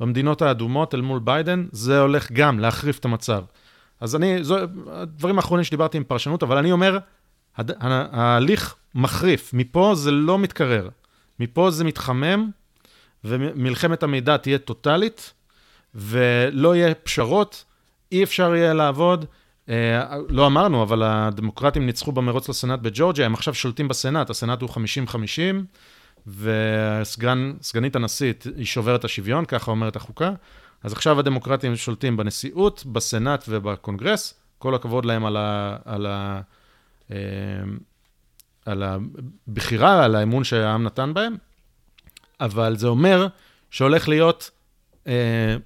במדינות 0.00 0.42
האדומות 0.42 0.94
אל 0.94 1.00
מול 1.00 1.18
ביידן, 1.18 1.66
זה 1.72 2.00
הולך 2.00 2.32
גם 2.32 2.60
להחריף 2.60 2.98
את 2.98 3.04
המצב. 3.04 3.44
אז 4.00 4.16
אני, 4.16 4.44
זו, 4.44 4.56
הדברים 4.90 5.36
האחרונים 5.36 5.64
שדיברתי 5.64 5.96
עם 5.96 6.04
פרשנות, 6.04 6.42
אבל 6.42 6.56
אני 6.56 6.72
אומר, 6.72 6.98
הד, 7.56 7.70
ההליך 7.80 8.74
מחריף, 8.94 9.54
מפה 9.54 9.92
זה 9.94 10.10
לא 10.10 10.38
מתקרר, 10.38 10.88
מפה 11.40 11.70
זה 11.70 11.84
מתחמם, 11.84 12.50
ומלחמת 13.24 14.02
המידע 14.02 14.36
תהיה 14.36 14.58
טוטאלית, 14.58 15.32
ולא 15.94 16.76
יהיה 16.76 16.94
פשרות, 16.94 17.64
אי 18.12 18.22
אפשר 18.22 18.54
יהיה 18.54 18.74
לעבוד. 18.74 19.24
אה, 19.68 20.16
לא 20.28 20.46
אמרנו, 20.46 20.82
אבל 20.82 21.02
הדמוקרטים 21.02 21.86
ניצחו 21.86 22.12
במרוץ 22.12 22.48
לסנאט 22.48 22.78
בג'ורג'יה, 22.78 23.26
הם 23.26 23.34
עכשיו 23.34 23.54
שולטים 23.54 23.88
בסנאט, 23.88 24.30
הסנאט 24.30 24.60
הוא 24.60 24.70
50-50, 24.70 25.16
וסגנית 26.26 27.96
הנשיא 27.96 28.32
היא 28.56 28.66
שוברת 28.66 29.04
השוויון, 29.04 29.44
ככה 29.44 29.70
אומרת 29.70 29.96
החוקה. 29.96 30.30
אז 30.82 30.92
עכשיו 30.92 31.18
הדמוקרטים 31.18 31.76
שולטים 31.76 32.16
בנשיאות, 32.16 32.84
בסנאט 32.86 33.44
ובקונגרס, 33.48 34.34
כל 34.58 34.74
הכבוד 34.74 35.04
להם 35.04 35.24
על, 35.26 35.36
ה, 35.36 35.76
על, 35.84 36.06
ה, 36.06 36.40
אה, 37.10 37.16
על 38.66 38.82
הבחירה, 38.82 40.04
על 40.04 40.14
האמון 40.14 40.44
שהעם 40.44 40.82
נתן 40.82 41.14
בהם, 41.14 41.36
אבל 42.40 42.76
זה 42.76 42.88
אומר 42.88 43.26
שהולך 43.70 44.08
להיות, 44.08 44.50
אה, 45.06 45.56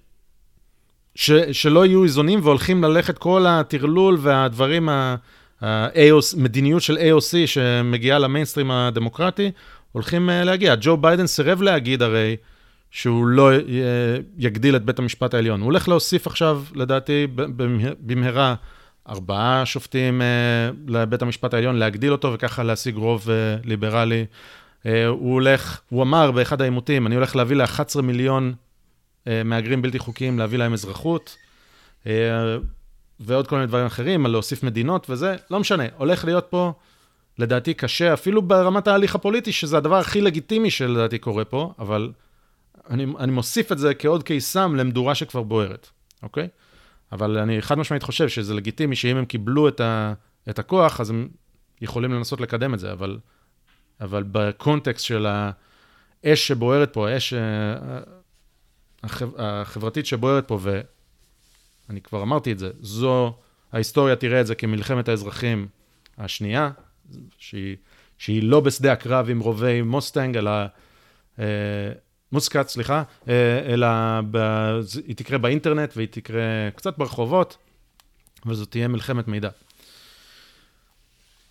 ש, 1.15 1.31
שלא 1.53 1.87
יהיו 1.87 2.05
איזונים 2.05 2.41
והולכים 2.43 2.85
ללכת 2.85 3.19
כל 3.19 3.47
הטרלול 3.47 4.19
והדברים, 4.21 4.89
ה, 4.89 5.17
ה-AOC, 5.61 6.37
מדיניות 6.37 6.83
של 6.83 6.97
AOC 6.97 7.47
שמגיעה 7.47 8.19
למיינסטרים 8.19 8.71
הדמוקרטי, 8.71 9.51
הולכים 9.93 10.31
אה, 10.31 10.45
להגיע. 10.45 10.75
ג'ו 10.81 10.97
ביידן 10.97 11.27
סירב 11.27 11.63
להגיד 11.63 12.03
הרי 12.03 12.37
שהוא 12.91 13.27
לא 13.27 13.55
י- 13.55 13.61
יגדיל 14.39 14.77
את 14.77 14.85
בית 14.85 14.99
המשפט 14.99 15.35
העליון. 15.35 15.61
הוא 15.61 15.65
הולך 15.67 15.89
להוסיף 15.89 16.27
עכשיו, 16.27 16.63
לדעתי, 16.75 17.27
במהרה, 18.01 18.55
ארבעה 19.09 19.67
שופטים 19.67 20.23
אה, 20.23 20.27
לבית 20.89 21.23
המשפט 21.23 21.55
העליון, 21.55 21.77
להגדיל 21.77 22.13
אותו 22.13 22.33
וככה 22.33 22.63
להשיג 22.63 22.97
רוב 22.97 23.31
אה, 23.31 23.35
ליברלי. 23.65 24.25
אה, 24.87 25.07
הוא 25.07 25.33
הולך, 25.33 25.81
הוא 25.89 26.03
אמר 26.03 26.31
באחד 26.31 26.61
העימותים, 26.61 27.07
אני 27.07 27.15
הולך 27.15 27.37
להביא 27.37 27.57
ל-11 27.57 28.03
מיליון 28.03 28.55
אה, 29.27 29.43
מהגרים 29.45 29.83
בלתי 29.83 29.99
חוקיים, 29.99 30.39
להביא 30.39 30.59
להם 30.59 30.73
אזרחות, 30.73 31.37
אה, 32.07 32.13
ועוד 33.21 33.47
כל 33.47 33.57
מיני 33.57 33.67
דברים 33.67 33.87
אחרים, 33.87 34.27
על 34.27 34.33
להוסיף 34.33 34.63
מדינות 34.63 35.07
וזה, 35.11 35.37
לא 35.51 35.61
משנה, 35.61 35.85
הולך 35.97 36.25
להיות 36.25 36.47
פה, 36.51 36.73
לדעתי, 37.39 37.75
קשה, 37.75 38.15
אפילו 38.15 38.43
ברמת 38.43 38.89
ההליך 38.89 39.15
הפוליטי, 39.15 39.53
שזה 39.53 39.77
הדבר 39.77 39.97
הכי 39.97 40.21
לגיטימי 40.21 40.71
שלדעתי 40.71 41.19
קורה 41.19 41.45
פה, 41.45 41.73
אבל 41.79 42.13
אני, 42.91 43.07
אני 43.19 43.33
מוסיף 43.33 43.73
את 43.73 43.79
זה 43.79 43.95
כעוד 43.95 44.23
קיסם 44.23 44.75
למדורה 44.77 45.15
שכבר 45.15 45.43
בוערת, 45.43 45.89
אוקיי? 46.23 46.49
אבל 47.13 47.39
אני 47.39 47.63
חד 47.63 47.79
משמעית 47.79 48.03
חושב 48.03 48.29
שזה 48.29 48.55
לגיטימי 48.55 48.97
שאם 48.97 49.17
הם 49.17 49.25
קיבלו 49.25 49.69
את, 49.69 49.81
ה, 49.81 50.13
את 50.51 50.59
הכוח, 50.59 51.01
אז 51.01 51.11
הם 51.11 51.29
יכולים 51.81 52.13
לנסות 52.13 52.41
לקדם 52.41 52.75
את 52.75 52.79
זה, 52.79 52.93
אבל, 52.93 53.19
אבל 54.01 54.25
בקונטקסט 54.33 55.05
של 55.05 55.27
האש 55.27 56.49
שבוערת 56.49 56.93
פה, 56.93 57.09
האש 57.09 57.33
אה, 57.33 58.01
החב, 59.03 59.29
החברתית 59.39 60.07
שבוערת 60.07 60.49
פה, 60.49 60.59
ואני 60.63 62.01
כבר 62.01 62.23
אמרתי 62.23 62.53
את 62.53 62.59
זה, 62.59 62.71
זו, 62.81 63.37
ההיסטוריה 63.73 64.17
תראה 64.17 64.41
את 64.41 64.47
זה 64.47 64.55
כמלחמת 64.55 65.09
האזרחים 65.09 65.69
השנייה, 66.19 66.71
שהיא, 67.39 67.77
שהיא 68.19 68.43
לא 68.43 68.61
בשדה 68.61 68.93
הקרב 68.93 69.31
עם 69.31 69.41
רובי 69.41 69.83
מוסטנג, 69.83 70.37
אלא... 70.37 70.51
אה, 71.39 71.45
מוסקת, 72.33 72.69
סליחה, 72.69 73.03
אה, 73.29 73.75
אלא 73.75 73.89
ב... 74.31 74.37
היא 75.07 75.17
תקרה 75.17 75.39
באינטרנט 75.39 75.93
והיא 75.97 76.09
תקרה 76.11 76.71
קצת 76.77 76.99
ברחובות, 76.99 77.57
וזו 78.47 78.65
תהיה 78.65 78.89
מלחמת 78.89 79.29
מידע. 79.29 79.51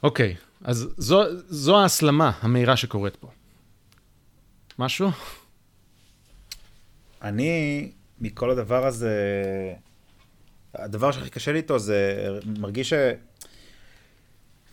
אוקיי, 0.04 0.36
אז 0.64 0.90
זו, 0.98 1.24
זו 1.50 1.80
ההסלמה 1.80 2.32
המהירה 2.42 2.78
שקורית 2.78 3.16
פה. 3.16 3.28
משהו? 4.80 5.12
אני, 7.22 7.92
מכל 8.20 8.52
הדבר 8.52 8.86
הזה, 8.86 9.14
הדבר 10.76 11.12
שהכי 11.12 11.30
קשה 11.30 11.52
לי 11.52 11.58
איתו 11.58 11.80
זה, 11.80 12.30
מרגיש 12.60 12.94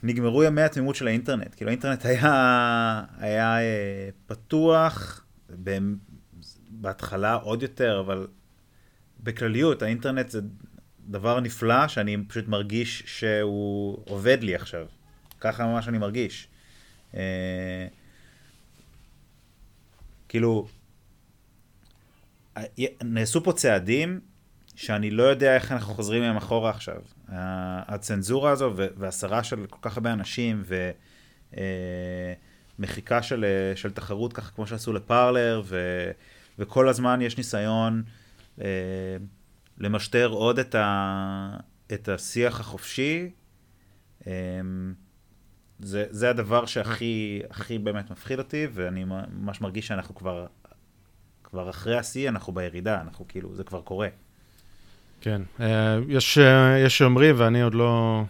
שנגמרו 0.05 0.43
ימי 0.43 0.63
התמימות 0.63 0.97
של 0.97 1.07
האינטרנט. 1.07 1.55
כאילו 1.55 1.71
האינטרנט 1.71 2.07
היה, 2.07 3.05
היה 3.19 3.61
אה, 3.61 4.09
פתוח, 4.27 5.25
בהתחלה 6.71 7.35
עוד 7.35 7.63
יותר, 7.63 8.01
אבל 8.01 8.27
בכלליות, 9.21 9.83
האינטרנט 9.83 10.31
זה 10.31 10.41
דבר 11.09 11.41
נפלא 11.41 11.89
שאני 11.89 12.17
פשוט 12.29 12.49
מרגיש 12.49 13.03
שהוא 13.07 13.99
עובד 14.05 14.43
לי 14.43 14.55
עכשיו. 14.55 14.87
ככה 15.41 15.67
ממש 15.67 15.89
אני 15.89 15.99
מרגיש. 15.99 16.49
אה, 17.15 17.87
כאילו, 20.29 20.67
נעשו 23.05 23.45
פה 23.45 23.53
צעדים 23.53 24.21
שאני 24.75 25.11
לא 25.11 25.23
יודע 25.23 25.55
איך 25.55 25.73
אנחנו 25.73 25.95
חוזרים 25.95 26.23
מהם 26.23 26.37
אחורה 26.37 26.71
עכשיו. 26.71 27.03
הצנזורה 27.29 28.51
הזו 28.51 28.73
והסרה 28.77 29.45
של 29.45 29.67
כל 29.67 29.79
כך 29.83 29.97
הרבה 29.97 30.13
אנשים 30.13 30.63
ו... 30.67 30.91
אה, 31.57 33.23
של, 33.23 33.45
אה, 33.45 33.77
של 33.77 33.93
תחרות, 33.93 34.33
ככה 34.33 34.51
כמו 34.51 34.67
שעשו 34.67 34.93
לפרלר, 34.93 35.63
ו, 35.65 36.11
וכל 36.59 36.89
הזמן 36.89 37.23
יש 37.23 37.37
ניסיון 37.37 38.03
אה, 38.61 38.67
למשטר 39.79 40.29
עוד 40.29 40.59
את, 40.59 40.75
ה, 40.75 41.57
את 41.93 42.09
השיח 42.09 42.61
החופשי. 42.61 43.31
זה, 45.81 46.07
זה 46.11 46.31
הדבר 46.31 46.67
שהכי 46.67 47.43
הכי 47.51 47.79
באמת 47.79 48.11
מפחיד 48.11 48.39
אותי, 48.39 48.67
ואני 48.73 49.05
ממש 49.05 49.61
מרגיש 49.61 49.87
שאנחנו 49.87 50.15
כבר, 50.15 50.47
כבר 51.45 51.71
אחרי 51.71 51.99
השיא, 51.99 52.29
אנחנו 52.29 52.53
בירידה, 52.53 53.01
אנחנו 53.01 53.29
כאילו, 53.29 53.55
זה 53.55 53.65
כבר 53.65 53.81
קורה. 53.81 54.09
כן, 55.25 55.43
אה, 55.61 55.99
יש, 56.09 56.39
אה, 56.39 56.79
יש 56.79 56.99
שאומרים, 56.99 57.35
ואני 57.39 57.63
עוד 57.63 57.75
לא 57.75 58.23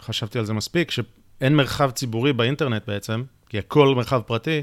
חשבתי 0.00 0.38
על 0.38 0.44
זה 0.44 0.52
מספיק, 0.52 0.90
שאין 0.90 1.56
מרחב 1.56 1.90
ציבורי 1.90 2.32
באינטרנט 2.32 2.82
בעצם, 2.86 3.22
כי 3.48 3.58
הכל 3.58 3.94
מרחב 3.94 4.20
פרטי, 4.26 4.62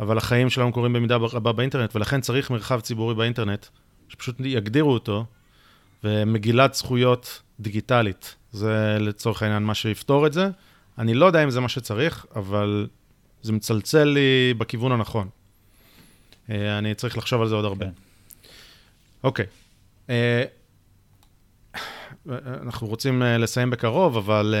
אבל 0.00 0.18
החיים 0.18 0.50
שלנו 0.50 0.72
קורים 0.72 0.92
במידה 0.92 1.16
רבה 1.16 1.52
באינטרנט, 1.52 1.96
ולכן 1.96 2.20
צריך 2.20 2.50
מרחב 2.50 2.80
ציבורי 2.80 3.14
באינטרנט, 3.14 3.66
שפשוט 4.08 4.36
יגדירו 4.40 4.92
אותו, 4.92 5.24
ומגילת 6.04 6.74
זכויות 6.74 7.42
דיגיטלית. 7.60 8.36
זה 8.52 8.96
לצורך 9.00 9.42
העניין 9.42 9.62
מה 9.62 9.74
שיפתור 9.74 10.26
את 10.26 10.32
זה. 10.32 10.48
אני 10.98 11.14
לא 11.14 11.26
יודע 11.26 11.44
אם 11.44 11.50
זה 11.50 11.60
מה 11.60 11.68
שצריך, 11.68 12.26
אבל 12.36 12.86
זה 13.42 13.52
מצלצל 13.52 14.04
לי 14.04 14.54
בכיוון 14.58 14.92
הנכון. 14.92 15.28
אה, 16.50 16.78
אני 16.78 16.94
צריך 16.94 17.18
לחשוב 17.18 17.42
על 17.42 17.48
זה 17.48 17.54
עוד 17.54 17.64
הרבה. 17.64 17.86
כן. 17.86 17.92
אוקיי. 19.24 19.46
אה, 20.10 20.44
אנחנו 22.62 22.86
רוצים 22.86 23.22
אה, 23.22 23.38
לסיים 23.38 23.70
בקרוב, 23.70 24.16
אבל... 24.16 24.54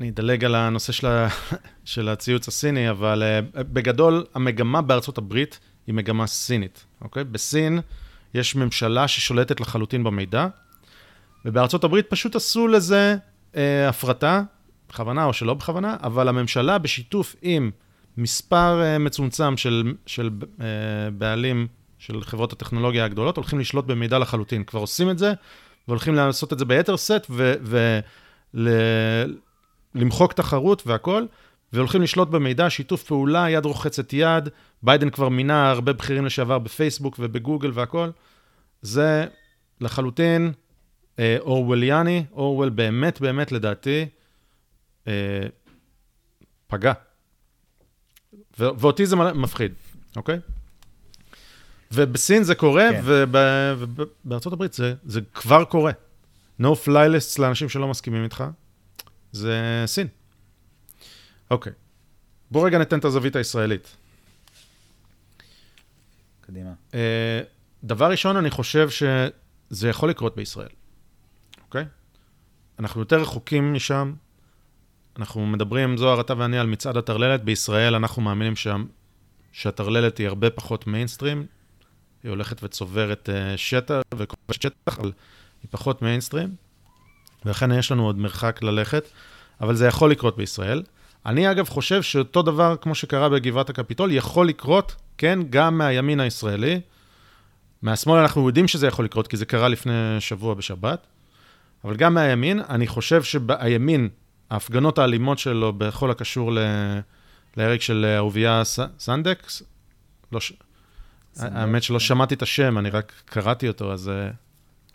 אני 0.00 0.08
אדלג 0.08 0.44
על 0.44 0.54
הנושא 0.54 0.92
של, 0.92 1.06
ה... 1.06 1.28
של 1.84 2.08
הציוץ 2.08 2.48
הסיני, 2.48 2.90
אבל 2.90 3.22
uh, 3.22 3.62
בגדול, 3.62 4.24
המגמה 4.34 4.82
בארצות 4.82 5.18
הברית 5.18 5.60
היא 5.86 5.94
מגמה 5.94 6.26
סינית, 6.26 6.84
אוקיי? 7.00 7.24
בסין 7.24 7.80
יש 8.34 8.56
ממשלה 8.56 9.08
ששולטת 9.08 9.60
לחלוטין 9.60 10.04
במידע, 10.04 10.46
ובארצות 11.44 11.84
הברית 11.84 12.06
פשוט 12.08 12.36
עשו 12.36 12.68
לזה 12.68 13.16
uh, 13.52 13.56
הפרטה, 13.88 14.42
בכוונה 14.88 15.24
או 15.24 15.32
שלא 15.32 15.54
בכוונה, 15.54 15.96
אבל 16.02 16.28
הממשלה 16.28 16.78
בשיתוף 16.78 17.36
עם 17.42 17.70
מספר 18.16 18.82
uh, 18.82 18.98
מצומצם 18.98 19.56
של, 19.56 19.94
של 20.06 20.30
uh, 20.42 20.60
בעלים 21.12 21.66
של 22.06 22.24
חברות 22.24 22.52
הטכנולוגיה 22.52 23.04
הגדולות, 23.04 23.36
הולכים 23.36 23.58
לשלוט 23.58 23.84
במידע 23.84 24.18
לחלוטין. 24.18 24.64
כבר 24.64 24.80
עושים 24.80 25.10
את 25.10 25.18
זה, 25.18 25.32
והולכים 25.88 26.14
לעשות 26.14 26.52
את 26.52 26.58
זה 26.58 26.64
ביתר 26.64 26.96
סט, 26.96 27.26
ו... 27.30 27.54
ו- 27.62 28.00
למחוק 29.94 30.32
תחרות 30.32 30.82
והכל, 30.86 31.24
והולכים 31.72 32.02
לשלוט 32.02 32.28
במידע, 32.28 32.70
שיתוף 32.70 33.02
פעולה, 33.02 33.50
יד 33.50 33.64
רוחצת 33.64 34.12
יד, 34.12 34.48
ביידן 34.82 35.10
כבר 35.10 35.28
מינה 35.28 35.70
הרבה 35.70 35.92
בכירים 35.92 36.26
לשעבר 36.26 36.58
בפייסבוק 36.58 37.16
ובגוגל 37.18 37.70
והכל. 37.74 38.10
זה 38.82 39.26
לחלוטין 39.80 40.52
אה, 41.18 41.36
אורווליאני, 41.40 42.24
אורוול 42.32 42.68
באמת 42.68 43.20
באמת 43.20 43.52
לדעתי 43.52 44.06
אה, 45.08 45.46
פגע. 46.66 46.92
ואותי 48.58 49.06
זה 49.06 49.16
מפחיד, 49.16 49.72
אוקיי? 50.16 50.38
ובסין 51.96 52.42
זה 52.42 52.54
קורה, 52.54 52.88
כן. 52.92 53.00
ובארצות 53.04 54.52
הברית 54.52 54.72
זה, 54.72 54.94
זה 55.04 55.20
כבר 55.34 55.64
קורה. 55.64 55.92
No 56.60 56.64
fly 56.84 56.88
lists 56.88 57.38
לאנשים 57.38 57.68
שלא 57.68 57.88
מסכימים 57.88 58.24
איתך. 58.24 58.44
זה 59.32 59.82
סין. 59.86 60.06
אוקיי. 61.50 61.72
בואו 62.50 62.64
רגע 62.64 62.78
ניתן 62.78 62.98
את 62.98 63.04
הזווית 63.04 63.36
הישראלית. 63.36 63.96
קדימה. 66.40 66.70
Uh, 66.92 66.94
דבר 67.84 68.10
ראשון, 68.10 68.36
אני 68.36 68.50
חושב 68.50 68.88
שזה 68.90 69.88
יכול 69.88 70.10
לקרות 70.10 70.36
בישראל, 70.36 70.68
אוקיי? 71.64 71.84
אנחנו 72.78 73.00
יותר 73.00 73.20
רחוקים 73.20 73.74
משם. 73.74 74.12
אנחנו 75.18 75.46
מדברים, 75.46 75.96
זוהר, 75.96 76.20
אתה 76.20 76.34
ואני, 76.38 76.58
על 76.58 76.66
מצעד 76.66 76.96
הטרללת. 76.96 77.44
בישראל 77.44 77.94
אנחנו 77.94 78.22
מאמינים 78.22 78.54
שהטרללת 79.52 80.18
היא 80.18 80.26
הרבה 80.26 80.50
פחות 80.50 80.86
מיינסטרים. 80.86 81.46
היא 82.26 82.30
הולכת 82.30 82.64
וצוברת 82.64 83.28
אה, 83.28 83.56
שטח 83.56 84.00
וכובשת 84.14 84.62
שטח, 84.62 84.98
אבל 84.98 85.12
היא 85.62 85.68
פחות 85.70 86.02
מיינסטרים. 86.02 86.54
ולכן 87.44 87.72
יש 87.72 87.92
לנו 87.92 88.06
עוד 88.06 88.18
מרחק 88.18 88.62
ללכת, 88.62 89.08
אבל 89.60 89.74
זה 89.74 89.86
יכול 89.86 90.10
לקרות 90.10 90.36
בישראל. 90.36 90.82
אני 91.26 91.50
אגב 91.50 91.68
חושב 91.68 92.02
שאותו 92.02 92.42
דבר, 92.42 92.76
כמו 92.80 92.94
שקרה 92.94 93.28
בגבעת 93.28 93.70
הקפיטול, 93.70 94.12
יכול 94.12 94.48
לקרות, 94.48 94.96
כן, 95.18 95.38
גם 95.50 95.78
מהימין 95.78 96.20
הישראלי. 96.20 96.80
מהשמאל 97.82 98.20
אנחנו 98.20 98.46
יודעים 98.46 98.68
שזה 98.68 98.86
יכול 98.86 99.04
לקרות, 99.04 99.28
כי 99.28 99.36
זה 99.36 99.46
קרה 99.46 99.68
לפני 99.68 100.16
שבוע 100.20 100.54
בשבת, 100.54 101.06
אבל 101.84 101.96
גם 101.96 102.14
מהימין, 102.14 102.60
אני 102.68 102.86
חושב 102.86 103.22
שהימין, 103.22 104.08
ההפגנות 104.50 104.98
האלימות 104.98 105.38
שלו 105.38 105.72
בכל 105.72 106.10
הקשור 106.10 106.52
ל... 106.52 106.58
להרג 107.56 107.80
של 107.80 108.14
אהוביה 108.18 108.62
סנדקס, 108.98 109.62
לא 110.32 110.40
ש... 110.40 110.52
האמת 111.40 111.82
שלא 111.82 112.00
שמעתי 112.00 112.34
את 112.34 112.42
השם, 112.42 112.78
אני 112.78 112.90
רק 112.90 113.12
קראתי 113.24 113.68
אותו, 113.68 113.92
אז 113.92 114.08
אה, 114.08 114.30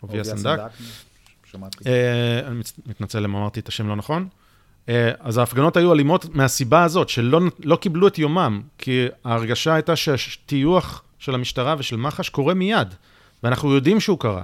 אהוביה 0.02 0.24
סנדק. 0.24 0.58
שמעתי. 1.44 1.78
אה, 1.86 2.40
אני 2.46 2.60
מתנצל 2.86 3.24
אם 3.24 3.36
אמרתי 3.36 3.60
את 3.60 3.68
השם 3.68 3.88
לא 3.88 3.96
נכון. 3.96 4.28
אה, 4.88 5.10
אז 5.20 5.38
ההפגנות 5.38 5.76
היו 5.76 5.92
אלימות 5.92 6.34
מהסיבה 6.34 6.84
הזאת, 6.84 7.08
שלא 7.08 7.40
לא 7.64 7.76
קיבלו 7.76 8.08
את 8.08 8.18
יומם, 8.18 8.62
כי 8.78 9.06
ההרגשה 9.24 9.74
הייתה 9.74 9.96
שהטיוח 9.96 11.02
של 11.18 11.34
המשטרה 11.34 11.74
ושל 11.78 11.96
מח"ש 11.96 12.28
קורה 12.28 12.54
מיד, 12.54 12.94
ואנחנו 13.42 13.74
יודעים 13.74 14.00
שהוא 14.00 14.18
קרה. 14.18 14.42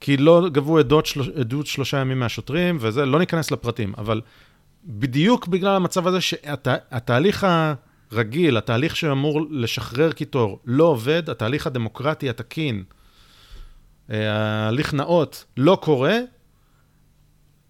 כי 0.00 0.16
לא 0.16 0.48
גבו 0.52 0.78
עדות. 0.78 1.08
עדות 1.40 1.66
שלושה 1.66 1.98
ימים 1.98 2.20
מהשוטרים, 2.20 2.76
וזה, 2.80 3.06
לא 3.06 3.18
ניכנס 3.18 3.50
לפרטים, 3.50 3.92
אבל 3.98 4.20
בדיוק 4.84 5.46
בגלל 5.46 5.76
המצב 5.76 6.06
הזה 6.06 6.20
שהתהליך 6.20 7.46
הרגיל, 8.12 8.56
התהליך 8.56 8.96
שאמור 8.96 9.46
לשחרר 9.50 10.12
קיטור, 10.12 10.60
לא 10.64 10.84
עובד, 10.84 11.30
התהליך 11.30 11.66
הדמוקרטי 11.66 12.30
התקין, 12.30 12.84
אה, 14.10 14.32
ההליך 14.32 14.94
נאות, 14.94 15.44
לא 15.56 15.78
קורה, 15.82 16.18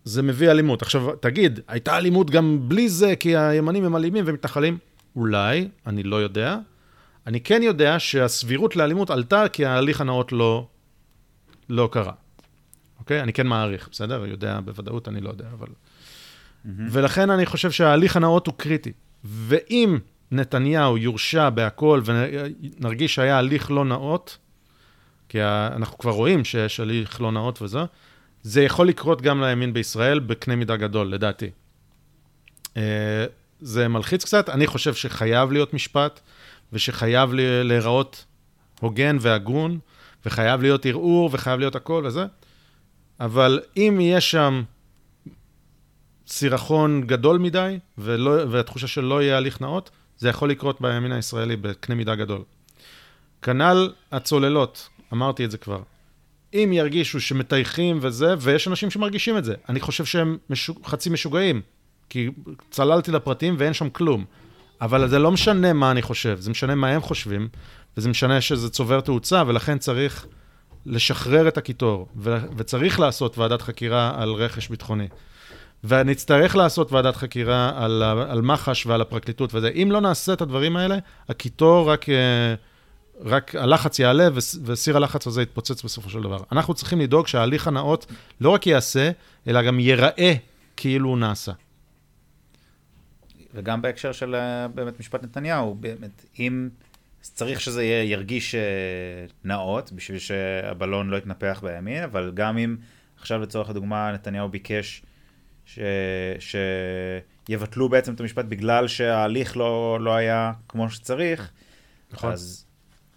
זה 0.05 0.23
מביא 0.23 0.51
אלימות. 0.51 0.83
עכשיו, 0.83 1.17
תגיד, 1.21 1.61
הייתה 1.69 1.97
אלימות 1.97 2.31
גם 2.31 2.69
בלי 2.69 2.89
זה, 2.89 3.17
כי 3.17 3.37
הימנים 3.37 3.85
הם 3.85 3.97
אלימים 3.97 4.25
ומתנחלים? 4.27 4.79
אולי, 5.17 5.69
אני 5.87 6.03
לא 6.03 6.17
יודע. 6.17 6.57
אני 7.27 7.41
כן 7.41 7.63
יודע 7.63 7.99
שהסבירות 7.99 8.77
לאלימות 8.77 9.11
עלתה 9.11 9.49
כי 9.49 9.67
ההליך 9.67 10.01
הנאות 10.01 10.33
לא, 10.33 10.67
לא 11.69 11.89
קרה. 11.93 12.13
אוקיי? 12.99 13.23
אני 13.23 13.33
כן 13.33 13.47
מעריך, 13.47 13.89
בסדר? 13.93 14.27
יודע 14.27 14.61
בוודאות, 14.61 15.09
אני 15.09 15.21
לא 15.21 15.29
יודע, 15.29 15.45
אבל... 15.53 15.67
Mm-hmm. 15.67 16.69
ולכן 16.91 17.31
אני 17.31 17.47
חושב 17.47 17.71
שההליך 17.71 18.17
הנאות 18.17 18.47
הוא 18.47 18.55
קריטי. 18.55 18.93
ואם 19.25 19.99
נתניהו 20.31 20.99
יורשע 20.99 21.51
בהכל 21.51 22.01
ונרגיש 22.05 23.15
שהיה 23.15 23.39
הליך 23.39 23.71
לא 23.71 23.85
נאות, 23.85 24.39
כי 25.29 25.43
אנחנו 25.43 25.99
כבר 25.99 26.11
רואים 26.11 26.45
שיש 26.45 26.81
הליך 26.81 27.21
לא 27.21 27.33
נאות 27.33 27.63
וזה, 27.63 27.79
זה 28.43 28.63
יכול 28.63 28.89
לקרות 28.89 29.23
גם 29.23 29.43
לימין 29.43 29.73
בישראל 29.73 30.19
בקנה 30.19 30.57
מידה 30.57 30.77
גדול, 30.77 31.07
לדעתי. 31.07 31.51
אה, 32.77 33.25
זה 33.61 33.89
מלחיץ 33.89 34.25
קצת, 34.25 34.49
אני 34.49 34.67
חושב 34.67 34.95
שחייב 34.95 35.53
להיות 35.53 35.75
משפט, 35.75 36.21
ושחייב 36.73 37.31
להיראות 37.65 38.25
הוגן 38.81 39.17
והגון, 39.21 39.79
וחייב 40.27 40.63
להיות 40.63 40.87
ערעור, 40.87 41.31
וחייב 41.33 41.61
להיות 41.61 41.77
הכל 41.77 42.03
וזה, 42.07 42.27
אבל 43.21 43.61
אם 43.77 43.99
יש 44.03 44.31
שם 44.31 44.63
סירחון 46.27 47.01
גדול 47.07 47.39
מדי, 47.39 47.79
ולא, 47.99 48.31
והתחושה 48.51 48.87
שלא 48.87 49.23
יהיה 49.23 49.37
הליך 49.37 49.61
נאות, 49.61 49.91
זה 50.21 50.29
יכול 50.29 50.51
לקרות 50.51 50.81
בימין 50.81 51.13
הישראלי 51.13 51.57
בקנה 51.57 51.95
מידה 51.95 52.15
גדול. 52.15 52.43
כנ"ל 53.43 53.93
הצוללות, 54.13 54.89
אמרתי 55.13 55.45
את 55.45 55.51
זה 55.51 55.59
כבר. 55.59 55.83
אם 56.55 56.71
ירגישו 56.73 57.21
שמטייחים 57.21 57.99
וזה, 58.03 58.35
ויש 58.41 58.69
אנשים 58.69 58.91
שמרגישים 58.91 59.39
את 59.39 59.45
זה, 59.45 59.55
אני 59.69 59.81
חושב 59.81 60.05
שהם 60.05 60.39
משו, 60.51 60.75
חצי 60.85 61.11
משוגעים, 61.11 61.61
כי 62.09 62.31
צללתי 62.71 63.13
לפרטים 63.13 63.55
ואין 63.59 63.73
שם 63.73 63.91
כלום. 63.91 64.25
אבל 64.81 65.09
זה 65.09 65.19
לא 65.19 65.31
משנה 65.33 65.73
מה 65.73 65.91
אני 65.91 66.03
חושב, 66.03 66.37
זה 66.41 66.51
משנה 66.51 66.75
מה 66.75 66.89
הם 66.89 67.01
חושבים, 67.01 67.49
וזה 67.97 68.09
משנה 68.09 68.41
שזה 68.41 68.71
צובר 68.71 69.01
תאוצה, 69.01 69.43
ולכן 69.47 69.79
צריך 69.79 70.27
לשחרר 70.87 71.49
את 71.49 71.59
הקיטור, 71.59 72.09
ו- 72.17 72.39
וצריך 72.57 73.01
לעשות 73.01 73.39
ועדת 73.39 73.63
חקירה 73.63 74.13
על 74.17 74.33
רכש 74.33 74.69
ביטחוני. 74.69 75.09
ונצטרך 75.85 76.57
לעשות 76.57 76.93
ועדת 76.93 77.17
חקירה 77.17 77.85
על, 77.85 78.03
על 78.03 78.43
מח"ש 78.43 78.87
ועל 78.87 79.01
הפרקליטות 79.01 79.55
וזה. 79.55 79.69
אם 79.69 79.89
לא 79.93 80.01
נעשה 80.01 80.33
את 80.33 80.41
הדברים 80.41 80.77
האלה, 80.77 80.97
הקיטור 81.29 81.93
רק, 81.93 82.09
אה, 82.09 82.55
רק 83.21 83.55
הלחץ 83.55 83.99
יעלה 83.99 84.29
וסיר 84.65 84.97
הלחץ 84.97 85.27
הזה 85.27 85.43
יתפוצץ 85.43 85.83
בסופו 85.83 86.11
של 86.11 86.23
דבר. 86.23 86.39
אנחנו 86.53 86.75
צריכים 86.75 87.01
לדאוג 87.01 87.27
שההליך 87.27 87.69
הנאות 87.69 88.07
לא 88.41 88.51
רק 88.51 88.67
ייעשה, 88.67 89.11
אלא 89.49 89.63
גם 89.63 89.81
ייראה 89.81 90.35
כאילו 90.77 91.09
הוא 91.09 91.19
נעשה. 91.19 91.53
וגם 93.55 93.83
בהקשר 93.83 94.13
של 94.13 94.35
אה, 94.35 94.69
באמת 94.69 95.01
משפט 95.01 95.25
נתניהו, 95.25 95.75
באמת, 95.75 96.25
אם 96.39 96.69
צריך 97.21 97.61
שזה 97.61 97.83
יהיה, 97.83 98.05
ירגיש 98.05 98.55
אה, 98.55 98.61
נאות, 99.45 99.93
בשביל 99.93 100.19
שהבלון 100.19 101.11
לא 101.11 101.17
יתנפח 101.17 101.61
בימין, 101.63 102.03
אבל 102.05 102.33
גם 102.35 102.59
אם 102.59 102.77
עכשיו 103.19 103.41
לצורך 103.41 103.71
הדוגמה 103.71 104.13
נתניהו 104.13 104.49
ביקש 104.49 105.03
ש... 106.39 106.57
שיבטלו 107.49 107.89
בעצם 107.89 108.15
את 108.15 108.21
המשפט 108.21 108.45
בגלל 108.45 108.89
שההליך 108.89 109.57
לא, 109.57 109.99
לא 110.01 110.15
היה 110.15 110.53
כמו 110.69 110.91
שצריך, 110.91 111.51
נכון. 112.13 112.33
אז 112.33 112.65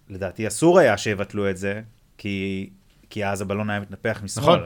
לדעתי 0.10 0.48
אסור 0.48 0.80
היה 0.80 0.98
שיבטלו 0.98 1.50
את 1.50 1.58
זה, 1.58 1.82
כי, 2.18 2.70
כי 3.10 3.26
אז 3.26 3.42
הבלון 3.42 3.70
היה 3.70 3.80
מתנפח 3.80 4.22
משמאל. 4.24 4.46
נכון. 4.46 4.64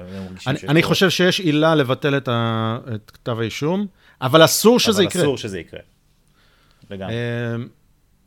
אני, 0.47 0.59
אני 0.69 0.83
חושב 0.83 1.09
שיש 1.09 1.39
עילה 1.39 1.75
לבטל 1.75 2.17
את, 2.17 2.27
ה... 2.27 2.77
את 2.95 3.11
כתב 3.11 3.39
האישום, 3.39 3.87
אבל 4.21 4.45
אסור 4.45 4.79
שזה 4.79 4.91
אבל 4.91 5.03
יקרה. 5.03 5.21
אבל 5.21 5.27
אסור 5.27 5.37
שזה 5.37 5.59
יקרה. 5.59 5.79
לגמרי. 6.91 7.15
אמ, 7.55 7.67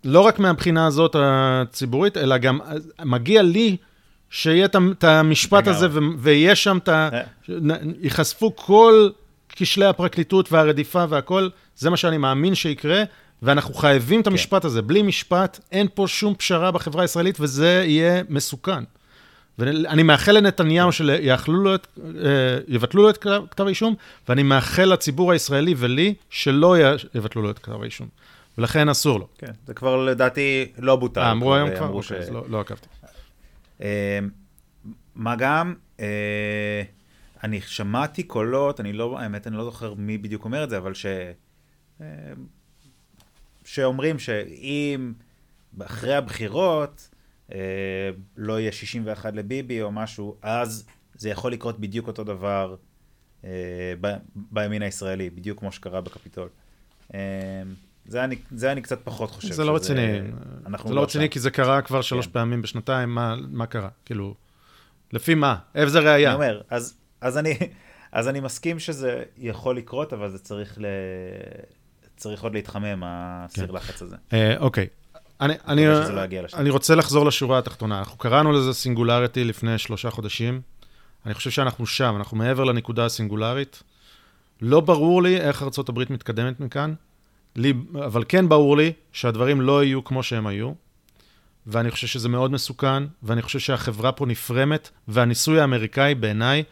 לא 0.04 0.20
רק 0.20 0.38
מהבחינה 0.38 0.86
הזאת 0.86 1.16
הציבורית, 1.18 2.16
אלא 2.16 2.38
גם 2.38 2.60
מגיע 3.04 3.42
לי 3.42 3.76
שיהיה 4.30 4.66
את 4.66 5.04
המשפט 5.04 5.66
הזה, 5.66 5.88
ויהיה 6.18 6.54
שם 6.54 6.78
את 6.78 6.88
ה... 6.88 7.08
אה. 7.12 7.22
ייחשפו 8.00 8.56
כל 8.56 9.10
כשלי 9.60 9.84
הפרקליטות 9.84 10.52
והרדיפה 10.52 11.04
והכל, 11.08 11.48
זה 11.76 11.90
מה 11.90 11.96
שאני 11.96 12.18
מאמין 12.18 12.54
שיקרה, 12.54 13.02
ואנחנו 13.42 13.74
חייבים 13.74 14.20
את 14.20 14.24
כן. 14.24 14.30
המשפט 14.30 14.64
הזה. 14.64 14.82
בלי 14.82 15.02
משפט, 15.02 15.60
אין 15.72 15.86
פה 15.94 16.04
שום 16.08 16.34
פשרה 16.34 16.70
בחברה 16.70 17.02
הישראלית, 17.02 17.36
וזה 17.40 17.84
יהיה 17.86 18.22
מסוכן. 18.28 18.84
ואני 19.58 20.02
מאחל 20.02 20.32
לנתניהו 20.32 20.92
שיבטלו 20.92 21.54
לו 21.54 21.74
את, 21.74 21.86
אה, 21.98 22.58
יבטלו 22.68 23.02
לו 23.02 23.10
את 23.10 23.26
כתב 23.50 23.66
האישום, 23.66 23.94
ואני 24.28 24.42
מאחל 24.42 24.84
לציבור 24.84 25.32
הישראלי 25.32 25.74
ולי 25.76 26.14
שלא 26.30 26.76
יבטלו 27.14 27.42
לו 27.42 27.50
את 27.50 27.58
כתב 27.58 27.82
האישום. 27.82 28.08
ולכן 28.58 28.88
אסור 28.88 29.18
לו. 29.18 29.26
כן, 29.38 29.52
זה 29.66 29.74
כבר 29.74 30.04
לדעתי 30.04 30.66
לא 30.78 30.96
בוטל. 30.96 31.20
אה, 31.20 31.30
אמרו 31.30 31.54
היום 31.54 31.76
כבר? 31.76 31.88
אוקיי, 31.88 32.02
ש... 32.02 32.12
אז 32.12 32.30
לא, 32.30 32.44
לא 32.48 32.60
עקבתי. 32.60 32.86
אה, 33.82 34.18
מה 35.14 35.36
גם, 35.36 35.74
אני 37.44 37.60
שמעתי 37.60 38.22
קולות, 38.22 38.80
אני 38.80 38.92
לא, 38.92 39.18
האמת, 39.18 39.46
אני 39.46 39.56
לא 39.56 39.64
זוכר 39.64 39.94
מי 39.94 40.18
בדיוק 40.18 40.44
אומר 40.44 40.64
את 40.64 40.70
זה, 40.70 40.78
אבל 40.78 40.94
ש... 40.94 41.06
שאומרים 43.64 44.18
שאם 44.18 45.12
אחרי 45.86 46.14
הבחירות, 46.14 47.08
אה, 47.52 47.58
לא 48.36 48.60
יהיה 48.60 48.72
61 48.72 49.34
לביבי 49.34 49.82
או 49.82 49.92
משהו, 49.92 50.36
אז 50.42 50.86
זה 51.14 51.28
יכול 51.28 51.52
לקרות 51.52 51.80
בדיוק 51.80 52.06
אותו 52.06 52.24
דבר 52.24 52.76
אה, 53.44 53.50
ב, 54.00 54.08
בימין 54.34 54.82
הישראלי, 54.82 55.30
בדיוק 55.30 55.58
כמו 55.58 55.72
שקרה 55.72 56.00
בקפיטול. 56.00 56.48
אה, 57.14 57.20
זה 58.06 58.24
אני, 58.24 58.36
זה 58.50 58.72
אני 58.72 58.82
קצת 58.82 58.98
פחות 59.04 59.30
חושב. 59.30 59.52
זה 59.52 59.64
לא 59.64 59.76
רציני. 59.76 60.20
זה 60.86 60.94
לא 60.94 61.02
רציני, 61.02 61.30
כי 61.30 61.40
זה 61.40 61.50
קרה 61.50 61.82
כבר 61.82 62.02
שלוש 62.02 62.26
כן. 62.26 62.32
פעמים 62.32 62.62
בשנתיים, 62.62 63.14
מה, 63.14 63.36
מה 63.50 63.66
קרה? 63.66 63.88
כאילו, 64.04 64.34
לפי 65.12 65.34
מה? 65.34 65.56
איפה 65.74 65.90
זה 65.90 65.98
ראייה? 65.98 66.28
אני 66.28 66.34
אומר, 66.34 66.60
אז, 66.70 66.99
אז, 67.20 67.38
אני, 67.38 67.54
אז 68.12 68.28
אני 68.28 68.40
מסכים 68.40 68.78
שזה 68.78 69.22
יכול 69.38 69.76
לקרות, 69.76 70.12
אבל 70.12 70.30
זה 70.30 70.38
צריך, 70.38 70.78
ל... 70.78 70.84
צריך 72.16 72.42
עוד 72.42 72.54
להתחמם, 72.54 73.02
הסיר 73.06 73.66
כן. 73.66 73.74
לחץ 73.74 74.02
הזה. 74.02 74.16
אה, 74.32 74.56
אוקיי, 74.58 74.86
אני, 75.40 75.54
אני, 75.68 75.86
לא 75.86 76.00
אני 76.54 76.70
רוצה 76.70 76.94
לחזור 76.94 77.26
לשורה 77.26 77.58
התחתונה. 77.58 77.98
אנחנו 77.98 78.18
קראנו 78.18 78.52
לזה 78.52 78.72
סינגולריטי 78.72 79.44
לפני 79.44 79.78
שלושה 79.78 80.10
חודשים. 80.10 80.60
אני 81.26 81.34
חושב 81.34 81.50
שאנחנו 81.50 81.86
שם, 81.86 82.14
אנחנו 82.16 82.36
מעבר 82.36 82.64
לנקודה 82.64 83.04
הסינגולרית. 83.04 83.82
לא 84.62 84.80
ברור 84.80 85.22
לי 85.22 85.36
איך 85.36 85.62
ארה"ב 85.62 86.12
מתקדמת 86.12 86.60
מכאן, 86.60 86.94
לי, 87.56 87.72
אבל 87.94 88.24
כן 88.28 88.48
ברור 88.48 88.76
לי 88.76 88.92
שהדברים 89.12 89.60
לא 89.60 89.84
יהיו 89.84 90.04
כמו 90.04 90.22
שהם 90.22 90.46
היו, 90.46 90.72
ואני 91.66 91.90
חושב 91.90 92.06
שזה 92.06 92.28
מאוד 92.28 92.52
מסוכן, 92.52 93.02
ואני 93.22 93.42
חושב 93.42 93.58
שהחברה 93.58 94.12
פה 94.12 94.26
נפרמת, 94.26 94.90
והניסוי 95.08 95.60
האמריקאי 95.60 96.14
בעיניי, 96.14 96.62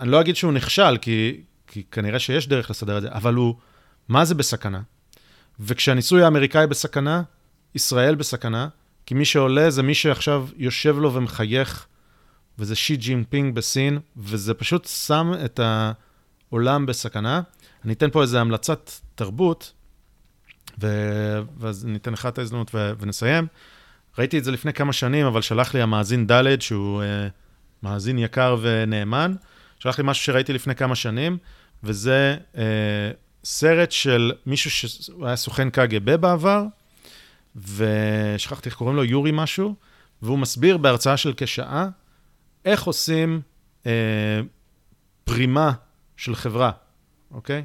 אני 0.00 0.10
לא 0.10 0.20
אגיד 0.20 0.36
שהוא 0.36 0.52
נכשל, 0.52 0.96
כי, 1.00 1.40
כי 1.66 1.82
כנראה 1.90 2.18
שיש 2.18 2.48
דרך 2.48 2.70
לסדר 2.70 2.96
את 2.96 3.02
זה, 3.02 3.08
אבל 3.12 3.34
הוא, 3.34 3.54
מה 4.08 4.24
זה 4.24 4.34
בסכנה? 4.34 4.80
וכשהניסוי 5.60 6.22
האמריקאי 6.22 6.66
בסכנה, 6.66 7.22
ישראל 7.74 8.14
בסכנה, 8.14 8.68
כי 9.06 9.14
מי 9.14 9.24
שעולה 9.24 9.70
זה 9.70 9.82
מי 9.82 9.94
שעכשיו 9.94 10.48
יושב 10.56 10.98
לו 10.98 11.14
ומחייך, 11.14 11.86
וזה 12.58 12.74
שי 12.74 12.96
ג'ינפינג 12.96 13.54
בסין, 13.54 13.98
וזה 14.16 14.54
פשוט 14.54 14.86
שם 14.86 15.32
את 15.44 15.60
העולם 16.50 16.86
בסכנה. 16.86 17.40
אני 17.84 17.92
אתן 17.92 18.10
פה 18.10 18.22
איזו 18.22 18.38
המלצת 18.38 18.90
תרבות, 19.14 19.72
ו... 20.80 20.86
ואז 21.58 21.84
ניתן 21.84 22.12
לך 22.12 22.26
את 22.26 22.38
ההזדמנות 22.38 22.74
ו... 22.74 22.92
ונסיים. 22.98 23.46
ראיתי 24.18 24.38
את 24.38 24.44
זה 24.44 24.52
לפני 24.52 24.72
כמה 24.72 24.92
שנים, 24.92 25.26
אבל 25.26 25.42
שלח 25.42 25.74
לי 25.74 25.82
המאזין 25.82 26.26
ד', 26.26 26.60
שהוא 26.60 27.02
אה, 27.02 27.06
מאזין 27.82 28.18
יקר 28.18 28.56
ונאמן, 28.60 29.34
שלח 29.86 29.98
לי 29.98 30.04
משהו 30.06 30.24
שראיתי 30.24 30.52
לפני 30.52 30.74
כמה 30.74 30.94
שנים, 30.94 31.38
וזה 31.82 32.36
uh, 32.54 32.58
סרט 33.44 33.92
של 33.92 34.32
מישהו 34.46 34.70
שהיה 34.70 35.36
סוכן 35.36 35.70
קג"ב 35.70 36.16
בעבר, 36.16 36.64
ושכחתי 37.56 38.68
איך 38.68 38.76
קוראים 38.76 38.96
לו, 38.96 39.04
יורי 39.04 39.30
משהו, 39.34 39.74
והוא 40.22 40.38
מסביר 40.38 40.76
בהרצאה 40.76 41.16
של 41.16 41.32
כשעה 41.36 41.88
איך 42.64 42.82
עושים 42.82 43.40
אה, 43.86 44.40
פרימה 45.24 45.72
של 46.16 46.34
חברה, 46.34 46.70
אוקיי? 47.30 47.64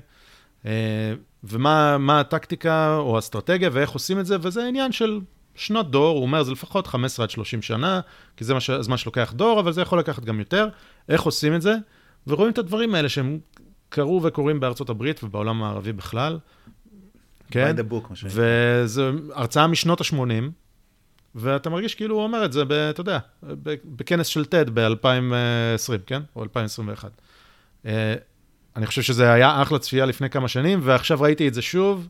אה, 0.66 1.14
ומה 1.44 2.20
הטקטיקה 2.20 2.96
או 2.98 3.16
האסטרטגיה 3.16 3.70
ואיך 3.74 3.90
עושים 3.90 4.20
את 4.20 4.26
זה, 4.26 4.38
וזה 4.42 4.68
עניין 4.68 4.92
של 4.92 5.20
שנות 5.56 5.92
דור, 5.92 6.16
הוא 6.16 6.22
אומר, 6.22 6.44
זה 6.44 6.52
לפחות 6.52 6.88
15 6.88 7.24
עד 7.24 7.30
30 7.30 7.62
שנה, 7.62 8.02
כי 8.38 8.44
זה 8.44 8.54
הזמן 8.70 8.98
שלוקח 8.98 9.34
דור, 9.36 9.60
אבל 9.60 9.72
זה 9.72 9.82
יכול 9.82 10.00
לקחת 10.00 10.24
גם 10.24 10.40
יותר. 10.40 10.68
איך 11.10 11.22
עושים 11.22 11.56
את 11.56 11.62
זה? 11.62 11.76
ורואים 12.28 12.52
את 12.52 12.58
הדברים 12.58 12.96
האלה 12.96 13.10
שהם 13.10 13.40
קרו 13.90 14.22
וקורים 14.24 14.60
בארצות 14.60 14.90
הברית 14.90 15.24
ובעולם 15.24 15.64
הערבי 15.64 15.94
בכלל. 15.94 16.40
כן? 17.52 17.76
by 17.76 17.80
the 17.80 17.94
book, 17.94 18.10
מה. 18.10 18.30
וזו 18.30 19.12
הרצאה 19.34 19.68
משנות 19.68 20.02
ה-80, 20.02 20.52
ואתה 21.36 21.70
מרגיש 21.70 21.96
כאילו 21.96 22.16
הוא 22.16 22.24
אומר 22.24 22.46
את 22.46 22.54
זה, 22.54 22.66
ב, 22.66 22.72
אתה 22.72 23.02
יודע, 23.02 23.20
בכנס 23.86 24.28
של 24.28 24.44
TED 24.44 24.70
ב-2020, 24.74 25.98
כן? 26.06 26.22
או 26.36 26.44
2021. 26.44 27.12
אה, 27.86 28.16
אני 28.76 28.86
חושב 28.86 29.02
שזה 29.02 29.34
היה 29.34 29.62
אחלה 29.62 29.80
צפייה 29.80 30.06
לפני 30.06 30.30
כמה 30.30 30.48
שנים, 30.48 30.80
ועכשיו 30.84 31.22
ראיתי 31.22 31.48
את 31.48 31.54
זה 31.54 31.62
שוב, 31.62 32.08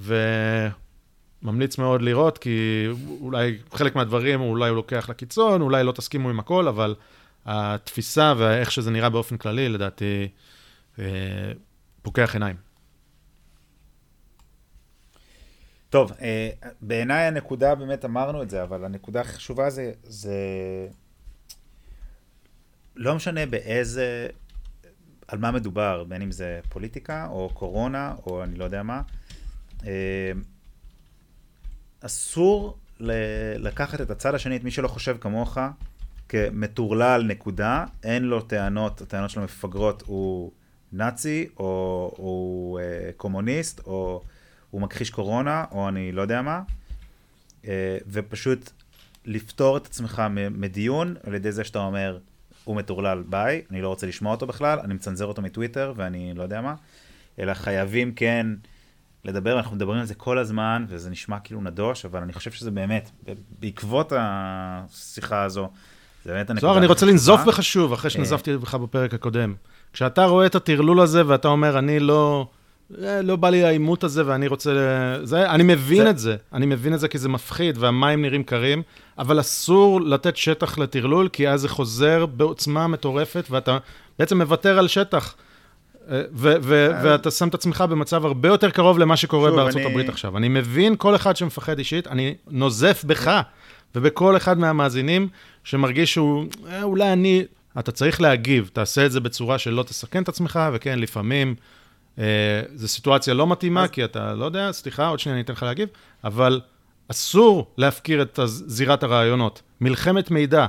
וממליץ 0.00 1.78
מאוד 1.78 2.02
לראות, 2.02 2.38
כי 2.38 2.86
אולי 3.20 3.58
חלק 3.74 3.96
מהדברים, 3.96 4.40
אולי 4.40 4.68
הוא 4.68 4.76
לוקח 4.76 5.10
לקיצון, 5.10 5.60
אולי 5.60 5.84
לא 5.84 5.92
תסכימו 5.92 6.30
עם 6.30 6.38
הכל, 6.38 6.68
אבל 6.68 6.94
התפיסה 7.50 8.34
ואיך 8.38 8.72
שזה 8.72 8.90
נראה 8.90 9.10
באופן 9.10 9.36
כללי, 9.36 9.68
לדעתי, 9.68 10.28
אה, 10.98 11.04
פוקח 12.02 12.34
עיניים. 12.34 12.56
טוב, 15.90 16.12
אה, 16.20 16.50
בעיניי 16.80 17.26
הנקודה, 17.26 17.74
באמת 17.74 18.04
אמרנו 18.04 18.42
את 18.42 18.50
זה, 18.50 18.62
אבל 18.62 18.84
הנקודה 18.84 19.20
הכי 19.20 19.32
חשובה 19.32 19.70
זה, 19.70 19.92
זה... 20.02 20.36
לא 22.96 23.14
משנה 23.14 23.46
באיזה... 23.46 24.28
על 25.28 25.38
מה 25.38 25.50
מדובר, 25.50 26.04
בין 26.04 26.22
אם 26.22 26.30
זה 26.30 26.60
פוליטיקה, 26.68 27.26
או 27.30 27.50
קורונה, 27.54 28.14
או 28.26 28.44
אני 28.44 28.54
לא 28.54 28.64
יודע 28.64 28.82
מה. 28.82 29.02
אה, 29.86 30.32
אסור 32.00 32.78
לקחת 33.56 34.00
את 34.00 34.10
הצד 34.10 34.34
השני, 34.34 34.56
את 34.56 34.64
מי 34.64 34.70
שלא 34.70 34.88
חושב 34.88 35.16
כמוך, 35.20 35.58
כמטורלל 36.28 37.22
נקודה, 37.22 37.84
אין 38.04 38.24
לו 38.24 38.40
טענות, 38.40 39.00
הטענות 39.00 39.30
שלו 39.30 39.42
מפגרות, 39.42 40.02
הוא 40.06 40.52
נאצי, 40.92 41.48
או 41.56 42.12
הוא 42.16 42.80
אה, 42.80 43.10
קומוניסט, 43.16 43.80
או 43.86 44.22
הוא 44.70 44.80
מכחיש 44.80 45.10
קורונה, 45.10 45.64
או 45.72 45.88
אני 45.88 46.12
לא 46.12 46.22
יודע 46.22 46.42
מה, 46.42 46.62
אה, 47.66 47.98
ופשוט 48.06 48.70
לפתור 49.24 49.76
את 49.76 49.86
עצמך 49.86 50.22
מדיון 50.50 51.14
על 51.26 51.34
ידי 51.34 51.52
זה 51.52 51.64
שאתה 51.64 51.78
אומר, 51.78 52.18
הוא 52.64 52.76
מטורלל, 52.76 53.22
ביי, 53.26 53.62
אני 53.70 53.82
לא 53.82 53.88
רוצה 53.88 54.06
לשמוע 54.06 54.32
אותו 54.32 54.46
בכלל, 54.46 54.80
אני 54.80 54.94
מצנזר 54.94 55.26
אותו 55.26 55.42
מטוויטר 55.42 55.92
ואני 55.96 56.34
לא 56.34 56.42
יודע 56.42 56.60
מה, 56.60 56.74
אלא 57.38 57.54
חייבים 57.54 58.14
כן 58.14 58.46
לדבר, 59.24 59.58
אנחנו 59.58 59.76
מדברים 59.76 60.00
על 60.00 60.06
זה 60.06 60.14
כל 60.14 60.38
הזמן, 60.38 60.84
וזה 60.88 61.10
נשמע 61.10 61.38
כאילו 61.40 61.60
נדוש, 61.60 62.04
אבל 62.04 62.22
אני 62.22 62.32
חושב 62.32 62.50
שזה 62.50 62.70
באמת, 62.70 63.10
בעקבות 63.58 64.12
השיחה 64.16 65.42
הזו, 65.42 65.70
באמת 66.28 66.50
הנקודה. 66.50 66.60
זוהר, 66.66 66.78
אני 66.78 66.86
רוצה 66.86 67.06
לנזוף. 67.06 67.40
בך 67.44 67.62
שוב, 67.62 67.92
אחרי 67.92 68.10
שנזפתי 68.10 68.56
בך 68.56 68.74
בפרק 68.74 69.14
הקודם. 69.14 69.54
כשאתה 69.92 70.24
רואה 70.24 70.46
את 70.46 70.54
הטרלול 70.54 71.00
הזה 71.00 71.22
ואתה 71.26 71.48
אומר, 71.48 71.78
אני 71.78 72.00
לא... 72.00 72.46
אה, 73.02 73.22
לא 73.22 73.36
בא 73.36 73.50
לי 73.50 73.64
העימות 73.64 74.04
הזה 74.04 74.22
ואני 74.26 74.46
רוצה... 74.46 74.70
זה, 75.22 75.50
אני 75.50 75.62
מבין 75.62 76.04
זה- 76.04 76.10
את 76.10 76.18
זה, 76.18 76.36
אני 76.52 76.66
מבין 76.66 76.94
את 76.94 77.00
זה 77.00 77.08
כי 77.08 77.18
זה 77.18 77.28
מפחיד 77.28 77.78
והמים 77.78 78.22
נראים 78.22 78.42
קרים, 78.42 78.82
אבל 79.18 79.40
אסור 79.40 80.00
לתת 80.00 80.36
שטח 80.36 80.78
לטרלול, 80.78 81.28
כי 81.28 81.48
אז 81.48 81.60
זה 81.60 81.68
חוזר 81.68 82.26
בעוצמה 82.26 82.86
מטורפת 82.86 83.44
ואתה 83.50 83.78
בעצם 84.18 84.38
מוותר 84.42 84.78
על 84.78 84.88
שטח. 84.88 85.34
אה, 86.10 86.22
ו- 86.34 86.54
ו- 86.62 86.90
ואתה 87.02 87.30
שם 87.30 87.48
את 87.48 87.54
עצמך 87.54 87.84
במצב 87.90 88.24
הרבה 88.26 88.48
יותר 88.48 88.70
קרוב 88.70 88.98
למה 88.98 89.16
שקורה 89.16 89.48
שוב, 89.50 89.56
בארצות 89.56 89.80
אני- 89.80 89.90
הברית 89.90 90.08
עכשיו. 90.08 90.36
אני 90.36 90.48
מבין 90.48 90.94
כל 90.96 91.14
אחד 91.16 91.36
שמפחד 91.36 91.78
אישית, 91.78 92.06
אני 92.06 92.34
נוזף 92.50 93.04
בך 93.06 93.40
ובכל 93.94 94.36
אחד 94.36 94.58
מהמאזינים 94.58 95.28
שמרגיש 95.68 96.12
שהוא, 96.12 96.46
אה, 96.68 96.82
אולי 96.82 97.12
אני, 97.12 97.44
אתה 97.78 97.92
צריך 97.92 98.20
להגיב, 98.20 98.70
תעשה 98.72 99.06
את 99.06 99.12
זה 99.12 99.20
בצורה 99.20 99.58
שלא 99.58 99.82
תסכן 99.82 100.22
את 100.22 100.28
עצמך, 100.28 100.60
וכן, 100.72 100.98
לפעמים 100.98 101.54
אה, 102.18 102.24
זו 102.74 102.88
סיטואציה 102.88 103.34
לא 103.34 103.46
מתאימה, 103.46 103.84
אז- 103.84 103.90
כי 103.90 104.04
אתה, 104.04 104.34
לא 104.34 104.44
יודע, 104.44 104.72
סליחה, 104.72 105.06
עוד 105.06 105.18
שנייה 105.18 105.34
אני 105.36 105.44
אתן 105.44 105.52
לך 105.52 105.62
להגיב, 105.62 105.88
אבל 106.24 106.60
אסור 107.08 107.72
להפקיר 107.78 108.22
את 108.22 108.38
זירת 108.44 109.02
הרעיונות. 109.02 109.62
מלחמת 109.80 110.30
מידע, 110.30 110.66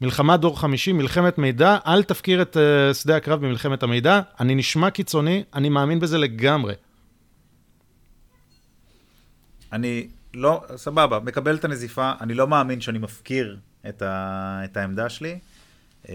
מלחמה 0.00 0.36
דור 0.36 0.60
חמישי, 0.60 0.92
מלחמת 0.92 1.38
מידע, 1.38 1.78
אל 1.86 2.02
תפקיר 2.02 2.42
את 2.42 2.56
אה, 2.56 2.94
שדה 2.94 3.16
הקרב 3.16 3.40
במלחמת 3.40 3.82
המידע. 3.82 4.20
אני 4.40 4.54
נשמע 4.54 4.90
קיצוני, 4.90 5.44
אני 5.54 5.68
מאמין 5.68 6.00
בזה 6.00 6.18
לגמרי. 6.18 6.74
אני 9.72 10.08
לא, 10.34 10.62
סבבה, 10.76 11.18
מקבל 11.18 11.54
את 11.54 11.64
הנזיפה, 11.64 12.12
אני 12.20 12.34
לא 12.34 12.48
מאמין 12.48 12.80
שאני 12.80 12.98
מפקיר 12.98 13.56
את, 13.88 14.02
ה, 14.02 14.60
את 14.64 14.76
העמדה 14.76 15.08
שלי. 15.08 15.38
אה, 16.08 16.14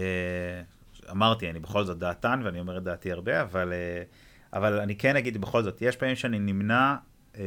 אמרתי, 1.10 1.50
אני 1.50 1.60
בכל 1.60 1.84
זאת 1.84 1.98
דעתן, 1.98 2.40
ואני 2.44 2.60
אומר 2.60 2.78
את 2.78 2.82
דעתי 2.82 3.12
הרבה, 3.12 3.42
אבל, 3.42 3.72
אה, 3.72 4.02
אבל 4.52 4.80
אני 4.80 4.96
כן 4.96 5.16
אגיד 5.16 5.40
בכל 5.40 5.62
זאת, 5.62 5.82
יש 5.82 5.96
פעמים 5.96 6.16
שאני 6.16 6.38
נמנע, 6.38 6.96
אה, 7.36 7.42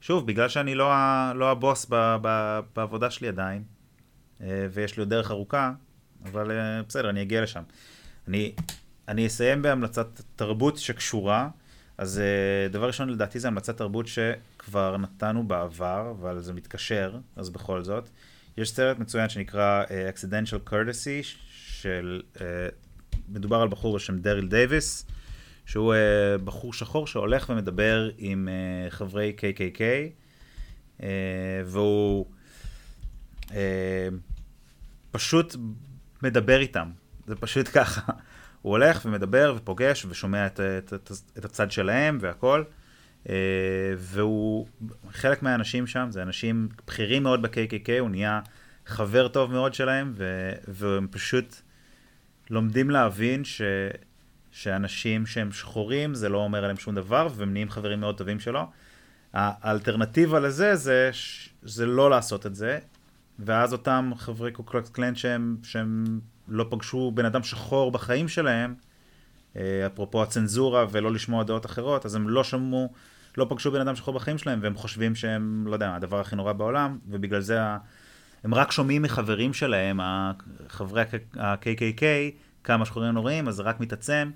שוב, 0.00 0.26
בגלל 0.26 0.48
שאני 0.48 0.74
לא, 0.74 0.92
לא 1.34 1.50
הבוס 1.50 1.86
ב, 1.90 2.16
ב, 2.22 2.60
בעבודה 2.76 3.10
שלי 3.10 3.28
עדיין, 3.28 3.62
ויש 4.70 4.96
לי 4.96 5.00
עוד 5.00 5.10
דרך 5.10 5.30
ארוכה, 5.30 5.72
אבל 6.24 6.50
בסדר, 6.88 7.10
אני 7.10 7.22
אגיע 7.22 7.42
לשם. 7.42 7.62
אני, 8.28 8.52
אני 9.08 9.26
אסיים 9.26 9.62
בהמלצת 9.62 10.22
תרבות 10.36 10.78
שקשורה. 10.78 11.48
אז 11.98 12.22
דבר 12.70 12.86
ראשון, 12.86 13.08
לדעתי 13.08 13.40
זה 13.40 13.48
המלצת 13.48 13.76
תרבות 13.76 14.06
שכבר 14.06 14.96
נתנו 14.96 15.48
בעבר, 15.48 16.14
אבל 16.20 16.40
זה 16.40 16.52
מתקשר, 16.52 17.18
אז 17.36 17.50
בכל 17.50 17.82
זאת. 17.82 18.08
יש 18.58 18.70
סרט 18.70 18.98
מצוין 18.98 19.28
שנקרא 19.28 19.84
אה, 19.90 20.10
Accidental 20.10 20.70
Courtesy, 20.70 21.24
של... 21.52 22.22
אה, 22.40 22.68
מדובר 23.28 23.56
על 23.56 23.68
בחור 23.68 23.94
בשם 23.94 24.18
דריל 24.18 24.48
דייוויס, 24.48 25.06
שהוא 25.66 25.94
אה, 25.94 26.38
בחור 26.44 26.72
שחור 26.72 27.06
שהולך 27.06 27.50
ומדבר 27.50 28.10
עם 28.18 28.48
אה, 28.48 28.90
חברי 28.90 29.36
KKK, 29.38 29.80
אה, 31.02 31.08
והוא 31.64 32.26
אה, 33.54 34.08
פשוט 35.10 35.56
מדבר 36.22 36.60
איתם. 36.60 36.90
זה 37.26 37.36
פשוט 37.36 37.68
ככה. 37.74 38.12
הוא 38.62 38.70
הולך 38.70 39.02
ומדבר 39.06 39.54
ופוגש 39.56 40.06
ושומע 40.08 40.46
את, 40.46 40.60
את, 40.60 40.92
את, 40.94 41.12
את 41.38 41.44
הצד 41.44 41.70
שלהם 41.70 42.18
והכל. 42.20 42.64
אה, 43.28 43.34
והוא, 43.98 44.66
חלק 45.10 45.42
מהאנשים 45.42 45.86
שם, 45.86 46.06
זה 46.10 46.22
אנשים 46.22 46.68
בכירים 46.86 47.22
מאוד 47.22 47.42
ב-KKK, 47.42 47.88
הוא 48.00 48.10
נהיה 48.10 48.40
חבר 48.86 49.28
טוב 49.28 49.52
מאוד 49.52 49.74
שלהם, 49.74 50.12
ו, 50.16 50.52
והם 50.68 51.06
פשוט 51.10 51.56
לומדים 52.50 52.90
להבין 52.90 53.44
ש, 53.44 53.62
שאנשים 54.50 55.26
שהם 55.26 55.52
שחורים, 55.52 56.14
זה 56.14 56.28
לא 56.28 56.38
אומר 56.38 56.58
עליהם 56.58 56.76
שום 56.76 56.94
דבר, 56.94 57.28
והם 57.36 57.52
נהיים 57.52 57.70
חברים 57.70 58.00
מאוד 58.00 58.18
טובים 58.18 58.40
שלו. 58.40 58.66
האלטרנטיבה 59.32 60.40
לזה 60.40 60.76
זה, 60.76 61.10
זה 61.62 61.86
לא 61.86 62.10
לעשות 62.10 62.46
את 62.46 62.54
זה, 62.54 62.78
ואז 63.38 63.72
אותם 63.72 64.10
חברי 64.16 64.52
קוקלקס 64.52 64.88
קלן 64.88 65.14
שהם, 65.14 65.56
שהם 65.62 66.20
לא 66.48 66.66
פגשו 66.70 67.10
בן 67.14 67.24
אדם 67.24 67.42
שחור 67.42 67.92
בחיים 67.92 68.28
שלהם, 68.28 68.74
אה, 69.56 69.86
אפרופו 69.86 70.22
הצנזורה 70.22 70.86
ולא 70.90 71.12
לשמוע 71.12 71.44
דעות 71.44 71.66
אחרות, 71.66 72.06
אז 72.06 72.14
הם 72.14 72.28
לא 72.28 72.44
שמעו, 72.44 72.92
לא 73.36 73.46
פגשו 73.48 73.70
בן 73.70 73.80
אדם 73.80 73.96
שחור 73.96 74.14
בחיים 74.14 74.38
שלהם, 74.38 74.58
והם 74.62 74.74
חושבים 74.74 75.14
שהם, 75.14 75.64
לא 75.66 75.74
יודע, 75.74 75.94
הדבר 75.94 76.20
הכי 76.20 76.36
נורא 76.36 76.52
בעולם, 76.52 76.98
ובגלל 77.08 77.40
זה 77.40 77.58
הם 78.44 78.54
רק 78.54 78.72
שומעים 78.72 79.02
מחברים 79.02 79.52
שלהם, 79.52 80.00
חברי 80.68 81.02
ה-KKK, 81.36 82.02
כמה 82.64 82.84
שחורים 82.84 83.10
נוראים, 83.10 83.48
אז 83.48 83.54
זה 83.54 83.62
רק 83.62 83.80
מתעצם, 83.80 84.30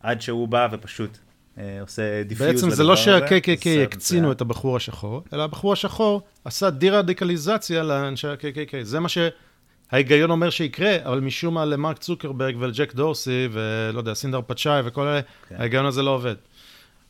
עד 0.00 0.20
שהוא 0.20 0.48
בא 0.48 0.68
ופשוט 0.72 1.18
אה, 1.58 1.78
עושה 1.80 2.22
defuse 2.22 2.50
בעצם 2.50 2.70
זה 2.70 2.84
לא. 2.84 2.96
שה-KKK 2.96 3.82
הקצינו. 3.82 4.32
את 4.32 4.40
הבחור 4.40 4.76
השחור, 4.76 5.22
אלא 5.32 5.42
הבחור 5.42 5.72
השחור 5.72 6.22
עשה 6.44 6.70
דה-רדיקליזציה 6.70 7.82
לאנשי 7.82 8.28
ה-KKK. 8.28 8.72
זה 8.82 9.00
מה 9.00 9.08
שההיגיון 9.08 10.30
אומר 10.30 10.50
שיקרה, 10.50 10.96
אבל 11.04 11.20
משום 11.20 11.54
מה 11.54 11.64
למרק 11.64 11.98
צוקרברג 11.98 12.56
ולג'ק 12.58 12.94
דורסי 12.94 13.48
ולא 13.52 13.98
יודע, 13.98 14.14
סונדר 14.14 14.40
פיצ'אי 14.46 14.80
וכל 14.84 15.06
אלה, 15.06 15.20
כן. 15.48 15.56
ההיגיון 15.58 15.86
הזה 15.86 16.02
לא 16.02 16.10
עובד. 16.10 16.34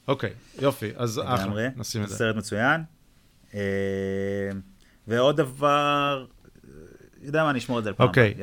אוקיי, 0.09 0.31
יופי, 0.61 0.91
אז. 0.97 1.21
אחלה, 1.25 1.69
נשים 1.77 2.03
את 2.03 2.09
זה. 2.09 2.17
סרט 2.17 2.37
מצוין. 2.37 2.81
אה, 3.55 3.61
ועוד 5.07 5.37
דבר, 5.37 6.27
יודע 7.23 7.45
מה, 7.45 7.51
אני 7.51 7.59
אשמור 7.59 7.79
את 7.79 7.85
זה 7.85 7.91
לפעם. 7.91 8.09
אוקיי. 8.09 8.35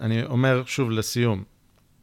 אני 0.00 0.24
אומר 0.24 0.62
שוב 0.66 0.90
לסיום, 0.90 1.44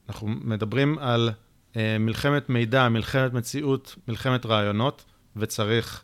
אנחנו 0.09 0.27
מדברים 0.27 0.99
על 0.99 1.31
אה, 1.75 1.97
מלחמת 1.99 2.49
מידע, 2.49 2.89
מלחמת 2.89 3.33
מציאות, 3.33 3.95
מלחמת 4.07 4.45
רעיונות, 4.45 5.05
וצריך 5.35 6.03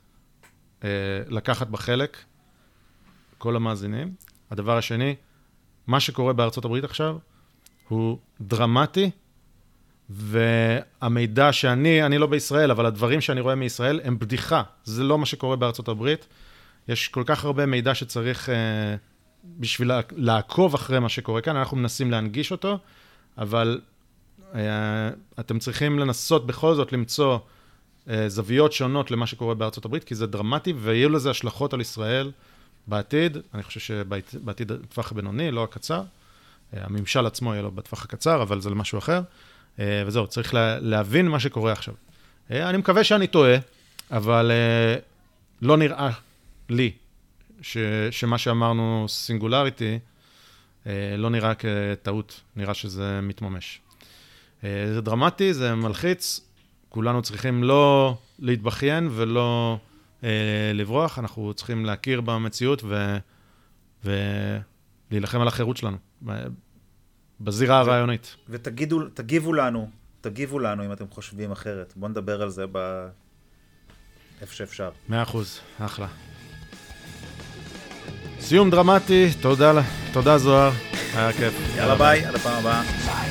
אה, 0.83 0.89
לקחת 1.27 1.67
בה 1.67 1.77
חלק, 1.77 2.17
כל 3.37 3.55
המאזינים. 3.55 4.13
הדבר 4.51 4.77
השני, 4.77 5.15
מה 5.87 5.99
שקורה 5.99 6.33
בארצות 6.33 6.65
הברית 6.65 6.83
עכשיו 6.83 7.17
הוא 7.87 8.17
דרמטי, 8.41 9.11
והמידע 10.11 11.53
שאני, 11.53 12.05
אני 12.05 12.17
לא 12.17 12.27
בישראל, 12.27 12.71
אבל 12.71 12.85
הדברים 12.85 13.21
שאני 13.21 13.41
רואה 13.41 13.55
מישראל 13.55 13.99
הם 14.03 14.19
בדיחה. 14.19 14.63
זה 14.83 15.03
לא 15.03 15.17
מה 15.17 15.25
שקורה 15.25 15.55
בארצות 15.55 15.87
הברית. 15.87 16.27
יש 16.87 17.07
כל 17.07 17.23
כך 17.25 17.45
הרבה 17.45 17.65
מידע 17.65 17.95
שצריך 17.95 18.49
אה, 18.49 18.55
בשביל 19.43 19.91
לעקוב 20.11 20.73
אחרי 20.73 20.99
מה 20.99 21.09
שקורה 21.09 21.41
כאן, 21.41 21.55
אנחנו 21.55 21.77
מנסים 21.77 22.11
להנגיש 22.11 22.51
אותו, 22.51 22.79
אבל 23.37 23.81
אתם 25.39 25.59
צריכים 25.59 25.99
לנסות 25.99 26.47
בכל 26.47 26.75
זאת 26.75 26.93
למצוא 26.93 27.37
זוויות 28.27 28.73
שונות 28.73 29.11
למה 29.11 29.27
שקורה 29.27 29.55
בארצות 29.55 29.85
הברית, 29.85 30.03
כי 30.03 30.15
זה 30.15 30.27
דרמטי, 30.27 30.73
ויהיו 30.77 31.09
לזה 31.09 31.29
השלכות 31.29 31.73
על 31.73 31.81
ישראל 31.81 32.31
בעתיד, 32.87 33.37
אני 33.53 33.63
חושב 33.63 33.79
שבעתיד 33.79 34.71
הטווח 34.71 35.11
הבינוני, 35.11 35.51
לא 35.51 35.63
הקצר. 35.63 36.03
הממשל 36.73 37.25
עצמו 37.25 37.53
יהיה 37.53 37.63
לו 37.63 37.71
בטווח 37.71 38.03
הקצר, 38.03 38.41
אבל 38.41 38.61
זה 38.61 38.69
למשהו 38.69 38.97
אחר. 38.99 39.21
וזהו, 39.79 40.27
צריך 40.27 40.53
להבין 40.81 41.27
מה 41.27 41.39
שקורה 41.39 41.71
עכשיו. 41.71 41.93
אני 42.49 42.77
מקווה 42.77 43.03
שאני 43.03 43.27
טועה, 43.27 43.55
אבל 44.11 44.51
לא 45.61 45.77
נראה 45.77 46.09
לי 46.69 46.91
ש, 47.61 47.77
שמה 48.11 48.37
שאמרנו 48.37 49.05
סינגולריטי, 49.09 49.99
אה, 50.87 51.15
לא 51.17 51.29
נראה 51.29 51.53
כטעות, 51.55 52.41
נראה 52.55 52.73
שזה 52.73 53.19
מתממש. 53.21 53.81
אה, 54.63 54.93
זה 54.93 55.01
דרמטי, 55.01 55.53
זה 55.53 55.75
מלחיץ, 55.75 56.41
כולנו 56.89 57.21
צריכים 57.21 57.63
לא 57.63 58.17
להתבכיין 58.39 59.09
ולא 59.11 59.77
אה, 60.23 60.71
לברוח, 60.73 61.19
אנחנו 61.19 61.53
צריכים 61.53 61.85
להכיר 61.85 62.21
במציאות 62.21 62.83
ו, 62.83 63.17
ולהילחם 64.03 65.41
על 65.41 65.47
החירות 65.47 65.77
שלנו, 65.77 65.97
בזירה 67.43 67.79
הרעיונית. 67.79 68.35
ותגיבו 68.49 69.53
לנו, 69.53 69.89
תגיבו 70.21 70.59
לנו 70.59 70.85
אם 70.85 70.91
אתם 70.91 71.05
חושבים 71.09 71.51
אחרת. 71.51 71.93
בואו 71.95 72.11
נדבר 72.11 72.41
על 72.41 72.49
זה 72.49 72.65
ב... 72.71 73.07
איפה 74.41 74.55
שאפשר. 74.55 74.89
מאה 75.09 75.23
אחוז, 75.23 75.59
אחלה. 75.79 76.07
סיום 78.39 78.69
דרמטי, 78.69 79.29
תודה, 79.41 79.81
תודה 80.13 80.37
זוהר, 80.37 80.71
היה 81.15 81.33
כיף. 81.33 81.53
יאללה 81.77 81.95
ביי, 81.95 82.25
עד 82.25 82.35
הפעם 82.35 82.59
הבאה. 82.59 83.30